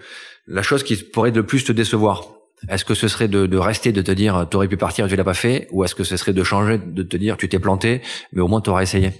la 0.48 0.64
chose 0.64 0.84
qui 0.84 0.96
pourrait 0.96 1.32
le 1.32 1.46
plus 1.46 1.64
te 1.66 1.72
décevoir? 1.72 2.30
Est-ce 2.70 2.86
que 2.86 2.96
ce 2.96 3.08
serait 3.08 3.28
de, 3.28 3.46
de 3.46 3.58
rester, 3.58 3.92
de 3.92 4.02
te 4.02 4.12
dire 4.12 4.48
t'aurais 4.50 4.68
pu 4.68 4.78
partir 4.78 5.06
et 5.06 5.10
tu 5.10 5.16
l'as 5.16 5.24
pas 5.24 5.36
fait, 5.36 5.68
ou 5.72 5.84
est-ce 5.84 5.94
que 5.94 6.04
ce 6.04 6.18
serait 6.18 6.34
de 6.34 6.44
changer, 6.44 6.80
de 6.80 7.04
te 7.04 7.16
dire 7.18 7.38
tu 7.38 7.48
t'es 7.50 7.60
planté, 7.60 8.02
mais 8.32 8.42
au 8.42 8.48
moins 8.48 8.62
tu 8.62 8.70
auras 8.70 8.82
essayé. 8.82 9.12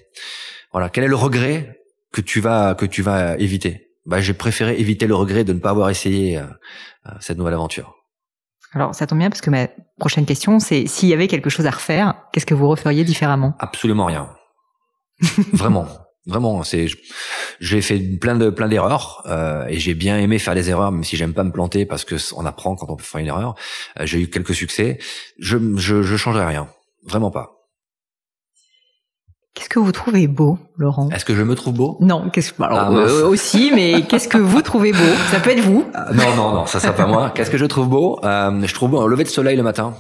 Voilà. 0.72 0.90
Quel 0.90 1.04
est 1.04 1.10
le 1.10 1.16
regret 1.16 1.80
que 2.12 2.22
tu 2.22 2.40
vas 2.40 2.74
que 2.74 2.86
tu 2.86 3.04
vas 3.04 3.38
éviter? 3.38 3.87
Bah 4.08 4.22
j'ai 4.22 4.34
préféré 4.34 4.80
éviter 4.80 5.06
le 5.06 5.14
regret 5.16 5.44
de 5.44 5.54
ne 5.54 5.60
pas 5.60 5.70
avoir 5.70 5.90
essayé 5.90 6.38
euh, 6.38 6.44
euh, 7.06 7.12
cette 7.20 7.38
nouvelle 7.38 7.54
aventure. 7.54 7.94
Alors 8.74 8.96
ça 8.96 9.06
tombe 9.06 9.20
bien 9.20 9.30
parce 9.30 9.42
que 9.42 9.50
ma 9.50 9.68
prochaine 10.00 10.26
question 10.26 10.60
c'est 10.60 10.88
s'il 10.88 11.10
y 11.10 11.14
avait 11.14 11.28
quelque 11.28 11.50
chose 11.50 11.68
à 11.68 11.72
refaire, 11.72 12.16
qu'est-ce 12.32 12.46
que 12.46 12.54
vous 12.54 12.68
referiez 12.68 13.04
différemment? 13.04 13.54
Absolument 13.60 14.06
rien. 14.06 14.30
Vraiment. 15.54 15.88
Vraiment, 16.28 16.62
c'est 16.64 16.88
j'ai 17.62 17.82
fait 17.82 18.00
plein 18.00 18.36
de 18.36 18.50
plein 18.50 18.68
d'erreurs 18.68 19.24
euh, 19.28 19.66
et 19.68 19.80
j'ai 19.80 19.94
bien 19.94 20.18
aimé 20.18 20.40
faire 20.40 20.56
des 20.56 20.70
erreurs, 20.70 20.92
même 20.92 21.06
si 21.06 21.16
j'aime 21.16 21.34
pas 21.34 21.46
me 21.46 21.52
planter 21.52 21.86
parce 21.86 22.04
que 22.04 22.16
on 22.36 22.46
apprend 22.46 22.76
quand 22.76 22.90
on 22.90 22.98
fait 22.98 23.22
une 23.22 23.28
erreur. 23.28 23.56
Euh, 23.98 24.06
j'ai 24.06 24.22
eu 24.22 24.30
quelques 24.30 24.54
succès. 24.54 25.00
Je 25.40 25.58
je 25.78 26.04
je 26.04 26.18
changerai 26.18 26.46
rien, 26.46 26.68
vraiment 27.06 27.32
pas. 27.32 27.57
Qu'est-ce 29.58 29.70
que 29.70 29.80
vous 29.80 29.92
trouvez 29.92 30.28
beau, 30.28 30.60
Laurent 30.78 31.10
Est-ce 31.10 31.26
que 31.26 31.34
je 31.34 31.42
me 31.42 31.56
trouve 31.56 31.74
beau? 31.74 31.98
Non, 32.00 32.30
qu'est-ce 32.30 32.54
alors, 32.62 32.78
ah, 32.78 32.92
euh, 32.92 33.28
aussi, 33.28 33.72
mais 33.74 34.04
qu'est-ce 34.08 34.28
que 34.28 34.38
vous 34.38 34.62
trouvez 34.62 34.92
beau? 34.92 35.00
Ça 35.32 35.40
peut 35.40 35.50
être 35.50 35.62
vous. 35.62 35.84
Euh, 35.96 36.14
non, 36.14 36.36
non, 36.36 36.54
non, 36.54 36.66
ça 36.68 36.80
sera 36.80 36.94
pas 36.94 37.08
moi. 37.08 37.32
Qu'est-ce 37.34 37.50
que 37.50 37.58
je 37.58 37.66
trouve 37.66 37.90
beau? 37.90 38.20
Euh, 38.24 38.62
Je 38.68 38.74
trouve 38.76 38.92
beau 38.92 39.02
un 39.02 39.08
lever 39.08 39.24
de 39.24 39.30
soleil 39.30 39.58
le 39.58 39.64
matin. 39.64 39.96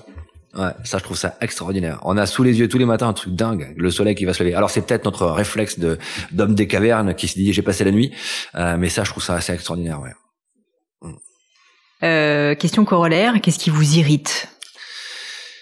Ouais, 0.55 0.69
ça 0.83 0.99
je 0.99 1.03
trouve 1.03 1.17
ça 1.17 1.37
extraordinaire. 1.41 1.99
On 2.03 2.17
a 2.17 2.27
sous 2.27 2.43
les 2.43 2.59
yeux 2.59 2.67
tous 2.67 2.77
les 2.77 2.85
matins 2.85 3.07
un 3.07 3.13
truc 3.13 3.33
dingue, 3.33 3.73
le 3.75 3.89
soleil 3.89 4.13
qui 4.13 4.25
va 4.25 4.33
se 4.33 4.43
lever. 4.43 4.53
Alors 4.53 4.69
c'est 4.69 4.81
peut-être 4.85 5.05
notre 5.05 5.25
réflexe 5.25 5.79
de 5.79 5.97
d'homme 6.31 6.53
des 6.53 6.67
cavernes 6.67 7.15
qui 7.15 7.27
se 7.27 7.33
dit 7.33 7.51
j'ai 7.51 7.63
passé 7.63 7.83
la 7.83 7.91
nuit, 7.91 8.11
mais 8.53 8.89
ça 8.89 9.03
je 9.03 9.09
trouve 9.09 9.23
ça 9.23 9.33
assez 9.33 9.53
extraordinaire. 9.53 9.99
Ouais. 10.01 10.11
Euh, 12.03 12.53
question 12.55 12.85
corollaire, 12.85 13.33
qu'est-ce 13.41 13.59
qui 13.59 13.69
vous 13.71 13.97
irrite? 13.97 14.49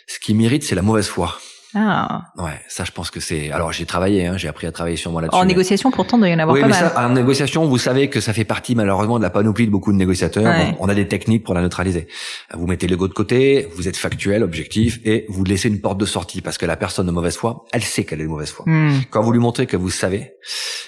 Ce 0.08 0.20
qui 0.20 0.34
m'irrite, 0.34 0.64
c'est 0.64 0.76
la 0.76 0.82
mauvaise 0.82 1.08
foi. 1.08 1.38
Ah. 1.78 2.32
Ouais, 2.38 2.62
ça 2.70 2.86
je 2.86 2.92
pense 2.92 3.12
que 3.12 3.20
c'est. 3.20 3.52
Alors 3.52 3.74
j'ai 3.74 3.86
travaillé, 3.86 4.26
hein, 4.26 4.38
j'ai 4.38 4.48
appris 4.48 4.66
à 4.66 4.72
travailler 4.72 4.96
sur 4.96 5.12
moi 5.12 5.22
là-dessus. 5.22 5.38
En 5.38 5.44
négociation, 5.44 5.92
pourtant, 5.92 6.18
il 6.18 6.22
doit 6.22 6.30
y 6.30 6.34
en 6.34 6.40
avoir 6.40 6.56
oui, 6.56 6.62
pas 6.62 6.68
mais 6.68 6.80
mal. 6.80 6.92
Ça, 6.94 7.06
en 7.06 7.10
négociation, 7.10 7.66
vous 7.66 7.78
savez 7.78 8.10
que 8.10 8.22
ça 8.22 8.32
fait 8.32 8.46
partie 8.46 8.76
malheureusement 8.76 9.18
de 9.18 9.24
la 9.24 9.30
panoplie 9.30 9.66
de 9.66 9.72
beaucoup 9.72 9.92
de 9.92 9.98
négociateurs. 9.98 10.54
On, 10.80 10.88
a 10.88 10.96
des 10.96 11.08
techniques 11.08 11.44
pour 11.44 11.54
la 11.54 11.62
neutraliser. 11.62 12.08
Vous 12.54 12.66
mettez 12.66 12.88
l'ego 12.88 13.08
de 13.08 13.14
côté, 13.14 13.68
vous 13.76 13.88
êtes 13.88 13.98
factuel, 13.98 14.44
objectif, 14.44 15.00
et 15.04 15.26
vous 15.28 15.44
laissez 15.44 15.68
une 15.68 15.82
porte 15.82 15.98
de 15.98 16.06
sortie 16.06 16.42
parce 16.42 16.58
que 16.58 16.66
la 16.66 16.78
personne 16.78 17.08
de 17.08 17.12
mauvaise 17.12 17.36
foi, 17.36 17.66
elle 17.74 17.84
sait 17.84 18.06
qu'elle 18.06 18.22
est 18.22 18.26
de 18.26 18.30
mauvaise 18.30 18.52
foi. 18.52 18.64
Hmm. 18.68 19.02
Quand 19.10 19.22
vous 19.22 19.34
lui 19.34 19.40
montrez 19.40 19.66
que 19.66 19.76
vous 19.76 19.90
savez, 19.90 20.34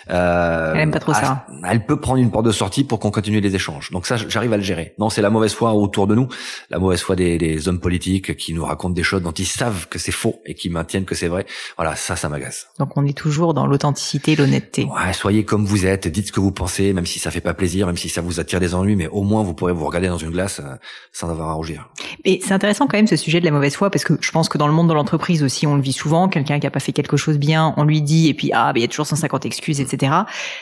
euh, 0.10 0.74
elle 0.74 0.82
aime 0.82 0.92
pas 0.92 1.00
trop 1.00 1.14
ça. 1.14 1.46
Elle 1.68 1.86
peut 1.86 2.00
prendre 2.00 2.20
une 2.20 2.32
porte 2.32 2.46
de 2.46 2.52
sortie 2.52 2.86
pour 2.86 3.00
qu'on 3.00 3.12
continue 3.12 3.42
les 3.42 3.56
échanges. 3.56 3.92
Donc 3.92 4.06
ça, 4.06 4.16
j'arrive 4.16 4.54
à 4.54 4.58
le 4.58 4.64
gérer. 4.64 4.94
Non, 5.00 5.10
c'est 5.10 5.22
la 5.22 5.30
mauvaise 5.30 5.54
foi 5.54 5.74
autour 5.74 6.08
de 6.08 6.16
nous, 6.16 6.28
la 6.70 6.80
mauvaise 6.80 7.02
foi 7.02 7.16
des, 7.16 7.38
des 7.38 7.68
hommes 7.68 7.80
politiques 7.80 8.38
qui 8.38 8.54
nous 8.54 8.64
racontent 8.64 8.94
des 8.94 9.04
choses 9.04 9.22
dont 9.22 9.32
ils 9.32 9.46
savent 9.46 9.88
que 9.90 10.00
c'est 10.00 10.12
faux 10.12 10.42
et 10.46 10.54
qui 10.54 10.70
maintiennent 10.78 11.06
que 11.06 11.16
c'est 11.16 11.28
vrai. 11.28 11.46
Voilà, 11.78 11.96
ça, 11.96 12.16
ça 12.16 12.30
m'agace. 12.30 12.68
Donc 12.80 12.96
on 12.96 13.06
est 13.06 13.18
toujours 13.18 13.54
dans 13.54 13.66
l'authenticité, 13.66 14.36
l'honnêteté. 14.36 14.86
Ouais, 14.86 15.14
soyez 15.14 15.44
comme 15.44 15.66
vous 15.66 15.86
êtes, 15.86 16.08
dites 16.08 16.28
ce 16.28 16.32
que 16.32 16.40
vous 16.40 16.52
pensez, 16.52 16.94
même 16.94 17.06
si 17.06 17.20
ça 17.20 17.32
fait 17.32 17.42
pas 17.42 17.54
plaisir, 17.54 17.88
même 17.88 17.98
si 17.98 18.10
ça 18.10 18.22
vous 18.22 18.40
attire 18.40 18.60
des 18.60 18.74
ennuis, 18.74 18.96
mais 18.96 19.08
au 19.08 19.24
moins 19.24 19.44
vous 19.44 19.54
pourrez 19.54 19.74
vous 19.74 19.86
regarder 19.86 20.08
dans 20.08 20.18
une 20.18 20.32
glace 20.32 20.60
euh, 20.60 20.76
sans 21.12 21.30
avoir 21.30 21.50
à 21.50 21.54
rougir. 21.54 21.90
Et 22.26 22.40
c'est 22.44 22.54
intéressant 22.54 22.88
quand 22.88 22.98
même 22.98 23.08
ce 23.08 23.16
sujet 23.16 23.40
de 23.40 23.46
la 23.46 23.52
mauvaise 23.52 23.76
foi, 23.76 23.90
parce 23.90 24.04
que 24.04 24.14
je 24.22 24.32
pense 24.32 24.50
que 24.50 24.58
dans 24.58 24.68
le 24.68 24.74
monde 24.74 24.90
de 24.90 24.94
l'entreprise 24.94 25.44
aussi, 25.44 25.68
on 25.68 25.76
le 25.76 25.82
vit 25.82 25.94
souvent. 25.94 26.28
Quelqu'un 26.28 26.60
qui 26.60 26.68
a 26.68 26.72
pas 26.72 26.80
fait 26.80 26.94
quelque 26.94 27.18
chose 27.18 27.38
bien, 27.38 27.74
on 27.78 27.84
lui 27.84 28.02
dit, 28.02 28.30
et 28.30 28.34
puis 28.34 28.52
ah, 28.54 28.72
il 28.76 28.82
y 28.82 28.86
a 28.86 28.88
toujours 28.88 29.08
150 29.08 29.46
excuses, 29.46 29.82
etc. 29.82 30.12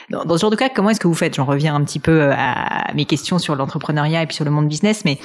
Dans, 0.10 0.38
ce 0.38 0.42
genre 0.42 0.52
de 0.52 0.56
cas, 0.56 0.70
comment 0.70 0.90
est-ce 0.90 1.00
que 1.00 1.08
vous 1.08 1.14
faites? 1.14 1.36
J'en 1.36 1.46
reviens 1.46 1.76
un 1.76 1.84
petit 1.84 2.00
peu 2.00 2.22
euh, 2.22 2.34
à 2.36 2.94
mes 2.94 3.06
questions 3.06 3.40
sur 3.40 3.56
l'entrepreneuriat 3.56 4.24
et 4.24 4.26
puis 4.28 4.36
sur 4.36 4.46
le 4.46 4.52
monde 4.52 4.68
business, 4.68 5.04
mais 5.06 5.20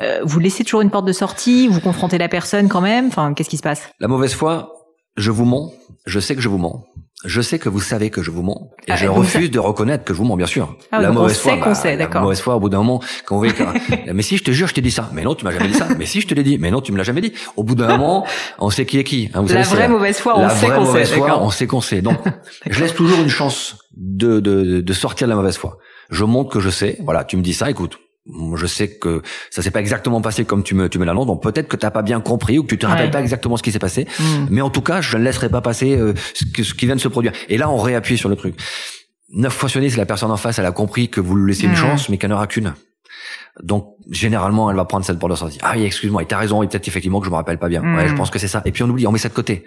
euh, 0.00 0.20
vous 0.24 0.38
laissez 0.40 0.64
toujours 0.64 0.82
une 0.82 0.90
porte 0.90 1.06
de 1.06 1.12
sortie, 1.12 1.68
vous 1.68 1.80
confrontez 1.80 2.18
la 2.18 2.28
personne 2.28 2.68
quand 2.68 2.80
même? 2.80 3.06
Enfin, 3.06 3.34
qu'est-ce 3.34 3.50
qui 3.50 3.56
se 3.56 3.62
passe? 3.62 3.88
La 4.00 4.08
mauvaise 4.08 4.33
foi, 4.34 4.72
je 5.16 5.30
vous 5.30 5.44
mens, 5.44 5.72
je 6.06 6.20
sais 6.20 6.34
que 6.34 6.40
je 6.40 6.48
vous 6.48 6.58
mens. 6.58 6.84
Je 7.24 7.40
sais 7.40 7.58
que 7.58 7.70
vous 7.70 7.80
savez 7.80 8.10
que 8.10 8.22
je 8.22 8.30
vous 8.30 8.42
mens 8.42 8.70
et 8.86 8.92
ah, 8.92 8.96
je 8.96 9.06
refuse 9.06 9.50
de 9.50 9.58
reconnaître 9.58 10.04
que 10.04 10.12
je 10.12 10.18
vous 10.18 10.26
mens, 10.26 10.36
bien 10.36 10.46
sûr. 10.46 10.76
Ah, 10.92 11.00
la 11.00 11.10
mauvaise 11.10 11.38
foi, 11.38 11.56
bah, 11.56 11.74
sait, 11.74 11.96
la 11.96 12.06
mauvaise 12.20 12.40
foi, 12.40 12.56
au 12.56 12.60
bout 12.60 12.68
d'un 12.68 12.78
moment, 12.78 13.00
quand 13.24 13.38
voyez 13.38 13.54
que, 13.54 13.62
mais 14.12 14.22
si 14.22 14.36
je 14.36 14.44
te 14.44 14.50
jure, 14.50 14.68
je 14.68 14.74
t'ai 14.74 14.82
dit 14.82 14.90
ça. 14.90 15.08
Mais 15.14 15.22
non, 15.22 15.34
tu 15.34 15.42
m'as 15.42 15.50
jamais 15.50 15.68
dit 15.68 15.74
ça. 15.74 15.88
Mais 15.96 16.04
si 16.04 16.20
je 16.20 16.26
te 16.26 16.34
l'ai 16.34 16.42
dit. 16.42 16.58
Mais 16.58 16.70
non, 16.70 16.82
tu 16.82 16.92
me 16.92 16.98
l'as 16.98 17.04
jamais 17.04 17.22
dit. 17.22 17.32
Au 17.56 17.64
bout 17.64 17.76
d'un 17.76 17.86
moment, 17.96 18.26
on 18.58 18.68
sait 18.68 18.84
qui 18.84 18.98
est 18.98 19.04
qui. 19.04 19.30
Hein, 19.32 19.40
vous 19.40 19.54
la 19.54 19.62
vraie 19.62 19.88
mauvaise 19.88 20.18
foi, 20.18 20.38
on 20.38 20.50
sait 20.50 20.68
qu'on 20.68 20.84
sait. 20.84 21.20
on 21.20 21.50
sait 21.50 21.66
qu'on 21.66 21.80
sait. 21.80 22.02
Donc, 22.02 22.18
je 22.70 22.78
laisse 22.78 22.94
toujours 22.94 23.20
une 23.20 23.30
chance 23.30 23.78
de, 23.96 24.40
de, 24.40 24.82
de 24.82 24.92
sortir 24.92 25.26
de 25.26 25.30
la 25.30 25.36
mauvaise 25.36 25.56
foi. 25.56 25.78
Je 26.10 26.24
montre 26.24 26.50
que 26.50 26.60
je 26.60 26.68
sais. 26.68 26.98
Voilà, 27.04 27.24
tu 27.24 27.38
me 27.38 27.42
dis 27.42 27.54
ça, 27.54 27.70
écoute 27.70 27.98
je 28.56 28.66
sais 28.66 28.88
que 28.88 29.22
ça 29.50 29.60
s'est 29.60 29.70
pas 29.70 29.80
exactement 29.80 30.20
passé 30.20 30.44
comme 30.44 30.62
tu 30.62 30.74
me 30.74 30.88
tu 30.88 30.98
me 30.98 31.04
l'annonces 31.04 31.26
donc 31.26 31.42
peut-être 31.42 31.68
que 31.68 31.76
t'as 31.76 31.90
pas 31.90 32.02
bien 32.02 32.20
compris 32.20 32.58
ou 32.58 32.62
que 32.62 32.68
tu 32.68 32.78
te 32.78 32.86
rappelles 32.86 33.10
pas 33.10 33.20
exactement 33.20 33.56
ce 33.56 33.62
qui 33.62 33.72
s'est 33.72 33.78
passé. 33.78 34.06
Mm. 34.18 34.46
mais 34.50 34.60
en 34.62 34.70
tout 34.70 34.80
cas 34.80 35.00
je 35.00 35.16
ne 35.18 35.22
laisserai 35.22 35.50
pas 35.50 35.60
passer 35.60 35.96
euh, 35.96 36.14
ce, 36.32 36.62
ce, 36.62 36.74
qui 36.74 36.86
vient 36.86 36.96
de 36.96 37.00
se 37.00 37.08
produire. 37.08 37.32
Et 37.48 37.58
là 37.58 37.68
on 37.68 37.76
réappuie 37.76 38.16
sur 38.16 38.28
le 38.28 38.36
truc. 38.36 38.54
Neuf 39.30 39.52
fois 39.52 39.68
sur 39.68 39.80
dix 39.80 39.96
la 39.96 40.06
personne 40.06 40.30
en 40.30 40.36
face 40.36 40.58
elle 40.58 40.66
a 40.66 40.72
compris 40.72 41.08
que 41.08 41.20
vous 41.20 41.36
lui 41.36 41.52
laissez 41.52 41.66
une 41.66 41.76
chance 41.76 42.08
mais 42.08 42.16
qu'elle 42.16 42.30
n'aura 42.30 42.46
qu'une 42.46 42.74
donc 43.62 43.94
généralement, 44.10 44.70
elle 44.70 44.76
va 44.76 44.84
prendre 44.84 45.04
cette 45.04 45.18
porte 45.18 45.32
de 45.32 45.36
sortie. 45.36 45.58
Ah 45.62 45.74
oui, 45.76 45.84
excuse-moi, 45.84 46.22
et 46.22 46.26
t'as 46.26 46.38
raison, 46.38 46.62
et 46.62 46.66
peut-être 46.66 46.88
effectivement 46.88 47.20
que 47.20 47.26
je 47.26 47.30
me 47.30 47.36
rappelle 47.36 47.58
pas 47.58 47.68
bien. 47.68 47.82
Ouais, 47.82 48.08
je 48.08 48.12
hmm. 48.12 48.16
pense 48.16 48.30
que 48.30 48.38
c'est 48.38 48.48
ça. 48.48 48.62
Et 48.64 48.72
puis 48.72 48.82
on 48.82 48.88
oublie, 48.88 49.06
on 49.06 49.12
met 49.12 49.18
ça 49.18 49.28
de 49.28 49.34
côté. 49.34 49.64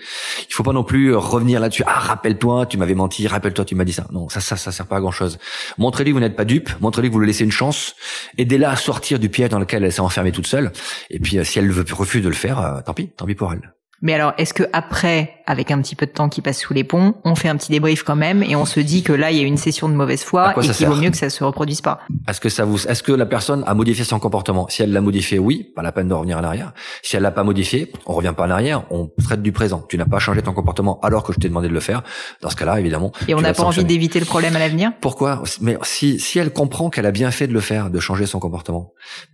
Il 0.49 0.53
faut 0.53 0.63
pas 0.63 0.73
non 0.73 0.83
plus 0.83 1.15
revenir 1.15 1.59
là-dessus. 1.59 1.83
Ah, 1.87 1.99
rappelle-toi, 1.99 2.65
tu 2.65 2.77
m'avais 2.77 2.95
menti. 2.95 3.27
Rappelle-toi, 3.27 3.65
tu 3.65 3.75
m'as 3.75 3.85
dit 3.85 3.93
ça. 3.93 4.05
Non, 4.11 4.27
ça, 4.27 4.41
ça, 4.41 4.57
ça 4.57 4.71
sert 4.71 4.87
pas 4.87 4.97
à 4.97 4.99
grand-chose. 4.99 5.39
Montrez-lui 5.77 6.11
que 6.11 6.15
vous 6.15 6.21
n'êtes 6.21 6.35
pas 6.35 6.45
dupe. 6.45 6.69
Montrez-lui 6.81 7.09
que 7.09 7.13
vous 7.13 7.19
lui 7.19 7.27
laissez 7.27 7.45
une 7.45 7.51
chance. 7.51 7.95
Aidez-la 8.37 8.71
à 8.71 8.75
sortir 8.75 9.19
du 9.19 9.29
piège 9.29 9.49
dans 9.49 9.59
lequel 9.59 9.83
elle 9.83 9.93
s'est 9.93 10.01
enfermée 10.01 10.31
toute 10.31 10.47
seule. 10.47 10.71
Et 11.09 11.19
puis, 11.19 11.37
euh, 11.37 11.43
si 11.43 11.59
elle 11.59 11.71
veut 11.71 11.85
refuse 11.93 12.23
de 12.23 12.29
le 12.29 12.35
faire, 12.35 12.59
euh, 12.59 12.81
tant 12.85 12.93
pis, 12.93 13.09
tant 13.09 13.25
pis 13.25 13.35
pour 13.35 13.53
elle. 13.53 13.73
Mais 14.01 14.13
alors, 14.13 14.33
est-ce 14.37 14.53
que 14.53 14.63
après, 14.73 15.33
avec 15.47 15.71
un 15.71 15.81
petit 15.81 15.95
peu 15.95 16.05
de 16.05 16.11
temps 16.11 16.29
qui 16.29 16.41
passe 16.41 16.59
sous 16.59 16.73
les 16.73 16.83
ponts, 16.83 17.15
on 17.23 17.35
fait 17.35 17.49
un 17.49 17.55
petit 17.55 17.71
débrief 17.71 18.03
quand 18.03 18.15
même 18.15 18.43
et 18.43 18.55
on 18.55 18.65
se 18.65 18.79
dit 18.79 19.01
que 19.01 19.13
là, 19.13 19.31
il 19.31 19.37
y 19.37 19.41
a 19.41 19.43
une 19.43 19.57
session 19.57 19.89
de 19.89 19.95
mauvaise 19.95 20.23
foi 20.23 20.53
et 20.55 20.59
qu'il 20.59 20.87
vaut 20.87 20.95
mieux 20.95 21.09
que 21.09 21.17
ça 21.17 21.29
se 21.29 21.43
reproduise 21.43 21.81
pas 21.81 22.01
Est-ce 22.27 22.39
que 22.39 22.49
ça 22.49 22.65
vous, 22.65 22.85
est-ce 22.87 23.01
que 23.01 23.11
la 23.11 23.25
personne 23.25 23.63
a 23.65 23.73
modifié 23.73 24.03
son 24.03 24.19
comportement? 24.19 24.67
Si 24.69 24.83
elle 24.83 24.91
l'a 24.91 25.01
modifié, 25.01 25.39
oui, 25.39 25.71
pas 25.75 25.81
la 25.81 25.91
peine 25.91 26.07
de 26.07 26.13
revenir 26.13 26.37
en 26.37 26.43
arrière. 26.43 26.73
Si 27.01 27.15
elle 27.15 27.23
l'a 27.23 27.31
pas 27.31 27.43
modifié, 27.43 27.91
on 28.05 28.13
revient 28.13 28.33
pas 28.35 28.45
en 28.45 28.51
arrière, 28.51 28.83
on 28.91 29.09
traite 29.23 29.41
du 29.41 29.51
présent. 29.51 29.83
Tu 29.89 29.97
n'as 29.97 30.05
pas 30.05 30.19
changé 30.19 30.41
ton 30.41 30.53
comportement 30.53 30.99
alors 31.01 31.23
que 31.23 31.33
je 31.33 31.39
t'ai 31.39 31.47
demandé 31.47 31.67
de 31.67 31.73
le 31.73 31.79
faire. 31.79 32.03
Dans 32.41 32.49
ce 32.49 32.55
cas-là, 32.55 32.79
évidemment. 32.79 33.11
Et 33.27 33.33
on 33.33 33.41
n'a 33.41 33.53
pas 33.53 33.63
envie 33.63 33.85
d'éviter 33.85 34.19
le 34.19 34.25
problème 34.25 34.55
à 34.55 34.59
l'avenir? 34.59 34.91
Pourquoi? 35.01 35.41
Mais 35.61 35.77
si 35.83 36.19
si 36.19 36.39
elle 36.39 36.53
comprend 36.53 36.89
qu'elle 36.89 37.05
a 37.05 37.11
bien 37.11 37.31
fait 37.31 37.47
de 37.47 37.53
le 37.53 37.61
faire, 37.61 37.89
de 37.89 37.99
changer 37.99 38.25
son 38.25 38.39
comportement, 38.39 38.93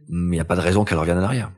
il 0.10 0.30
n'y 0.30 0.40
a 0.40 0.46
pas 0.46 0.56
de 0.56 0.62
raison 0.62 0.86
qu'elle 0.86 1.00
revienne 1.00 1.20
en 1.20 1.24
arrière. 1.24 1.52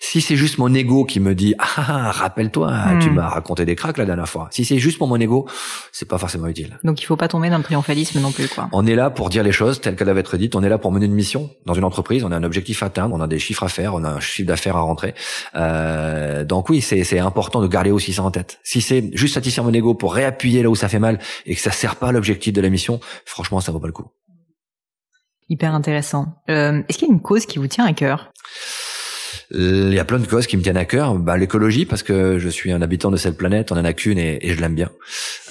Si 0.00 0.20
c'est 0.20 0.36
juste 0.36 0.58
mon 0.58 0.72
ego 0.74 1.04
qui 1.04 1.20
me 1.20 1.34
dit 1.34 1.54
ah, 1.58 1.66
ah 1.76 2.10
rappelle-toi, 2.12 2.72
tu 3.00 3.10
Hmm. 3.10 3.14
m'as 3.14 3.28
raconté 3.28 3.64
des 3.64 3.76
cracks 3.76 3.98
la 3.98 4.04
dernière 4.04 4.28
fois. 4.28 4.48
Si 4.50 4.64
c'est 4.64 4.78
juste 4.78 4.98
pour 4.98 5.08
mon 5.08 5.16
ego, 5.20 5.48
c'est 5.92 6.08
pas 6.08 6.18
forcément 6.18 6.46
utile. 6.48 6.78
Donc 6.84 7.00
il 7.02 7.04
faut 7.06 7.16
pas 7.16 7.28
tomber 7.28 7.50
dans 7.50 7.58
le 7.58 7.62
triomphalisme 7.64 8.20
non 8.20 8.32
plus, 8.32 8.48
quoi. 8.48 8.68
On 8.72 8.86
est 8.86 8.94
là 8.94 9.10
pour 9.10 9.30
dire 9.30 9.42
les 9.42 9.52
choses 9.52 9.80
telles 9.80 9.96
qu'elles 9.96 10.06
doivent 10.06 10.18
être 10.18 10.36
dites. 10.36 10.54
On 10.56 10.62
est 10.62 10.68
là 10.68 10.78
pour 10.78 10.92
mener 10.92 11.06
une 11.06 11.14
mission 11.14 11.50
dans 11.66 11.74
une 11.74 11.84
entreprise. 11.84 12.24
On 12.24 12.32
a 12.32 12.36
un 12.36 12.42
objectif 12.42 12.82
à 12.82 12.86
atteindre. 12.86 13.14
On 13.14 13.20
a 13.20 13.26
des 13.28 13.38
chiffres 13.38 13.62
à 13.62 13.68
faire. 13.68 13.94
On 13.94 14.02
a 14.04 14.08
un 14.10 14.20
chiffre 14.20 14.46
d'affaires 14.48 14.76
à 14.76 14.80
rentrer. 14.80 15.14
Euh, 15.54 16.44
donc 16.44 16.68
oui, 16.68 16.80
c'est 16.80 17.04
c'est 17.04 17.18
important 17.20 17.60
de 17.62 17.66
garder 17.68 17.90
aussi 17.90 18.12
ça 18.12 18.22
en 18.22 18.30
tête. 18.30 18.58
Si 18.64 18.80
c'est 18.80 19.10
juste 19.14 19.34
satisfaire 19.34 19.64
mon 19.64 19.72
ego 19.72 19.94
pour 19.94 20.14
réappuyer 20.14 20.62
là 20.62 20.68
où 20.70 20.74
ça 20.76 20.88
fait 20.88 20.98
mal 20.98 21.18
et 21.46 21.54
que 21.54 21.60
ça 21.60 21.70
sert 21.70 21.96
pas 21.96 22.08
à 22.08 22.12
l'objectif 22.12 22.52
de 22.52 22.60
la 22.60 22.68
mission, 22.70 23.00
franchement, 23.24 23.60
ça 23.60 23.72
vaut 23.72 23.80
pas 23.80 23.86
le 23.86 23.92
coup. 23.92 24.06
Hyper 25.48 25.74
intéressant. 25.74 26.34
Euh, 26.48 26.82
Est-ce 26.88 26.98
qu'il 26.98 27.08
y 27.08 27.10
a 27.10 27.14
une 27.14 27.20
cause 27.20 27.44
qui 27.46 27.58
vous 27.58 27.66
tient 27.66 27.84
à 27.84 27.92
cœur? 27.92 28.30
Il 29.52 29.92
y 29.92 29.98
a 29.98 30.04
plein 30.04 30.18
de 30.20 30.26
causes 30.26 30.46
qui 30.46 30.56
me 30.56 30.62
tiennent 30.62 30.76
à 30.76 30.84
cœur. 30.84 31.14
Bah, 31.14 31.36
l'écologie, 31.36 31.84
parce 31.84 32.02
que 32.04 32.38
je 32.38 32.48
suis 32.48 32.70
un 32.70 32.82
habitant 32.82 33.10
de 33.10 33.16
cette 33.16 33.36
planète, 33.36 33.72
on 33.72 33.76
en 33.76 33.84
a 33.84 33.92
qu'une 33.92 34.16
et, 34.18 34.38
et 34.42 34.54
je 34.54 34.60
l'aime 34.60 34.74
bien. 34.76 34.90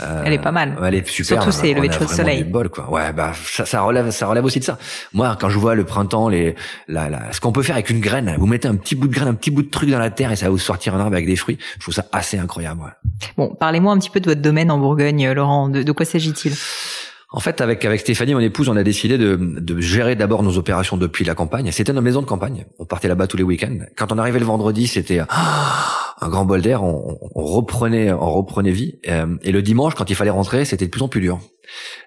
Euh, 0.01 0.23
Elle 0.25 0.33
est 0.33 0.39
pas 0.41 0.51
mal. 0.53 0.77
Elle 0.85 0.95
est 0.95 1.05
super. 1.07 1.41
Surtout, 1.43 1.51
c'est 1.51 1.73
On 1.73 1.81
lever 1.81 1.89
de 1.89 1.93
soleil. 2.05 2.37
du 2.43 2.49
bol, 2.49 2.69
quoi. 2.69 2.89
Ouais, 2.89 3.11
bah 3.11 3.33
ça, 3.45 3.65
ça 3.65 3.81
relève, 3.81 4.09
ça 4.11 4.27
relève 4.27 4.45
aussi 4.45 4.59
de 4.59 4.63
ça. 4.63 4.77
Moi, 5.13 5.37
quand 5.39 5.49
je 5.49 5.57
vois 5.59 5.75
le 5.75 5.83
printemps, 5.83 6.29
les, 6.29 6.55
la, 6.87 7.09
la, 7.09 7.33
ce 7.33 7.41
qu'on 7.41 7.51
peut 7.51 7.61
faire 7.63 7.75
avec 7.75 7.89
une 7.89 7.99
graine, 7.99 8.35
vous 8.39 8.47
mettez 8.47 8.69
un 8.69 8.75
petit 8.75 8.95
bout 8.95 9.07
de 9.09 9.13
graine, 9.13 9.27
un 9.27 9.33
petit 9.33 9.51
bout 9.51 9.63
de 9.63 9.69
truc 9.69 9.89
dans 9.89 9.99
la 9.99 10.09
terre 10.11 10.31
et 10.31 10.37
ça 10.37 10.45
va 10.45 10.51
vous 10.51 10.57
sortir 10.59 10.95
un 10.95 10.99
arbre 10.99 11.13
avec 11.15 11.25
des 11.25 11.35
fruits. 11.35 11.57
Je 11.75 11.81
trouve 11.81 11.93
ça 11.93 12.05
assez 12.13 12.37
incroyable. 12.37 12.81
ouais. 12.81 13.09
Bon, 13.35 13.53
parlez-moi 13.53 13.91
un 13.91 13.97
petit 13.99 14.09
peu 14.09 14.21
de 14.21 14.29
votre 14.29 14.41
domaine 14.41 14.71
en 14.71 14.77
Bourgogne, 14.77 15.29
Laurent. 15.31 15.67
De, 15.67 15.83
de 15.83 15.91
quoi 15.91 16.05
s'agit-il? 16.05 16.53
En 17.31 17.39
fait, 17.39 17.61
avec 17.61 17.85
avec 17.85 17.99
Stéphanie, 17.99 18.33
mon 18.33 18.39
épouse, 18.39 18.69
on 18.69 18.75
a 18.75 18.83
décidé 18.83 19.17
de, 19.19 19.35
de 19.35 19.79
gérer 19.79 20.15
d'abord 20.15 20.41
nos 20.41 20.57
opérations 20.57 20.97
depuis 20.97 21.23
la 21.25 21.35
campagne. 21.35 21.71
C'était 21.71 21.93
notre 21.93 22.03
maison 22.03 22.21
de 22.21 22.25
campagne. 22.25 22.65
On 22.79 22.85
partait 22.85 23.07
là-bas 23.07 23.27
tous 23.27 23.37
les 23.37 23.43
week-ends. 23.43 23.77
Quand 23.95 24.11
on 24.11 24.17
arrivait 24.17 24.39
le 24.39 24.45
vendredi, 24.45 24.87
c'était 24.87 25.19
un 26.21 26.29
grand 26.29 26.45
bol 26.45 26.61
d'air. 26.61 26.83
On, 26.83 27.17
on 27.35 27.43
reprenait, 27.43 28.11
on 28.11 28.31
reprenait 28.31 28.71
vie. 28.71 28.95
Euh, 29.07 29.35
Et 29.43 29.51
le 29.51 29.61
dimanche, 29.61 29.93
quand 29.95 30.09
il 30.09 30.15
fallait 30.15 30.31
rentrer, 30.31 30.65
c'était 30.65 30.85
de 30.85 30.89
plus 30.91 31.03
en 31.03 31.07
plus 31.07 31.21
dur. 31.21 31.39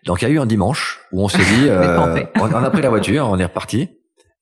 Donc 0.06 0.22
il 0.22 0.24
y 0.24 0.28
a 0.28 0.34
eu 0.34 0.40
un 0.40 0.46
dimanche 0.46 1.00
où 1.12 1.22
on 1.22 1.28
s'est 1.28 1.38
dit, 1.38 1.66
euh, 1.68 1.98
on, 2.40 2.50
on 2.52 2.64
a 2.64 2.70
pris 2.70 2.82
la 2.82 2.88
voiture, 2.88 3.28
on 3.28 3.38
est 3.38 3.44
reparti 3.44 3.90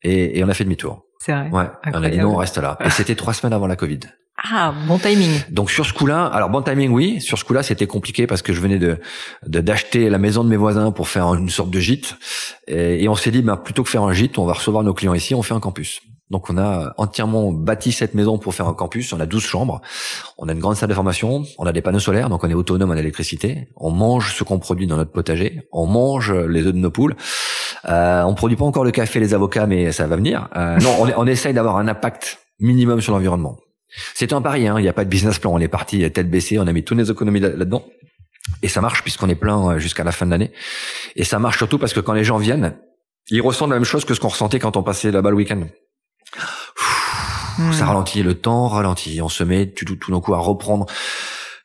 et, 0.03 0.39
et 0.39 0.45
on 0.45 0.49
a 0.49 0.55
fait 0.55 0.65
demi-tour. 0.65 1.05
C'est 1.19 1.33
vrai. 1.33 1.51
Ouais, 1.51 1.67
on 1.93 2.03
a 2.03 2.09
dit 2.09 2.17
non, 2.19 2.31
on 2.33 2.37
reste 2.37 2.57
là. 2.57 2.79
Et 2.83 2.89
c'était 2.89 3.15
trois 3.17 3.35
semaines 3.35 3.53
avant 3.53 3.67
la 3.67 3.77
Covid. 3.77 4.01
Ah, 4.43 4.73
bon 4.87 4.99
timing. 4.99 5.31
Donc 5.51 5.71
sur 5.71 5.85
ce 5.85 5.93
coup-là, 5.93 6.25
alors 6.25 6.49
bon 6.49 6.63
timing 6.63 6.91
oui, 6.91 7.21
sur 7.21 7.39
ce 7.39 7.45
coup-là 7.45 7.63
c'était 7.63 7.87
compliqué 7.87 8.27
parce 8.27 8.41
que 8.41 8.55
je 8.55 8.61
venais 8.61 8.79
de 8.79 8.99
d'acheter 9.47 10.09
la 10.09 10.17
maison 10.17 10.45
de 10.45 10.49
mes 10.49 10.57
voisins 10.57 10.93
pour 10.93 11.09
faire 11.09 11.35
une 11.35 11.51
sorte 11.51 11.71
de 11.71 11.79
gîte 11.79 12.17
et, 12.67 13.07
on 13.09 13.15
s'est 13.15 13.31
dit 13.31 13.43
ben 13.43 13.57
plutôt 13.57 13.83
que 13.83 13.91
faire 13.91 14.03
un 14.03 14.15
gîte, 14.15 14.39
on 14.39 14.47
va 14.47 14.55
recevoir 14.55 14.83
nos 14.83 14.95
clients 14.95 15.13
ici, 15.13 15.35
on 15.35 15.43
fait 15.43 15.53
un 15.53 15.61
campus. 15.61 16.01
Donc 16.31 16.49
on 16.49 16.57
a 16.57 16.95
entièrement 16.97 17.53
bâti 17.53 17.93
cette 17.93 18.15
maison 18.15 18.39
pour 18.39 18.55
faire 18.55 18.67
un 18.67 18.73
campus, 18.73 19.13
on 19.13 19.21
a 19.21 19.27
12 19.27 19.43
chambres, 19.43 19.83
on 20.39 20.49
a 20.49 20.53
une 20.53 20.61
grande 20.61 20.77
salle 20.77 20.89
de 20.89 20.95
formation, 20.95 21.43
on 21.59 21.67
a 21.67 21.73
des 21.73 21.83
panneaux 21.83 21.99
solaires 21.99 22.31
donc 22.31 22.43
on 22.43 22.49
est 22.49 22.55
autonome 22.55 22.93
en 22.93 22.95
électricité, 22.95 23.69
on 23.77 23.91
mange 23.91 24.35
ce 24.35 24.45
qu'on 24.45 24.59
produit 24.59 24.87
dans 24.87 24.97
notre 24.97 25.13
potager, 25.13 25.69
on 25.71 25.87
mange 25.87 26.33
les 26.33 26.67
œufs 26.67 26.73
de 26.73 26.79
nos 26.79 26.91
poules. 26.91 27.17
Euh, 27.89 28.23
on 28.23 28.35
produit 28.35 28.57
pas 28.57 28.65
encore 28.65 28.85
le 28.85 28.91
café, 28.91 29.21
les 29.21 29.35
avocats 29.35 29.67
mais 29.67 29.93
ça 29.93 30.07
va 30.07 30.17
venir. 30.17 30.49
Euh, 30.57 30.79
non, 30.79 30.97
on, 31.01 31.11
on 31.15 31.27
essaye 31.27 31.53
d'avoir 31.53 31.77
un 31.77 31.89
impact 31.89 32.39
minimum 32.59 33.01
sur 33.01 33.13
l'environnement. 33.13 33.57
C'était 34.15 34.35
un 34.35 34.43
pari, 34.43 34.67
hein. 34.69 34.77
il 34.79 34.83
n'y 34.83 34.89
a 34.89 34.93
pas 34.93 35.05
de 35.05 35.11
business 35.11 35.39
plan. 35.39 35.53
On 35.53 35.59
est 35.59 35.69
parti 35.69 36.09
tête 36.11 36.31
baissée, 36.31 36.59
on 36.59 36.67
a 36.67 36.73
mis 36.73 36.85
toutes 36.85 36.99
les 36.99 37.11
économies 37.11 37.41
là- 37.41 37.49
là-dedans. 37.51 37.85
Et 38.63 38.69
ça 38.69 38.81
marche 38.81 39.03
puisqu'on 39.03 39.29
est 39.29 39.35
plein 39.35 39.73
euh, 39.73 39.79
jusqu'à 39.79 40.05
la 40.05 40.13
fin 40.13 40.27
de 40.27 40.31
l'année. 40.31 40.53
Et 41.17 41.25
ça 41.25 41.39
marche 41.39 41.59
surtout 41.59 41.79
parce 41.79 41.93
que 41.93 42.01
quand 42.01 42.13
les 42.13 42.25
gens 42.25 42.39
viennent, 42.39 42.77
ils 43.31 43.43
ressentent 43.43 43.71
la 43.71 43.77
même 43.77 43.85
chose 43.85 44.05
que 44.05 44.15
ce 44.15 44.21
qu'on 44.21 44.29
ressentait 44.29 44.59
quand 44.59 44.77
on 44.77 44.83
passait 44.83 45.11
là-bas 45.11 45.31
le 45.31 45.37
week-end. 45.37 45.63
Hmm. 47.59 47.73
Ça 47.73 47.87
ralentit, 47.87 48.23
le 48.23 48.35
temps 48.35 48.69
ralentit. 48.69 49.21
On 49.23 49.29
se 49.29 49.45
met 49.45 49.67
tout, 49.71 49.85
tout, 49.85 49.97
tout 49.97 50.11
d'un 50.13 50.21
coup 50.21 50.35
à 50.35 50.39
reprendre 50.39 50.87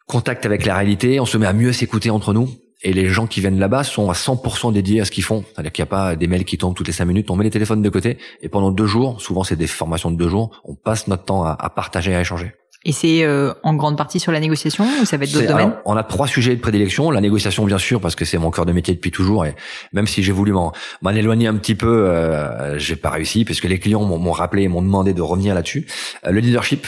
contact 0.08 0.46
avec 0.46 0.66
la 0.66 0.76
réalité. 0.76 1.20
On 1.20 1.26
se 1.26 1.38
met 1.38 1.48
à 1.48 1.54
mieux 1.54 1.74
s'écouter 1.74 2.10
entre 2.10 2.34
nous. 2.34 2.50
Et 2.84 2.94
les 2.94 3.08
gens 3.08 3.26
qui 3.26 3.42
viennent 3.42 3.60
là-bas 3.60 3.84
sont 3.84 4.10
à 4.10 4.14
100% 4.14 4.74
dédiés 4.74 5.02
à 5.02 5.06
ce 5.06 5.12
qu'ils 5.12 5.24
font. 5.24 5.44
C'est-à-dire 5.54 5.72
qu'il 5.72 5.84
n'y 5.84 5.88
a 5.88 5.92
pas 5.92 6.16
des 6.16 6.28
mails 6.28 6.46
qui 6.46 6.58
tombent 6.58 6.76
toutes 6.76 6.88
les 6.88 6.94
cinq 6.94 7.06
minutes. 7.06 7.32
On 7.32 7.36
met 7.36 7.44
les 7.44 7.50
téléphones 7.50 7.82
de 7.82 7.90
côté 7.90 8.18
et 8.42 8.50
pendant 8.50 8.72
deux 8.72 8.86
jours, 8.86 9.22
souvent 9.22 9.44
c'est 9.44 9.56
des 9.56 9.68
formations 9.68 10.12
de 10.12 10.18
deux 10.18 10.30
jours, 10.30 10.62
on 10.66 10.76
passe 10.76 11.08
notre 11.08 11.24
temps 11.24 11.44
à, 11.44 11.56
à 11.60 11.70
partager, 11.70 12.14
à 12.14 12.22
échanger. 12.22 12.54
Et 12.88 12.92
c'est 12.92 13.24
euh, 13.24 13.52
en 13.64 13.74
grande 13.74 13.98
partie 13.98 14.20
sur 14.20 14.32
la 14.32 14.40
négociation 14.40 14.86
ou 15.02 15.06
ça 15.06 15.18
va 15.18 15.24
être 15.24 15.34
d'autres 15.34 15.48
domaines 15.48 15.70
alors, 15.70 15.82
on 15.86 15.98
a 15.98 16.04
trois 16.04 16.28
sujets 16.28 16.56
de 16.56 16.62
prédilection. 16.62 17.10
La 17.10 17.20
négociation, 17.20 17.66
bien 17.66 17.80
sûr, 17.80 18.00
parce 18.00 18.16
que 18.16 18.26
c'est 18.26 18.38
mon 18.38 18.52
cœur 18.52 18.68
de 18.68 18.72
métier 18.72 18.94
depuis 18.94 19.10
toujours. 19.10 19.44
Et 19.46 19.56
même 19.92 20.06
si 20.06 20.22
j'ai 20.22 20.32
voulu 20.32 20.54
m'en, 20.54 20.72
éloigner 21.12 21.48
un 21.48 21.56
petit 21.56 21.74
peu, 21.74 21.88
euh, 22.08 22.78
j'ai 22.78 22.96
pas 22.96 23.10
réussi, 23.10 23.44
parce 23.44 23.60
que 23.60 23.68
les 23.68 23.80
clients 23.80 24.04
m'ont, 24.04 24.20
m'ont 24.20 24.32
rappelé 24.32 24.64
et 24.64 24.68
m'ont 24.68 24.84
demandé 24.84 25.16
de 25.16 25.22
revenir 25.24 25.56
là-dessus. 25.56 25.88
Euh, 26.26 26.32
le 26.32 26.40
leadership. 26.40 26.86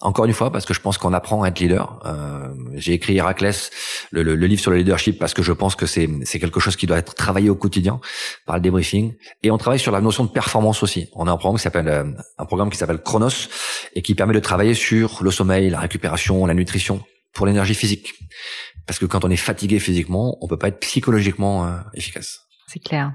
Encore 0.00 0.26
une 0.26 0.34
fois, 0.34 0.52
parce 0.52 0.66
que 0.66 0.74
je 0.74 0.80
pense 0.80 0.98
qu'on 0.98 1.14
apprend 1.14 1.42
à 1.42 1.48
être 1.48 1.58
leader. 1.58 2.00
Euh, 2.04 2.48
j'ai 2.74 2.92
écrit 2.92 3.16
Héraclès, 3.16 3.70
le, 4.10 4.22
le- 4.22 4.34
livre 4.34 4.60
sur 4.60 4.70
le 4.70 4.76
leadership, 4.76 5.18
parce 5.18 5.32
que 5.32 5.42
je 5.42 5.52
pense 5.52 5.74
que 5.74 5.86
c'est, 5.86 6.06
c'est 6.24 6.38
quelque 6.38 6.60
chose 6.60 6.76
qui 6.76 6.86
doit 6.86 6.98
être 6.98 7.14
travaillé 7.14 7.48
au 7.48 7.54
quotidien 7.54 7.98
par 8.44 8.56
le 8.56 8.62
débriefing. 8.62 9.14
Et 9.42 9.50
on 9.50 9.56
travaille 9.56 9.78
sur 9.78 9.92
la 9.92 10.02
notion 10.02 10.24
de 10.24 10.28
performance 10.30 10.82
aussi. 10.82 11.08
On 11.14 11.26
a 11.26 11.30
un 11.32 11.38
programme 11.38 11.56
qui 11.56 11.62
s'appelle 11.62 11.88
euh, 11.88 12.04
un 12.36 12.44
programme 12.44 12.68
qui 12.68 12.76
s'appelle 12.76 12.98
Chronos 13.02 13.48
et 13.94 14.02
qui 14.02 14.14
permet 14.14 14.34
de 14.34 14.40
travailler 14.40 14.74
sur 14.74 15.22
le 15.24 15.30
sommeil, 15.30 15.70
la 15.70 15.80
récupération, 15.80 16.44
la 16.44 16.52
nutrition 16.54 17.02
pour 17.32 17.46
l'énergie 17.46 17.74
physique. 17.74 18.12
Parce 18.86 18.98
que 18.98 19.06
quand 19.06 19.24
on 19.24 19.30
est 19.30 19.36
fatigué 19.36 19.78
physiquement, 19.78 20.36
on 20.42 20.46
peut 20.46 20.58
pas 20.58 20.68
être 20.68 20.80
psychologiquement 20.80 21.66
euh, 21.66 21.78
efficace. 21.94 22.40
C'est 22.66 22.80
clair. 22.82 23.12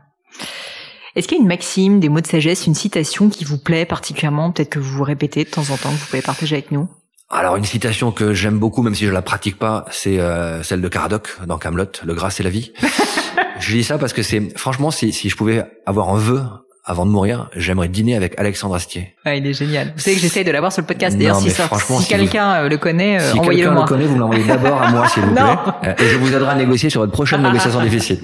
Est-ce 1.15 1.27
qu'il 1.27 1.37
y 1.37 1.41
a 1.41 1.43
une 1.43 1.47
maxime, 1.47 1.99
des 1.99 2.09
mots 2.09 2.21
de 2.21 2.27
sagesse, 2.27 2.67
une 2.67 2.75
citation 2.75 3.29
qui 3.29 3.43
vous 3.43 3.57
plaît 3.57 3.85
particulièrement, 3.85 4.51
peut-être 4.51 4.69
que 4.69 4.79
vous 4.79 4.97
vous 4.97 5.03
répétez 5.03 5.43
de 5.43 5.49
temps 5.49 5.69
en 5.69 5.77
temps, 5.77 5.89
que 5.89 5.95
vous 5.95 6.05
pouvez 6.05 6.21
partager 6.21 6.55
avec 6.55 6.71
nous? 6.71 6.87
Alors 7.29 7.55
une 7.55 7.65
citation 7.65 8.11
que 8.11 8.33
j'aime 8.33 8.59
beaucoup, 8.59 8.81
même 8.81 8.95
si 8.95 9.05
je 9.05 9.11
la 9.11 9.21
pratique 9.21 9.57
pas, 9.57 9.85
c'est 9.89 10.19
euh, 10.19 10.63
celle 10.63 10.81
de 10.81 10.87
Caradoc 10.87 11.37
dans 11.47 11.57
Camelot. 11.57 11.85
Le 12.03 12.13
gras 12.13 12.29
c'est 12.29 12.43
la 12.43 12.49
vie. 12.49 12.73
je 13.59 13.73
dis 13.73 13.83
ça 13.83 13.97
parce 13.97 14.11
que 14.13 14.21
c'est 14.21 14.57
franchement, 14.57 14.91
si, 14.91 15.13
si 15.13 15.29
je 15.29 15.35
pouvais 15.35 15.63
avoir 15.85 16.09
un 16.09 16.17
vœu 16.17 16.41
avant 16.83 17.05
de 17.05 17.11
mourir, 17.11 17.49
j'aimerais 17.55 17.87
dîner 17.89 18.15
avec 18.15 18.33
Alexandre 18.39 18.73
Astier. 18.75 19.13
Ah, 19.23 19.35
il 19.35 19.45
est 19.45 19.53
génial. 19.53 19.93
Vous 19.95 20.01
savez 20.01 20.15
que 20.15 20.21
j'essaye 20.21 20.43
de 20.43 20.49
l'avoir 20.51 20.71
sur 20.73 20.81
le 20.81 20.87
podcast. 20.87 21.15
D'ailleurs, 21.15 21.37
si, 21.37 21.45
mais 21.45 21.49
ça- 21.51 21.69
si 21.77 21.93
si 22.01 22.07
quelqu'un 22.09 22.53
euh, 22.63 22.69
le 22.69 22.77
connaît, 22.77 23.19
euh, 23.19 23.31
Si 23.31 23.39
envoyez-le 23.39 23.67
quelqu'un 23.67 23.73
moi. 23.73 23.83
le 23.83 23.87
connaît, 23.87 24.05
vous 24.05 24.15
me 24.15 24.19
l'envoyez 24.19 24.43
d'abord 24.45 24.81
à 24.81 24.89
moi, 24.89 25.07
s'il 25.07 25.21
vous 25.23 25.31
plaît. 25.35 25.43
Euh, 25.85 25.93
Et 25.99 26.07
je 26.09 26.17
vous 26.17 26.33
aiderai 26.33 26.51
à 26.51 26.55
négocier 26.55 26.89
sur 26.89 27.01
votre 27.01 27.11
prochaine 27.11 27.43
négociation 27.43 27.81
difficile. 27.83 28.19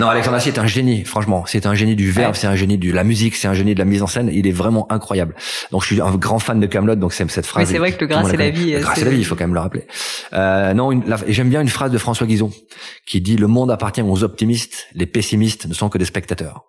Non, 0.00 0.08
Alexandre 0.08 0.36
Astier 0.38 0.52
est 0.52 0.58
un 0.58 0.66
génie, 0.66 1.04
franchement. 1.04 1.44
C'est 1.46 1.64
un 1.66 1.74
génie 1.74 1.94
du 1.94 2.10
verbe, 2.10 2.32
Ouais. 2.32 2.38
c'est 2.40 2.48
un 2.48 2.56
génie 2.56 2.76
de 2.76 2.92
la 2.92 3.04
musique, 3.04 3.36
c'est 3.36 3.46
un 3.46 3.54
génie 3.54 3.74
de 3.74 3.78
la 3.78 3.84
mise 3.84 4.02
en 4.02 4.08
scène. 4.08 4.28
Il 4.32 4.48
est 4.48 4.52
vraiment 4.52 4.90
incroyable. 4.90 5.36
Donc, 5.70 5.82
je 5.82 5.86
suis 5.86 6.00
un 6.00 6.10
grand 6.16 6.40
fan 6.40 6.58
de 6.58 6.66
Camelot, 6.66 6.96
donc 6.96 7.12
c'est 7.12 7.30
cette 7.30 7.46
phrase. 7.46 7.66
Oui, 7.66 7.72
c'est 7.72 7.78
vrai 7.78 7.92
que 7.92 8.00
le 8.00 8.08
gras, 8.08 8.24
c'est 8.28 8.36
la 8.36 8.50
vie, 8.50 8.72
Le 8.72 8.80
gras, 8.80 8.94
c'est- 8.96 9.04
la 9.04 9.10
vie, 9.12 9.18
il 9.18 9.24
faut 9.24 9.36
quand 9.36 9.44
même 9.44 9.54
le 9.54 9.60
rappeler. 9.60 9.86
Euh, 10.32 10.74
non, 10.74 10.90
j'aime 11.28 11.50
bien 11.50 11.60
une 11.60 11.68
phrase 11.68 11.92
de 11.92 11.98
François 11.98 12.26
Guizot 12.26 12.50
qui 13.06 13.20
dit 13.20 13.36
le 13.36 13.46
monde 13.46 13.70
appartient 13.70 14.02
aux 14.02 14.24
optimistes, 14.24 14.86
les 14.94 15.06
pessimistes 15.06 15.66
ne 15.66 15.74
sont 15.74 15.88
que 15.88 15.98
des 15.98 16.04
spectateurs. 16.04 16.64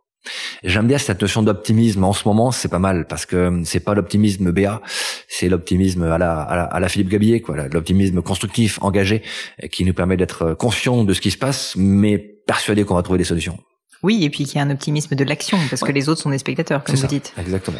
J'aime 0.63 0.87
bien 0.87 0.97
cette 0.97 1.21
notion 1.21 1.43
d'optimisme. 1.43 2.03
En 2.03 2.13
ce 2.13 2.27
moment, 2.27 2.51
c'est 2.51 2.69
pas 2.69 2.79
mal 2.79 3.05
parce 3.07 3.25
que 3.25 3.61
c'est 3.65 3.79
pas 3.79 3.93
l'optimisme 3.93 4.51
BA, 4.51 4.81
c'est 5.27 5.49
l'optimisme 5.49 6.03
à 6.03 6.17
la, 6.17 6.41
à 6.41 6.55
la, 6.55 6.63
à 6.63 6.79
la 6.79 6.89
Philippe 6.89 7.09
Gabillet, 7.09 7.41
quoi. 7.41 7.67
L'optimisme 7.67 8.21
constructif, 8.21 8.79
engagé, 8.81 9.21
euh, 9.63 9.67
qui 9.67 9.83
nous 9.85 9.93
permet 9.93 10.17
d'être 10.17 10.53
conscient 10.53 11.03
de 11.03 11.13
ce 11.13 11.21
qui 11.21 11.31
se 11.31 11.37
passe, 11.37 11.73
mais 11.75 12.17
persuadé 12.17 12.83
qu'on 12.83 12.95
va 12.95 13.03
trouver 13.03 13.19
des 13.19 13.25
solutions. 13.25 13.57
Oui, 14.01 14.23
et 14.23 14.29
puis 14.29 14.43
qu'il 14.43 14.57
y 14.57 14.59
a 14.59 14.63
un 14.63 14.69
optimisme 14.69 15.15
de 15.15 15.23
l'action, 15.23 15.57
parce 15.69 15.81
que 15.81 15.91
les 15.91 16.09
autres 16.09 16.21
sont 16.21 16.29
des 16.29 16.37
spectateurs, 16.37 16.83
comme 16.83 16.95
vous 16.95 17.01
ça. 17.01 17.07
dites. 17.07 17.33
Exactement. 17.37 17.77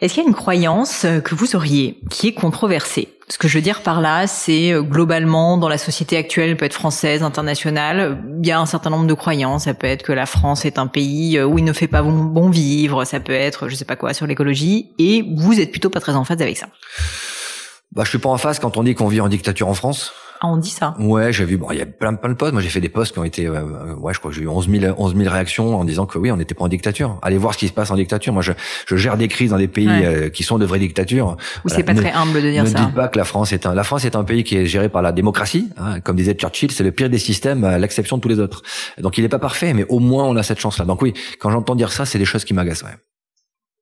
Est-ce 0.00 0.14
qu'il 0.14 0.22
y 0.22 0.26
a 0.26 0.28
une 0.28 0.34
croyance 0.34 1.04
euh, 1.04 1.18
que 1.18 1.34
vous 1.34 1.56
auriez 1.56 1.98
qui 2.08 2.28
est 2.28 2.32
controversée? 2.32 3.08
Ce 3.28 3.36
que 3.36 3.48
je 3.48 3.58
veux 3.58 3.62
dire 3.62 3.82
par 3.82 4.00
là, 4.00 4.28
c'est 4.28 4.72
euh, 4.72 4.80
globalement 4.80 5.58
dans 5.58 5.68
la 5.68 5.76
société 5.76 6.16
actuelle, 6.16 6.56
peut 6.56 6.66
être 6.66 6.74
française, 6.74 7.24
internationale, 7.24 8.22
il 8.40 8.46
y 8.46 8.52
a 8.52 8.60
un 8.60 8.66
certain 8.66 8.90
nombre 8.90 9.08
de 9.08 9.14
croyances. 9.14 9.64
Ça 9.64 9.74
peut 9.74 9.88
être 9.88 10.04
que 10.04 10.12
la 10.12 10.26
France 10.26 10.64
est 10.64 10.78
un 10.78 10.86
pays 10.86 11.36
euh, 11.36 11.46
où 11.46 11.58
il 11.58 11.64
ne 11.64 11.72
fait 11.72 11.88
pas 11.88 12.02
bon, 12.02 12.48
vivre. 12.48 13.04
Ça 13.04 13.18
peut 13.18 13.32
être, 13.32 13.68
je 13.68 13.74
sais 13.74 13.84
pas 13.84 13.96
quoi, 13.96 14.14
sur 14.14 14.28
l'écologie. 14.28 14.92
Et 15.00 15.24
vous 15.36 15.58
êtes 15.58 15.72
plutôt 15.72 15.90
pas 15.90 15.98
très 15.98 16.14
en 16.14 16.22
phase 16.22 16.40
avec 16.40 16.56
ça? 16.56 16.68
Bah, 17.90 18.04
je 18.04 18.10
suis 18.10 18.18
pas 18.18 18.28
en 18.28 18.38
face 18.38 18.60
quand 18.60 18.76
on 18.76 18.84
dit 18.84 18.94
qu'on 18.94 19.08
vit 19.08 19.20
en 19.20 19.28
dictature 19.28 19.66
en 19.66 19.74
France. 19.74 20.12
Ah, 20.40 20.46
on 20.46 20.56
dit 20.56 20.70
ça. 20.70 20.94
Ouais, 21.00 21.32
j'ai 21.32 21.44
vu, 21.44 21.56
bon, 21.56 21.68
il 21.72 21.78
y 21.78 21.82
a 21.82 21.86
plein, 21.86 22.14
plein 22.14 22.28
de 22.30 22.34
posts. 22.34 22.52
Moi, 22.52 22.62
j'ai 22.62 22.68
fait 22.68 22.80
des 22.80 22.88
posts 22.88 23.12
qui 23.12 23.18
ont 23.18 23.24
été, 23.24 23.46
euh, 23.46 23.54
euh, 23.56 23.94
ouais, 23.96 24.14
je 24.14 24.20
crois 24.20 24.30
que 24.30 24.36
j'ai 24.36 24.42
eu 24.44 24.48
11 24.48 24.68
000, 24.70 24.94
11 24.96 25.16
000 25.16 25.28
réactions 25.32 25.76
en 25.78 25.84
disant 25.84 26.06
que 26.06 26.16
oui, 26.18 26.30
on 26.30 26.36
n'était 26.36 26.54
pas 26.54 26.64
en 26.64 26.68
dictature. 26.68 27.18
Allez 27.22 27.38
voir 27.38 27.54
ce 27.54 27.58
qui 27.58 27.66
se 27.68 27.72
passe 27.72 27.90
en 27.90 27.96
dictature. 27.96 28.32
Moi, 28.32 28.42
je, 28.42 28.52
je 28.86 28.96
gère 28.96 29.16
des 29.16 29.26
crises 29.28 29.50
dans 29.50 29.58
des 29.58 29.66
pays 29.68 29.88
Ouais. 29.88 30.04
euh, 30.06 30.28
qui 30.28 30.44
sont 30.44 30.58
de 30.58 30.64
vraies 30.64 30.78
dictatures. 30.78 31.36
Ou 31.64 31.68
c'est 31.68 31.82
pas 31.82 31.92
Ne- 31.94 32.00
très 32.00 32.12
humble 32.12 32.40
de 32.42 32.50
dire 32.50 32.62
ne 32.64 32.68
ça. 32.68 32.78
dites 32.78 32.94
pas 32.94 33.08
que 33.08 33.18
la 33.18 33.24
France 33.24 33.52
est 33.52 33.66
un, 33.66 33.74
la 33.74 33.82
France 33.84 34.04
est 34.04 34.14
un 34.14 34.22
pays 34.24 34.44
qui 34.44 34.56
est 34.56 34.66
géré 34.66 34.88
par 34.88 35.02
la 35.02 35.10
démocratie. 35.12 35.70
hein. 35.76 36.00
comme 36.00 36.14
disait 36.16 36.34
Churchill, 36.34 36.70
c'est 36.70 36.84
le 36.84 36.92
pire 36.92 37.10
des 37.10 37.18
systèmes 37.18 37.64
à 37.64 37.76
l'exception 37.78 38.16
de 38.18 38.22
tous 38.22 38.28
les 38.28 38.38
autres. 38.38 38.62
Donc, 38.98 39.18
il 39.18 39.22
n'est 39.22 39.28
pas 39.28 39.38
parfait, 39.40 39.72
mais 39.74 39.86
au 39.88 39.98
moins, 39.98 40.24
on 40.24 40.36
a 40.36 40.42
cette 40.44 40.60
chance-là. 40.60 40.84
Donc 40.84 41.02
oui, 41.02 41.14
quand 41.40 41.50
j'entends 41.50 41.74
dire 41.74 41.90
ça, 41.90 42.06
c'est 42.06 42.18
des 42.18 42.24
choses 42.24 42.44
qui 42.44 42.54
m'agacent, 42.54 42.84
ouais. 42.84 42.96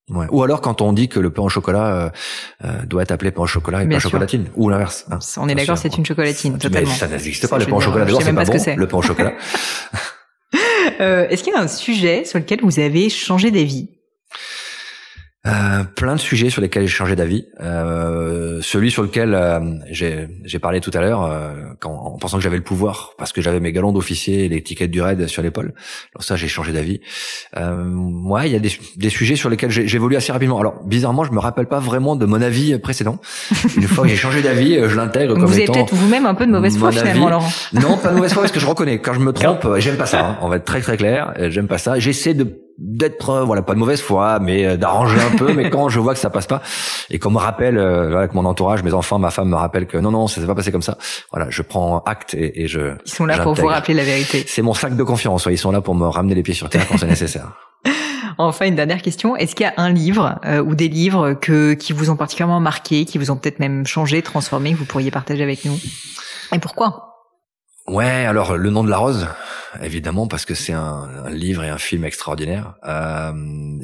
Ouais. 0.09 0.27
Ou 0.31 0.43
alors 0.45 0.61
quand 0.61 0.83
on 0.83 0.93
dit 0.93 1.09
que 1.09 1.19
le 1.19 1.31
pain 1.31 1.43
au 1.43 1.49
chocolat 1.49 1.87
euh, 1.97 2.11
euh, 2.65 2.87
doit 2.87 3.03
être 3.03 3.11
appelé 3.11 3.33
pain 3.33 3.43
au 3.43 3.47
chocolat 3.47 3.83
et 3.83 3.87
Bien 3.87 3.97
pas 3.97 4.01
sûr. 4.01 4.11
chocolatine, 4.11 4.47
ou 4.55 4.69
l'inverse. 4.69 5.05
hein. 5.11 5.19
On 5.39 5.49
est 5.49 5.55
d'accord, 5.57 5.77
c'est 5.79 5.97
une 5.97 6.07
chocolatine, 6.07 6.53
Mais 6.53 6.59
totalement. 6.61 6.93
ça 6.95 7.09
n'existe 7.09 7.43
Ça, 7.43 7.49
pas. 7.49 7.59
Le 7.59 7.67
pain 7.67 7.77
au 7.77 7.81
chocolat 7.81 8.07
sais 8.07 8.25
c'est 8.25 8.33
même 8.33 8.37
pas 8.37 8.41
pas 8.43 8.47
ce 8.47 8.51
que 8.53 8.57
bon. 8.59 8.63
c'est. 8.65 8.77
Le 8.77 8.87
pain 8.87 8.97
au 8.99 9.03
chocolat. 9.03 9.33
Euh, 11.01 11.27
Est-ce 11.29 11.43
qu'il 11.43 11.53
y 11.53 11.57
a 11.57 11.61
un 11.61 11.69
sujet 11.69 12.25
sur 12.25 12.39
lequel 12.39 12.61
vous 12.63 12.79
avez 12.79 13.11
changé 13.11 13.51
d'avis? 13.51 13.89
Euh, 15.47 15.85
plein 15.95 16.15
de 16.17 16.21
sujets 16.21 16.51
sur 16.51 16.61
lesquels 16.61 16.83
j'ai 16.83 16.89
changé 16.89 17.15
d'avis. 17.15 17.47
Euh, 17.61 18.59
celui 18.63 18.91
sur 18.91 19.03
lequel 19.03 19.35
euh, 19.35 19.61
j'ai, 19.91 20.29
j'ai 20.45 20.59
parlé 20.59 20.81
tout 20.81 20.91
à 20.95 21.01
l'heure, 21.01 21.25
euh, 21.25 21.53
quand, 21.79 21.93
en 21.93 22.19
pensant 22.19 22.39
que 22.39 22.43
j'avais 22.43 22.57
le 22.57 22.65
pouvoir, 22.65 23.13
parce 23.17 23.33
que 23.33 23.41
j'avais 23.41 23.61
mes 23.61 23.73
galons 23.73 23.93
d'officier 23.93 24.47
et 24.47 24.49
les 24.49 24.63
tickets 24.63 24.91
du 24.91 25.01
raid 25.01 25.27
sur 25.29 25.43
l'épaule. 25.43 25.75
Alors 26.15 26.25
ça, 26.25 26.37
j'ai 26.37 26.49
changé 26.49 26.73
d'avis. 26.73 27.01
Euh, 27.57 27.93
ouais, 28.25 28.49
il 28.49 28.53
y 28.53 28.57
a 28.57 28.59
des, 28.59 28.73
des, 28.97 29.11
sujets 29.11 29.37
sur 29.37 29.49
lesquels 29.49 29.71
j'ai, 29.71 29.87
j'évolue 29.87 30.17
assez 30.17 30.33
rapidement. 30.33 30.59
Alors 30.59 30.85
bizarrement, 30.85 31.25
je 31.25 31.33
me 31.33 31.39
rappelle 31.39 31.67
pas 31.67 31.79
vraiment 31.79 32.17
de 32.17 32.27
mon 32.27 32.43
avis 32.43 32.77
précédent. 32.79 33.19
Une 33.77 33.85
fois 33.85 34.05
que 34.05 34.11
j'ai 34.11 34.17
changé 34.17 34.43
d'avis, 34.43 34.75
je 34.89 34.97
l'intègre 34.97 35.35
comme 35.35 35.45
Vous 35.45 35.55
avez 35.55 35.67
peut-être 35.67 35.95
vous-même 35.95 36.27
un 36.27 36.35
peu 36.35 36.47
de 36.47 36.53
mauvaise 36.53 36.77
foi 36.77 36.91
finalement, 36.91 37.29
Laurent. 37.29 37.49
Non, 37.73 37.99
pas 37.99 38.11
de 38.11 38.17
mauvaise 38.17 38.33
foi 38.33 38.43
parce 38.43 38.53
que 38.53 38.61
je 38.61 38.67
reconnais. 38.67 38.99
Quand 38.99 39.15
je 39.15 39.21
me 39.21 39.33
trompe, 39.33 39.67
j'aime 39.79 39.97
pas 39.97 40.07
ça. 40.07 40.25
Hein. 40.25 40.39
On 40.41 40.49
va 40.49 40.57
être 40.57 40.65
très 40.65 40.81
très 40.81 40.97
clair. 40.97 41.35
J'aime 41.51 41.69
pas 41.69 41.79
ça. 41.79 41.99
J'essaie 41.99 42.35
de 42.35 42.66
d'être 42.79 43.31
euh, 43.31 43.45
voilà 43.45 43.63
pas 43.63 43.75
de 43.75 43.79
mauvaise 43.79 44.01
foi 44.01 44.39
mais 44.39 44.67
euh, 44.67 44.77
d'arranger 44.77 45.19
un 45.21 45.37
peu 45.37 45.53
mais 45.55 45.71
quand 45.71 45.89
je 45.89 45.99
vois 45.99 46.13
que 46.13 46.21
ça 46.21 46.29
passe 46.29 46.47
pas 46.47 46.61
et 47.11 47.19
qu'on 47.19 47.31
me 47.31 47.39
rappelle 47.39 47.79
euh, 47.79 48.11
voilà, 48.11 48.29
que 48.29 48.35
mon 48.35 48.45
entourage 48.45 48.83
mes 48.83 48.93
enfants 48.93 49.19
ma 49.19 49.31
femme 49.31 49.49
me 49.49 49.57
rappellent 49.57 49.87
que 49.87 49.97
non 49.97 50.11
non 50.11 50.27
ça 50.27 50.41
s'est 50.41 50.47
pas 50.47 50.55
passé 50.55 50.73
comme 50.73 50.83
ça 50.83 50.99
voilà 51.33 51.47
je 51.49 51.63
prends 51.63 52.01
acte 52.01 52.35
et, 52.35 52.63
et 52.63 52.69
je 52.69 52.95
ils 53.07 53.11
sont 53.11 53.25
là 53.25 53.39
pour 53.39 53.55
vous 53.55 53.67
rappeler 53.67 53.95
la 53.95 54.05
vérité. 54.05 54.45
C'est 54.47 54.63
mon 54.63 54.75
sac 54.75 54.95
de 54.95 55.03
confiance 55.03 55.47
ils 55.51 55.59
sont 55.59 55.71
là 55.71 55.81
pour 55.81 55.95
me 55.95 56.07
ramener 56.07 56.35
les 56.35 56.43
pieds 56.43 56.55
sur 56.55 56.69
terre 56.69 56.87
quand 56.89 56.99
c'est 56.99 57.07
nécessaire. 57.07 57.53
Enfin, 58.39 58.67
une 58.67 58.75
dernière 58.75 59.01
question. 59.01 59.35
Est-ce 59.37 59.55
qu'il 59.55 59.65
y 59.65 59.69
a 59.69 59.75
un 59.79 59.91
livre 59.91 60.39
ou 60.67 60.75
des 60.75 60.89
livres 60.89 61.33
que, 61.33 61.73
qui 61.73 61.95
vous 61.95 62.11
ont 62.11 62.17
particulièrement 62.17 62.61
marqué, 62.61 63.07
qui 63.07 63.17
vous 63.17 63.31
ont 63.31 63.37
peut-être 63.37 63.61
même 63.61 63.87
changé, 63.87 64.21
transformé, 64.21 64.73
que 64.73 64.79
vous 64.79 64.85
pourriez 64.85 65.11
partager 65.11 65.43
avec 65.43 65.65
nous? 65.65 65.79
Et 66.53 66.59
pourquoi? 66.59 67.06
Ouais, 67.89 68.27
alors 68.27 68.57
le 68.57 68.71
nom 68.71 68.83
de 68.83 68.91
la 68.91 68.97
rose, 68.97 69.29
évidemment, 69.81 70.27
parce 70.27 70.45
que 70.45 70.55
c'est 70.55 70.73
un, 70.73 71.09
livre 71.31 71.63
et 71.63 71.69
un 71.69 71.79
film 71.79 72.05
extraordinaire. 72.05 72.75
Euh, 72.85 73.33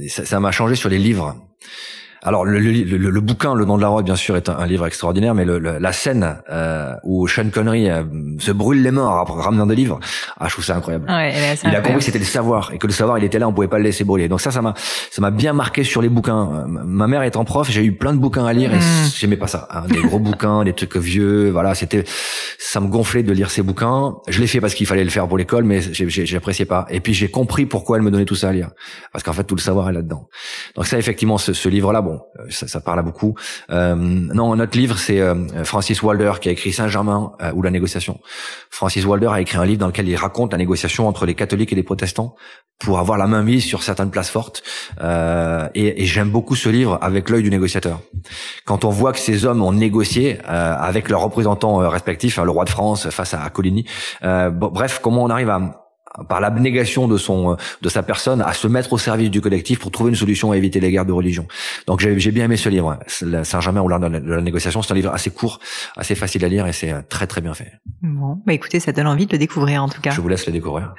ça 0.08 0.40
m'a 0.40 0.50
changé 0.50 0.74
sur 0.74 0.88
les 0.88 0.98
livres. 0.98 1.36
Alors 2.24 2.44
le, 2.44 2.60
le, 2.60 3.10
le, 3.10 3.20
bouquin, 3.20 3.54
Le 3.54 3.64
nom 3.64 3.76
de 3.76 3.82
la 3.82 3.88
rose, 3.88 4.04
bien 4.04 4.14
sûr, 4.14 4.36
est 4.36 4.48
un, 4.48 4.64
livre 4.66 4.86
extraordinaire, 4.86 5.34
mais 5.34 5.44
la 5.44 5.92
scène 5.92 6.38
euh, 6.50 6.94
où 7.02 7.26
Sean 7.26 7.50
Connery 7.50 7.90
euh, 7.90 8.04
se 8.38 8.52
brûle 8.52 8.80
les 8.80 8.92
mains 8.92 9.06
en 9.06 9.24
ramenant 9.24 9.66
des 9.66 9.74
livres, 9.74 9.98
ah, 10.38 10.46
je 10.46 10.52
trouve 10.52 10.64
ça 10.64 10.76
incroyable. 10.76 11.10
Ouais, 11.10 11.34
il 11.64 11.74
a 11.74 11.80
compris 11.80 11.98
que 11.98 12.04
c'était 12.04 12.20
le 12.20 12.24
savoir 12.24 12.70
et 12.72 12.78
que 12.78 12.86
le 12.86 12.92
savoir, 12.92 13.18
il 13.18 13.24
était 13.24 13.40
là, 13.40 13.48
on 13.48 13.52
pouvait 13.52 13.66
pas 13.66 13.78
le 13.78 13.84
laisser 13.84 14.04
brûler. 14.04 14.28
Donc 14.28 14.40
ça, 14.40 14.52
ça 14.52 14.62
m'a, 14.62 14.74
ça 14.76 15.20
m'a 15.20 15.32
bien 15.32 15.52
marqué 15.52 15.82
sur 15.82 16.00
les 16.00 16.08
bouquins. 16.08 16.48
Euh, 16.52 16.66
ma 16.68 17.08
mère 17.08 17.24
étant 17.24 17.44
prof, 17.44 17.68
j'ai 17.68 17.84
eu 17.84 17.92
plein 17.92 18.12
de 18.12 18.18
bouquins 18.18 18.46
à 18.46 18.52
lire 18.52 18.72
et 18.72 18.78
mm. 18.78 19.10
j'aimais 19.16 19.36
pas 19.36 19.48
ça. 19.48 19.66
Hein, 19.72 19.82
des 19.88 20.00
gros 20.00 20.20
bouquins, 20.20 20.62
des 20.62 20.74
trucs 20.74 20.96
vieux, 20.96 21.50
voilà, 21.50 21.74
c'était, 21.74 22.04
ça 22.58 22.78
me 22.78 22.86
gonflait 22.86 23.24
de 23.24 23.32
lire 23.32 23.50
ces 23.50 23.62
bouquins. 23.62 24.14
Je 24.28 24.40
l'ai 24.40 24.46
fait 24.46 24.60
parce 24.60 24.74
qu'il 24.74 24.86
fallait 24.86 25.04
le 25.04 25.10
faire 25.10 25.26
pour 25.26 25.38
l'école, 25.38 25.64
mais 25.64 25.80
j'appréciais 25.80 26.66
pas. 26.66 26.86
Et 26.88 27.00
puis 27.00 27.14
j'ai 27.14 27.30
compris 27.32 27.66
pourquoi 27.66 27.96
elle 27.96 28.04
me 28.04 28.12
donnait 28.12 28.26
tout 28.26 28.36
ça 28.36 28.50
à 28.50 28.52
lire, 28.52 28.70
parce 29.12 29.24
qu'en 29.24 29.32
fait 29.32 29.44
tout 29.44 29.56
le 29.56 29.60
savoir 29.60 29.88
est 29.88 29.92
là-dedans. 29.92 30.28
Donc 30.76 30.86
ça, 30.86 30.98
effectivement, 30.98 31.36
ce, 31.36 31.52
ce 31.52 31.68
livre-là, 31.68 32.00
bon 32.00 32.11
euh, 32.12 32.46
ça, 32.50 32.68
ça, 32.68 32.80
parle 32.80 32.98
à 32.98 33.02
beaucoup. 33.02 33.34
Euh, 33.70 33.94
non, 33.94 34.54
notre 34.56 34.76
livre, 34.76 34.98
c'est 34.98 35.20
euh, 35.20 35.64
Francis 35.64 36.02
Walder 36.02 36.32
qui 36.40 36.48
a 36.48 36.52
écrit 36.52 36.72
Saint-Germain 36.72 37.32
ou 37.54 37.62
la 37.62 37.70
négociation. 37.70 38.20
Francis 38.70 39.04
Walder 39.04 39.28
a 39.32 39.40
écrit 39.40 39.58
un 39.58 39.64
livre 39.64 39.80
dans 39.80 39.86
lequel 39.86 40.08
il 40.08 40.16
raconte 40.16 40.52
la 40.52 40.58
négociation 40.58 41.08
entre 41.08 41.26
les 41.26 41.34
catholiques 41.34 41.72
et 41.72 41.76
les 41.76 41.82
protestants 41.82 42.34
pour 42.78 42.98
avoir 42.98 43.16
la 43.18 43.26
main 43.26 43.42
mise 43.42 43.64
sur 43.64 43.82
certaines 43.82 44.10
places 44.10 44.30
fortes. 44.30 44.62
Euh, 45.00 45.68
et, 45.74 46.02
et 46.02 46.06
j'aime 46.06 46.30
beaucoup 46.30 46.56
ce 46.56 46.68
livre 46.68 46.98
avec 47.00 47.30
l'œil 47.30 47.42
du 47.42 47.50
négociateur. 47.50 48.00
Quand 48.64 48.84
on 48.84 48.90
voit 48.90 49.12
que 49.12 49.18
ces 49.18 49.44
hommes 49.44 49.62
ont 49.62 49.72
négocié 49.72 50.38
euh, 50.48 50.74
avec 50.76 51.08
leurs 51.08 51.20
représentants 51.20 51.76
respectifs, 51.88 52.38
hein, 52.38 52.44
le 52.44 52.50
roi 52.50 52.64
de 52.64 52.70
France 52.70 53.08
face 53.10 53.34
à, 53.34 53.42
à 53.42 53.50
Coligny, 53.50 53.86
bref, 54.22 55.00
comment 55.02 55.22
on 55.24 55.30
arrive 55.30 55.50
à, 55.50 55.81
par 56.28 56.40
l'abnégation 56.40 57.08
de 57.08 57.16
son 57.16 57.56
de 57.80 57.88
sa 57.88 58.02
personne 58.02 58.40
à 58.40 58.52
se 58.52 58.66
mettre 58.68 58.92
au 58.92 58.98
service 58.98 59.30
du 59.30 59.40
collectif 59.40 59.78
pour 59.78 59.90
trouver 59.90 60.10
une 60.10 60.16
solution 60.16 60.52
à 60.52 60.56
éviter 60.56 60.80
les 60.80 60.90
guerres 60.90 61.06
de 61.06 61.12
religion. 61.12 61.46
Donc 61.86 62.00
j'ai 62.00 62.30
bien 62.30 62.44
aimé 62.44 62.56
ce 62.56 62.68
livre, 62.68 62.98
Saint-Germain 63.06 63.80
ou 63.80 63.88
l'art 63.88 64.00
de 64.00 64.06
la 64.06 64.40
négociation. 64.40 64.82
C'est 64.82 64.92
un 64.92 64.96
livre 64.96 65.12
assez 65.12 65.30
court, 65.30 65.60
assez 65.96 66.14
facile 66.14 66.44
à 66.44 66.48
lire 66.48 66.66
et 66.66 66.72
c'est 66.72 66.92
très 67.08 67.26
très 67.26 67.40
bien 67.40 67.54
fait. 67.54 67.72
Bon, 68.02 68.38
bah 68.46 68.52
écoutez, 68.52 68.80
ça 68.80 68.92
donne 68.92 69.06
envie 69.06 69.26
de 69.26 69.32
le 69.32 69.38
découvrir 69.38 69.82
en 69.82 69.88
tout 69.88 70.00
cas. 70.00 70.10
Je 70.10 70.20
vous 70.20 70.28
laisse 70.28 70.46
le 70.46 70.52
découvrir. 70.52 70.94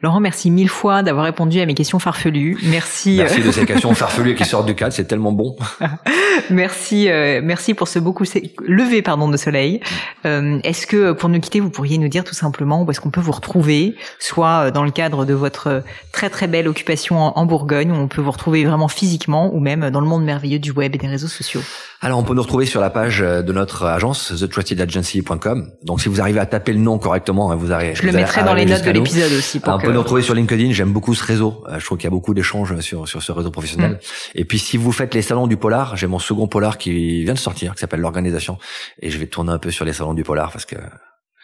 Laurent, 0.00 0.20
merci 0.20 0.50
mille 0.50 0.68
fois 0.68 1.02
d'avoir 1.02 1.24
répondu 1.24 1.60
à 1.60 1.66
mes 1.66 1.74
questions 1.74 1.98
farfelues. 1.98 2.58
Merci. 2.64 3.16
Merci 3.18 3.40
de 3.40 3.50
ces 3.50 3.66
questions 3.66 3.94
farfelues 3.94 4.34
qui 4.34 4.44
sortent 4.44 4.66
du 4.66 4.74
cadre, 4.74 4.92
c'est 4.92 5.06
tellement 5.06 5.32
bon. 5.32 5.56
merci, 6.50 7.08
euh, 7.08 7.40
merci 7.42 7.74
pour 7.74 7.88
ce 7.88 7.98
beaucoup 7.98 8.24
lever 8.66 9.02
pardon 9.02 9.28
de 9.28 9.36
soleil. 9.36 9.80
Euh, 10.26 10.58
est-ce 10.64 10.86
que 10.86 11.12
pour 11.12 11.28
nous 11.28 11.40
quitter, 11.40 11.60
vous 11.60 11.70
pourriez 11.70 11.98
nous 11.98 12.08
dire 12.08 12.24
tout 12.24 12.34
simplement 12.34 12.82
où 12.82 12.90
est-ce 12.90 13.00
qu'on 13.00 13.10
peut 13.10 13.20
vous 13.20 13.32
retrouver, 13.32 13.96
soit 14.18 14.57
euh, 14.58 14.70
dans 14.70 14.84
le 14.84 14.90
cadre 14.90 15.24
de 15.24 15.34
votre 15.34 15.66
euh, 15.68 15.80
très 16.12 16.30
très 16.30 16.46
belle 16.46 16.68
occupation 16.68 17.16
en, 17.16 17.46
Bourgogne, 17.46 17.90
où 17.90 17.94
on 17.94 18.08
peut 18.08 18.20
vous 18.20 18.30
retrouver 18.30 18.64
vraiment 18.64 18.88
physiquement 18.88 19.54
ou 19.54 19.60
même 19.60 19.90
dans 19.90 20.00
le 20.00 20.06
monde 20.06 20.24
merveilleux 20.24 20.58
du 20.58 20.70
web 20.70 20.94
et 20.94 20.98
des 20.98 21.06
réseaux 21.06 21.28
sociaux 21.28 21.62
Alors 22.02 22.18
on 22.18 22.22
peut 22.22 22.34
nous 22.34 22.42
retrouver 22.42 22.66
sur 22.66 22.80
la 22.80 22.90
page 22.90 23.22
euh, 23.22 23.42
de 23.42 23.52
notre 23.52 23.84
agence, 23.84 24.32
thetrustedagency.com. 24.38 25.70
Donc 25.82 26.00
si 26.00 26.08
vous 26.08 26.20
arrivez 26.20 26.40
à 26.40 26.46
taper 26.46 26.72
le 26.72 26.80
nom 26.80 26.98
correctement, 26.98 27.50
hein, 27.50 27.56
vous 27.56 27.72
arrivez. 27.72 27.94
Je 27.94 28.04
le 28.04 28.12
mettrai 28.12 28.42
dans 28.42 28.54
les 28.54 28.66
notes 28.66 28.84
de 28.84 28.90
l'épisode 28.90 29.32
aussi. 29.32 29.60
on 29.66 29.78
peut 29.78 29.92
nous 29.92 30.00
retrouver 30.00 30.22
sur 30.22 30.34
LinkedIn. 30.34 30.72
J'aime 30.72 30.92
beaucoup 30.92 31.14
ce 31.14 31.24
réseau. 31.24 31.64
Je 31.78 31.84
trouve 31.84 31.98
qu'il 31.98 32.06
y 32.06 32.08
a 32.08 32.10
beaucoup 32.10 32.34
d'échanges 32.34 32.78
sur 32.80 33.08
sur 33.08 33.22
ce 33.22 33.32
réseau 33.32 33.50
professionnel. 33.50 33.92
Mm. 33.92 33.98
Et 34.34 34.44
puis 34.44 34.58
si 34.58 34.76
vous 34.76 34.92
faites 34.92 35.14
les 35.14 35.22
salons 35.22 35.46
du 35.46 35.56
polar, 35.56 35.96
j'ai 35.96 36.06
mon 36.06 36.18
second 36.18 36.46
polar 36.46 36.78
qui 36.78 37.24
vient 37.24 37.34
de 37.34 37.38
sortir, 37.38 37.74
qui 37.74 37.80
s'appelle 37.80 38.00
l'organisation, 38.00 38.58
et 39.00 39.10
je 39.10 39.18
vais 39.18 39.26
tourner 39.26 39.52
un 39.52 39.58
peu 39.58 39.70
sur 39.70 39.84
les 39.84 39.92
salons 39.92 40.14
du 40.14 40.24
polar 40.24 40.52
parce 40.52 40.66
que 40.66 40.76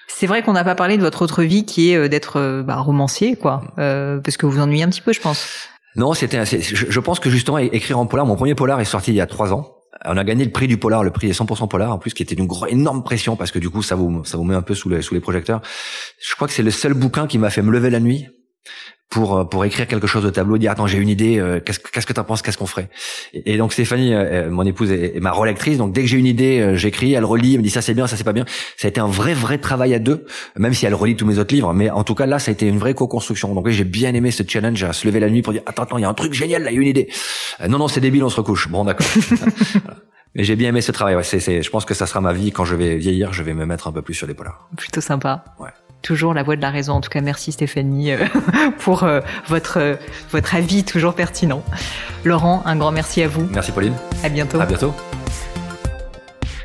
c'est 0.09 0.27
vrai 0.27 0.43
qu'on 0.43 0.53
n'a 0.53 0.65
pas 0.65 0.75
parlé 0.75 0.97
de 0.97 1.03
votre 1.03 1.23
autre 1.23 1.43
vie 1.43 1.65
qui 1.65 1.91
est 1.91 1.97
euh, 1.97 2.09
d'être 2.09 2.39
euh, 2.39 2.63
bah, 2.63 2.77
romancier, 2.77 3.37
quoi, 3.37 3.63
euh, 3.79 4.21
parce 4.21 4.37
que 4.37 4.47
vous 4.47 4.53
vous 4.53 4.61
ennuyez 4.61 4.85
un 4.85 4.89
petit 4.89 5.01
peu, 5.01 5.13
je 5.13 5.21
pense. 5.21 5.69
Non, 5.97 6.13
c'était. 6.13 6.45
Je 6.45 7.01
pense 7.01 7.21
que 7.21 7.31
justement 7.31 7.59
écrire 7.59 7.99
en 7.99 8.07
polar, 8.07 8.27
mon 8.27 8.35
premier 8.35 8.55
polar 8.55 8.81
est 8.81 8.85
sorti 8.85 9.13
il 9.13 9.17
y 9.17 9.21
a 9.21 9.27
trois 9.27 9.53
ans. 9.53 9.77
On 10.05 10.17
a 10.17 10.25
gagné 10.25 10.45
le 10.45 10.51
prix 10.51 10.67
du 10.67 10.77
polar, 10.77 11.05
le 11.05 11.13
prix 11.13 11.29
est 11.29 11.41
100% 11.41 11.69
polar, 11.69 11.93
en 11.93 11.99
plus 11.99 12.13
qui 12.13 12.23
était 12.23 12.35
d'une 12.35 12.49
énorme 12.69 13.05
pression 13.05 13.37
parce 13.37 13.53
que 13.53 13.61
du 13.61 13.71
coup 13.71 13.81
ça 13.81 13.95
vous 13.95 14.25
ça 14.25 14.37
vous 14.37 14.43
met 14.43 14.57
un 14.57 14.63
peu 14.63 14.75
sous 14.75 14.89
les 14.89 15.03
sous 15.03 15.15
les 15.15 15.21
projecteurs. 15.21 15.63
Je 16.21 16.35
crois 16.35 16.49
que 16.49 16.53
c'est 16.53 16.65
le 16.65 16.73
seul 16.73 16.95
bouquin 16.95 17.29
qui 17.29 17.39
m'a 17.39 17.49
fait 17.49 17.63
me 17.63 17.71
lever 17.71 17.91
la 17.91 18.01
nuit 18.01 18.27
pour 19.15 19.39
euh, 19.39 19.45
pour 19.45 19.65
écrire 19.65 19.87
quelque 19.87 20.09
chose 20.09 20.27
au 20.27 20.33
tableau, 20.33 20.59
dire 20.59 20.73
attends 20.73 20.89
j'ai 20.89 20.99
une 20.99 21.09
idée, 21.09 21.39
euh, 21.39 21.61
qu'est-ce 21.65 21.79
qu'est-ce 21.79 22.05
que 22.05 22.13
t'en 22.13 22.25
penses, 22.25 22.43
qu'est-ce 22.43 22.59
qu'on 22.59 22.67
ferait? 22.67 22.89
Et, 23.33 23.57
donc 23.57 23.73
Stéphanie, 23.73 24.13
euh, 24.13 24.51
mon 24.51 24.65
épouse, 24.65 24.91
est, 24.91 25.21
ma 25.21 25.31
relectrice, 25.31 25.79
donc 25.79 25.93
dès 25.93 26.01
que 26.01 26.09
j'ai 26.09 26.19
une 26.19 26.27
idée, 26.27 26.73
j'écris, 26.75 27.13
elle 27.13 27.25
relit, 27.25 27.53
elle 27.53 27.59
me 27.59 27.63
dit 27.63 27.71
ça 27.71 27.81
c'est 27.81 27.95
bien, 27.95 28.09
ça 28.09 28.17
c'est 28.17 28.25
pas 28.25 28.33
bien. 28.33 28.45
Ça 28.77 28.89
a 28.89 28.91
été 28.91 29.01
un 29.01 29.07
vrai 29.07 29.33
vrai 29.33 29.59
travail 29.59 29.95
à 29.95 30.01
deux, 30.01 30.27
même 30.57 30.75
si 30.75 30.85
elle 30.85 30.95
relit 30.95 31.15
tous 31.15 31.27
mes 31.27 31.39
autres 31.39 31.55
livres, 31.55 31.73
mais 31.73 31.91
en 31.91 32.03
tout 32.03 32.17
cas 32.17 32.27
là 32.27 32.41
ça 32.41 32.51
a 32.51 32.53
été 32.53 32.67
une 32.67 32.79
vraie 32.79 32.95
co-construction. 32.95 33.55
Donc 33.55 33.69
j'ai 33.69 33.85
bien 33.85 34.13
aimé 34.15 34.33
ce 34.33 34.43
challenge 34.47 34.83
à 34.83 34.93
se 34.93 35.07
lever 35.07 35.21
la 35.21 35.31
nuit 35.31 35.43
pour 35.43 35.53
dire 35.53 35.63
attends 35.67 35.85
attends 35.85 35.99
il 35.99 36.03
y 36.03 36.07
a 36.07 36.09
un 36.09 36.15
truc 36.15 36.33
génial 36.33 36.65
là, 36.65 36.73
il 36.73 36.75
y 36.75 36.79
a 36.79 36.81
une 36.81 36.89
idée. 36.89 37.09
non 37.69 37.79
non 37.79 37.87
c'est 37.87 38.01
débile, 38.01 38.25
on 38.25 38.29
se 38.29 38.37
recouche. 38.37 38.69
Bon 38.69 38.85
d'accord. 38.85 39.07
Mais 40.35 40.43
j'ai 40.43 40.57
bien 40.57 40.71
aimé 40.71 40.81
ce 40.81 40.91
travail. 40.91 41.15
Ouais, 41.15 41.23
c'est, 41.23 41.39
c'est, 41.39 41.63
je 41.63 41.71
pense 41.71 41.85
que 41.85 41.95
ça 41.95 42.07
sera 42.07 42.21
ma 42.21 42.33
vie 42.33 42.51
quand 42.51 42.65
je 42.65 42.75
vais 42.75 42.97
vieillir. 42.97 43.33
Je 43.33 43.45
vais 43.45 43.55
me 43.55 43.67
mettre 43.67 43.87
un 43.87 43.93
peu 43.93 44.03
plus 44.03 44.15
sur 44.15 44.27
les 44.27 44.35
polars. 44.35 44.69
Plutôt 44.77 45.01
sympa. 45.01 45.45
Ouais 45.61 45.71
toujours 46.05 46.35
la 46.35 46.45
voix 46.45 46.55
de 46.55 46.61
la 46.61 46.71
raison. 46.71 46.93
En 46.93 47.01
tout 47.01 47.11
cas, 47.11 47.21
merci 47.21 47.51
Stéphanie 47.51 48.13
euh, 48.13 48.27
pour 48.79 49.03
euh, 49.03 49.21
votre, 49.49 49.81
euh, 49.81 49.97
votre 50.31 50.55
avis 50.55 50.85
toujours 50.85 51.15
pertinent. 51.15 51.65
Laurent, 52.25 52.63
un 52.65 52.77
grand 52.77 52.93
merci 52.93 53.23
à 53.23 53.29
vous. 53.29 53.49
Merci 53.51 53.73
Pauline. 53.73 53.95
À 54.23 54.29
bientôt. 54.29 54.61
À 54.61 54.67
bientôt. 54.67 54.95